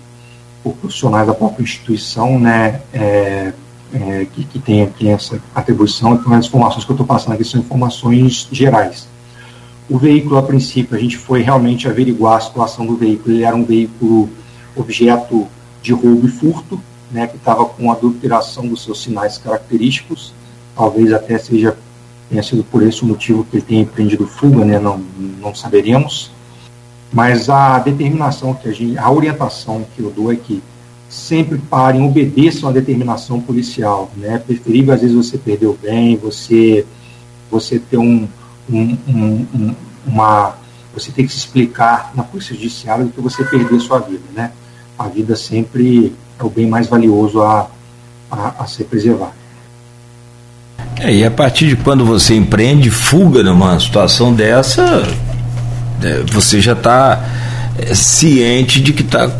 por 0.62 0.72
profissionais 0.74 1.26
da 1.26 1.34
própria 1.34 1.62
instituição, 1.62 2.38
né, 2.38 2.80
é, 2.92 3.52
é, 3.92 4.26
que, 4.32 4.44
que 4.44 4.58
tem 4.58 4.82
aqui 4.82 5.08
essa 5.08 5.40
atribuição, 5.54 6.14
então 6.14 6.32
as 6.32 6.46
informações 6.46 6.84
que 6.84 6.90
eu 6.90 6.94
estou 6.94 7.06
passando 7.06 7.34
aqui 7.34 7.44
são 7.44 7.60
informações 7.60 8.48
gerais. 8.50 9.08
O 9.90 9.98
veículo, 9.98 10.38
a 10.38 10.42
princípio, 10.42 10.96
a 10.96 11.00
gente 11.00 11.18
foi 11.18 11.42
realmente 11.42 11.88
averiguar 11.88 12.38
a 12.38 12.40
situação 12.40 12.86
do 12.86 12.96
veículo, 12.96 13.34
ele 13.34 13.44
era 13.44 13.54
um 13.54 13.64
veículo 13.64 14.30
objeto 14.74 15.46
de 15.82 15.92
roubo 15.92 16.26
e 16.26 16.30
furto, 16.30 16.80
né, 17.10 17.26
que 17.26 17.36
estava 17.36 17.66
com 17.66 17.92
adulteração 17.92 18.66
dos 18.66 18.82
seus 18.82 19.02
sinais 19.02 19.36
característicos, 19.36 20.32
talvez 20.74 21.12
até 21.12 21.36
seja 21.38 21.76
tenha 22.30 22.42
sido 22.42 22.64
por 22.64 22.82
esse 22.82 23.04
motivo 23.04 23.44
que 23.44 23.58
ele 23.58 23.62
tenha 23.62 23.82
empreendido 23.82 24.26
fuga, 24.26 24.64
né, 24.64 24.78
não, 24.78 25.04
não 25.38 25.54
saberemos. 25.54 26.30
Mas 27.12 27.50
a 27.50 27.78
determinação 27.78 28.54
que 28.54 28.68
a 28.68 28.72
gente, 28.72 28.96
a 28.96 29.10
orientação 29.10 29.84
que 29.94 30.00
eu 30.02 30.10
dou 30.10 30.32
é 30.32 30.36
que 30.36 30.62
sempre 31.08 31.58
parem, 31.58 32.02
obedeçam 32.02 32.70
a 32.70 32.72
determinação 32.72 33.38
policial. 33.38 34.10
Né? 34.16 34.34
É 34.34 34.38
preferível, 34.38 34.94
às 34.94 35.02
vezes, 35.02 35.14
você 35.14 35.36
perder 35.36 35.66
o 35.66 35.78
bem, 35.80 36.16
você, 36.16 36.86
você 37.50 37.78
ter 37.78 37.98
um, 37.98 38.26
um, 38.70 38.96
um, 39.06 39.74
uma. 40.06 40.56
Você 40.94 41.10
tem 41.12 41.26
que 41.26 41.32
se 41.32 41.38
explicar 41.38 42.12
na 42.14 42.22
Polícia 42.22 42.54
Judiciária 42.54 43.04
do 43.04 43.10
que 43.10 43.20
você 43.20 43.44
perder 43.44 43.78
sua 43.80 43.98
vida. 43.98 44.24
Né? 44.34 44.52
A 44.98 45.08
vida 45.08 45.36
sempre 45.36 46.14
é 46.38 46.44
o 46.44 46.50
bem 46.50 46.66
mais 46.66 46.86
valioso 46.86 47.42
a, 47.42 47.68
a, 48.30 48.62
a 48.62 48.66
ser 48.66 48.84
preservado. 48.84 49.32
É, 50.98 51.12
e 51.12 51.24
a 51.24 51.30
partir 51.30 51.68
de 51.68 51.76
quando 51.76 52.04
você 52.04 52.34
empreende 52.34 52.90
fuga 52.90 53.42
numa 53.42 53.78
situação 53.80 54.32
dessa, 54.32 55.02
você 56.30 56.60
já 56.60 56.72
está 56.72 57.24
é, 57.78 57.94
ciente 57.94 58.80
de 58.80 58.92
que 58.92 59.02
está 59.02 59.30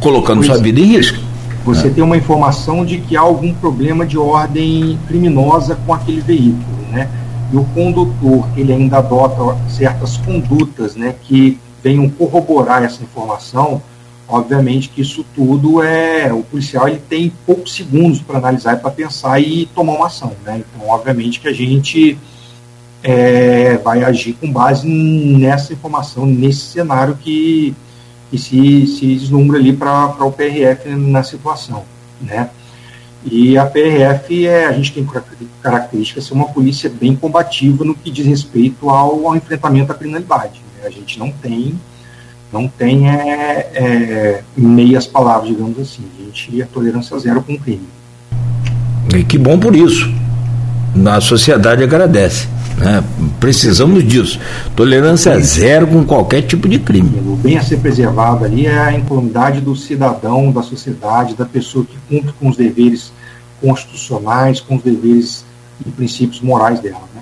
colocando 0.00 0.38
pois 0.38 0.46
sua 0.46 0.58
vida 0.58 0.80
em 0.80 0.84
risco. 0.84 1.18
Você 1.64 1.88
né? 1.88 1.94
tem 1.94 2.04
uma 2.04 2.16
informação 2.16 2.84
de 2.84 2.98
que 2.98 3.16
há 3.16 3.20
algum 3.20 3.52
problema 3.52 4.06
de 4.06 4.16
ordem 4.16 4.98
criminosa 5.06 5.76
com 5.86 5.92
aquele 5.92 6.20
veículo, 6.20 6.88
né? 6.90 7.08
E 7.52 7.56
o 7.56 7.64
condutor, 7.74 8.48
ele 8.56 8.72
ainda 8.72 8.98
adota 8.98 9.56
certas 9.68 10.16
condutas, 10.18 10.94
né, 10.94 11.16
que 11.24 11.58
venham 11.82 12.08
corroborar 12.08 12.84
essa 12.84 13.02
informação, 13.02 13.82
obviamente 14.28 14.88
que 14.88 15.00
isso 15.00 15.24
tudo 15.34 15.82
é 15.82 16.32
o 16.32 16.44
policial 16.44 16.86
ele 16.86 17.02
tem 17.08 17.32
poucos 17.44 17.74
segundos 17.74 18.20
para 18.20 18.38
analisar 18.38 18.74
e 18.74 18.76
para 18.76 18.90
pensar 18.90 19.40
e 19.40 19.66
tomar 19.74 19.94
uma 19.94 20.06
ação, 20.06 20.32
né? 20.44 20.62
Então, 20.62 20.88
obviamente 20.88 21.40
que 21.40 21.48
a 21.48 21.52
gente 21.52 22.16
é, 23.02 23.76
vai 23.78 24.04
agir 24.04 24.34
com 24.34 24.52
base 24.52 24.86
nessa 24.86 25.72
informação, 25.72 26.26
nesse 26.26 26.60
cenário 26.60 27.16
que, 27.16 27.74
que 28.30 28.38
se, 28.38 28.86
se 28.86 29.06
deslumbra 29.16 29.58
ali 29.58 29.72
para 29.72 30.24
o 30.24 30.32
PRF 30.32 30.88
na 30.90 31.22
situação, 31.22 31.84
né? 32.20 32.50
E 33.24 33.58
a 33.58 33.66
PRF, 33.66 34.46
é, 34.46 34.66
a 34.66 34.72
gente 34.72 34.92
tem 34.94 35.06
característica 35.62 36.20
de 36.20 36.26
ser 36.26 36.32
uma 36.32 36.48
polícia 36.48 36.88
bem 36.88 37.14
combativa 37.14 37.84
no 37.84 37.94
que 37.94 38.10
diz 38.10 38.24
respeito 38.24 38.88
ao, 38.88 39.26
ao 39.26 39.36
enfrentamento 39.36 39.92
à 39.92 39.94
criminalidade. 39.94 40.62
Né? 40.78 40.86
A 40.86 40.90
gente 40.90 41.18
não 41.18 41.30
tem 41.30 41.78
não 42.52 42.66
tem 42.66 43.08
é, 43.08 43.70
é, 43.74 44.42
meias 44.56 45.06
palavras, 45.06 45.48
digamos 45.48 45.78
assim. 45.78 46.02
A 46.18 46.24
gente 46.24 46.62
é 46.62 46.64
tolerância 46.64 47.16
zero 47.18 47.42
com 47.42 47.52
o 47.52 47.58
crime. 47.58 47.86
E 49.14 49.22
que 49.22 49.38
bom 49.38 49.58
por 49.58 49.76
isso. 49.76 50.12
A 51.06 51.20
sociedade 51.20 51.84
agradece. 51.84 52.48
Né? 52.80 53.04
Precisamos 53.38 54.02
disso. 54.02 54.40
Tolerância 54.74 55.38
zero 55.38 55.86
com 55.86 56.04
qualquer 56.04 56.42
tipo 56.42 56.68
de 56.68 56.78
crime. 56.78 57.10
O 57.26 57.36
bem 57.36 57.58
a 57.58 57.62
ser 57.62 57.78
preservado 57.78 58.44
ali 58.44 58.66
é 58.66 58.78
a 58.78 58.92
incolumidade 58.92 59.60
do 59.60 59.76
cidadão, 59.76 60.50
da 60.50 60.62
sociedade, 60.62 61.34
da 61.34 61.44
pessoa 61.44 61.84
que 61.84 61.96
cumpre 62.08 62.32
com 62.40 62.48
os 62.48 62.56
deveres 62.56 63.12
constitucionais, 63.60 64.60
com 64.60 64.76
os 64.76 64.82
deveres 64.82 65.44
e 65.86 65.90
princípios 65.90 66.40
morais 66.40 66.80
dela. 66.80 67.02
Né? 67.14 67.20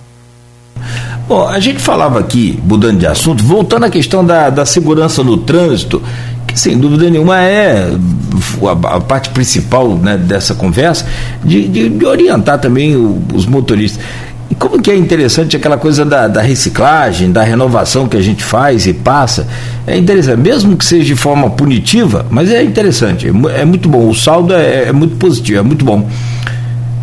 Bom, 1.26 1.46
a 1.46 1.58
gente 1.58 1.80
falava 1.80 2.20
aqui, 2.20 2.58
mudando 2.64 2.98
de 2.98 3.06
assunto, 3.06 3.42
voltando 3.42 3.84
à 3.84 3.90
questão 3.90 4.24
da, 4.24 4.48
da 4.48 4.64
segurança 4.64 5.22
no 5.22 5.36
trânsito, 5.36 6.02
que 6.46 6.58
sem 6.58 6.78
dúvida 6.78 7.10
nenhuma 7.10 7.42
é 7.42 7.90
a, 8.62 8.96
a 8.96 9.00
parte 9.00 9.28
principal 9.30 9.94
né, 9.96 10.16
dessa 10.16 10.54
conversa, 10.54 11.06
de, 11.44 11.68
de, 11.68 11.88
de 11.90 12.06
orientar 12.06 12.58
também 12.60 12.96
o, 12.96 13.22
os 13.34 13.44
motoristas. 13.44 14.02
E 14.50 14.54
como 14.54 14.80
que 14.80 14.90
é 14.90 14.96
interessante 14.96 15.56
aquela 15.56 15.76
coisa 15.76 16.04
da, 16.04 16.26
da, 16.26 16.40
reciclagem, 16.40 17.30
da 17.30 17.42
renovação 17.42 18.08
que 18.08 18.16
a 18.16 18.22
gente 18.22 18.42
faz 18.42 18.86
e 18.86 18.94
passa. 18.94 19.46
É 19.86 19.96
interessante, 19.96 20.38
mesmo 20.38 20.76
que 20.76 20.84
seja 20.84 21.04
de 21.04 21.16
forma 21.16 21.50
punitiva, 21.50 22.24
mas 22.30 22.50
é 22.50 22.62
interessante, 22.62 23.26
é, 23.26 23.60
é 23.60 23.64
muito 23.64 23.88
bom. 23.88 24.08
O 24.08 24.14
saldo 24.14 24.54
é, 24.54 24.84
é 24.88 24.92
muito 24.92 25.16
positivo, 25.16 25.58
é 25.58 25.62
muito 25.62 25.84
bom 25.84 26.08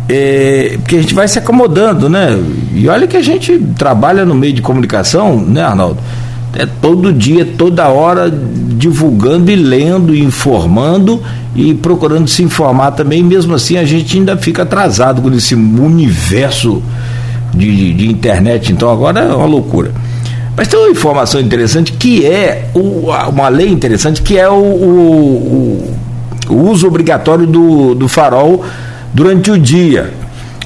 é, 0.08 0.76
porque 0.78 0.96
a 0.96 1.00
gente 1.00 1.14
vai 1.14 1.26
se 1.26 1.38
acomodando, 1.38 2.08
né? 2.08 2.38
E 2.72 2.88
olha 2.88 3.06
que 3.06 3.16
a 3.16 3.22
gente 3.22 3.58
trabalha 3.76 4.24
no 4.24 4.34
meio 4.34 4.52
de 4.52 4.62
comunicação, 4.62 5.40
né, 5.40 5.62
Arnaldo? 5.62 5.98
É 6.54 6.64
todo 6.64 7.12
dia, 7.12 7.44
toda 7.44 7.88
hora, 7.88 8.30
divulgando 8.30 9.50
e 9.50 9.56
lendo, 9.56 10.14
e 10.14 10.22
informando 10.22 11.22
e 11.54 11.74
procurando 11.74 12.28
se 12.28 12.42
informar 12.42 12.92
também. 12.92 13.22
Mesmo 13.22 13.54
assim, 13.54 13.76
a 13.76 13.84
gente 13.84 14.16
ainda 14.16 14.36
fica 14.36 14.62
atrasado 14.62 15.20
com 15.20 15.30
esse 15.34 15.54
universo 15.54 16.82
de, 17.56 17.94
de 17.94 18.08
internet. 18.08 18.72
Então, 18.72 18.90
agora 18.90 19.20
é 19.20 19.34
uma 19.34 19.46
loucura. 19.46 19.92
Mas 20.56 20.68
tem 20.68 20.78
uma 20.78 20.90
informação 20.90 21.40
interessante 21.40 21.92
que 21.92 22.24
é 22.24 22.70
o, 22.74 23.10
uma 23.28 23.48
lei 23.48 23.68
interessante 23.68 24.22
que 24.22 24.38
é 24.38 24.48
o, 24.48 24.54
o, 24.54 25.94
o 26.48 26.54
uso 26.70 26.86
obrigatório 26.86 27.46
do, 27.46 27.94
do 27.94 28.08
farol 28.08 28.64
durante 29.12 29.50
o 29.50 29.58
dia 29.58 30.12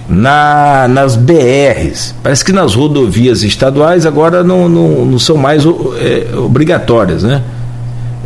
na, 0.09 0.87
nas 0.89 1.17
BRs. 1.17 2.15
Parece 2.23 2.45
que 2.45 2.53
nas 2.53 2.75
rodovias 2.75 3.43
estaduais 3.43 4.07
agora 4.07 4.45
não, 4.45 4.69
não, 4.69 5.07
não 5.07 5.19
são 5.19 5.37
mais 5.37 5.65
é, 5.65 6.37
obrigatórias, 6.37 7.23
né? 7.23 7.43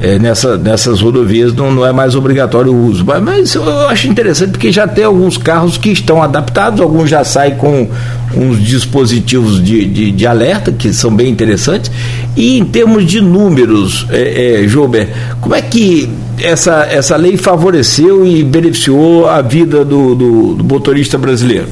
É, 0.04 0.18
nessa, 0.18 0.58
nessas 0.58 1.00
rodovias 1.00 1.54
não, 1.54 1.72
não 1.72 1.86
é 1.86 1.90
mais 1.90 2.14
obrigatório 2.14 2.70
o 2.70 2.86
uso. 2.88 3.02
Mas, 3.06 3.22
mas, 3.22 3.54
eu 3.54 3.88
acho 3.88 4.06
interessante 4.06 4.50
porque 4.50 4.70
já 4.70 4.86
tem 4.86 5.02
alguns 5.02 5.38
carros 5.38 5.78
que 5.78 5.88
estão 5.88 6.22
adaptados, 6.22 6.78
alguns 6.78 7.08
já 7.08 7.24
saem 7.24 7.54
com 7.54 7.88
uns 8.36 8.62
dispositivos 8.62 9.64
de, 9.64 9.86
de, 9.86 10.10
de 10.10 10.26
alerta 10.26 10.70
que 10.70 10.92
são 10.92 11.10
bem 11.10 11.30
interessantes. 11.30 11.90
E 12.36 12.58
em 12.58 12.66
termos 12.66 13.06
de 13.06 13.22
números, 13.22 14.06
é, 14.10 14.62
é, 14.62 15.08
como 15.40 15.54
é 15.54 15.62
que 15.62 16.10
essa, 16.38 16.84
essa 16.84 17.16
lei 17.16 17.38
favoreceu 17.38 18.26
e 18.26 18.44
beneficiou 18.44 19.26
a 19.26 19.40
vida 19.40 19.86
do, 19.86 20.14
do, 20.14 20.54
do 20.56 20.64
motorista 20.64 21.16
brasileiro? 21.16 21.68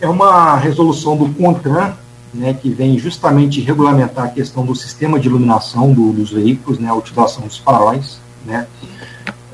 É 0.00 0.08
uma 0.08 0.56
resolução 0.56 1.14
do 1.14 1.28
CONTRAN 1.28 1.92
né, 2.36 2.54
que 2.54 2.68
vem 2.70 2.98
justamente 2.98 3.60
regulamentar 3.60 4.26
a 4.26 4.28
questão 4.28 4.64
do 4.64 4.74
sistema 4.74 5.18
de 5.18 5.28
iluminação 5.28 5.92
do, 5.92 6.12
dos 6.12 6.30
veículos, 6.30 6.78
né, 6.78 6.88
a 6.88 6.94
utilização 6.94 7.46
dos 7.46 7.58
faróis. 7.58 8.18
Né. 8.44 8.66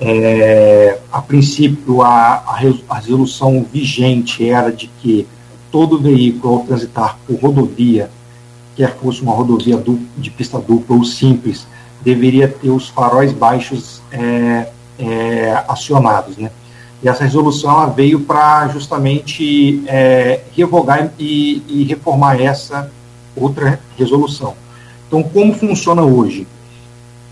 É, 0.01 0.99
a 1.13 1.23
princípio, 1.23 2.03
a, 2.03 2.43
a, 2.89 2.97
resolução 2.97 3.65
vigente 3.73 4.49
era 4.49 4.73
de 4.73 4.89
que 5.01 5.29
todo 5.71 5.99
veículo, 5.99 6.55
ao 6.55 6.61
transitar 6.67 7.19
por 7.27 7.41
rodovia, 7.41 8.11
quer 8.75 8.97
fosse 8.97 9.23
uma 9.23 9.33
rodovia 9.33 9.83
de 10.19 10.31
pista 10.31 10.59
dupla 10.59 10.97
ou 10.97 11.05
simples, 11.05 11.67
deveria 12.03 12.49
ter 12.49 12.71
os 12.71 12.89
faróis 12.89 13.33
baixos 13.33 14.03
é, 14.11 14.69
é, 14.99 15.65
acionados. 15.69 16.37
Né. 16.37 16.51
E 17.03 17.09
essa 17.09 17.25
resolução 17.25 17.71
ela 17.71 17.87
veio 17.87 18.21
para 18.21 18.69
justamente 18.69 19.83
é, 19.87 20.41
revogar 20.57 21.13
e, 21.19 21.63
e, 21.69 21.85
reformar 21.85 22.41
essa 22.41 22.91
outra 23.35 23.81
resolução. 23.99 24.55
Então, 25.09 25.23
como 25.23 25.53
funciona 25.53 26.03
hoje? 26.03 26.47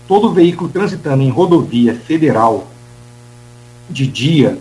Todo 0.07 0.33
veículo 0.33 0.69
transitando 0.69 1.23
em 1.23 1.29
rodovia 1.29 1.95
federal 1.95 2.67
de 3.89 4.05
dia, 4.05 4.57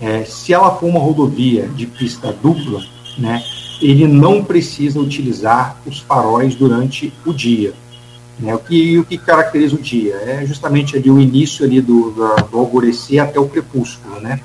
é, 0.00 0.24
se 0.24 0.52
ela 0.52 0.70
for 0.76 0.86
uma 0.86 1.00
rodovia 1.00 1.66
de 1.68 1.86
pista 1.86 2.32
dupla, 2.32 2.84
né, 3.18 3.42
ele 3.80 4.06
não 4.06 4.44
precisa 4.44 5.00
utilizar 5.00 5.76
os 5.84 6.00
faróis 6.00 6.54
durante 6.54 7.12
o 7.24 7.32
dia. 7.32 7.74
Né? 8.38 8.54
O, 8.54 8.58
que, 8.58 8.98
o 8.98 9.04
que 9.04 9.16
caracteriza 9.16 9.74
o 9.74 9.80
dia? 9.80 10.14
É 10.16 10.44
justamente 10.46 10.96
ali 10.96 11.10
o 11.10 11.20
início 11.20 11.64
ali 11.64 11.80
do, 11.80 12.10
do 12.10 12.58
alvorecer 12.58 13.22
até 13.22 13.40
o 13.40 13.48
crepúsculo. 13.48 14.20
Né? 14.20 14.40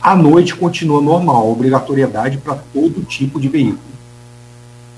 A 0.00 0.16
noite 0.16 0.54
continua 0.54 1.00
normal, 1.00 1.50
obrigatoriedade 1.50 2.38
para 2.38 2.54
todo 2.72 3.04
tipo 3.04 3.40
de 3.40 3.48
veículo. 3.48 3.90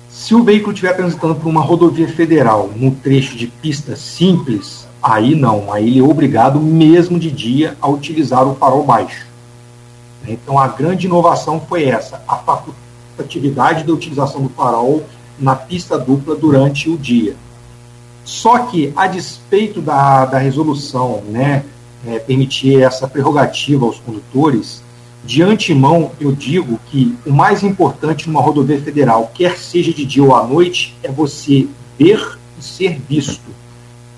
Se 0.09 0.35
o 0.35 0.45
veículo 0.45 0.73
estiver 0.73 0.95
transitando 0.95 1.35
por 1.35 1.49
uma 1.49 1.63
rodovia 1.63 2.07
federal 2.07 2.71
no 2.77 2.91
trecho 2.93 3.37
de 3.37 3.47
pista 3.47 3.97
simples, 3.97 4.87
aí 5.03 5.35
não, 5.35 5.73
aí 5.73 5.89
ele 5.89 6.01
é 6.01 6.03
obrigado 6.03 6.61
mesmo 6.61 7.19
de 7.19 7.31
dia 7.31 7.77
a 7.81 7.89
utilizar 7.89 8.47
o 8.47 8.55
farol 8.55 8.85
baixo. 8.85 9.27
Então 10.29 10.59
a 10.59 10.69
grande 10.69 11.07
inovação 11.07 11.61
foi 11.61 11.85
essa, 11.85 12.23
a 12.29 12.37
facultatividade 12.37 13.85
da 13.85 13.93
utilização 13.93 14.43
do 14.43 14.51
farol 14.51 15.03
na 15.39 15.57
pista 15.57 15.99
dupla 15.99 16.37
durante 16.37 16.89
o 16.89 16.97
dia. 16.97 17.35
Só 18.25 18.59
que, 18.67 18.93
a 18.97 19.07
despeito 19.07 19.81
da, 19.81 20.25
da 20.27 20.39
resolução 20.39 21.23
né, 21.29 21.65
é, 22.07 22.19
permitir 22.19 22.83
essa 22.83 23.09
prerrogativa 23.09 23.85
aos 23.85 23.99
condutores, 23.99 24.83
de 25.25 25.43
antemão 25.43 26.11
eu 26.21 26.33
digo 26.33 26.79
que 26.87 27.17
o 27.25 27.33
mais 27.33 27.63
importante 27.63 28.29
numa 28.29 28.41
rodovia 28.41 28.81
federal, 28.81 29.31
quer 29.35 29.57
seja 29.57 29.93
de 29.93 30.05
dia 30.05 30.23
ou 30.23 30.35
à 30.35 30.45
noite, 30.45 30.97
é 31.03 31.11
você 31.11 31.69
ver 31.99 32.39
e 32.59 32.65
ser 32.65 33.01
visto. 33.09 33.51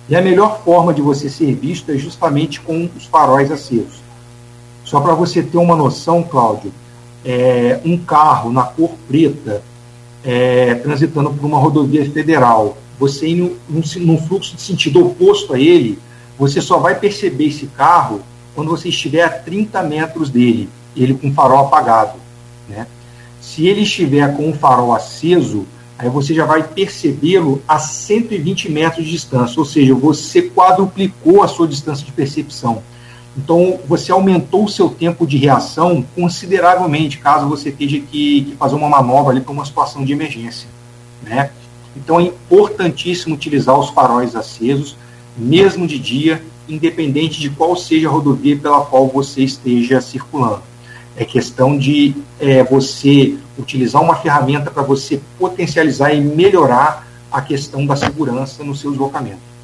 E 0.09 0.16
a 0.16 0.22
melhor 0.22 0.62
forma 0.62 0.93
de 0.93 1.02
você 1.02 1.28
ser 1.28 1.55
visto 1.55 1.90
é 1.90 1.97
justamente 1.97 2.60
com 2.60 2.89
os 2.97 3.06
faróis 3.06 3.51
acesos. 3.51 4.02
Só 4.85 5.01
para 5.01 5.14
você 5.14 5.43
ter 5.43 5.56
uma 5.56 5.76
noção, 5.76 6.22
Cláudio, 6.22 6.72
é, 7.24 7.81
um 7.85 7.97
carro 7.97 8.52
na 8.52 8.64
cor 8.64 8.93
preta 9.09 9.62
é, 10.22 10.74
transitando 10.76 11.31
por 11.31 11.47
uma 11.47 11.59
rodovia 11.59 12.09
federal 12.10 12.76
você 12.99 13.29
indo 13.29 13.57
num, 13.69 13.83
num 13.97 14.19
fluxo 14.19 14.55
de 14.55 14.62
sentido 14.62 15.05
oposto 15.05 15.55
a 15.55 15.59
ele, 15.59 15.99
você 16.39 16.61
só 16.61 16.79
vai 16.79 16.99
perceber 16.99 17.47
esse 17.47 17.66
carro 17.66 18.21
quando 18.55 18.71
você 18.71 18.89
estiver 18.89 19.23
a 19.23 19.29
30 19.29 19.83
metros 19.83 20.31
dele, 20.31 20.69
ele 20.97 21.15
com 21.15 21.29
o 21.29 21.33
farol 21.33 21.66
apagado. 21.66 22.19
Né? 22.69 22.87
Se 23.41 23.66
ele 23.66 23.83
estiver 23.83 24.37
com 24.37 24.51
o 24.51 24.55
farol 24.55 24.95
aceso, 24.95 25.66
aí 25.99 26.09
você 26.09 26.35
já 26.35 26.45
vai 26.45 26.62
percebê-lo 26.62 27.62
a 27.66 27.79
120 27.79 28.71
metros 28.71 29.05
de 29.05 29.11
distância, 29.11 29.59
ou 29.59 29.65
seja, 29.65 29.95
você 29.95 30.43
quadruplicou 30.43 31.43
a 31.43 31.49
sua 31.49 31.66
distância 31.66 32.05
de 32.05 32.12
percepção. 32.12 32.83
Então, 33.37 33.81
você 33.89 34.12
aumentou 34.12 34.65
o 34.65 34.69
seu 34.69 34.89
tempo 34.89 35.27
de 35.27 35.37
reação 35.37 36.05
consideravelmente, 36.15 37.19
caso 37.19 37.49
você 37.49 37.73
tenha 37.73 37.91
que, 37.91 38.01
que 38.01 38.57
fazer 38.57 38.77
uma 38.77 38.89
manobra 38.89 39.33
ali 39.33 39.41
para 39.41 39.53
uma 39.53 39.65
situação 39.65 40.05
de 40.05 40.12
emergência. 40.12 40.69
Né? 41.23 41.51
Então, 41.97 42.21
é 42.21 42.25
importantíssimo 42.25 43.35
utilizar 43.35 43.79
os 43.79 43.91
faróis 43.91 44.35
acesos, 44.35 44.97
mesmo 45.37 45.87
de 45.87 45.99
dia, 45.99 46.43
independente 46.69 47.41
de 47.41 47.51
qual 47.51 47.77
seja 47.77 48.09
a 48.09 48.11
rodovia 48.11 48.57
pela 48.57 48.85
qual 48.85 49.09
você 49.09 49.43
esteja 49.43 50.01
circulando. 50.01 50.62
É 51.16 51.25
questão 51.25 51.79
de 51.79 52.15
é, 52.41 52.62
você 52.65 53.37
utilizar 53.59 54.03
uma 54.03 54.16
ferramenta 54.16 54.71
para 54.71 54.83
você 54.83 55.21
potencializar 55.39 56.12
e 56.12 56.21
melhorar 56.21 57.07
a 57.31 57.41
questão 57.41 57.87
da 57.87 57.95
segurança 57.95 58.65
no 58.65 58.75
seu 58.75 58.91
deslocamento. 58.91 59.55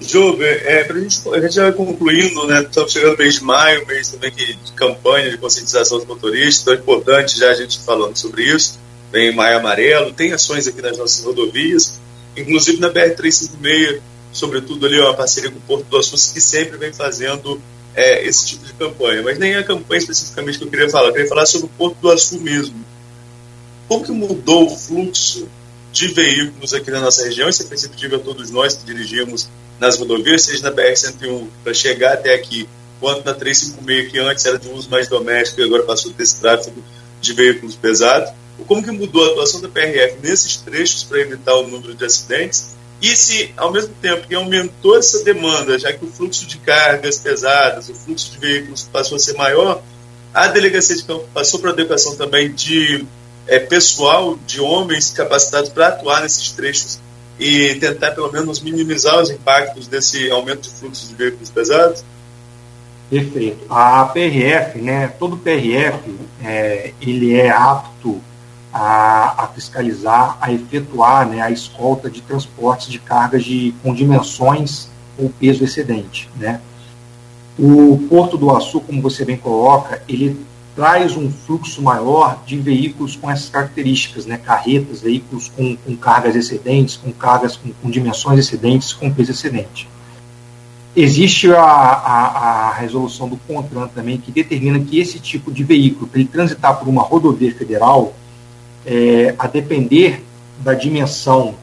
Jober, 0.00 0.62
é, 0.66 0.84
pra 0.84 0.98
gente, 0.98 1.20
a 1.32 1.40
gente 1.40 1.60
vai 1.60 1.72
concluindo, 1.72 2.46
né? 2.46 2.62
Estamos 2.62 2.92
chegando 2.92 3.12
no 3.12 3.18
mês 3.18 3.34
de 3.34 3.44
maio, 3.44 3.86
mês 3.86 4.10
também 4.10 4.32
que, 4.32 4.54
de 4.54 4.72
campanha 4.72 5.30
de 5.30 5.38
conscientização 5.38 5.98
dos 5.98 6.06
motoristas, 6.06 6.62
então 6.62 6.74
é 6.74 6.76
importante 6.76 7.38
já 7.38 7.50
a 7.50 7.54
gente 7.54 7.78
falando 7.80 8.16
sobre 8.16 8.42
isso. 8.44 8.80
Vem 9.12 9.34
Maio 9.34 9.58
Amarelo, 9.58 10.12
tem 10.12 10.32
ações 10.32 10.66
aqui 10.66 10.80
nas 10.80 10.96
nossas 10.96 11.22
rodovias, 11.22 12.00
inclusive 12.34 12.80
na 12.80 12.90
BR-356, 12.90 14.00
sobretudo 14.32 14.86
ali 14.86 14.98
uma 14.98 15.12
parceria 15.12 15.50
com 15.50 15.58
o 15.58 15.62
Porto 15.62 15.84
do 15.84 15.98
Açúcar, 15.98 16.32
que 16.32 16.40
sempre 16.40 16.78
vem 16.78 16.94
fazendo 16.94 17.60
é, 17.94 18.26
esse 18.26 18.46
tipo 18.46 18.64
de 18.64 18.72
campanha. 18.72 19.22
Mas 19.22 19.38
nem 19.38 19.54
a 19.54 19.62
campanha 19.62 19.98
especificamente 19.98 20.58
que 20.58 20.64
eu 20.64 20.70
queria 20.70 20.88
falar, 20.88 21.08
eu 21.08 21.12
queria 21.12 21.28
falar 21.28 21.44
sobre 21.44 21.66
o 21.66 21.70
Porto 21.70 21.98
do 22.00 22.10
Açu 22.10 22.40
mesmo. 22.40 22.82
Como 23.86 24.02
que 24.02 24.12
mudou 24.12 24.66
o 24.66 24.76
fluxo 24.76 25.46
de 25.92 26.08
veículos 26.08 26.72
aqui 26.72 26.90
na 26.90 27.00
nossa 27.00 27.22
região? 27.22 27.50
Isso 27.50 27.62
é 27.62 27.66
perceptível 27.66 28.18
a 28.18 28.22
todos 28.22 28.50
nós 28.50 28.74
que 28.74 28.86
dirigimos 28.86 29.50
nas 29.78 29.98
rodovias, 29.98 30.42
seja 30.42 30.62
na 30.62 30.72
BR-101 30.72 31.48
para 31.62 31.74
chegar 31.74 32.14
até 32.14 32.32
aqui, 32.32 32.66
quanto 32.98 33.26
na 33.26 33.34
356, 33.34 34.10
que 34.10 34.18
antes 34.18 34.46
era 34.46 34.58
de 34.58 34.68
uso 34.68 34.88
mais 34.88 35.06
doméstico 35.08 35.60
e 35.60 35.64
agora 35.64 35.82
passou 35.82 36.10
a 36.12 36.14
ter 36.14 36.22
esse 36.22 36.40
tráfego 36.40 36.82
de 37.20 37.32
veículos 37.34 37.76
pesados. 37.76 38.32
Como 38.64 38.82
que 38.82 38.90
mudou 38.90 39.24
a 39.24 39.32
atuação 39.32 39.60
da 39.60 39.68
PRF 39.68 40.18
nesses 40.22 40.56
trechos 40.56 41.04
para 41.04 41.20
evitar 41.20 41.54
o 41.54 41.66
número 41.66 41.94
de 41.94 42.04
acidentes? 42.04 42.76
E 43.00 43.16
se, 43.16 43.52
ao 43.56 43.72
mesmo 43.72 43.92
tempo 44.00 44.28
que 44.28 44.34
aumentou 44.34 44.96
essa 44.96 45.24
demanda, 45.24 45.76
já 45.78 45.92
que 45.92 46.04
o 46.04 46.08
fluxo 46.08 46.46
de 46.46 46.58
cargas 46.58 47.18
pesadas, 47.18 47.88
o 47.88 47.94
fluxo 47.94 48.30
de 48.30 48.38
veículos 48.38 48.88
passou 48.92 49.16
a 49.16 49.18
ser 49.18 49.34
maior, 49.34 49.82
a 50.32 50.46
delegacia 50.46 50.94
de 50.94 51.02
campo 51.02 51.26
passou 51.34 51.58
para 51.58 51.70
a 51.70 51.72
adequação 51.72 52.14
também 52.14 52.52
de 52.52 53.04
é, 53.46 53.58
pessoal, 53.58 54.38
de 54.46 54.60
homens 54.60 55.10
capacitados 55.10 55.68
para 55.68 55.88
atuar 55.88 56.22
nesses 56.22 56.52
trechos 56.52 57.00
e 57.40 57.74
tentar 57.74 58.12
pelo 58.12 58.30
menos 58.30 58.60
minimizar 58.60 59.20
os 59.20 59.30
impactos 59.30 59.88
desse 59.88 60.30
aumento 60.30 60.62
de 60.62 60.70
fluxo 60.70 61.08
de 61.08 61.14
veículos 61.14 61.50
pesados? 61.50 62.04
Perfeito. 63.10 63.66
A 63.68 64.04
PRF, 64.06 64.78
né, 64.78 65.08
todo 65.18 65.36
PRF, 65.36 65.98
é, 66.42 66.92
ele 67.00 67.34
é 67.34 67.50
apto 67.50 68.22
a, 68.72 69.44
a, 69.44 69.46
fiscalizar, 69.48 70.38
a 70.40 70.52
efetuar 70.52 71.28
né, 71.28 71.42
a 71.42 71.50
escolta 71.50 72.10
de 72.10 72.22
transportes 72.22 72.88
de 72.88 72.98
cargas 72.98 73.44
de, 73.44 73.74
com 73.82 73.92
dimensões 73.92 74.88
ou 75.18 75.28
peso 75.28 75.62
excedente. 75.62 76.28
Né. 76.36 76.60
O 77.58 77.98
Porto 78.08 78.38
do 78.38 78.50
Açu, 78.50 78.80
como 78.80 79.02
você 79.02 79.24
bem 79.24 79.36
coloca, 79.36 80.02
ele 80.08 80.40
traz 80.74 81.16
um 81.18 81.30
fluxo 81.30 81.82
maior 81.82 82.42
de 82.46 82.56
veículos 82.56 83.14
com 83.14 83.30
essas 83.30 83.50
características, 83.50 84.24
né, 84.24 84.38
carretas, 84.38 85.02
veículos 85.02 85.48
com, 85.48 85.76
com 85.76 85.94
cargas 85.94 86.34
excedentes, 86.34 86.96
com 86.96 87.12
cargas 87.12 87.56
com, 87.56 87.70
com, 87.72 87.90
dimensões 87.90 88.38
excedentes, 88.38 88.94
com 88.94 89.12
peso 89.12 89.32
excedente. 89.32 89.86
Existe 90.96 91.52
a, 91.52 91.62
a, 91.62 92.68
a 92.68 92.72
resolução 92.74 93.28
do 93.28 93.36
CONTRAN 93.36 93.88
também 93.88 94.18
que 94.18 94.30
determina 94.30 94.78
que 94.80 94.98
esse 94.98 95.18
tipo 95.18 95.50
de 95.50 95.62
veículo, 95.62 96.06
para 96.06 96.20
ele 96.20 96.28
transitar 96.28 96.78
por 96.78 96.88
uma 96.88 97.02
rodovia 97.02 97.54
federal, 97.54 98.14
é, 98.86 99.34
a 99.38 99.46
depender 99.46 100.24
da 100.58 100.74
dimensão, 100.74 101.54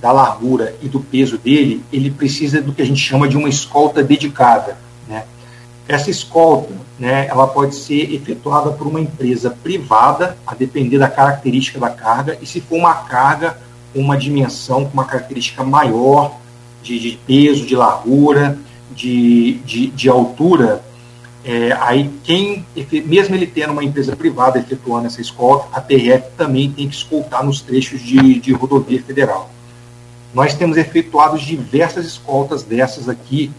da 0.00 0.12
largura 0.12 0.74
e 0.80 0.88
do 0.88 1.00
peso 1.00 1.36
dele, 1.36 1.84
ele 1.92 2.10
precisa 2.10 2.60
do 2.60 2.72
que 2.72 2.82
a 2.82 2.86
gente 2.86 3.00
chama 3.00 3.28
de 3.28 3.36
uma 3.36 3.48
escolta 3.48 4.02
dedicada. 4.02 4.78
Né? 5.06 5.24
Essa 5.86 6.10
escolta, 6.10 6.72
né, 6.98 7.26
ela 7.28 7.46
pode 7.46 7.74
ser 7.74 8.14
efetuada 8.14 8.70
por 8.70 8.86
uma 8.86 9.00
empresa 9.00 9.50
privada, 9.62 10.36
a 10.46 10.54
depender 10.54 10.98
da 10.98 11.08
característica 11.08 11.78
da 11.78 11.90
carga, 11.90 12.38
e 12.40 12.46
se 12.46 12.60
for 12.60 12.76
uma 12.76 12.94
carga 12.94 13.58
com 13.92 14.00
uma 14.00 14.16
dimensão, 14.16 14.84
com 14.84 14.92
uma 14.92 15.04
característica 15.04 15.62
maior 15.64 16.38
de, 16.82 16.98
de 16.98 17.18
peso, 17.26 17.66
de 17.66 17.76
largura, 17.76 18.58
de, 18.94 19.54
de, 19.64 19.88
de 19.88 20.08
altura, 20.08 20.82
é, 21.44 21.72
aí 21.80 22.10
quem, 22.22 22.66
mesmo 23.06 23.34
ele 23.34 23.46
tendo 23.46 23.72
uma 23.72 23.82
empresa 23.82 24.14
privada 24.14 24.58
efetuando 24.58 25.06
essa 25.06 25.20
escolta, 25.20 25.68
a 25.72 25.80
TRF 25.80 26.30
também 26.36 26.70
tem 26.70 26.88
que 26.88 26.94
escoltar 26.94 27.44
nos 27.44 27.62
trechos 27.62 28.00
de, 28.00 28.38
de 28.38 28.52
rodovia 28.52 29.02
federal. 29.02 29.50
Nós 30.34 30.54
temos 30.54 30.76
efetuado 30.76 31.38
diversas 31.38 32.06
escoltas 32.06 32.62
dessas 32.62 33.08
aqui 33.08 33.50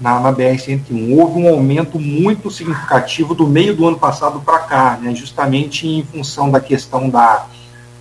na, 0.00 0.18
na 0.18 0.32
BR-101. 0.32 1.16
Houve 1.16 1.40
um 1.40 1.48
aumento 1.48 2.00
muito 2.00 2.50
significativo 2.50 3.34
do 3.34 3.46
meio 3.46 3.76
do 3.76 3.86
ano 3.86 3.98
passado 3.98 4.40
para 4.40 4.60
cá, 4.60 4.98
né, 5.00 5.14
justamente 5.14 5.86
em 5.86 6.02
função 6.04 6.50
da 6.50 6.58
questão 6.58 7.08
da, 7.08 7.46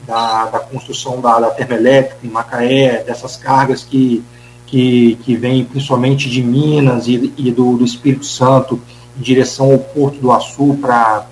da, 0.08 0.46
da 0.46 0.60
construção 0.60 1.20
da, 1.20 1.42
da, 1.42 1.50
termoelétrica 1.50 2.20
em 2.24 2.30
Macaé, 2.30 3.04
dessas 3.04 3.36
cargas 3.36 3.84
que, 3.84 4.24
que, 4.66 5.20
que 5.24 5.36
vêm 5.36 5.66
principalmente 5.66 6.30
de 6.30 6.42
Minas 6.42 7.08
e, 7.08 7.34
e 7.38 7.52
do, 7.52 7.78
do 7.78 7.84
Espírito 7.84 8.26
Santo 8.26 8.82
em 9.18 9.22
direção 9.22 9.72
ao 9.72 9.80
Porto 9.80 10.20
do 10.20 10.32
Açu 10.32 10.78
para 10.82 11.26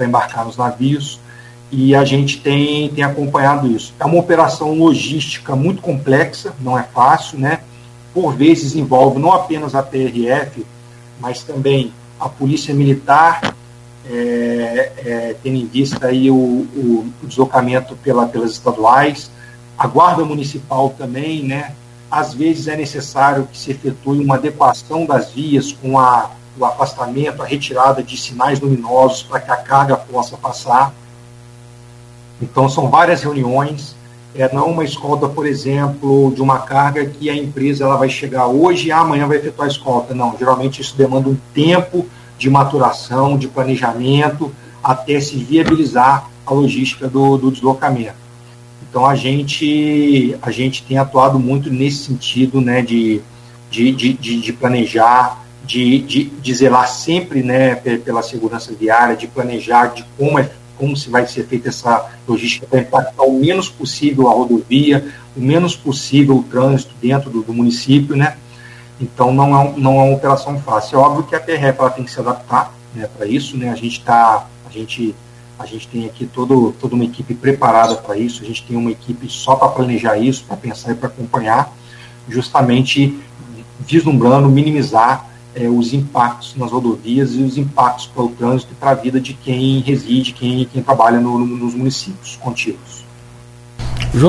embarcar 0.00 0.44
nos 0.44 0.56
navios. 0.56 1.20
E 1.72 1.94
a 1.94 2.04
gente 2.04 2.40
tem, 2.40 2.88
tem 2.88 3.04
acompanhado 3.04 3.68
isso. 3.68 3.94
É 4.00 4.04
uma 4.04 4.18
operação 4.18 4.74
logística 4.74 5.54
muito 5.54 5.80
complexa, 5.80 6.52
não 6.60 6.76
é 6.76 6.82
fácil, 6.82 7.38
né? 7.38 7.60
por 8.12 8.34
vezes 8.34 8.74
envolve 8.74 9.18
não 9.18 9.32
apenas 9.32 9.74
a 9.74 9.82
PRF, 9.82 10.66
mas 11.20 11.42
também 11.42 11.92
a 12.18 12.28
Polícia 12.28 12.74
Militar, 12.74 13.54
é, 14.08 14.92
é, 14.98 15.36
tendo 15.42 15.56
em 15.56 15.66
vista 15.66 16.08
aí 16.08 16.30
o, 16.30 16.34
o, 16.34 17.12
deslocamento 17.22 17.94
pela, 17.96 18.26
pelas 18.26 18.52
estaduais, 18.52 19.30
a 19.78 19.86
Guarda 19.86 20.24
Municipal 20.24 20.90
também, 20.90 21.44
né? 21.44 21.74
Às 22.10 22.34
vezes 22.34 22.66
é 22.66 22.76
necessário 22.76 23.46
que 23.50 23.56
se 23.56 23.70
efetue 23.70 24.18
uma 24.18 24.34
adequação 24.34 25.06
das 25.06 25.30
vias 25.30 25.72
com 25.72 25.98
a, 25.98 26.30
o 26.62 26.64
afastamento, 26.66 27.42
a 27.42 27.46
retirada 27.46 28.02
de 28.02 28.16
sinais 28.16 28.60
luminosos 28.60 29.22
para 29.22 29.40
que 29.40 29.50
a 29.50 29.56
carga 29.56 29.96
possa 29.96 30.36
passar. 30.36 30.92
Então, 32.40 32.68
são 32.68 32.88
várias 32.88 33.22
reuniões, 33.22 33.94
é 34.34 34.52
não 34.52 34.66
uma 34.70 34.84
escolta, 34.84 35.28
por 35.28 35.46
exemplo, 35.46 36.32
de 36.34 36.40
uma 36.40 36.60
carga 36.60 37.04
que 37.04 37.28
a 37.28 37.34
empresa 37.34 37.84
ela 37.84 37.96
vai 37.96 38.08
chegar 38.08 38.46
hoje 38.46 38.88
e 38.88 38.92
amanhã 38.92 39.26
vai 39.26 39.38
efetuar 39.38 39.66
a 39.68 39.70
escolta. 39.70 40.14
Não, 40.14 40.36
geralmente 40.38 40.80
isso 40.80 40.96
demanda 40.96 41.28
um 41.28 41.36
tempo 41.52 42.06
de 42.38 42.48
maturação, 42.48 43.36
de 43.36 43.48
planejamento, 43.48 44.52
até 44.82 45.20
se 45.20 45.36
viabilizar 45.36 46.30
a 46.46 46.54
logística 46.54 47.08
do, 47.08 47.36
do 47.36 47.50
deslocamento. 47.50 48.14
Então 48.88 49.06
a 49.06 49.14
gente, 49.14 50.36
a 50.40 50.50
gente 50.50 50.82
tem 50.82 50.98
atuado 50.98 51.38
muito 51.38 51.70
nesse 51.70 52.04
sentido 52.04 52.60
né, 52.60 52.82
de, 52.82 53.20
de, 53.70 53.92
de, 53.92 54.14
de 54.14 54.52
planejar, 54.52 55.38
de, 55.70 56.00
de, 56.00 56.24
de 56.24 56.54
zelar 56.54 56.88
sempre 56.88 57.44
né, 57.44 57.76
pela 57.76 58.24
segurança 58.24 58.74
viária, 58.74 59.14
de 59.14 59.28
planejar 59.28 59.94
de 59.94 60.04
como 60.18 60.36
é 60.36 60.50
como 60.76 60.96
se 60.96 61.10
vai 61.10 61.26
ser 61.26 61.46
feita 61.46 61.68
essa 61.68 62.10
logística 62.26 62.66
para 62.66 62.80
impactar 62.80 63.22
o 63.22 63.38
menos 63.38 63.68
possível 63.68 64.28
a 64.28 64.32
rodovia, 64.32 65.12
o 65.36 65.40
menos 65.40 65.76
possível 65.76 66.38
o 66.38 66.42
trânsito 66.42 66.94
dentro 67.02 67.28
do, 67.28 67.42
do 67.42 67.52
município, 67.52 68.16
né? 68.16 68.38
Então 68.98 69.30
não 69.30 69.60
é, 69.60 69.74
não 69.76 70.00
é 70.00 70.04
uma 70.04 70.16
operação 70.16 70.58
fácil. 70.58 70.98
É 70.98 71.02
óbvio 71.02 71.24
que 71.24 71.34
a 71.34 71.40
PRF 71.40 71.78
ela 71.78 71.90
tem 71.90 72.02
que 72.02 72.10
se 72.10 72.18
adaptar 72.18 72.72
né, 72.94 73.06
para 73.14 73.26
isso, 73.26 73.58
né? 73.58 73.70
A 73.70 73.76
gente 73.76 73.98
está, 73.98 74.48
a 74.66 74.72
gente, 74.72 75.14
a 75.58 75.66
gente 75.66 75.86
tem 75.86 76.06
aqui 76.06 76.24
todo, 76.24 76.74
toda 76.80 76.94
uma 76.94 77.04
equipe 77.04 77.34
preparada 77.34 77.96
para 77.96 78.16
isso. 78.16 78.42
A 78.42 78.46
gente 78.46 78.64
tem 78.64 78.74
uma 78.74 78.90
equipe 78.90 79.28
só 79.28 79.56
para 79.56 79.68
planejar 79.68 80.16
isso, 80.16 80.44
para 80.44 80.56
pensar 80.56 80.92
e 80.92 80.94
para 80.94 81.08
acompanhar, 81.08 81.70
justamente 82.26 83.20
vislumbrando 83.86 84.48
minimizar 84.48 85.29
é, 85.54 85.68
os 85.68 85.92
impactos 85.92 86.54
nas 86.56 86.70
rodovias 86.70 87.34
e 87.34 87.42
os 87.42 87.56
impactos 87.56 88.06
para 88.06 88.22
o 88.22 88.28
trânsito 88.28 88.72
e 88.72 88.74
para 88.76 88.90
a 88.90 88.94
vida 88.94 89.20
de 89.20 89.34
quem 89.34 89.80
reside, 89.80 90.32
quem, 90.32 90.68
quem 90.72 90.82
trabalha 90.82 91.20
no, 91.20 91.38
no, 91.38 91.46
nos 91.46 91.74
municípios 91.74 92.36
contíguos. 92.36 93.04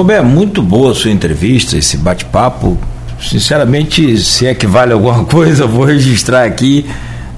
Bé, 0.05 0.21
muito 0.21 0.61
boa 0.61 0.91
a 0.91 0.95
sua 0.95 1.11
entrevista, 1.11 1.77
esse 1.77 1.97
bate-papo 1.97 2.77
sinceramente, 3.21 4.17
se 4.17 4.47
é 4.47 4.53
que 4.53 4.65
vale 4.65 4.93
alguma 4.93 5.23
coisa, 5.25 5.65
vou 5.65 5.85
registrar 5.85 6.45
aqui. 6.45 6.85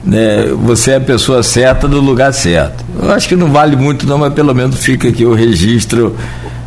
Né, 0.03 0.47
você 0.61 0.91
é 0.91 0.95
a 0.97 1.01
pessoa 1.01 1.41
certa 1.41 1.87
do 1.87 2.01
lugar 2.01 2.33
certo. 2.33 2.83
Eu 3.01 3.11
acho 3.11 3.27
que 3.27 3.37
não 3.37 3.51
vale 3.51 3.75
muito, 3.77 4.05
não, 4.05 4.17
mas 4.17 4.33
pelo 4.33 4.53
menos 4.53 4.77
fica 4.77 5.07
aqui 5.07 5.25
o 5.25 5.33
registro 5.33 6.15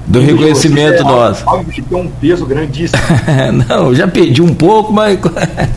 do 0.06 0.20
reconhecimento 0.20 1.02
nosso. 1.02 1.44
Tem 1.88 1.98
um 1.98 2.08
peso 2.08 2.46
grandíssimo. 2.46 3.00
não, 3.68 3.94
já 3.94 4.06
perdi 4.06 4.40
um 4.40 4.54
pouco, 4.54 4.92
mas 4.92 5.18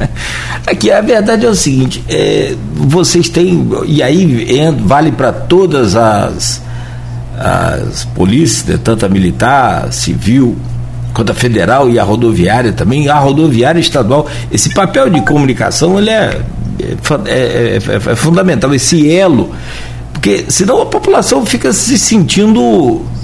aqui 0.68 0.92
a 0.92 1.02
verdade 1.02 1.46
é 1.46 1.50
o 1.50 1.56
seguinte: 1.56 2.04
é, 2.08 2.56
vocês 2.74 3.30
têm 3.30 3.68
e 3.86 4.04
aí 4.04 4.72
vale 4.86 5.12
para 5.12 5.32
todas 5.32 5.96
as 5.96 6.62
as 7.40 8.04
polícias, 8.04 8.66
né, 8.66 8.80
tanto 8.84 9.06
a 9.06 9.10
militar, 9.10 9.94
civil, 9.94 10.58
quanto 11.14 11.32
a 11.32 11.36
federal 11.36 11.90
e 11.90 11.98
a 11.98 12.04
rodoviária 12.04 12.74
também, 12.74 13.08
a 13.08 13.18
rodoviária 13.18 13.80
estadual, 13.80 14.28
esse 14.52 14.74
papel 14.74 15.10
de 15.10 15.22
comunicação 15.22 15.98
ele 15.98 16.10
é, 16.10 16.42
é, 16.80 16.96
é, 17.28 17.78
é, 17.78 18.12
é 18.12 18.16
fundamental, 18.16 18.74
esse 18.74 19.10
elo, 19.10 19.52
porque 20.12 20.46
senão 20.50 20.82
a 20.82 20.86
população 20.86 21.46
fica 21.46 21.72
se 21.72 21.98
sentindo 21.98 23.02
é, 23.02 23.19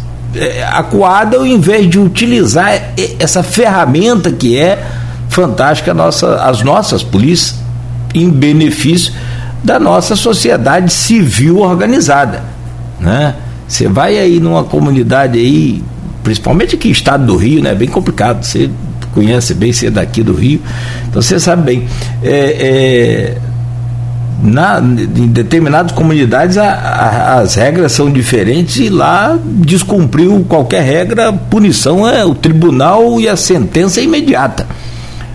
acuada 0.72 1.38
ao 1.38 1.46
invés 1.46 1.90
de 1.90 2.00
utilizar 2.00 2.94
essa 3.20 3.44
ferramenta 3.44 4.32
que 4.32 4.58
é 4.58 4.84
fantástica 5.30 5.94
nossa, 5.94 6.36
as 6.44 6.62
nossas 6.62 7.04
polícias 7.04 7.60
em 8.14 8.30
benefício 8.30 9.14
da 9.64 9.80
nossa 9.80 10.16
sociedade 10.16 10.94
civil 10.94 11.60
organizada, 11.60 12.44
né? 13.00 13.36
Você 13.68 13.88
vai 13.88 14.18
aí 14.18 14.40
numa 14.40 14.64
comunidade 14.64 15.40
aí, 15.40 15.84
principalmente 16.24 16.76
aqui 16.76 16.90
estado 16.90 17.26
do 17.26 17.36
Rio, 17.36 17.64
né? 17.64 17.72
É 17.72 17.76
bem 17.76 17.88
complicado. 17.88 18.44
Você 18.44 18.70
conhece 19.14 19.54
bem, 19.54 19.74
você 19.74 19.88
é 19.88 19.90
daqui 19.90 20.22
do 20.22 20.34
Rio, 20.34 20.62
então 21.10 21.22
você 21.22 21.40
sabe 21.40 21.64
bem. 21.64 21.88
É, 22.22 22.30
é, 22.30 23.38
na, 24.42 24.80
em 24.80 25.28
determinadas 25.28 25.92
comunidades 25.92 26.58
a, 26.58 26.70
a, 26.70 27.40
as 27.40 27.56
regras 27.56 27.92
são 27.92 28.12
diferentes 28.12 28.78
e 28.78 28.90
lá 28.90 29.38
descumpriu 29.44 30.46
qualquer 30.48 30.84
regra, 30.84 31.32
punição 31.32 32.08
é 32.08 32.26
o 32.26 32.36
tribunal 32.36 33.20
e 33.20 33.30
a 33.30 33.36
sentença 33.36 34.00
é 34.00 34.04
imediata. 34.04 34.68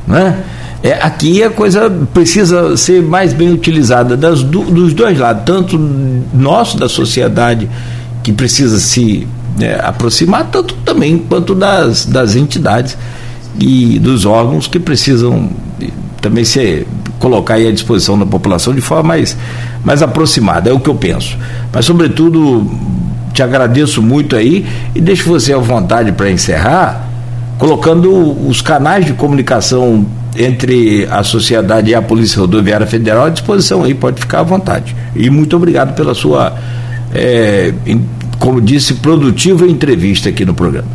Né? 0.07 0.39
É, 0.83 0.95
aqui 0.95 1.43
a 1.43 1.51
coisa 1.51 1.91
precisa 2.13 2.77
ser 2.77 3.03
mais 3.03 3.33
bem 3.33 3.53
utilizada 3.53 4.17
das, 4.17 4.43
do, 4.43 4.63
dos 4.65 4.95
dois 4.95 5.19
lados, 5.19 5.43
tanto 5.45 5.79
nosso 6.33 6.79
da 6.79 6.89
sociedade 6.89 7.69
que 8.23 8.33
precisa 8.33 8.79
se 8.79 9.27
né, 9.59 9.79
aproximar, 9.83 10.49
tanto 10.51 10.75
também 10.85 11.19
quanto 11.19 11.55
das, 11.55 12.07
das 12.07 12.35
entidades 12.35 12.97
e 13.59 13.99
dos 13.99 14.25
órgãos 14.25 14.67
que 14.67 14.79
precisam 14.79 15.51
também 16.21 16.45
se 16.45 16.87
colocar 17.19 17.55
à 17.55 17.71
disposição 17.71 18.19
da 18.19 18.27
população 18.27 18.75
de 18.75 18.81
forma 18.81 19.05
mais, 19.05 19.37
mais 19.85 20.03
aproximada, 20.03 20.71
é 20.71 20.73
o 20.73 20.81
que 20.81 20.89
eu 20.89 20.95
penso. 20.95 21.37
Mas, 21.73 21.85
sobretudo, 21.85 22.71
te 23.33 23.43
agradeço 23.43 24.03
muito 24.03 24.37
aí 24.37 24.67
e 24.95 25.01
deixo 25.01 25.29
você 25.29 25.53
à 25.53 25.59
vontade 25.59 26.13
para 26.13 26.31
encerrar, 26.31 27.09
colocando 27.59 28.11
os 28.49 28.63
canais 28.63 29.05
de 29.05 29.13
comunicação 29.13 30.07
entre 30.37 31.07
a 31.11 31.23
sociedade 31.23 31.91
e 31.91 31.95
a 31.95 32.01
Polícia 32.01 32.41
Rodoviária 32.41 32.87
Federal 32.87 33.27
à 33.27 33.29
disposição 33.29 33.83
aí, 33.83 33.95
pode 33.95 34.21
ficar 34.21 34.41
à 34.41 34.43
vontade. 34.43 34.95
E 35.15 35.29
muito 35.29 35.57
obrigado 35.57 35.95
pela 35.95 36.15
sua 36.15 36.55
é, 37.13 37.73
como 38.41 38.61
disse, 38.61 38.95
produtiva 38.95 39.67
entrevista 39.67 40.31
aqui 40.31 40.45
no 40.45 40.55
programa. 40.55 40.89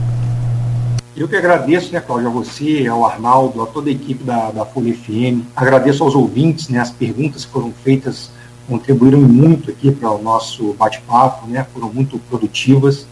Eu 1.17 1.29
que 1.29 1.35
agradeço, 1.35 1.93
né, 1.93 2.01
Cláudio, 2.01 2.27
a 2.27 2.31
você, 2.31 2.85
ao 2.87 3.05
Arnaldo, 3.05 3.61
a 3.61 3.65
toda 3.65 3.89
a 3.89 3.91
equipe 3.91 4.21
da, 4.21 4.51
da 4.51 4.65
Folha 4.65 4.93
FM. 4.93 5.45
Agradeço 5.55 6.03
aos 6.03 6.13
ouvintes, 6.13 6.67
né, 6.67 6.79
as 6.79 6.91
perguntas 6.91 7.45
que 7.45 7.51
foram 7.51 7.71
feitas 7.71 8.29
contribuíram 8.67 9.21
muito 9.21 9.71
aqui 9.71 9.91
para 9.91 10.11
o 10.11 10.21
nosso 10.21 10.73
bate-papo, 10.73 11.47
né, 11.47 11.65
foram 11.73 11.93
muito 11.93 12.19
produtivas. 12.19 13.07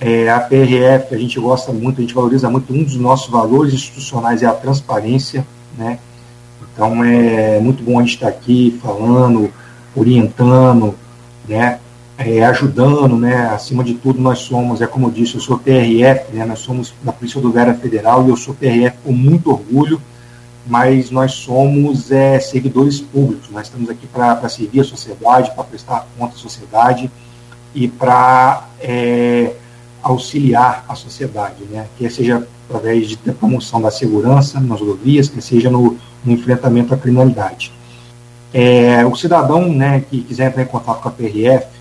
É, 0.00 0.30
a 0.30 0.40
PRF, 0.40 1.14
a 1.14 1.18
gente 1.18 1.38
gosta 1.38 1.70
muito, 1.70 1.98
a 1.98 2.00
gente 2.00 2.14
valoriza 2.14 2.48
muito, 2.48 2.72
um 2.72 2.82
dos 2.82 2.96
nossos 2.96 3.30
valores 3.30 3.74
institucionais 3.74 4.42
é 4.42 4.46
a 4.46 4.52
transparência, 4.52 5.46
né, 5.76 5.98
então 6.72 7.04
é 7.04 7.60
muito 7.60 7.82
bom 7.82 7.98
a 7.98 8.02
gente 8.02 8.14
estar 8.14 8.28
aqui 8.28 8.80
falando, 8.82 9.52
orientando, 9.94 10.94
né, 11.46 11.78
é, 12.24 12.44
ajudando, 12.44 13.16
né, 13.16 13.48
acima 13.48 13.82
de 13.82 13.94
tudo 13.94 14.20
nós 14.20 14.38
somos, 14.38 14.80
é 14.80 14.86
como 14.86 15.08
eu 15.08 15.10
disse, 15.10 15.34
eu 15.34 15.40
sou 15.40 15.58
PRF, 15.58 16.32
né, 16.32 16.44
nós 16.44 16.60
somos 16.60 16.94
da 17.02 17.12
Polícia 17.12 17.40
Rodoviária 17.40 17.74
Federal 17.74 18.24
e 18.24 18.30
eu 18.30 18.36
sou 18.36 18.54
PRF 18.54 18.96
com 19.04 19.12
muito 19.12 19.50
orgulho, 19.50 20.00
mas 20.66 21.10
nós 21.10 21.32
somos 21.32 22.12
é, 22.12 22.38
servidores 22.38 23.00
públicos, 23.00 23.48
nós 23.50 23.66
estamos 23.66 23.90
aqui 23.90 24.06
para 24.06 24.48
servir 24.48 24.80
a 24.80 24.84
sociedade, 24.84 25.52
para 25.54 25.64
prestar 25.64 26.06
conta 26.16 26.34
à 26.34 26.38
sociedade 26.38 27.10
e 27.74 27.88
para 27.88 28.68
é, 28.80 29.52
auxiliar 30.02 30.84
a 30.88 30.94
sociedade, 30.94 31.64
né, 31.70 31.86
quer 31.98 32.10
seja 32.10 32.46
através 32.68 33.08
de 33.08 33.16
promoção 33.16 33.80
da 33.80 33.90
segurança 33.90 34.60
nas 34.60 34.80
rodovias, 34.80 35.28
quer 35.28 35.42
seja 35.42 35.70
no, 35.70 35.98
no 36.24 36.32
enfrentamento 36.32 36.94
à 36.94 36.96
criminalidade. 36.96 37.72
É, 38.54 39.04
o 39.06 39.16
cidadão 39.16 39.72
né, 39.72 40.04
que 40.08 40.22
quiser 40.22 40.48
entrar 40.48 40.62
em 40.62 40.66
contato 40.66 41.00
com 41.00 41.08
a 41.08 41.12
PRF, 41.12 41.71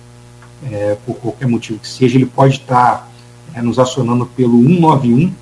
é, 0.69 0.97
por 1.05 1.15
qualquer 1.15 1.47
motivo 1.47 1.79
que 1.79 1.87
seja, 1.87 2.15
ele 2.15 2.25
pode 2.25 2.55
estar 2.55 3.09
é, 3.53 3.61
nos 3.61 3.79
acionando 3.79 4.25
pelo 4.25 4.61
191, 4.61 5.33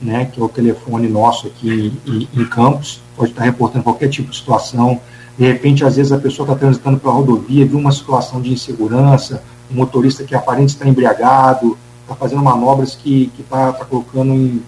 né, 0.00 0.24
que 0.24 0.40
é 0.40 0.44
o 0.44 0.48
telefone 0.48 1.08
nosso 1.08 1.46
aqui 1.46 1.92
em, 2.06 2.28
em 2.34 2.44
Campos, 2.46 3.00
pode 3.16 3.30
estar 3.30 3.44
reportando 3.44 3.84
qualquer 3.84 4.08
tipo 4.08 4.30
de 4.30 4.36
situação. 4.36 5.00
De 5.38 5.46
repente, 5.46 5.84
às 5.84 5.96
vezes, 5.96 6.12
a 6.12 6.18
pessoa 6.18 6.46
está 6.46 6.58
transitando 6.58 6.98
pela 6.98 7.14
rodovia, 7.14 7.64
viu 7.64 7.78
uma 7.78 7.92
situação 7.92 8.40
de 8.40 8.52
insegurança, 8.52 9.42
um 9.70 9.76
motorista 9.76 10.24
que 10.24 10.34
aparente 10.34 10.72
está 10.72 10.88
embriagado, 10.88 11.78
está 12.02 12.14
fazendo 12.14 12.42
manobras 12.42 12.94
que 12.94 13.30
está 13.38 13.72
tá 13.72 13.84
colocando 13.84 14.32
em, 14.32 14.62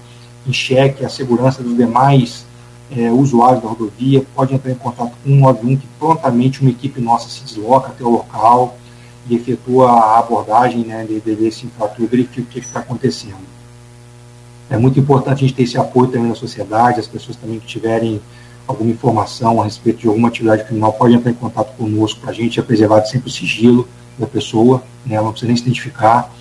em 0.46 0.52
xeque 0.52 1.04
a 1.04 1.08
segurança 1.08 1.62
dos 1.62 1.76
demais 1.76 2.46
é, 2.96 3.10
usuários 3.10 3.62
da 3.62 3.68
rodovia, 3.68 4.24
pode 4.34 4.54
entrar 4.54 4.70
em 4.70 4.76
contato 4.76 5.12
com 5.22 5.30
o 5.30 5.34
191, 5.34 5.76
que 5.76 5.86
prontamente 5.98 6.60
uma 6.60 6.70
equipe 6.70 7.00
nossa 7.00 7.28
se 7.28 7.42
desloca 7.42 7.88
até 7.88 8.04
o 8.04 8.10
local, 8.10 8.76
e 9.28 9.36
efetua 9.36 9.90
a 9.90 10.18
abordagem 10.18 10.84
né, 10.84 11.04
de, 11.04 11.20
desse 11.20 11.66
infrator, 11.66 12.06
verifica 12.06 12.42
o 12.42 12.44
que 12.44 12.58
está 12.58 12.80
acontecendo. 12.80 13.54
É 14.68 14.76
muito 14.76 14.98
importante 14.98 15.44
a 15.44 15.46
gente 15.46 15.54
ter 15.54 15.62
esse 15.62 15.78
apoio 15.78 16.08
também 16.08 16.28
na 16.28 16.34
sociedade, 16.34 17.00
as 17.00 17.06
pessoas 17.06 17.36
também 17.36 17.58
que 17.58 17.66
tiverem 17.66 18.20
alguma 18.66 18.90
informação 18.90 19.60
a 19.60 19.64
respeito 19.64 20.00
de 20.00 20.08
alguma 20.08 20.28
atividade 20.28 20.64
criminal 20.64 20.92
podem 20.92 21.16
entrar 21.16 21.30
em 21.30 21.34
contato 21.34 21.76
conosco 21.76 22.20
para 22.20 22.30
a 22.30 22.34
gente, 22.34 22.58
é 22.58 22.62
preservado 22.62 23.06
sempre 23.08 23.28
o 23.28 23.32
sigilo 23.32 23.86
da 24.18 24.26
pessoa, 24.26 24.82
né, 25.04 25.16
ela 25.16 25.24
não 25.24 25.32
precisa 25.32 25.48
nem 25.48 25.56
se 25.56 25.62
identificar, 25.62 26.32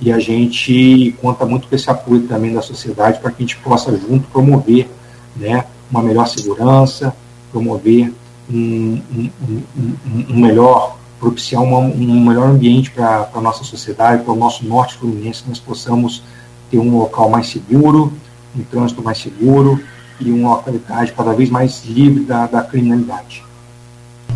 e 0.00 0.12
a 0.12 0.18
gente 0.18 1.14
conta 1.20 1.44
muito 1.44 1.68
com 1.68 1.74
esse 1.74 1.90
apoio 1.90 2.22
também 2.22 2.54
da 2.54 2.62
sociedade 2.62 3.18
para 3.20 3.30
que 3.30 3.42
a 3.42 3.46
gente 3.46 3.56
possa 3.58 3.96
junto 3.96 4.28
promover 4.28 4.88
né, 5.36 5.64
uma 5.90 6.02
melhor 6.02 6.26
segurança, 6.28 7.14
promover 7.50 8.12
um, 8.50 9.00
um, 9.12 9.30
um, 9.46 10.26
um 10.30 10.40
melhor 10.40 10.97
propiciar 11.18 11.62
uma, 11.62 11.78
um 11.78 12.26
melhor 12.26 12.48
ambiente 12.48 12.90
para 12.90 13.28
a 13.34 13.40
nossa 13.40 13.64
sociedade, 13.64 14.22
para 14.22 14.32
o 14.32 14.36
nosso 14.36 14.64
norte 14.64 14.96
fluminense, 14.96 15.42
que 15.42 15.48
nós 15.48 15.58
possamos 15.58 16.22
ter 16.70 16.78
um 16.78 16.96
local 16.98 17.28
mais 17.28 17.48
seguro, 17.48 18.12
um 18.56 18.62
trânsito 18.62 19.02
mais 19.02 19.18
seguro 19.18 19.80
e 20.20 20.30
uma 20.30 20.56
localidade 20.56 21.12
cada 21.12 21.32
vez 21.32 21.50
mais 21.50 21.84
livre 21.84 22.24
da, 22.24 22.46
da 22.46 22.62
criminalidade. 22.62 23.44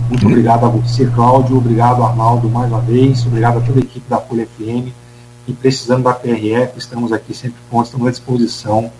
Muito 0.09 0.27
obrigado 0.27 0.67
a 0.67 0.69
você, 0.69 1.07
Cláudio, 1.07 1.57
obrigado, 1.57 2.03
Arnaldo, 2.03 2.49
mais 2.49 2.69
uma 2.69 2.81
vez, 2.81 3.25
obrigado 3.27 3.59
a 3.59 3.61
toda 3.61 3.79
a 3.79 3.83
equipe 3.83 4.09
da 4.09 4.19
Folha 4.19 4.47
FM 4.47 4.93
e 5.47 5.53
precisando 5.53 6.05
da 6.05 6.13
PRF, 6.13 6.79
estamos 6.79 7.13
aqui 7.13 7.35
sempre 7.35 7.59
prontos, 7.69 7.89
estamos 7.89 8.07
à 8.07 8.11
disposição 8.11 8.91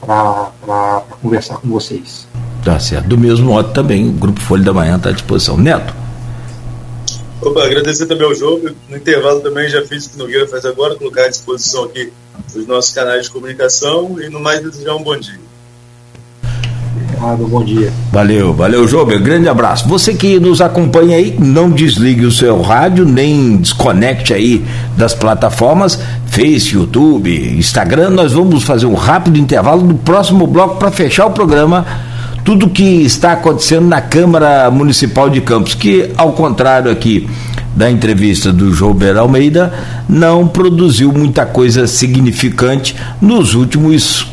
para 0.00 1.02
conversar 1.20 1.58
com 1.58 1.68
vocês. 1.68 2.26
Tá 2.64 2.78
certo. 2.78 3.08
Do 3.08 3.18
mesmo 3.18 3.46
modo 3.46 3.72
também, 3.72 4.08
o 4.08 4.12
Grupo 4.12 4.40
Folha 4.40 4.62
da 4.62 4.72
Manhã 4.72 4.96
está 4.96 5.10
à 5.10 5.12
disposição. 5.12 5.56
Neto. 5.56 5.94
Opa, 7.42 7.64
agradecer 7.64 8.06
também 8.06 8.26
ao 8.26 8.34
jogo. 8.34 8.70
No 8.88 8.96
intervalo 8.96 9.40
também 9.40 9.68
já 9.68 9.82
fiz 9.86 10.06
o 10.06 10.10
que 10.10 10.18
Nogueira 10.18 10.46
faz 10.46 10.64
agora, 10.64 10.94
colocar 10.94 11.24
à 11.24 11.28
disposição 11.28 11.84
aqui 11.84 12.12
os 12.54 12.66
nossos 12.66 12.92
canais 12.92 13.24
de 13.24 13.30
comunicação 13.30 14.16
e 14.20 14.28
no 14.28 14.40
mais 14.40 14.60
desejar 14.60 14.94
um 14.94 15.02
bom 15.02 15.16
dia. 15.16 15.38
Obrigado, 17.20 17.46
bom 17.48 17.64
dia. 17.64 17.92
Valeu, 18.10 18.54
valeu, 18.54 18.88
Jober. 18.88 19.20
Grande 19.20 19.48
abraço. 19.48 19.86
Você 19.88 20.14
que 20.14 20.40
nos 20.40 20.60
acompanha 20.60 21.16
aí, 21.16 21.36
não 21.38 21.70
desligue 21.70 22.24
o 22.24 22.32
seu 22.32 22.60
rádio, 22.60 23.04
nem 23.04 23.58
desconecte 23.58 24.32
aí 24.32 24.64
das 24.96 25.14
plataformas 25.14 25.98
Face, 26.26 26.74
YouTube, 26.74 27.30
Instagram. 27.58 28.10
Nós 28.10 28.32
vamos 28.32 28.62
fazer 28.62 28.86
um 28.86 28.94
rápido 28.94 29.38
intervalo 29.38 29.82
do 29.82 29.94
próximo 29.94 30.46
bloco 30.46 30.76
para 30.76 30.90
fechar 30.90 31.26
o 31.26 31.32
programa 31.32 31.84
tudo 32.44 32.68
que 32.70 33.02
está 33.02 33.32
acontecendo 33.32 33.86
na 33.86 34.00
Câmara 34.00 34.70
Municipal 34.70 35.28
de 35.28 35.40
Campos, 35.40 35.74
que, 35.74 36.10
ao 36.16 36.32
contrário 36.32 36.90
aqui 36.90 37.28
da 37.74 37.90
entrevista 37.90 38.52
do 38.52 38.72
Jober 38.72 39.16
Almeida, 39.16 39.72
não 40.08 40.46
produziu 40.46 41.12
muita 41.12 41.46
coisa 41.46 41.86
significante 41.86 42.96
nos 43.20 43.54
últimos 43.54 44.26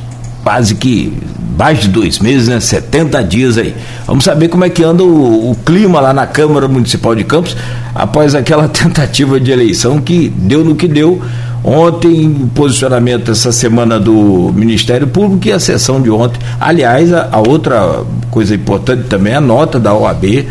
quase 0.43 0.75
que 0.75 1.13
mais 1.57 1.81
de 1.81 1.87
dois 1.89 2.19
meses, 2.19 2.47
né? 2.47 2.59
70 2.59 3.21
dias 3.23 3.57
aí. 3.57 3.75
Vamos 4.05 4.23
saber 4.23 4.47
como 4.47 4.63
é 4.63 4.69
que 4.69 4.83
anda 4.83 5.03
o, 5.03 5.51
o, 5.51 5.55
clima 5.55 5.99
lá 5.99 6.13
na 6.13 6.27
Câmara 6.27 6.67
Municipal 6.67 7.15
de 7.15 7.23
Campos 7.23 7.57
após 7.95 8.35
aquela 8.35 8.67
tentativa 8.69 9.39
de 9.39 9.51
eleição 9.51 9.99
que 9.99 10.29
deu 10.29 10.63
no 10.63 10.75
que 10.75 10.87
deu. 10.87 11.21
Ontem, 11.63 12.49
posicionamento 12.53 13.31
essa 13.31 13.51
semana 13.51 13.99
do 13.99 14.51
Ministério 14.53 15.07
Público 15.07 15.47
e 15.47 15.51
a 15.51 15.59
sessão 15.59 16.01
de 16.01 16.09
ontem. 16.09 16.39
Aliás, 16.59 17.11
a, 17.11 17.29
a 17.31 17.39
outra 17.39 18.03
coisa 18.31 18.55
importante 18.55 19.03
também 19.03 19.33
é 19.33 19.37
a 19.37 19.41
nota 19.41 19.79
da 19.79 19.93
OAB, 19.93 20.45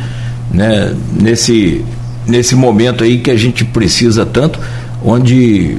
né? 0.50 0.94
Nesse, 1.12 1.84
nesse 2.26 2.54
momento 2.54 3.04
aí 3.04 3.18
que 3.18 3.30
a 3.30 3.36
gente 3.36 3.64
precisa 3.64 4.26
tanto, 4.26 4.58
onde 5.04 5.78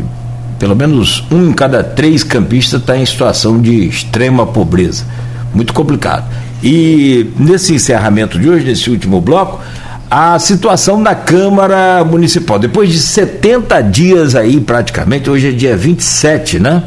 pelo 0.58 0.76
menos 0.76 1.24
um 1.32 1.50
em 1.50 1.54
cada 1.54 1.84
três 1.84 2.24
campistas 2.24 2.82
está 2.82 2.98
em 2.98 3.06
situação 3.06 3.62
de 3.62 3.88
extrema 3.88 4.46
pobreza. 4.46 5.06
Muito 5.54 5.74
complicado. 5.74 6.26
E 6.64 7.30
nesse 7.38 7.76
encerramento 7.76 8.40
de 8.40 8.50
hoje, 8.50 8.66
nesse 8.66 8.90
último 8.90 9.22
bloco, 9.22 9.60
a 10.10 10.40
situação 10.40 11.04
da 11.04 11.14
Câmara 11.14 12.04
Municipal. 12.06 12.58
Depois 12.58 12.90
de 12.90 13.00
70 13.00 13.82
dias 13.82 14.36
aí, 14.36 14.60
praticamente, 14.60 15.30
hoje 15.30 15.50
é 15.50 15.52
dia 15.52 15.76
27, 15.76 16.60
né? 16.60 16.84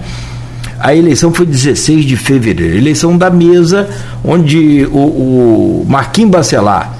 A 0.78 0.94
eleição 0.94 1.32
foi 1.32 1.44
16 1.44 2.06
de 2.06 2.16
fevereiro. 2.16 2.76
Eleição 2.76 3.16
da 3.16 3.28
mesa, 3.28 3.88
onde 4.24 4.86
o, 4.90 5.82
o 5.82 5.86
Marquinhos 5.86 6.30
Bacelar, 6.30 6.94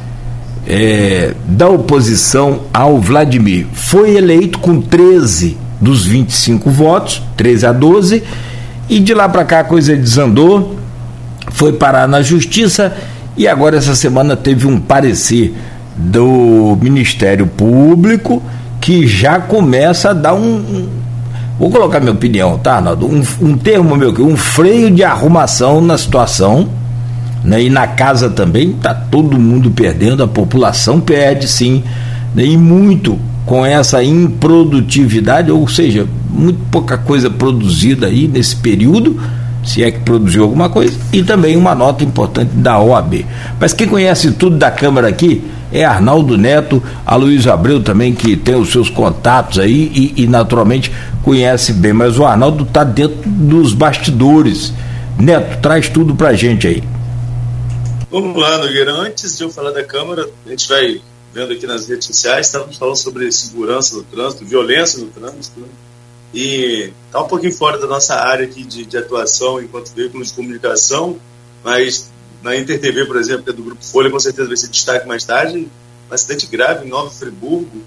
é, 0.67 1.33
da 1.47 1.69
oposição 1.69 2.61
ao 2.73 3.01
Vladimir, 3.01 3.67
foi 3.73 4.15
eleito 4.15 4.59
com 4.59 4.83
13 4.83 5.57
dos 5.81 6.05
25 6.05 6.69
votos, 6.69 7.23
13 7.39 7.67
a 7.67 7.73
12, 7.73 8.23
e 8.91 9.01
de 9.01 9.15
lá 9.15 9.27
para 9.27 9.45
cá 9.47 9.61
a 9.61 9.65
coisa 9.65 9.97
desandou, 9.97 10.77
foi 11.51 11.73
parar 11.73 12.07
na 12.07 12.21
justiça 12.21 12.95
e 13.37 13.49
agora 13.49 13.79
essa 13.79 13.95
semana 13.95 14.37
teve 14.37 14.67
um 14.67 14.79
parecer 14.79 15.55
do 15.97 16.77
Ministério 16.81 17.47
Público 17.47 18.43
que 18.81 19.07
já 19.07 19.39
começa 19.39 20.11
a 20.11 20.13
dar 20.13 20.35
um, 20.35 20.89
vou 21.59 21.71
colocar 21.71 22.01
minha 22.01 22.13
opinião, 22.13 22.59
tá, 22.59 22.77
Arnaldo? 22.77 23.07
Um, 23.07 23.23
um 23.43 23.57
termo 23.57 23.95
meu 23.97 24.15
que 24.15 24.23
um 24.23 24.37
freio 24.37 24.91
de 24.91 25.05
arrumação 25.05 25.81
na 25.81 25.99
situação, 25.99 26.69
né? 27.45 27.63
E 27.63 27.69
na 27.71 27.87
casa 27.87 28.31
também 28.31 28.73
tá 28.73 28.95
todo 28.95 29.39
mundo 29.39 29.71
perdendo, 29.71 30.23
a 30.23 30.29
população 30.29 31.01
perde 31.01 31.47
sim, 31.47 31.83
né? 32.35 32.45
e 32.45 32.57
muito 32.57 33.19
com 33.45 33.65
essa 33.67 34.03
improdutividade, 34.03 35.51
ou 35.51 35.67
seja, 35.69 36.07
muito 36.31 36.61
pouca 36.71 36.97
coisa 36.97 37.29
produzida 37.29 38.07
aí 38.07 38.29
nesse 38.29 38.57
período, 38.57 39.21
se 39.65 39.83
é 39.83 39.91
que 39.91 40.01
produziu 40.01 40.45
alguma 40.45 40.69
coisa, 40.69 40.97
e 41.13 41.23
também 41.23 41.57
uma 41.57 41.75
nota 41.75 42.05
importante 42.05 42.51
da 42.55 42.79
OAB. 42.79 43.27
Mas 43.59 43.73
quem 43.73 43.89
conhece 43.89 44.33
tudo 44.33 44.57
da 44.57 44.71
Câmara 44.71 45.09
aqui 45.09 45.43
é 45.73 45.85
Arnaldo 45.85 46.37
Neto, 46.37 46.83
a 47.05 47.17
Luiz 47.17 47.47
Abreu 47.47 47.83
também, 47.83 48.15
que 48.15 48.37
tem 48.37 48.55
os 48.55 48.71
seus 48.71 48.91
contatos 48.91 49.59
aí 49.59 49.91
e, 49.95 50.23
e 50.23 50.27
naturalmente 50.27 50.93
conhece 51.23 51.73
bem, 51.73 51.93
mas 51.93 52.19
o 52.19 52.25
Arnaldo 52.25 52.65
está 52.65 52.85
dentro 52.85 53.29
dos 53.29 53.73
bastidores. 53.73 54.73
Neto, 55.19 55.61
traz 55.61 55.89
tudo 55.89 56.15
para 56.15 56.29
a 56.31 56.35
gente 56.35 56.67
aí. 56.67 56.83
Vamos 58.11 58.41
lá, 58.41 58.59
Nogueira. 58.59 58.93
Antes 58.93 59.37
de 59.37 59.45
eu 59.45 59.51
falar 59.51 59.71
da 59.71 59.85
Câmara, 59.85 60.29
a 60.47 60.51
gente 60.51 60.69
vai 60.69 61.01
vendo 61.33 61.53
aqui 61.53 61.67
nas 61.67 61.89
redes 61.89 62.07
sociais, 62.07 62.47
estávamos 62.47 62.77
falando 62.77 62.97
sobre 62.97 63.31
segurança 63.31 63.97
no 63.97 64.03
trânsito, 64.03 64.45
violência 64.45 64.99
no 64.99 65.07
trânsito, 65.07 65.61
né? 65.61 65.67
e 66.33 66.93
está 67.07 67.23
um 67.23 67.29
pouquinho 67.29 67.53
fora 67.53 67.79
da 67.79 67.87
nossa 67.87 68.15
área 68.15 68.45
aqui 68.45 68.65
de, 68.65 68.85
de 68.85 68.97
atuação 68.97 69.61
enquanto 69.61 69.93
veículo 69.95 70.25
de 70.25 70.33
comunicação, 70.33 71.19
mas 71.63 72.11
na 72.43 72.57
InterTV, 72.57 73.07
por 73.07 73.17
exemplo, 73.17 73.45
que 73.45 73.51
é 73.51 73.53
do 73.53 73.63
Grupo 73.63 73.85
Folha, 73.85 74.11
com 74.11 74.19
certeza 74.19 74.49
vai 74.49 74.57
ser 74.57 74.69
destaque 74.69 75.07
mais 75.07 75.25
tarde, 75.25 75.59
um 75.59 76.15
acidente 76.15 76.47
grave 76.47 76.87
em 76.87 76.89
Nova 76.89 77.11
Friburgo, 77.11 77.83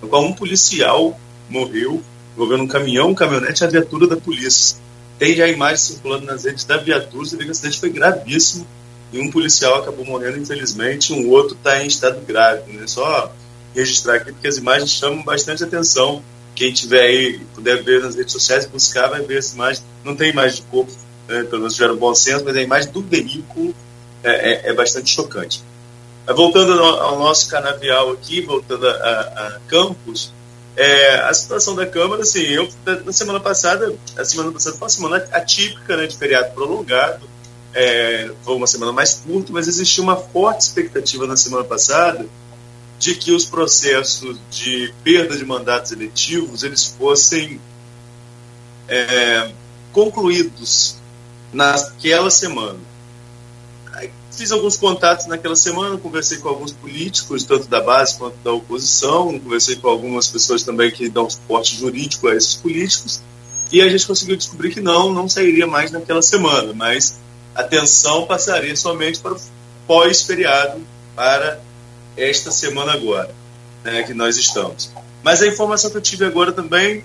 no 0.00 0.08
qual 0.08 0.24
um 0.24 0.32
policial 0.32 1.18
morreu 1.48 2.02
envolvendo 2.34 2.64
um 2.64 2.68
caminhão, 2.68 3.10
um 3.10 3.14
caminhonete 3.14 3.62
e 3.62 3.66
a 3.66 3.70
viatura 3.70 4.06
da 4.06 4.16
polícia. 4.16 4.78
Tem 5.18 5.34
já 5.34 5.44
a 5.44 5.48
imagem 5.48 5.78
circulando 5.78 6.26
nas 6.26 6.44
redes 6.44 6.64
da 6.64 6.76
viatura, 6.76 7.24
você 7.24 7.36
vê 7.36 7.44
que 7.44 7.48
o 7.48 7.52
acidente 7.52 7.80
foi 7.80 7.90
gravíssimo, 7.90 8.66
e 9.12 9.20
um 9.20 9.30
policial 9.30 9.76
acabou 9.76 10.04
morrendo, 10.04 10.38
infelizmente, 10.38 11.12
um 11.12 11.30
outro 11.30 11.56
está 11.56 11.82
em 11.82 11.86
estado 11.86 12.20
grave. 12.26 12.72
Né? 12.72 12.86
Só 12.86 13.32
registrar 13.74 14.16
aqui, 14.16 14.32
porque 14.32 14.48
as 14.48 14.56
imagens 14.56 14.90
chamam 14.90 15.22
bastante 15.22 15.62
atenção. 15.62 16.22
Quem 16.54 16.72
tiver 16.72 17.02
aí, 17.02 17.40
puder 17.54 17.82
ver 17.82 18.02
nas 18.02 18.16
redes 18.16 18.32
sociais, 18.32 18.66
buscar, 18.66 19.08
vai 19.08 19.22
ver 19.22 19.38
essa 19.38 19.54
imagem. 19.54 19.82
Não 20.04 20.16
tem 20.16 20.30
imagem 20.30 20.56
de 20.56 20.62
corpo, 20.62 20.92
né? 21.28 21.44
pelo 21.44 21.58
menos 21.58 21.74
tiveram 21.74 21.96
bom 21.96 22.14
senso, 22.14 22.44
mas 22.44 22.56
a 22.56 22.62
imagem 22.62 22.90
do 22.92 23.00
veículo 23.02 23.74
é, 24.26 24.52
é, 24.52 24.70
é 24.70 24.72
bastante 24.74 25.10
chocante. 25.10 25.62
Voltando 26.34 26.72
ao 26.82 27.18
nosso 27.18 27.48
canavial 27.48 28.10
aqui, 28.10 28.40
voltando 28.40 28.88
a, 28.88 28.90
a, 28.90 29.46
a 29.46 29.60
Campos, 29.68 30.32
é, 30.76 31.14
a 31.20 31.32
situação 31.32 31.74
da 31.74 31.86
Câmara, 31.86 32.22
assim, 32.22 32.40
eu, 32.40 32.68
na 33.04 33.12
semana 33.12 33.38
passada, 33.38 33.94
a 34.18 34.24
semana 34.24 34.50
passada 34.50 34.76
foi 34.76 34.84
uma 34.84 34.90
semana 34.90 35.16
atípica, 35.32 35.96
né, 35.96 36.06
de 36.06 36.16
feriado 36.16 36.52
prolongado, 36.52 37.26
é, 37.72 38.30
foi 38.42 38.56
uma 38.56 38.66
semana 38.66 38.92
mais 38.92 39.14
curta, 39.14 39.52
mas 39.52 39.68
existia 39.68 40.02
uma 40.02 40.16
forte 40.16 40.62
expectativa 40.62 41.26
na 41.26 41.36
semana 41.36 41.62
passada 41.62 42.26
de 42.98 43.14
que 43.14 43.30
os 43.32 43.44
processos 43.44 44.38
de 44.50 44.92
perda 45.04 45.36
de 45.36 45.44
mandatos 45.44 45.92
eletivos 45.92 46.64
eles 46.64 46.86
fossem 46.86 47.60
é, 48.88 49.52
concluídos 49.92 50.96
naquela 51.52 52.30
semana. 52.30 52.78
Fiz 54.36 54.52
alguns 54.52 54.76
contatos 54.76 55.24
naquela 55.26 55.56
semana, 55.56 55.96
conversei 55.96 56.36
com 56.36 56.50
alguns 56.50 56.70
políticos, 56.70 57.42
tanto 57.42 57.66
da 57.68 57.80
base 57.80 58.18
quanto 58.18 58.36
da 58.44 58.52
oposição, 58.52 59.40
conversei 59.40 59.76
com 59.76 59.88
algumas 59.88 60.28
pessoas 60.28 60.62
também 60.62 60.90
que 60.90 61.08
dão 61.08 61.28
suporte 61.28 61.74
jurídico 61.74 62.28
a 62.28 62.36
esses 62.36 62.54
políticos, 62.54 63.22
e 63.72 63.80
a 63.80 63.88
gente 63.88 64.06
conseguiu 64.06 64.36
descobrir 64.36 64.74
que 64.74 64.80
não, 64.82 65.10
não 65.10 65.26
sairia 65.26 65.66
mais 65.66 65.90
naquela 65.90 66.20
semana, 66.20 66.74
mas 66.74 67.18
atenção 67.54 68.26
passaria 68.26 68.76
somente 68.76 69.20
para 69.20 69.32
o 69.32 69.40
pós-feriado, 69.86 70.86
para 71.14 71.58
esta 72.14 72.50
semana 72.50 72.92
agora, 72.92 73.34
né, 73.82 74.02
que 74.02 74.12
nós 74.12 74.36
estamos. 74.36 74.90
Mas 75.22 75.40
a 75.40 75.46
informação 75.46 75.90
que 75.90 75.96
eu 75.96 76.02
tive 76.02 76.26
agora 76.26 76.52
também 76.52 77.02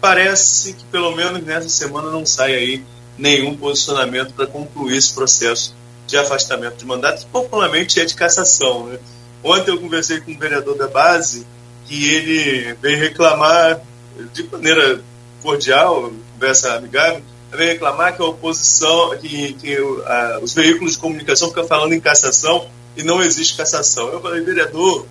parece 0.00 0.72
que 0.72 0.84
pelo 0.86 1.14
menos 1.14 1.44
nessa 1.44 1.68
semana 1.68 2.10
não 2.10 2.24
sai 2.24 2.54
aí 2.54 2.82
nenhum 3.18 3.54
posicionamento 3.54 4.32
para 4.32 4.46
concluir 4.46 4.96
esse 4.96 5.12
processo 5.12 5.74
de 6.06 6.16
afastamento 6.16 6.76
de 6.76 6.84
mandatos, 6.84 7.24
popularmente 7.24 8.00
é 8.00 8.04
de 8.04 8.14
cassação. 8.14 8.86
Né? 8.86 8.98
Ontem 9.42 9.70
eu 9.70 9.80
conversei 9.80 10.20
com 10.20 10.32
um 10.32 10.38
vereador 10.38 10.76
da 10.76 10.88
base 10.88 11.46
que 11.86 12.14
ele 12.14 12.74
veio 12.74 12.98
reclamar 12.98 13.80
de 14.32 14.42
maneira 14.44 15.00
cordial, 15.42 16.12
conversa 16.32 16.74
amigável, 16.74 17.22
vem 17.52 17.68
reclamar 17.68 18.16
que 18.16 18.22
a 18.22 18.26
oposição, 18.26 19.16
que, 19.18 19.52
que 19.54 19.78
uh, 19.78 20.42
os 20.42 20.54
veículos 20.54 20.94
de 20.94 20.98
comunicação 20.98 21.48
ficam 21.48 21.66
falando 21.66 21.92
em 21.92 22.00
cassação 22.00 22.68
e 22.96 23.02
não 23.02 23.22
existe 23.22 23.56
cassação. 23.56 24.08
Eu 24.08 24.20
falei, 24.20 24.40
vereador, 24.40 25.06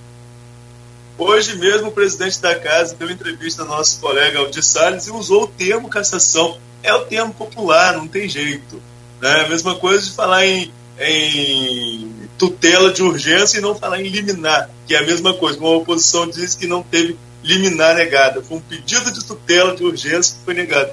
hoje 1.17 1.55
mesmo 1.55 1.89
o 1.89 1.91
presidente 1.91 2.41
da 2.41 2.55
casa 2.55 2.95
deu 2.95 3.09
entrevista 3.09 3.61
ao 3.61 3.67
nosso 3.67 3.99
colega 3.99 4.39
Aldir 4.39 4.63
Salles 4.63 5.07
e 5.07 5.11
usou 5.11 5.43
o 5.43 5.47
termo 5.47 5.89
cassação. 5.89 6.57
É 6.81 6.93
o 6.93 7.05
termo 7.05 7.33
popular, 7.33 7.95
não 7.95 8.07
tem 8.07 8.27
jeito. 8.27 8.81
Né? 9.21 9.45
A 9.45 9.49
mesma 9.49 9.75
coisa 9.75 10.05
de 10.05 10.11
falar 10.11 10.45
em, 10.45 10.73
em 10.99 12.11
tutela 12.37 12.91
de 12.91 13.01
urgência 13.03 13.57
e 13.57 13.61
não 13.61 13.75
falar 13.75 14.01
em 14.01 14.07
liminar, 14.07 14.69
que 14.85 14.95
é 14.95 14.99
a 14.99 15.05
mesma 15.05 15.33
coisa. 15.33 15.59
Uma 15.59 15.71
oposição 15.71 16.27
diz 16.27 16.55
que 16.55 16.67
não 16.67 16.83
teve 16.83 17.17
liminar 17.43 17.95
negada. 17.95 18.41
Foi 18.41 18.57
um 18.57 18.61
pedido 18.61 19.11
de 19.11 19.23
tutela 19.25 19.75
de 19.75 19.83
urgência 19.83 20.35
que 20.35 20.45
foi 20.45 20.53
negado 20.53 20.91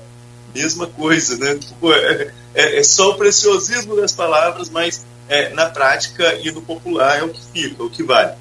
mesma 0.55 0.87
coisa, 0.87 1.37
né? 1.39 1.57
Tipo, 1.57 1.93
é, 1.93 2.33
é, 2.55 2.79
é, 2.79 2.83
só 2.83 3.11
o 3.11 3.15
preciosismo 3.15 3.97
das 3.97 4.13
palavras, 4.13 4.69
mas 4.71 5.05
é, 5.29 5.51
na 5.51 5.67
prática 5.67 6.35
e 6.35 6.51
no 6.51 6.63
popular 6.63 7.19
é 7.19 7.23
o 7.23 7.29
que 7.29 7.41
fica, 7.53 7.83
o 7.83 7.91
que 7.91 8.03
vale. 8.03 8.33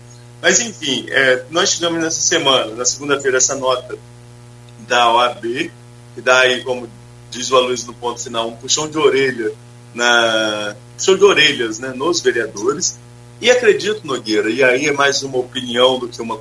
Mas, 0.41 0.59
enfim, 0.59 1.05
é, 1.09 1.43
nós 1.49 1.71
tivemos 1.71 2.01
nessa 2.01 2.21
semana, 2.21 2.73
na 2.73 2.85
segunda-feira, 2.85 3.37
essa 3.37 3.55
nota 3.55 3.97
da 4.87 5.11
OAB, 5.13 5.71
que 6.15 6.21
dá 6.21 6.39
aí, 6.39 6.63
como 6.63 6.89
diz 7.29 7.51
o 7.51 7.57
Aloysio 7.57 7.87
no 7.87 7.93
ponto 7.93 8.21
final, 8.21 8.47
um 8.47 8.55
puxão 8.55 8.89
de 8.89 8.97
orelha, 8.97 9.51
na, 9.93 10.75
puxão 10.95 11.15
de 11.15 11.23
orelhas 11.23 11.79
né, 11.79 11.93
nos 11.95 12.21
vereadores. 12.21 12.99
E 13.41 13.49
acredito, 13.49 14.05
Nogueira, 14.05 14.49
e 14.49 14.63
aí 14.63 14.87
é 14.87 14.91
mais 14.91 15.23
uma 15.23 15.37
opinião 15.37 15.97
do 15.97 16.09
que, 16.09 16.21
uma, 16.21 16.37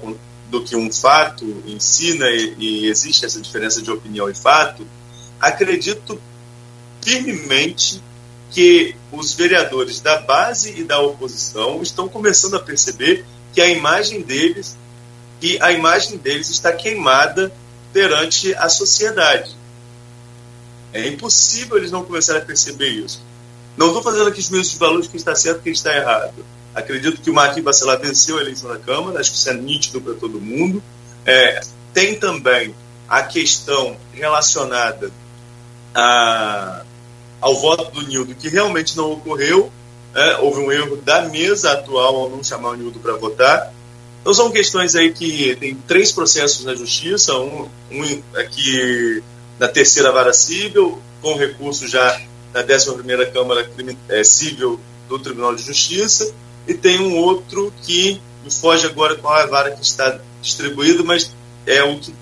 do 0.50 0.64
que 0.64 0.74
um 0.74 0.90
fato 0.90 1.44
em 1.64 1.78
si, 1.78 2.18
né, 2.18 2.28
e, 2.36 2.54
e 2.58 2.86
existe 2.86 3.24
essa 3.24 3.40
diferença 3.40 3.80
de 3.80 3.90
opinião 3.90 4.28
e 4.28 4.34
fato, 4.34 4.84
acredito 5.40 6.20
firmemente 7.00 8.02
que 8.50 8.96
os 9.12 9.32
vereadores 9.34 10.00
da 10.00 10.20
base 10.20 10.80
e 10.80 10.82
da 10.82 11.00
oposição 11.00 11.80
estão 11.82 12.08
começando 12.08 12.54
a 12.54 12.60
perceber 12.60 13.24
que 13.54 13.60
a 13.60 13.68
imagem 13.68 14.22
deles 14.22 14.76
que 15.40 15.56
a 15.62 15.70
imagem 15.72 16.16
deles 16.16 16.50
está 16.50 16.72
queimada 16.72 17.52
perante 17.92 18.54
a 18.54 18.68
sociedade. 18.68 19.56
É 20.92 21.06
impossível 21.06 21.76
eles 21.76 21.90
não 21.90 22.04
começarem 22.04 22.42
a 22.42 22.44
perceber 22.44 22.88
isso. 22.88 23.22
Não 23.78 23.86
estou 23.86 24.02
fazendo 24.02 24.28
aqui 24.28 24.42
juízo 24.42 24.72
de 24.72 24.76
valores 24.76 25.06
que 25.06 25.16
está 25.16 25.36
certo 25.36 25.60
e 25.60 25.62
que 25.62 25.70
está 25.70 25.94
errado. 25.96 26.44
Acredito 26.74 27.22
que 27.22 27.30
o 27.30 27.34
Marquinhos 27.34 27.64
Bacelar 27.64 28.00
venceu 28.00 28.36
a 28.36 28.40
eleição 28.40 28.68
da 28.68 28.76
Câmara, 28.76 29.20
acho 29.20 29.30
que 29.30 29.36
isso 29.36 29.48
é 29.48 29.54
nítido 29.54 30.00
para 30.00 30.14
todo 30.14 30.40
mundo. 30.40 30.82
É, 31.24 31.60
tem 31.94 32.16
também 32.16 32.74
a 33.08 33.22
questão 33.22 33.96
relacionada 34.12 35.12
a, 35.94 36.82
ao 37.40 37.54
voto 37.54 37.92
do 37.92 38.06
Nildo, 38.06 38.34
que 38.34 38.48
realmente 38.48 38.96
não 38.96 39.12
ocorreu. 39.12 39.70
É, 40.12 40.38
houve 40.38 40.58
um 40.58 40.72
erro 40.72 40.96
da 40.96 41.22
mesa 41.28 41.70
atual 41.70 42.16
ao 42.16 42.30
não 42.30 42.42
chamar 42.42 42.70
o 42.70 42.74
Nildo 42.74 42.98
para 42.98 43.14
votar. 43.14 43.72
Então 44.20 44.34
são 44.34 44.50
questões 44.50 44.96
aí 44.96 45.12
que 45.12 45.54
tem 45.54 45.76
três 45.86 46.10
processos 46.10 46.64
na 46.64 46.74
justiça, 46.74 47.32
um, 47.38 47.68
um 47.92 48.22
aqui 48.34 49.22
na 49.56 49.68
terceira 49.68 50.10
vara 50.10 50.32
civil, 50.32 51.00
com 51.22 51.36
recurso 51.36 51.86
já 51.86 52.20
na 52.52 52.62
11ª 52.62 53.32
Câmara 53.32 53.70
é, 54.08 54.24
Civil 54.24 54.80
do 55.08 55.18
Tribunal 55.18 55.54
de 55.54 55.62
Justiça, 55.62 56.32
e 56.66 56.74
tem 56.74 57.00
um 57.00 57.16
outro 57.16 57.72
que 57.82 58.20
me 58.44 58.50
foge 58.50 58.86
agora 58.86 59.16
qual 59.16 59.38
é 59.38 59.42
a 59.42 59.46
vara 59.46 59.70
que 59.70 59.82
está 59.82 60.18
distribuído, 60.42 61.04
mas 61.04 61.32
é 61.66 61.82
o 61.82 61.98
que 61.98 62.14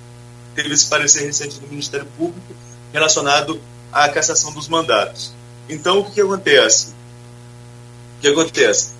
teve 0.55 0.73
esse 0.73 0.87
parecer 0.87 1.25
recente 1.25 1.61
do 1.61 1.69
Ministério 1.69 2.07
Público 2.17 2.55
relacionado 2.93 3.61
à 3.93 4.09
cassação 4.09 4.53
dos 4.53 4.69
mandatos. 4.69 5.33
Então, 5.69 5.99
o 5.99 6.05
que, 6.05 6.13
que 6.13 6.21
acontece? 6.21 6.89
O 8.19 8.21
que 8.21 8.29
acontece? 8.29 8.95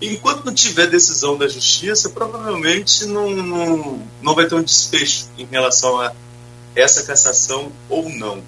Enquanto 0.00 0.44
não 0.44 0.54
tiver 0.54 0.86
decisão 0.86 1.36
da 1.36 1.48
justiça, 1.48 2.10
provavelmente 2.10 3.04
não, 3.06 3.30
não, 3.30 4.08
não 4.22 4.34
vai 4.34 4.46
ter 4.46 4.54
um 4.54 4.62
desfecho 4.62 5.26
em 5.36 5.44
relação 5.46 6.00
a 6.00 6.12
essa 6.76 7.02
cassação 7.02 7.72
ou 7.88 8.08
não. 8.08 8.42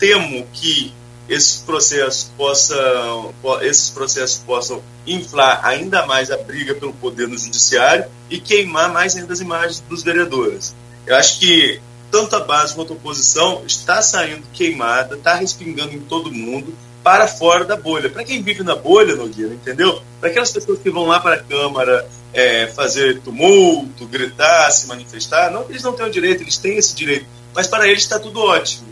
Temo 0.00 0.46
que 0.52 0.92
esses 1.28 1.58
processos 1.58 2.32
possam, 2.36 3.32
esses 3.62 3.88
processos 3.90 4.38
possam 4.38 4.82
inflar 5.06 5.64
ainda 5.64 6.04
mais 6.04 6.28
a 6.28 6.36
briga 6.36 6.74
pelo 6.74 6.92
poder 6.94 7.28
no 7.28 7.38
judiciário 7.38 8.06
e 8.28 8.40
queimar 8.40 8.92
mais 8.92 9.14
ainda 9.14 9.32
as 9.32 9.40
imagens 9.40 9.80
dos 9.88 10.02
vereadores. 10.02 10.74
Eu 11.06 11.14
acho 11.14 11.38
que 11.38 11.80
tanto 12.10 12.34
a 12.34 12.40
base 12.40 12.74
quanto 12.74 12.92
a 12.92 12.96
oposição 12.96 13.62
está 13.64 14.02
saindo 14.02 14.42
queimada, 14.52 15.14
está 15.14 15.34
respingando 15.34 15.94
em 15.94 16.00
todo 16.00 16.32
mundo 16.32 16.74
para 17.02 17.28
fora 17.28 17.64
da 17.64 17.76
bolha. 17.76 18.10
Para 18.10 18.24
quem 18.24 18.42
vive 18.42 18.62
na 18.62 18.74
bolha, 18.74 19.14
Nogueira, 19.14 19.54
entendeu? 19.54 20.02
Para 20.18 20.30
aquelas 20.30 20.50
pessoas 20.50 20.80
que 20.80 20.90
vão 20.90 21.06
lá 21.06 21.20
para 21.20 21.36
a 21.36 21.42
Câmara 21.42 22.08
é, 22.32 22.66
fazer 22.66 23.20
tumulto, 23.20 24.06
gritar, 24.06 24.70
se 24.70 24.86
manifestar, 24.86 25.50
não 25.50 25.64
que 25.64 25.72
eles 25.72 25.82
não 25.82 25.92
tenham 25.92 26.10
direito, 26.10 26.42
eles 26.42 26.58
têm 26.58 26.76
esse 26.76 26.94
direito, 26.94 27.26
mas 27.54 27.66
para 27.66 27.86
eles 27.86 28.02
está 28.02 28.18
tudo 28.18 28.40
ótimo. 28.40 28.89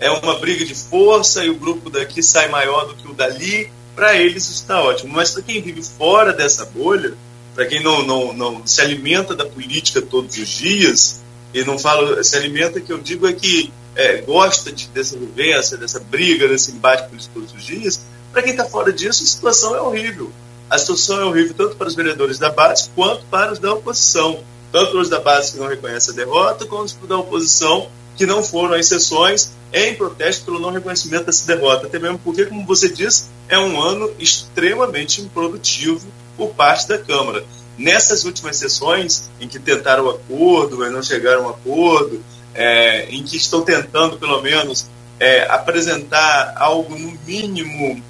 É 0.00 0.10
uma 0.10 0.38
briga 0.38 0.64
de 0.64 0.74
força 0.74 1.44
e 1.44 1.50
o 1.50 1.54
grupo 1.54 1.88
daqui 1.88 2.22
sai 2.22 2.48
maior 2.48 2.86
do 2.86 2.94
que 2.94 3.08
o 3.08 3.14
dali, 3.14 3.70
para 3.94 4.16
eles 4.16 4.48
está 4.50 4.82
ótimo. 4.82 5.12
Mas 5.12 5.30
para 5.30 5.42
quem 5.42 5.62
vive 5.62 5.82
fora 5.82 6.32
dessa 6.32 6.64
bolha, 6.64 7.14
para 7.54 7.66
quem 7.66 7.82
não, 7.82 8.02
não, 8.02 8.32
não 8.32 8.66
se 8.66 8.80
alimenta 8.80 9.34
da 9.34 9.46
política 9.46 10.02
todos 10.02 10.36
os 10.36 10.48
dias, 10.48 11.22
e 11.52 11.64
não 11.64 11.78
falo 11.78 12.22
se 12.22 12.36
alimenta, 12.36 12.80
que 12.80 12.92
eu 12.92 12.98
digo 12.98 13.28
é 13.28 13.32
que 13.32 13.72
é, 13.94 14.16
gosta 14.22 14.72
de, 14.72 14.88
dessa 14.88 15.16
vivência, 15.16 15.76
dessa 15.76 16.00
briga, 16.00 16.48
desse 16.48 16.72
embate 16.72 17.08
político 17.08 17.34
todos 17.34 17.54
os 17.54 17.64
dias, 17.64 18.00
para 18.32 18.42
quem 18.42 18.50
está 18.50 18.64
fora 18.64 18.92
disso, 18.92 19.22
a 19.22 19.26
situação 19.26 19.76
é 19.76 19.80
horrível. 19.80 20.32
A 20.68 20.76
situação 20.76 21.20
é 21.20 21.24
horrível 21.24 21.54
tanto 21.54 21.76
para 21.76 21.86
os 21.86 21.94
vereadores 21.94 22.38
da 22.38 22.50
base 22.50 22.90
quanto 22.94 23.24
para 23.26 23.52
os 23.52 23.60
da 23.60 23.72
oposição. 23.72 24.40
Tanto 24.72 24.90
para 24.90 25.00
os 25.00 25.08
da 25.08 25.20
base 25.20 25.52
que 25.52 25.58
não 25.58 25.68
reconhecem 25.68 26.12
a 26.12 26.16
derrota, 26.16 26.66
quanto 26.66 26.92
para 26.94 27.02
os 27.04 27.08
da 27.08 27.18
oposição 27.18 27.88
que 28.16 28.26
não 28.26 28.42
foram 28.42 28.74
às 28.74 28.86
sessões 28.86 29.52
em 29.72 29.94
protesto 29.94 30.44
pelo 30.44 30.60
não 30.60 30.70
reconhecimento 30.70 31.26
dessa 31.26 31.46
derrota. 31.46 31.86
Até 31.86 31.98
mesmo 31.98 32.18
porque, 32.22 32.46
como 32.46 32.64
você 32.64 32.88
disse, 32.88 33.26
é 33.48 33.58
um 33.58 33.80
ano 33.80 34.12
extremamente 34.18 35.20
improdutivo 35.20 36.06
por 36.36 36.50
parte 36.54 36.88
da 36.88 36.98
Câmara. 36.98 37.44
Nessas 37.76 38.24
últimas 38.24 38.56
sessões, 38.56 39.28
em 39.40 39.48
que 39.48 39.58
tentaram 39.58 40.08
acordo, 40.08 40.78
mas 40.78 40.92
não 40.92 41.02
chegaram 41.02 41.48
a 41.48 41.50
acordo, 41.50 42.24
é, 42.54 43.06
em 43.10 43.22
que 43.24 43.36
estão 43.36 43.62
tentando, 43.62 44.16
pelo 44.16 44.40
menos, 44.40 44.86
é, 45.18 45.42
apresentar 45.50 46.54
algo 46.56 46.96
no 46.96 47.18
mínimo, 47.26 48.02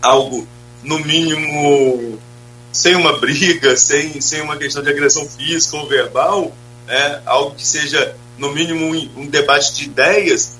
algo 0.00 0.46
no 0.82 0.98
mínimo 1.00 2.18
sem 2.72 2.94
uma 2.94 3.18
briga, 3.18 3.76
sem, 3.76 4.20
sem 4.20 4.40
uma 4.40 4.56
questão 4.56 4.82
de 4.82 4.90
agressão 4.90 5.28
física 5.28 5.76
ou 5.76 5.88
verbal, 5.88 6.52
né, 6.86 7.20
algo 7.26 7.54
que 7.54 7.66
seja, 7.66 8.14
no 8.38 8.52
mínimo, 8.52 8.86
um, 8.86 9.22
um 9.22 9.26
debate 9.26 9.74
de 9.74 9.84
ideias, 9.84 10.52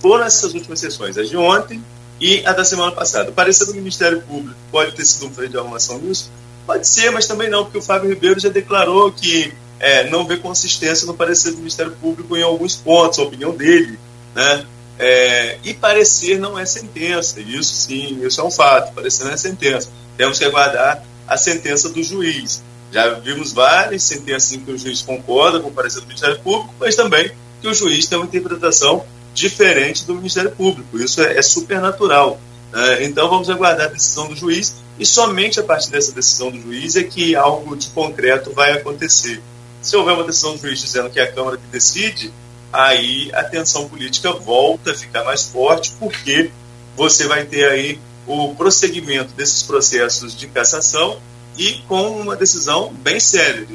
foram 0.00 0.24
essas 0.24 0.52
últimas 0.54 0.80
sessões, 0.80 1.16
a 1.16 1.22
de 1.22 1.36
ontem 1.36 1.82
e 2.20 2.44
a 2.44 2.52
da 2.52 2.64
semana 2.64 2.92
passada. 2.92 3.30
O 3.30 3.32
parecer 3.32 3.66
do 3.66 3.74
Ministério 3.74 4.20
Público 4.22 4.58
pode 4.70 4.92
ter 4.92 5.04
sido 5.04 5.26
um 5.26 5.30
freio 5.32 5.50
de 5.50 5.56
arrumação 5.56 5.98
nisso? 5.98 6.30
Pode 6.66 6.86
ser, 6.86 7.10
mas 7.10 7.26
também 7.26 7.48
não, 7.48 7.64
porque 7.64 7.78
o 7.78 7.82
Fábio 7.82 8.08
Ribeiro 8.08 8.38
já 8.38 8.48
declarou 8.48 9.10
que 9.10 9.52
é, 9.80 10.08
não 10.08 10.24
vê 10.24 10.36
consistência 10.36 11.06
no 11.06 11.14
parecer 11.14 11.50
do 11.50 11.58
Ministério 11.58 11.92
Público 12.00 12.36
em 12.36 12.42
alguns 12.42 12.76
pontos, 12.76 13.18
a 13.18 13.22
opinião 13.22 13.52
dele. 13.52 13.98
Né? 14.34 14.64
É, 14.98 15.58
e 15.64 15.74
parecer 15.74 16.38
não 16.38 16.56
é 16.56 16.64
sentença, 16.64 17.40
isso 17.40 17.74
sim, 17.74 18.24
isso 18.24 18.40
é 18.40 18.44
um 18.44 18.50
fato, 18.50 18.94
parecer 18.94 19.24
não 19.24 19.32
é 19.32 19.36
sentença. 19.36 19.88
Temos 20.16 20.38
que 20.38 20.44
aguardar 20.44 21.02
a 21.26 21.36
sentença 21.36 21.88
do 21.88 22.02
juiz. 22.02 22.62
Já 22.92 23.14
vimos 23.14 23.52
várias 23.52 24.02
sentenças 24.02 24.52
em 24.52 24.60
que 24.60 24.70
o 24.70 24.78
juiz 24.78 25.00
concorda 25.00 25.58
com 25.60 25.68
o 25.68 25.72
parecer 25.72 26.00
do 26.00 26.06
Ministério 26.06 26.38
Público, 26.40 26.74
mas 26.78 26.94
também 26.94 27.32
que 27.60 27.66
o 27.66 27.72
juiz 27.72 28.06
tem 28.06 28.18
uma 28.18 28.26
interpretação 28.26 29.04
diferente 29.32 30.04
do 30.04 30.14
Ministério 30.14 30.50
Público. 30.50 30.98
Isso 30.98 31.22
é, 31.22 31.38
é 31.38 31.42
super 31.42 31.80
natural. 31.80 32.38
Né? 32.70 33.04
Então 33.04 33.28
vamos 33.30 33.48
aguardar 33.48 33.86
a 33.86 33.90
decisão 33.90 34.28
do 34.28 34.36
juiz 34.36 34.76
e 34.98 35.06
somente 35.06 35.58
a 35.58 35.62
partir 35.62 35.90
dessa 35.90 36.12
decisão 36.12 36.50
do 36.50 36.60
juiz 36.60 36.94
é 36.94 37.02
que 37.02 37.34
algo 37.34 37.74
de 37.74 37.88
concreto 37.88 38.52
vai 38.52 38.72
acontecer. 38.72 39.40
Se 39.80 39.96
houver 39.96 40.12
uma 40.12 40.24
decisão 40.24 40.54
do 40.54 40.60
juiz 40.60 40.80
dizendo 40.80 41.08
que 41.08 41.18
é 41.18 41.22
a 41.22 41.32
Câmara 41.32 41.56
que 41.56 41.66
decide, 41.72 42.30
aí 42.70 43.30
a 43.32 43.42
tensão 43.42 43.88
política 43.88 44.32
volta 44.32 44.92
a 44.92 44.94
ficar 44.94 45.24
mais 45.24 45.44
forte, 45.44 45.92
porque 45.98 46.50
você 46.94 47.26
vai 47.26 47.44
ter 47.46 47.68
aí 47.68 47.98
o 48.26 48.54
prosseguimento 48.54 49.32
desses 49.34 49.62
processos 49.62 50.36
de 50.36 50.46
cassação 50.46 51.18
e 51.58 51.82
com 51.88 52.20
uma 52.20 52.36
decisão 52.36 52.92
bem 53.02 53.20
séria. 53.20 53.66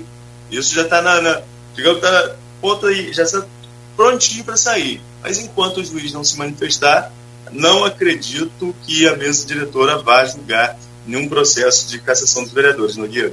Isso 0.52 0.74
já 0.74 0.84
está 0.84 1.02
na, 1.02 1.22
na, 1.22 1.42
digamos, 1.76 2.02
tá 2.02 2.36
ponto 2.62 2.86
aí, 2.86 3.14
já 3.14 3.24
está 3.24 3.44
prontinho 3.96 4.44
para 4.44 4.58
sair. 4.58 5.02
Mas 5.22 5.40
enquanto 5.40 5.78
o 5.78 5.86
juiz 5.86 6.14
não 6.14 6.24
se 6.24 6.38
manifestar, 6.38 7.12
não 7.52 7.86
acredito 7.86 8.74
que 8.86 9.08
a 9.08 9.16
mesa 9.16 9.46
diretora 9.46 9.98
vá 9.98 10.26
julgar 10.26 10.78
nenhum 11.06 11.28
processo 11.28 11.90
de 11.90 12.00
cassação 12.00 12.44
dos 12.44 12.52
vereadores, 12.52 12.98
é, 12.98 13.32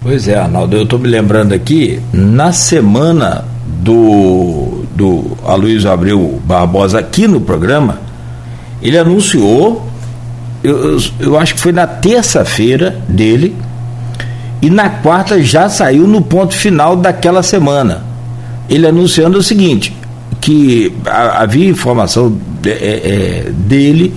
Pois 0.00 0.26
é, 0.26 0.36
Arnaldo, 0.36 0.76
eu 0.76 0.82
estou 0.82 0.98
me 0.98 1.08
lembrando 1.08 1.52
aqui, 1.52 2.02
na 2.12 2.52
semana 2.52 3.44
do, 3.64 4.84
do 4.94 5.36
Aloysio 5.44 5.90
Abreu 5.90 6.40
Barbosa 6.44 6.98
aqui 6.98 7.28
no 7.28 7.40
programa, 7.40 8.00
ele 8.82 8.98
anunciou, 8.98 9.86
eu, 10.62 10.98
eu, 11.18 11.38
acho 11.38 11.54
que 11.54 11.60
foi 11.60 11.72
na 11.72 11.86
terça-feira 11.86 12.98
dele, 13.08 13.56
e 14.60 14.70
na 14.70 14.88
quarta 14.88 15.42
já 15.42 15.68
saiu 15.68 16.06
no 16.06 16.22
ponto 16.22 16.54
final 16.54 16.96
daquela 16.96 17.42
semana. 17.42 18.04
Ele 18.68 18.86
anunciando 18.86 19.38
o 19.38 19.42
seguinte: 19.42 19.94
que 20.40 20.92
havia 21.04 21.68
informação 21.68 22.36
de, 22.60 22.70
é, 22.70 22.74
é, 22.74 23.50
dele, 23.50 24.14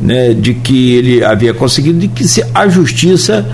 né, 0.00 0.32
de 0.32 0.54
que 0.54 0.94
ele 0.94 1.24
havia 1.24 1.52
conseguido, 1.52 1.98
de 1.98 2.08
que 2.08 2.26
se 2.26 2.44
a 2.54 2.68
justiça 2.68 3.46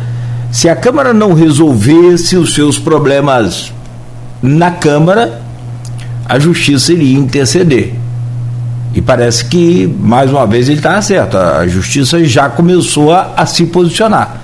se 0.51 0.69
a 0.69 0.75
Câmara 0.75 1.13
não 1.13 1.35
resolvesse 1.35 2.37
os 2.37 2.55
seus 2.55 2.79
problemas 2.79 3.73
na 4.43 4.71
Câmara, 4.71 5.43
a 6.25 6.39
Justiça 6.39 6.93
iria 6.93 7.19
interceder. 7.19 7.95
E 8.99 9.01
parece 9.01 9.45
que, 9.45 9.87
mais 10.01 10.29
uma 10.29 10.45
vez, 10.45 10.69
ele 10.69 10.79
está 10.79 11.01
certo. 11.01 11.37
A 11.37 11.65
Justiça 11.69 12.25
já 12.25 12.49
começou 12.49 13.15
a, 13.15 13.33
a 13.37 13.47
se 13.47 13.65
posicionar. 13.67 14.41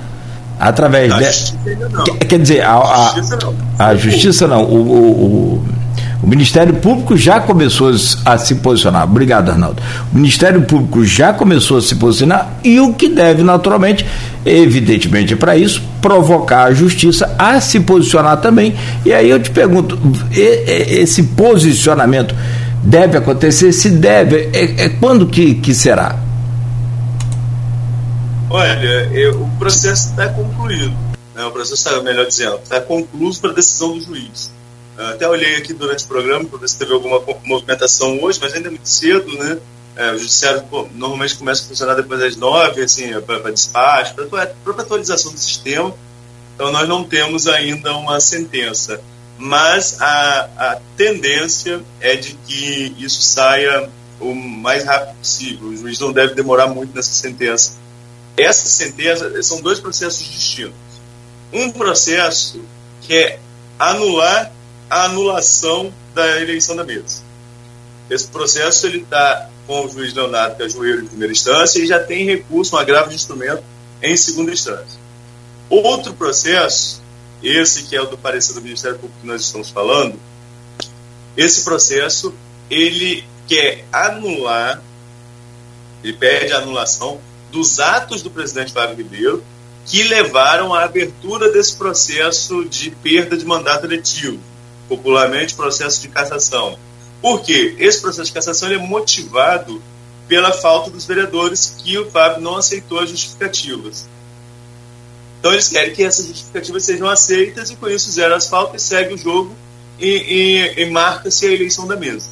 Através 0.60 1.12
de. 1.12 2.24
Quer 2.24 2.38
dizer, 2.38 2.60
a, 2.60 2.74
a, 2.74 2.76
a, 2.78 3.16
justiça 3.16 3.36
não. 3.42 3.54
A 3.76 3.94
justiça 3.96 4.46
não. 4.46 4.62
O, 4.62 4.76
o, 4.76 4.94
o 5.56 5.64
o 6.22 6.26
Ministério 6.26 6.72
Público 6.72 7.14
já 7.18 7.38
começou 7.38 7.92
a 8.24 8.38
se 8.38 8.54
posicionar. 8.54 9.04
Obrigado, 9.04 9.50
Arnaldo. 9.50 9.82
O 10.10 10.16
Ministério 10.16 10.62
Público 10.62 11.04
já 11.04 11.34
começou 11.34 11.76
a 11.76 11.82
se 11.82 11.96
posicionar 11.96 12.50
e 12.64 12.80
o 12.80 12.94
que 12.94 13.10
deve, 13.10 13.42
naturalmente, 13.42 14.06
evidentemente, 14.46 15.36
para 15.36 15.54
isso, 15.54 15.82
provocar 16.00 16.64
a 16.64 16.72
justiça 16.72 17.34
a 17.38 17.60
se 17.60 17.78
posicionar 17.80 18.38
também. 18.38 18.74
E 19.04 19.12
aí 19.12 19.28
eu 19.28 19.38
te 19.38 19.50
pergunto: 19.50 19.98
esse 20.32 21.24
posicionamento 21.24 22.34
deve 22.84 23.18
acontecer? 23.18 23.72
Se 23.72 23.90
deve, 23.90 24.50
é, 24.52 24.84
é 24.84 24.88
quando 24.88 25.26
que, 25.26 25.54
que 25.56 25.74
será? 25.74 26.18
Olha, 28.50 29.10
eu, 29.12 29.42
o 29.42 29.50
processo 29.58 30.10
está 30.10 30.28
concluído. 30.28 30.94
Né? 31.34 31.44
O 31.44 31.50
processo 31.50 31.88
está, 31.88 32.00
melhor 32.02 32.26
dizendo, 32.26 32.60
está 32.62 32.80
concluído 32.80 33.40
para 33.40 33.50
a 33.50 33.54
decisão 33.54 33.98
do 33.98 34.00
juiz. 34.00 34.52
até 34.96 35.28
olhei 35.28 35.56
aqui 35.56 35.72
durante 35.72 36.04
o 36.04 36.08
programa 36.08 36.44
para 36.44 36.60
ver 36.60 36.68
se 36.68 36.78
teve 36.78 36.92
alguma 36.92 37.20
movimentação 37.44 38.22
hoje, 38.22 38.38
mas 38.40 38.54
ainda 38.54 38.68
é 38.68 38.70
muito 38.70 38.88
cedo, 38.88 39.36
né? 39.38 39.58
É, 39.96 40.10
o 40.12 40.18
judiciário 40.18 40.62
pô, 40.64 40.88
normalmente 40.94 41.36
começa 41.36 41.64
a 41.64 41.68
funcionar 41.68 41.94
depois 41.94 42.18
das 42.18 42.36
nove, 42.36 42.82
assim, 42.82 43.12
para 43.20 43.50
despacho, 43.50 44.14
para 44.14 44.46
própria 44.46 44.84
atualização 44.84 45.32
do 45.32 45.38
sistema. 45.38 45.94
Então 46.54 46.70
nós 46.70 46.88
não 46.88 47.04
temos 47.04 47.46
ainda 47.48 47.96
uma 47.96 48.20
sentença, 48.20 49.00
mas 49.38 50.00
a, 50.00 50.48
a 50.56 50.80
tendência 50.96 51.82
é 52.00 52.16
de 52.16 52.34
que 52.46 52.94
isso 52.98 53.20
saia 53.22 53.90
o 54.20 54.34
mais 54.34 54.84
rápido 54.84 55.16
possível. 55.16 55.68
O 55.68 55.76
juiz 55.76 55.98
não 55.98 56.12
deve 56.12 56.34
demorar 56.34 56.68
muito 56.68 56.94
nessa 56.94 57.12
sentença. 57.12 57.72
Essa 58.36 58.68
sentença 58.68 59.42
são 59.42 59.60
dois 59.60 59.80
processos 59.80 60.24
distintos. 60.24 60.74
Um 61.52 61.70
processo 61.70 62.60
que 63.00 63.14
é 63.14 63.38
anular 63.78 64.52
a 64.88 65.04
anulação 65.04 65.92
da 66.14 66.40
eleição 66.40 66.76
da 66.76 66.84
mesa. 66.84 67.22
Esse 68.08 68.28
processo 68.28 68.86
ele 68.86 68.98
está 68.98 69.48
com 69.66 69.84
o 69.84 69.88
juiz 69.88 70.12
Leonardo 70.12 70.56
Cajueiro 70.56 71.02
em 71.02 71.06
primeira 71.06 71.32
instância 71.32 71.80
e 71.80 71.86
já 71.86 71.98
tem 71.98 72.24
recurso, 72.24 72.76
um 72.76 72.78
agravo 72.78 73.08
de 73.08 73.14
instrumento 73.14 73.62
em 74.02 74.16
segunda 74.16 74.52
instância. 74.52 75.00
Outro 75.70 76.12
processo, 76.12 77.02
esse 77.44 77.84
que 77.84 77.94
é 77.94 78.00
o 78.00 78.06
do 78.06 78.16
parecer 78.16 78.54
do 78.54 78.62
Ministério 78.62 78.98
Público 78.98 79.20
que 79.20 79.26
nós 79.26 79.42
estamos 79.42 79.68
falando, 79.68 80.18
esse 81.36 81.62
processo 81.62 82.34
ele 82.70 83.24
quer 83.46 83.84
anular, 83.92 84.82
ele 86.02 86.14
pede 86.14 86.52
a 86.52 86.58
anulação 86.58 87.20
dos 87.52 87.78
atos 87.78 88.22
do 88.22 88.30
presidente 88.30 88.72
Fábio 88.72 88.96
Ribeiro 88.96 89.44
que 89.86 90.02
levaram 90.02 90.72
à 90.72 90.84
abertura 90.84 91.52
desse 91.52 91.76
processo 91.76 92.64
de 92.64 92.90
perda 92.90 93.36
de 93.36 93.44
mandato 93.44 93.84
eletivo, 93.84 94.40
popularmente 94.88 95.54
processo 95.54 96.00
de 96.00 96.08
cassação. 96.08 96.78
Por 97.20 97.42
quê? 97.42 97.76
Esse 97.78 98.00
processo 98.00 98.28
de 98.28 98.32
cassação 98.32 98.72
é 98.72 98.78
motivado 98.78 99.82
pela 100.26 100.52
falta 100.52 100.90
dos 100.90 101.04
vereadores 101.04 101.76
que 101.78 101.98
o 101.98 102.10
Fábio 102.10 102.40
não 102.40 102.56
aceitou 102.56 102.98
as 102.98 103.10
justificativas. 103.10 104.08
Então 105.44 105.52
eles 105.52 105.68
querem 105.68 105.94
que 105.94 106.02
essas 106.02 106.26
justificativas 106.26 106.84
sejam 106.84 107.06
aceitas 107.06 107.68
e 107.68 107.76
com 107.76 107.86
isso 107.86 108.10
zera 108.10 108.34
as 108.34 108.48
faltas, 108.48 108.80
segue 108.80 109.12
o 109.12 109.18
jogo 109.18 109.54
e, 110.00 110.08
e, 110.08 110.80
e 110.80 110.86
marca-se 110.90 111.44
a 111.44 111.52
eleição 111.52 111.86
da 111.86 111.94
mesa. 111.94 112.30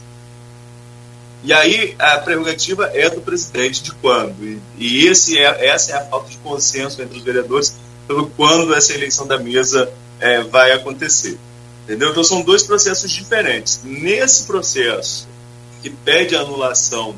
E 1.44 1.52
aí 1.52 1.94
a 1.98 2.16
prerrogativa 2.16 2.90
é 2.94 3.10
do 3.10 3.20
presidente 3.20 3.82
de 3.82 3.92
quando. 3.96 4.42
E, 4.42 4.58
e 4.78 5.06
esse 5.06 5.38
é, 5.38 5.66
essa 5.66 5.92
é 5.92 5.96
a 5.96 6.06
falta 6.06 6.30
de 6.30 6.38
consenso 6.38 7.02
entre 7.02 7.18
os 7.18 7.22
vereadores 7.22 7.76
pelo 8.08 8.30
quando 8.30 8.74
essa 8.74 8.94
eleição 8.94 9.26
da 9.26 9.38
mesa 9.38 9.92
é, 10.18 10.42
vai 10.44 10.72
acontecer. 10.72 11.38
Entendeu? 11.84 12.12
Então 12.12 12.24
são 12.24 12.40
dois 12.40 12.62
processos 12.62 13.10
diferentes. 13.10 13.82
Nesse 13.84 14.44
processo 14.44 15.28
que 15.82 15.90
pede 15.90 16.34
a 16.34 16.40
anulação 16.40 17.14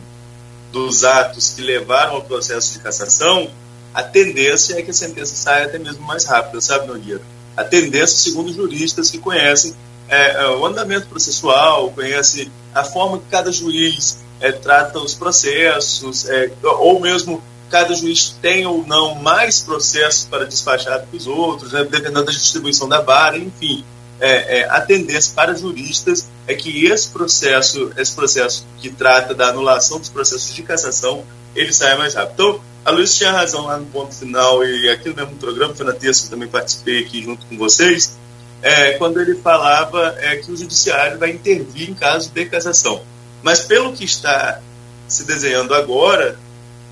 dos 0.72 1.04
atos 1.04 1.52
que 1.54 1.62
levaram 1.62 2.14
ao 2.16 2.24
processo 2.24 2.72
de 2.72 2.80
cassação, 2.80 3.48
a 3.94 4.02
tendência 4.02 4.78
é 4.78 4.82
que 4.82 4.90
a 4.90 4.94
sentença 4.94 5.34
saia 5.34 5.66
até 5.66 5.78
mesmo 5.78 6.04
mais 6.06 6.24
rápida, 6.24 6.60
sabe, 6.60 6.86
Nogueira? 6.86 7.22
A 7.56 7.62
tendência, 7.62 8.16
segundo 8.16 8.52
juristas 8.52 9.10
que 9.10 9.18
conhecem 9.18 9.74
é, 10.08 10.32
é, 10.32 10.48
o 10.48 10.66
andamento 10.66 11.06
processual, 11.06 11.90
conhecem 11.90 12.50
a 12.74 12.84
forma 12.84 13.18
que 13.18 13.24
cada 13.30 13.52
juiz 13.52 14.18
é, 14.40 14.50
trata 14.50 14.98
os 14.98 15.14
processos, 15.14 16.28
é, 16.28 16.50
ou 16.62 17.00
mesmo 17.00 17.42
cada 17.70 17.94
juiz 17.94 18.36
tem 18.42 18.66
ou 18.66 18.84
não 18.86 19.14
mais 19.14 19.60
processos 19.60 20.24
para 20.24 20.44
despachar 20.44 21.00
do 21.00 21.06
que 21.06 21.16
os 21.16 21.26
outros, 21.26 21.72
né, 21.72 21.84
dependendo 21.84 22.24
da 22.24 22.32
distribuição 22.32 22.88
da 22.88 23.00
vara, 23.00 23.38
enfim 23.38 23.84
é, 24.20 24.60
é, 24.60 24.70
a 24.70 24.80
tendência 24.80 25.32
para 25.34 25.54
juristas 25.54 26.28
é 26.46 26.54
que 26.54 26.86
esse 26.86 27.08
processo, 27.08 27.92
esse 27.96 28.14
processo 28.14 28.66
que 28.80 28.90
trata 28.90 29.34
da 29.34 29.48
anulação 29.48 29.98
dos 29.98 30.08
processos 30.08 30.54
de 30.54 30.62
cassação, 30.62 31.24
ele 31.54 31.72
saia 31.72 31.96
mais 31.96 32.14
rápido. 32.14 32.32
Então, 32.34 32.60
a 32.84 32.90
Luiz 32.90 33.16
tinha 33.16 33.32
razão 33.32 33.66
lá 33.66 33.78
no 33.78 33.86
ponto 33.86 34.14
final, 34.14 34.64
e 34.64 34.90
aqui 34.90 35.08
no 35.08 35.14
mesmo 35.14 35.36
programa, 35.36 35.74
foi 35.74 35.86
na 35.86 35.92
terça, 35.92 36.26
eu 36.26 36.30
também 36.30 36.48
participei 36.48 37.00
aqui 37.00 37.22
junto 37.22 37.46
com 37.46 37.56
vocês, 37.56 38.16
é, 38.60 38.92
quando 38.92 39.20
ele 39.20 39.36
falava 39.36 40.14
é, 40.18 40.36
que 40.36 40.50
o 40.50 40.56
judiciário 40.56 41.18
vai 41.18 41.30
intervir 41.30 41.90
em 41.90 41.94
caso 41.94 42.30
de 42.30 42.44
cassação. 42.46 43.02
Mas 43.42 43.60
pelo 43.60 43.92
que 43.92 44.04
está 44.04 44.60
se 45.06 45.24
desenhando 45.24 45.74
agora, 45.74 46.38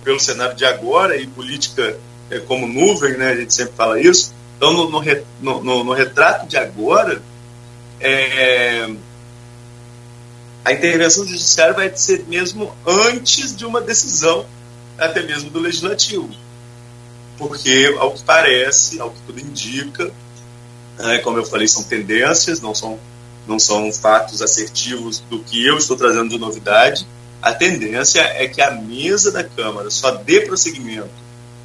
pelo 0.05 0.21
cenário 0.21 0.57
de 0.57 0.65
agora 0.65 1.17
e 1.17 1.27
política 1.27 1.97
é, 2.31 2.39
como 2.41 2.67
nuvem, 2.67 3.17
né, 3.17 3.31
a 3.31 3.37
gente 3.37 3.55
sempre 3.55 3.75
fala 3.75 4.01
isso, 4.01 4.35
então, 4.57 4.73
no, 4.73 4.89
no, 4.89 5.63
no, 5.63 5.85
no 5.85 5.93
retrato 5.93 6.47
de 6.47 6.57
agora, 6.57 7.21
é, 8.01 8.89
a 10.65 10.73
intervenção 10.73 11.27
judiciária 11.27 11.75
vai 11.75 11.91
ser 11.97 12.25
mesmo 12.29 12.73
antes 12.87 13.57
de 13.57 13.67
uma 13.67 13.81
decisão, 13.81 14.47
até 14.99 15.23
mesmo 15.23 15.51
do 15.51 15.59
legislativo. 15.59 16.29
Porque, 17.39 17.95
ao 17.99 18.13
que 18.13 18.23
parece, 18.23 19.01
ao 19.01 19.11
que 19.11 19.21
tudo 19.27 19.41
indica, 19.41 20.13
é, 20.99 21.19
como 21.19 21.39
eu 21.39 21.45
falei, 21.45 21.67
são 21.67 21.83
tendências, 21.83 22.61
não 22.61 22.75
são, 22.75 22.99
não 23.47 23.59
são 23.59 23.93
fatos 23.93 24.43
assertivos 24.43 25.21
do 25.31 25.41
que 25.41 25.67
eu 25.67 25.77
estou 25.77 25.97
trazendo 25.97 26.29
de 26.29 26.39
novidade. 26.39 27.07
A 27.41 27.53
tendência 27.53 28.21
é 28.21 28.47
que 28.47 28.61
a 28.61 28.71
mesa 28.71 29.33
da 29.33 29.43
Câmara 29.43 29.91
só 29.91 30.13
dê 30.13 30.43
prosseguimento 30.43 31.11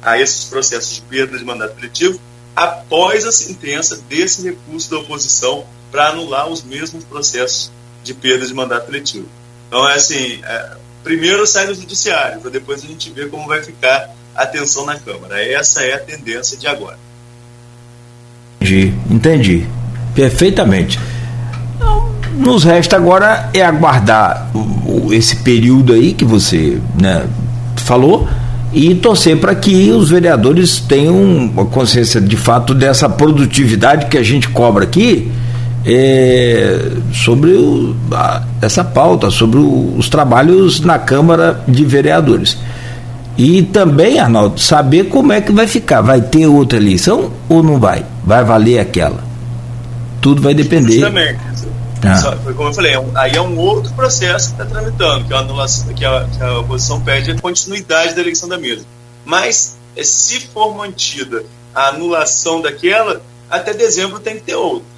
a 0.02 0.18
esses 0.18 0.44
processos 0.44 0.96
de 0.96 1.02
perda 1.02 1.38
de 1.38 1.44
mandato 1.44 1.78
eletivo 1.78 2.20
após 2.54 3.24
a 3.24 3.30
sentença 3.30 3.96
desse 4.08 4.42
recurso 4.42 4.90
da 4.90 4.98
oposição 4.98 5.64
para 5.92 6.08
anular 6.08 6.48
os 6.48 6.62
mesmos 6.62 7.04
processos 7.04 7.70
de 8.02 8.12
perda 8.14 8.46
de 8.46 8.54
mandato 8.54 8.90
eletivo. 8.90 9.28
Então, 9.68 9.88
é 9.88 9.94
assim, 9.94 10.40
é, 10.42 10.76
primeiro 11.08 11.46
sai 11.46 11.66
do 11.66 11.74
judiciário, 11.74 12.38
para 12.38 12.50
depois 12.50 12.84
a 12.84 12.86
gente 12.86 13.10
ver 13.10 13.30
como 13.30 13.48
vai 13.48 13.62
ficar 13.62 14.10
a 14.36 14.44
tensão 14.44 14.84
na 14.84 14.96
Câmara. 14.96 15.42
Essa 15.42 15.82
é 15.82 15.94
a 15.94 15.98
tendência 15.98 16.58
de 16.58 16.66
agora. 16.66 16.98
Entendi, 18.60 18.92
entendi. 19.10 19.66
Perfeitamente. 20.14 21.00
Nos 22.34 22.62
resta 22.62 22.96
agora 22.96 23.48
é 23.54 23.62
aguardar 23.62 24.50
esse 25.10 25.36
período 25.36 25.94
aí 25.94 26.12
que 26.12 26.26
você 26.26 26.78
né, 27.00 27.26
falou 27.76 28.28
e 28.70 28.94
torcer 28.94 29.40
para 29.40 29.54
que 29.54 29.90
os 29.90 30.10
vereadores 30.10 30.78
tenham 30.78 31.48
consciência 31.72 32.20
de 32.20 32.36
fato 32.36 32.74
dessa 32.74 33.08
produtividade 33.08 34.06
que 34.06 34.18
a 34.18 34.22
gente 34.22 34.46
cobra 34.50 34.84
aqui 34.84 35.32
é, 35.88 36.90
sobre 37.14 37.52
o, 37.52 37.96
a, 38.12 38.42
essa 38.60 38.84
pauta, 38.84 39.30
sobre 39.30 39.58
o, 39.58 39.94
os 39.96 40.08
trabalhos 40.10 40.80
na 40.80 40.98
Câmara 40.98 41.64
de 41.66 41.84
Vereadores. 41.84 42.58
E 43.38 43.62
também, 43.62 44.18
Arnaldo, 44.18 44.60
saber 44.60 45.04
como 45.04 45.32
é 45.32 45.40
que 45.40 45.52
vai 45.52 45.66
ficar. 45.66 46.02
Vai 46.02 46.20
ter 46.20 46.46
outra 46.46 46.78
eleição 46.78 47.32
ou 47.48 47.62
não 47.62 47.78
vai? 47.78 48.04
Vai 48.24 48.44
valer 48.44 48.80
aquela? 48.80 49.22
Tudo 50.20 50.42
vai 50.42 50.52
depender. 50.52 50.94
Justamente. 50.94 51.40
Ah. 52.04 52.16
Só, 52.16 52.36
como 52.36 52.68
eu 52.68 52.74
falei, 52.74 52.92
é 52.92 53.00
um, 53.00 53.10
aí 53.16 53.32
é 53.34 53.40
um 53.40 53.56
outro 53.56 53.92
processo 53.94 54.54
que 54.54 54.62
está 54.62 54.66
tramitando, 54.66 55.24
que, 55.24 55.32
é 55.32 55.36
a 55.36 55.40
anulação, 55.40 55.94
que, 55.94 56.04
a, 56.04 56.28
que 56.36 56.42
a 56.42 56.58
oposição 56.58 57.00
pede 57.00 57.30
a 57.30 57.40
continuidade 57.40 58.14
da 58.14 58.20
eleição 58.20 58.48
da 58.48 58.58
mesa. 58.58 58.84
Mas, 59.24 59.76
é, 59.96 60.02
se 60.02 60.40
for 60.40 60.76
mantida 60.76 61.44
a 61.74 61.88
anulação 61.88 62.60
daquela, 62.60 63.22
até 63.50 63.72
dezembro 63.72 64.20
tem 64.20 64.36
que 64.36 64.42
ter 64.42 64.54
outra. 64.54 64.97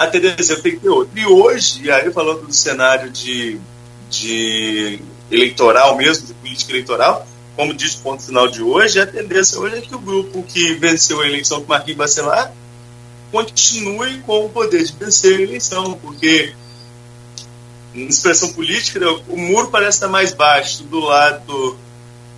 Até 0.00 0.18
dezembro 0.18 0.62
tem 0.62 0.72
que 0.72 0.80
ter 0.80 0.88
outra. 0.88 1.20
E 1.20 1.26
hoje, 1.26 1.90
aí 1.90 2.10
falando 2.10 2.46
do 2.46 2.52
cenário 2.54 3.10
de, 3.10 3.60
de 4.08 4.98
eleitoral 5.30 5.94
mesmo, 5.94 6.26
de 6.26 6.32
política 6.32 6.72
eleitoral, 6.72 7.28
como 7.54 7.74
diz 7.74 7.96
o 7.96 7.98
ponto 7.98 8.22
final 8.22 8.48
de 8.48 8.62
hoje, 8.62 8.98
a 8.98 9.06
tendência 9.06 9.60
hoje 9.60 9.76
é 9.76 9.80
que 9.82 9.94
o 9.94 9.98
grupo 9.98 10.42
que 10.42 10.72
venceu 10.76 11.20
a 11.20 11.26
eleição 11.26 11.60
com 11.60 11.68
Marquinhos 11.68 11.98
Bacelar 11.98 12.50
continue 13.30 14.20
com 14.20 14.46
o 14.46 14.48
poder 14.48 14.82
de 14.82 14.92
vencer 14.94 15.38
a 15.38 15.42
eleição, 15.42 15.92
porque 15.92 16.54
em 17.94 18.06
expressão 18.06 18.54
política, 18.54 19.00
o 19.28 19.36
muro 19.36 19.68
parece 19.68 19.98
estar 19.98 20.08
mais 20.08 20.32
baixo 20.32 20.82
do 20.84 20.98
lado 20.98 21.76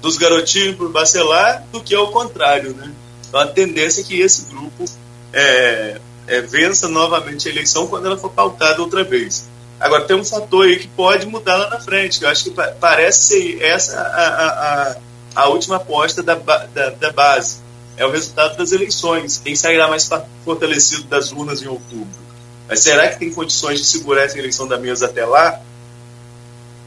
dos 0.00 0.16
garotinhos 0.16 0.74
por 0.74 0.88
Bacelar 0.90 1.64
do 1.70 1.80
que 1.80 1.94
ao 1.94 2.10
contrário. 2.10 2.74
Né? 2.74 2.92
Então 3.28 3.38
a 3.38 3.46
tendência 3.46 4.00
é 4.00 4.04
que 4.04 4.20
esse 4.20 4.46
grupo 4.46 4.84
é, 5.32 6.00
é, 6.32 6.40
vença 6.40 6.88
novamente 6.88 7.46
a 7.46 7.50
eleição 7.50 7.86
quando 7.86 8.06
ela 8.06 8.16
for 8.16 8.30
pautada 8.30 8.80
outra 8.80 9.04
vez. 9.04 9.46
Agora, 9.78 10.04
tem 10.04 10.16
um 10.16 10.24
fator 10.24 10.64
aí 10.64 10.78
que 10.78 10.88
pode 10.88 11.26
mudar 11.26 11.56
lá 11.56 11.68
na 11.68 11.80
frente, 11.80 12.22
eu 12.22 12.28
acho 12.28 12.44
que 12.44 12.50
parece 12.80 13.22
ser 13.24 13.62
essa 13.62 14.00
a, 14.00 14.28
a, 14.28 14.92
a, 14.92 14.96
a 15.34 15.48
última 15.48 15.76
aposta 15.76 16.22
da, 16.22 16.34
da, 16.34 16.90
da 16.90 17.12
base 17.12 17.58
é 17.96 18.06
o 18.06 18.10
resultado 18.10 18.56
das 18.56 18.72
eleições. 18.72 19.42
Quem 19.44 19.54
sairá 19.54 19.88
mais 19.88 20.08
fortalecido 20.44 21.02
das 21.04 21.32
urnas 21.32 21.60
em 21.60 21.68
outubro? 21.68 22.22
Mas 22.66 22.80
será 22.80 23.08
que 23.08 23.18
tem 23.18 23.30
condições 23.30 23.80
de 23.80 23.86
segurar 23.86 24.22
essa 24.22 24.38
eleição 24.38 24.66
da 24.66 24.78
mesa 24.78 25.06
até 25.06 25.26
lá? 25.26 25.60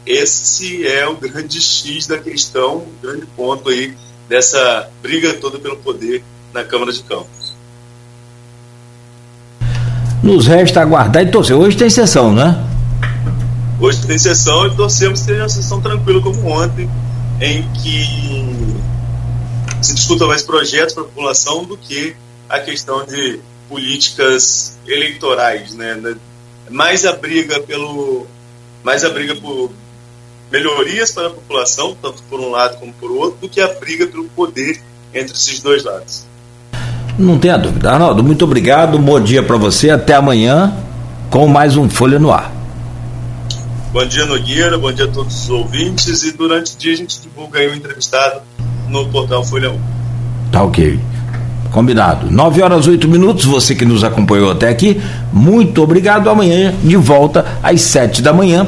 Esse 0.06 0.88
é 0.88 1.08
o 1.08 1.16
grande 1.16 1.62
X 1.62 2.08
da 2.08 2.18
questão, 2.18 2.78
o 2.78 2.94
grande 3.02 3.28
ponto 3.28 3.70
aí 3.70 3.96
dessa 4.28 4.90
briga 5.02 5.34
toda 5.36 5.60
pelo 5.60 5.78
poder 5.78 6.24
na 6.52 6.64
Câmara 6.64 6.92
de 6.92 7.04
Campos. 7.04 7.45
Nos 10.24 10.48
resta 10.48 10.82
aguardar 10.82 11.24
e 11.24 11.32
torcer. 11.32 11.56
Hoje 11.56 11.78
tem 11.78 11.90
sessão, 11.90 12.34
né? 12.34 12.64
Hoje 13.80 14.06
tem 14.08 14.18
sessão 14.18 14.66
e 14.68 14.76
torcemos 14.76 15.20
que 15.20 15.26
seja 15.26 15.42
uma 15.42 15.50
sessão 15.50 15.82
tranquila 15.82 16.22
como 16.22 16.48
ontem, 16.48 16.90
em 17.42 17.68
que 17.74 18.86
se 19.82 19.94
discuta 19.94 20.26
mais 20.26 20.42
projetos 20.42 20.94
para 20.94 21.04
a 21.04 21.06
população 21.06 21.64
do 21.66 21.78
que 21.78 22.16
a 22.50 22.60
questão 22.60 23.06
de 23.06 23.40
políticas 23.70 24.78
eleitorais, 24.88 25.74
né? 25.74 26.16
Mais 26.70 27.06
a 27.06 27.14
briga 27.14 27.60
pelo, 27.60 28.26
mais 28.84 29.04
a 29.04 29.10
briga 29.10 29.36
por 29.36 29.72
melhorias 30.52 31.12
para 31.12 31.28
a 31.28 31.32
população, 31.32 31.96
tanto 32.02 32.24
por 32.24 32.40
um 32.40 32.50
lado 32.50 32.80
como 32.80 32.94
por 32.94 33.12
outro, 33.12 33.42
do 33.42 33.50
que 33.50 33.60
a 33.60 33.68
briga 33.68 34.08
pelo 34.08 34.26
poder 34.30 34.82
entre 35.14 35.36
esses 35.36 35.60
dois 35.60 35.84
lados. 35.84 36.26
Não 37.18 37.40
tenha 37.40 37.58
dúvida. 37.58 37.92
Arnaldo, 37.92 38.24
muito 38.24 38.44
obrigado. 38.44 39.00
Bom 39.00 39.20
dia 39.20 39.42
para 39.42 39.56
você. 39.56 39.90
Até 39.90 40.14
amanhã 40.14 40.74
com 41.30 41.48
mais 41.48 41.78
um 41.78 41.90
Folha 41.90 42.20
no 42.20 42.32
Ar. 42.32 42.52
Bom 43.94 44.06
dia, 44.06 44.26
Nogueira. 44.26 44.78
Bom 44.78 44.92
dia 44.92 45.06
a 45.06 45.08
todos 45.08 45.44
os 45.44 45.50
ouvintes. 45.50 46.24
E 46.24 46.34
durante 46.34 46.76
o 46.76 46.78
dia 46.78 46.94
a 46.94 46.98
gente 46.98 47.22
divulga 47.22 47.60
aí 47.60 47.70
o 47.70 47.74
entrevistado 47.74 48.42
no 48.90 49.08
portal 49.08 49.44
Folha 49.46 49.72
1. 49.72 49.80
Tá 50.52 50.64
ok. 50.64 51.00
Combinado. 51.72 52.30
9 52.30 52.62
horas 52.62 52.88
8 52.88 53.08
minutos. 53.08 53.46
Você 53.46 53.74
que 53.74 53.86
nos 53.86 54.04
acompanhou 54.04 54.52
até 54.52 54.68
aqui, 54.68 55.02
muito 55.32 55.82
obrigado. 55.82 56.30
Amanhã 56.30 56.74
de 56.84 56.98
volta 56.98 57.46
às 57.64 57.80
7 57.82 58.22
da 58.22 58.34
manhã. 58.34 58.68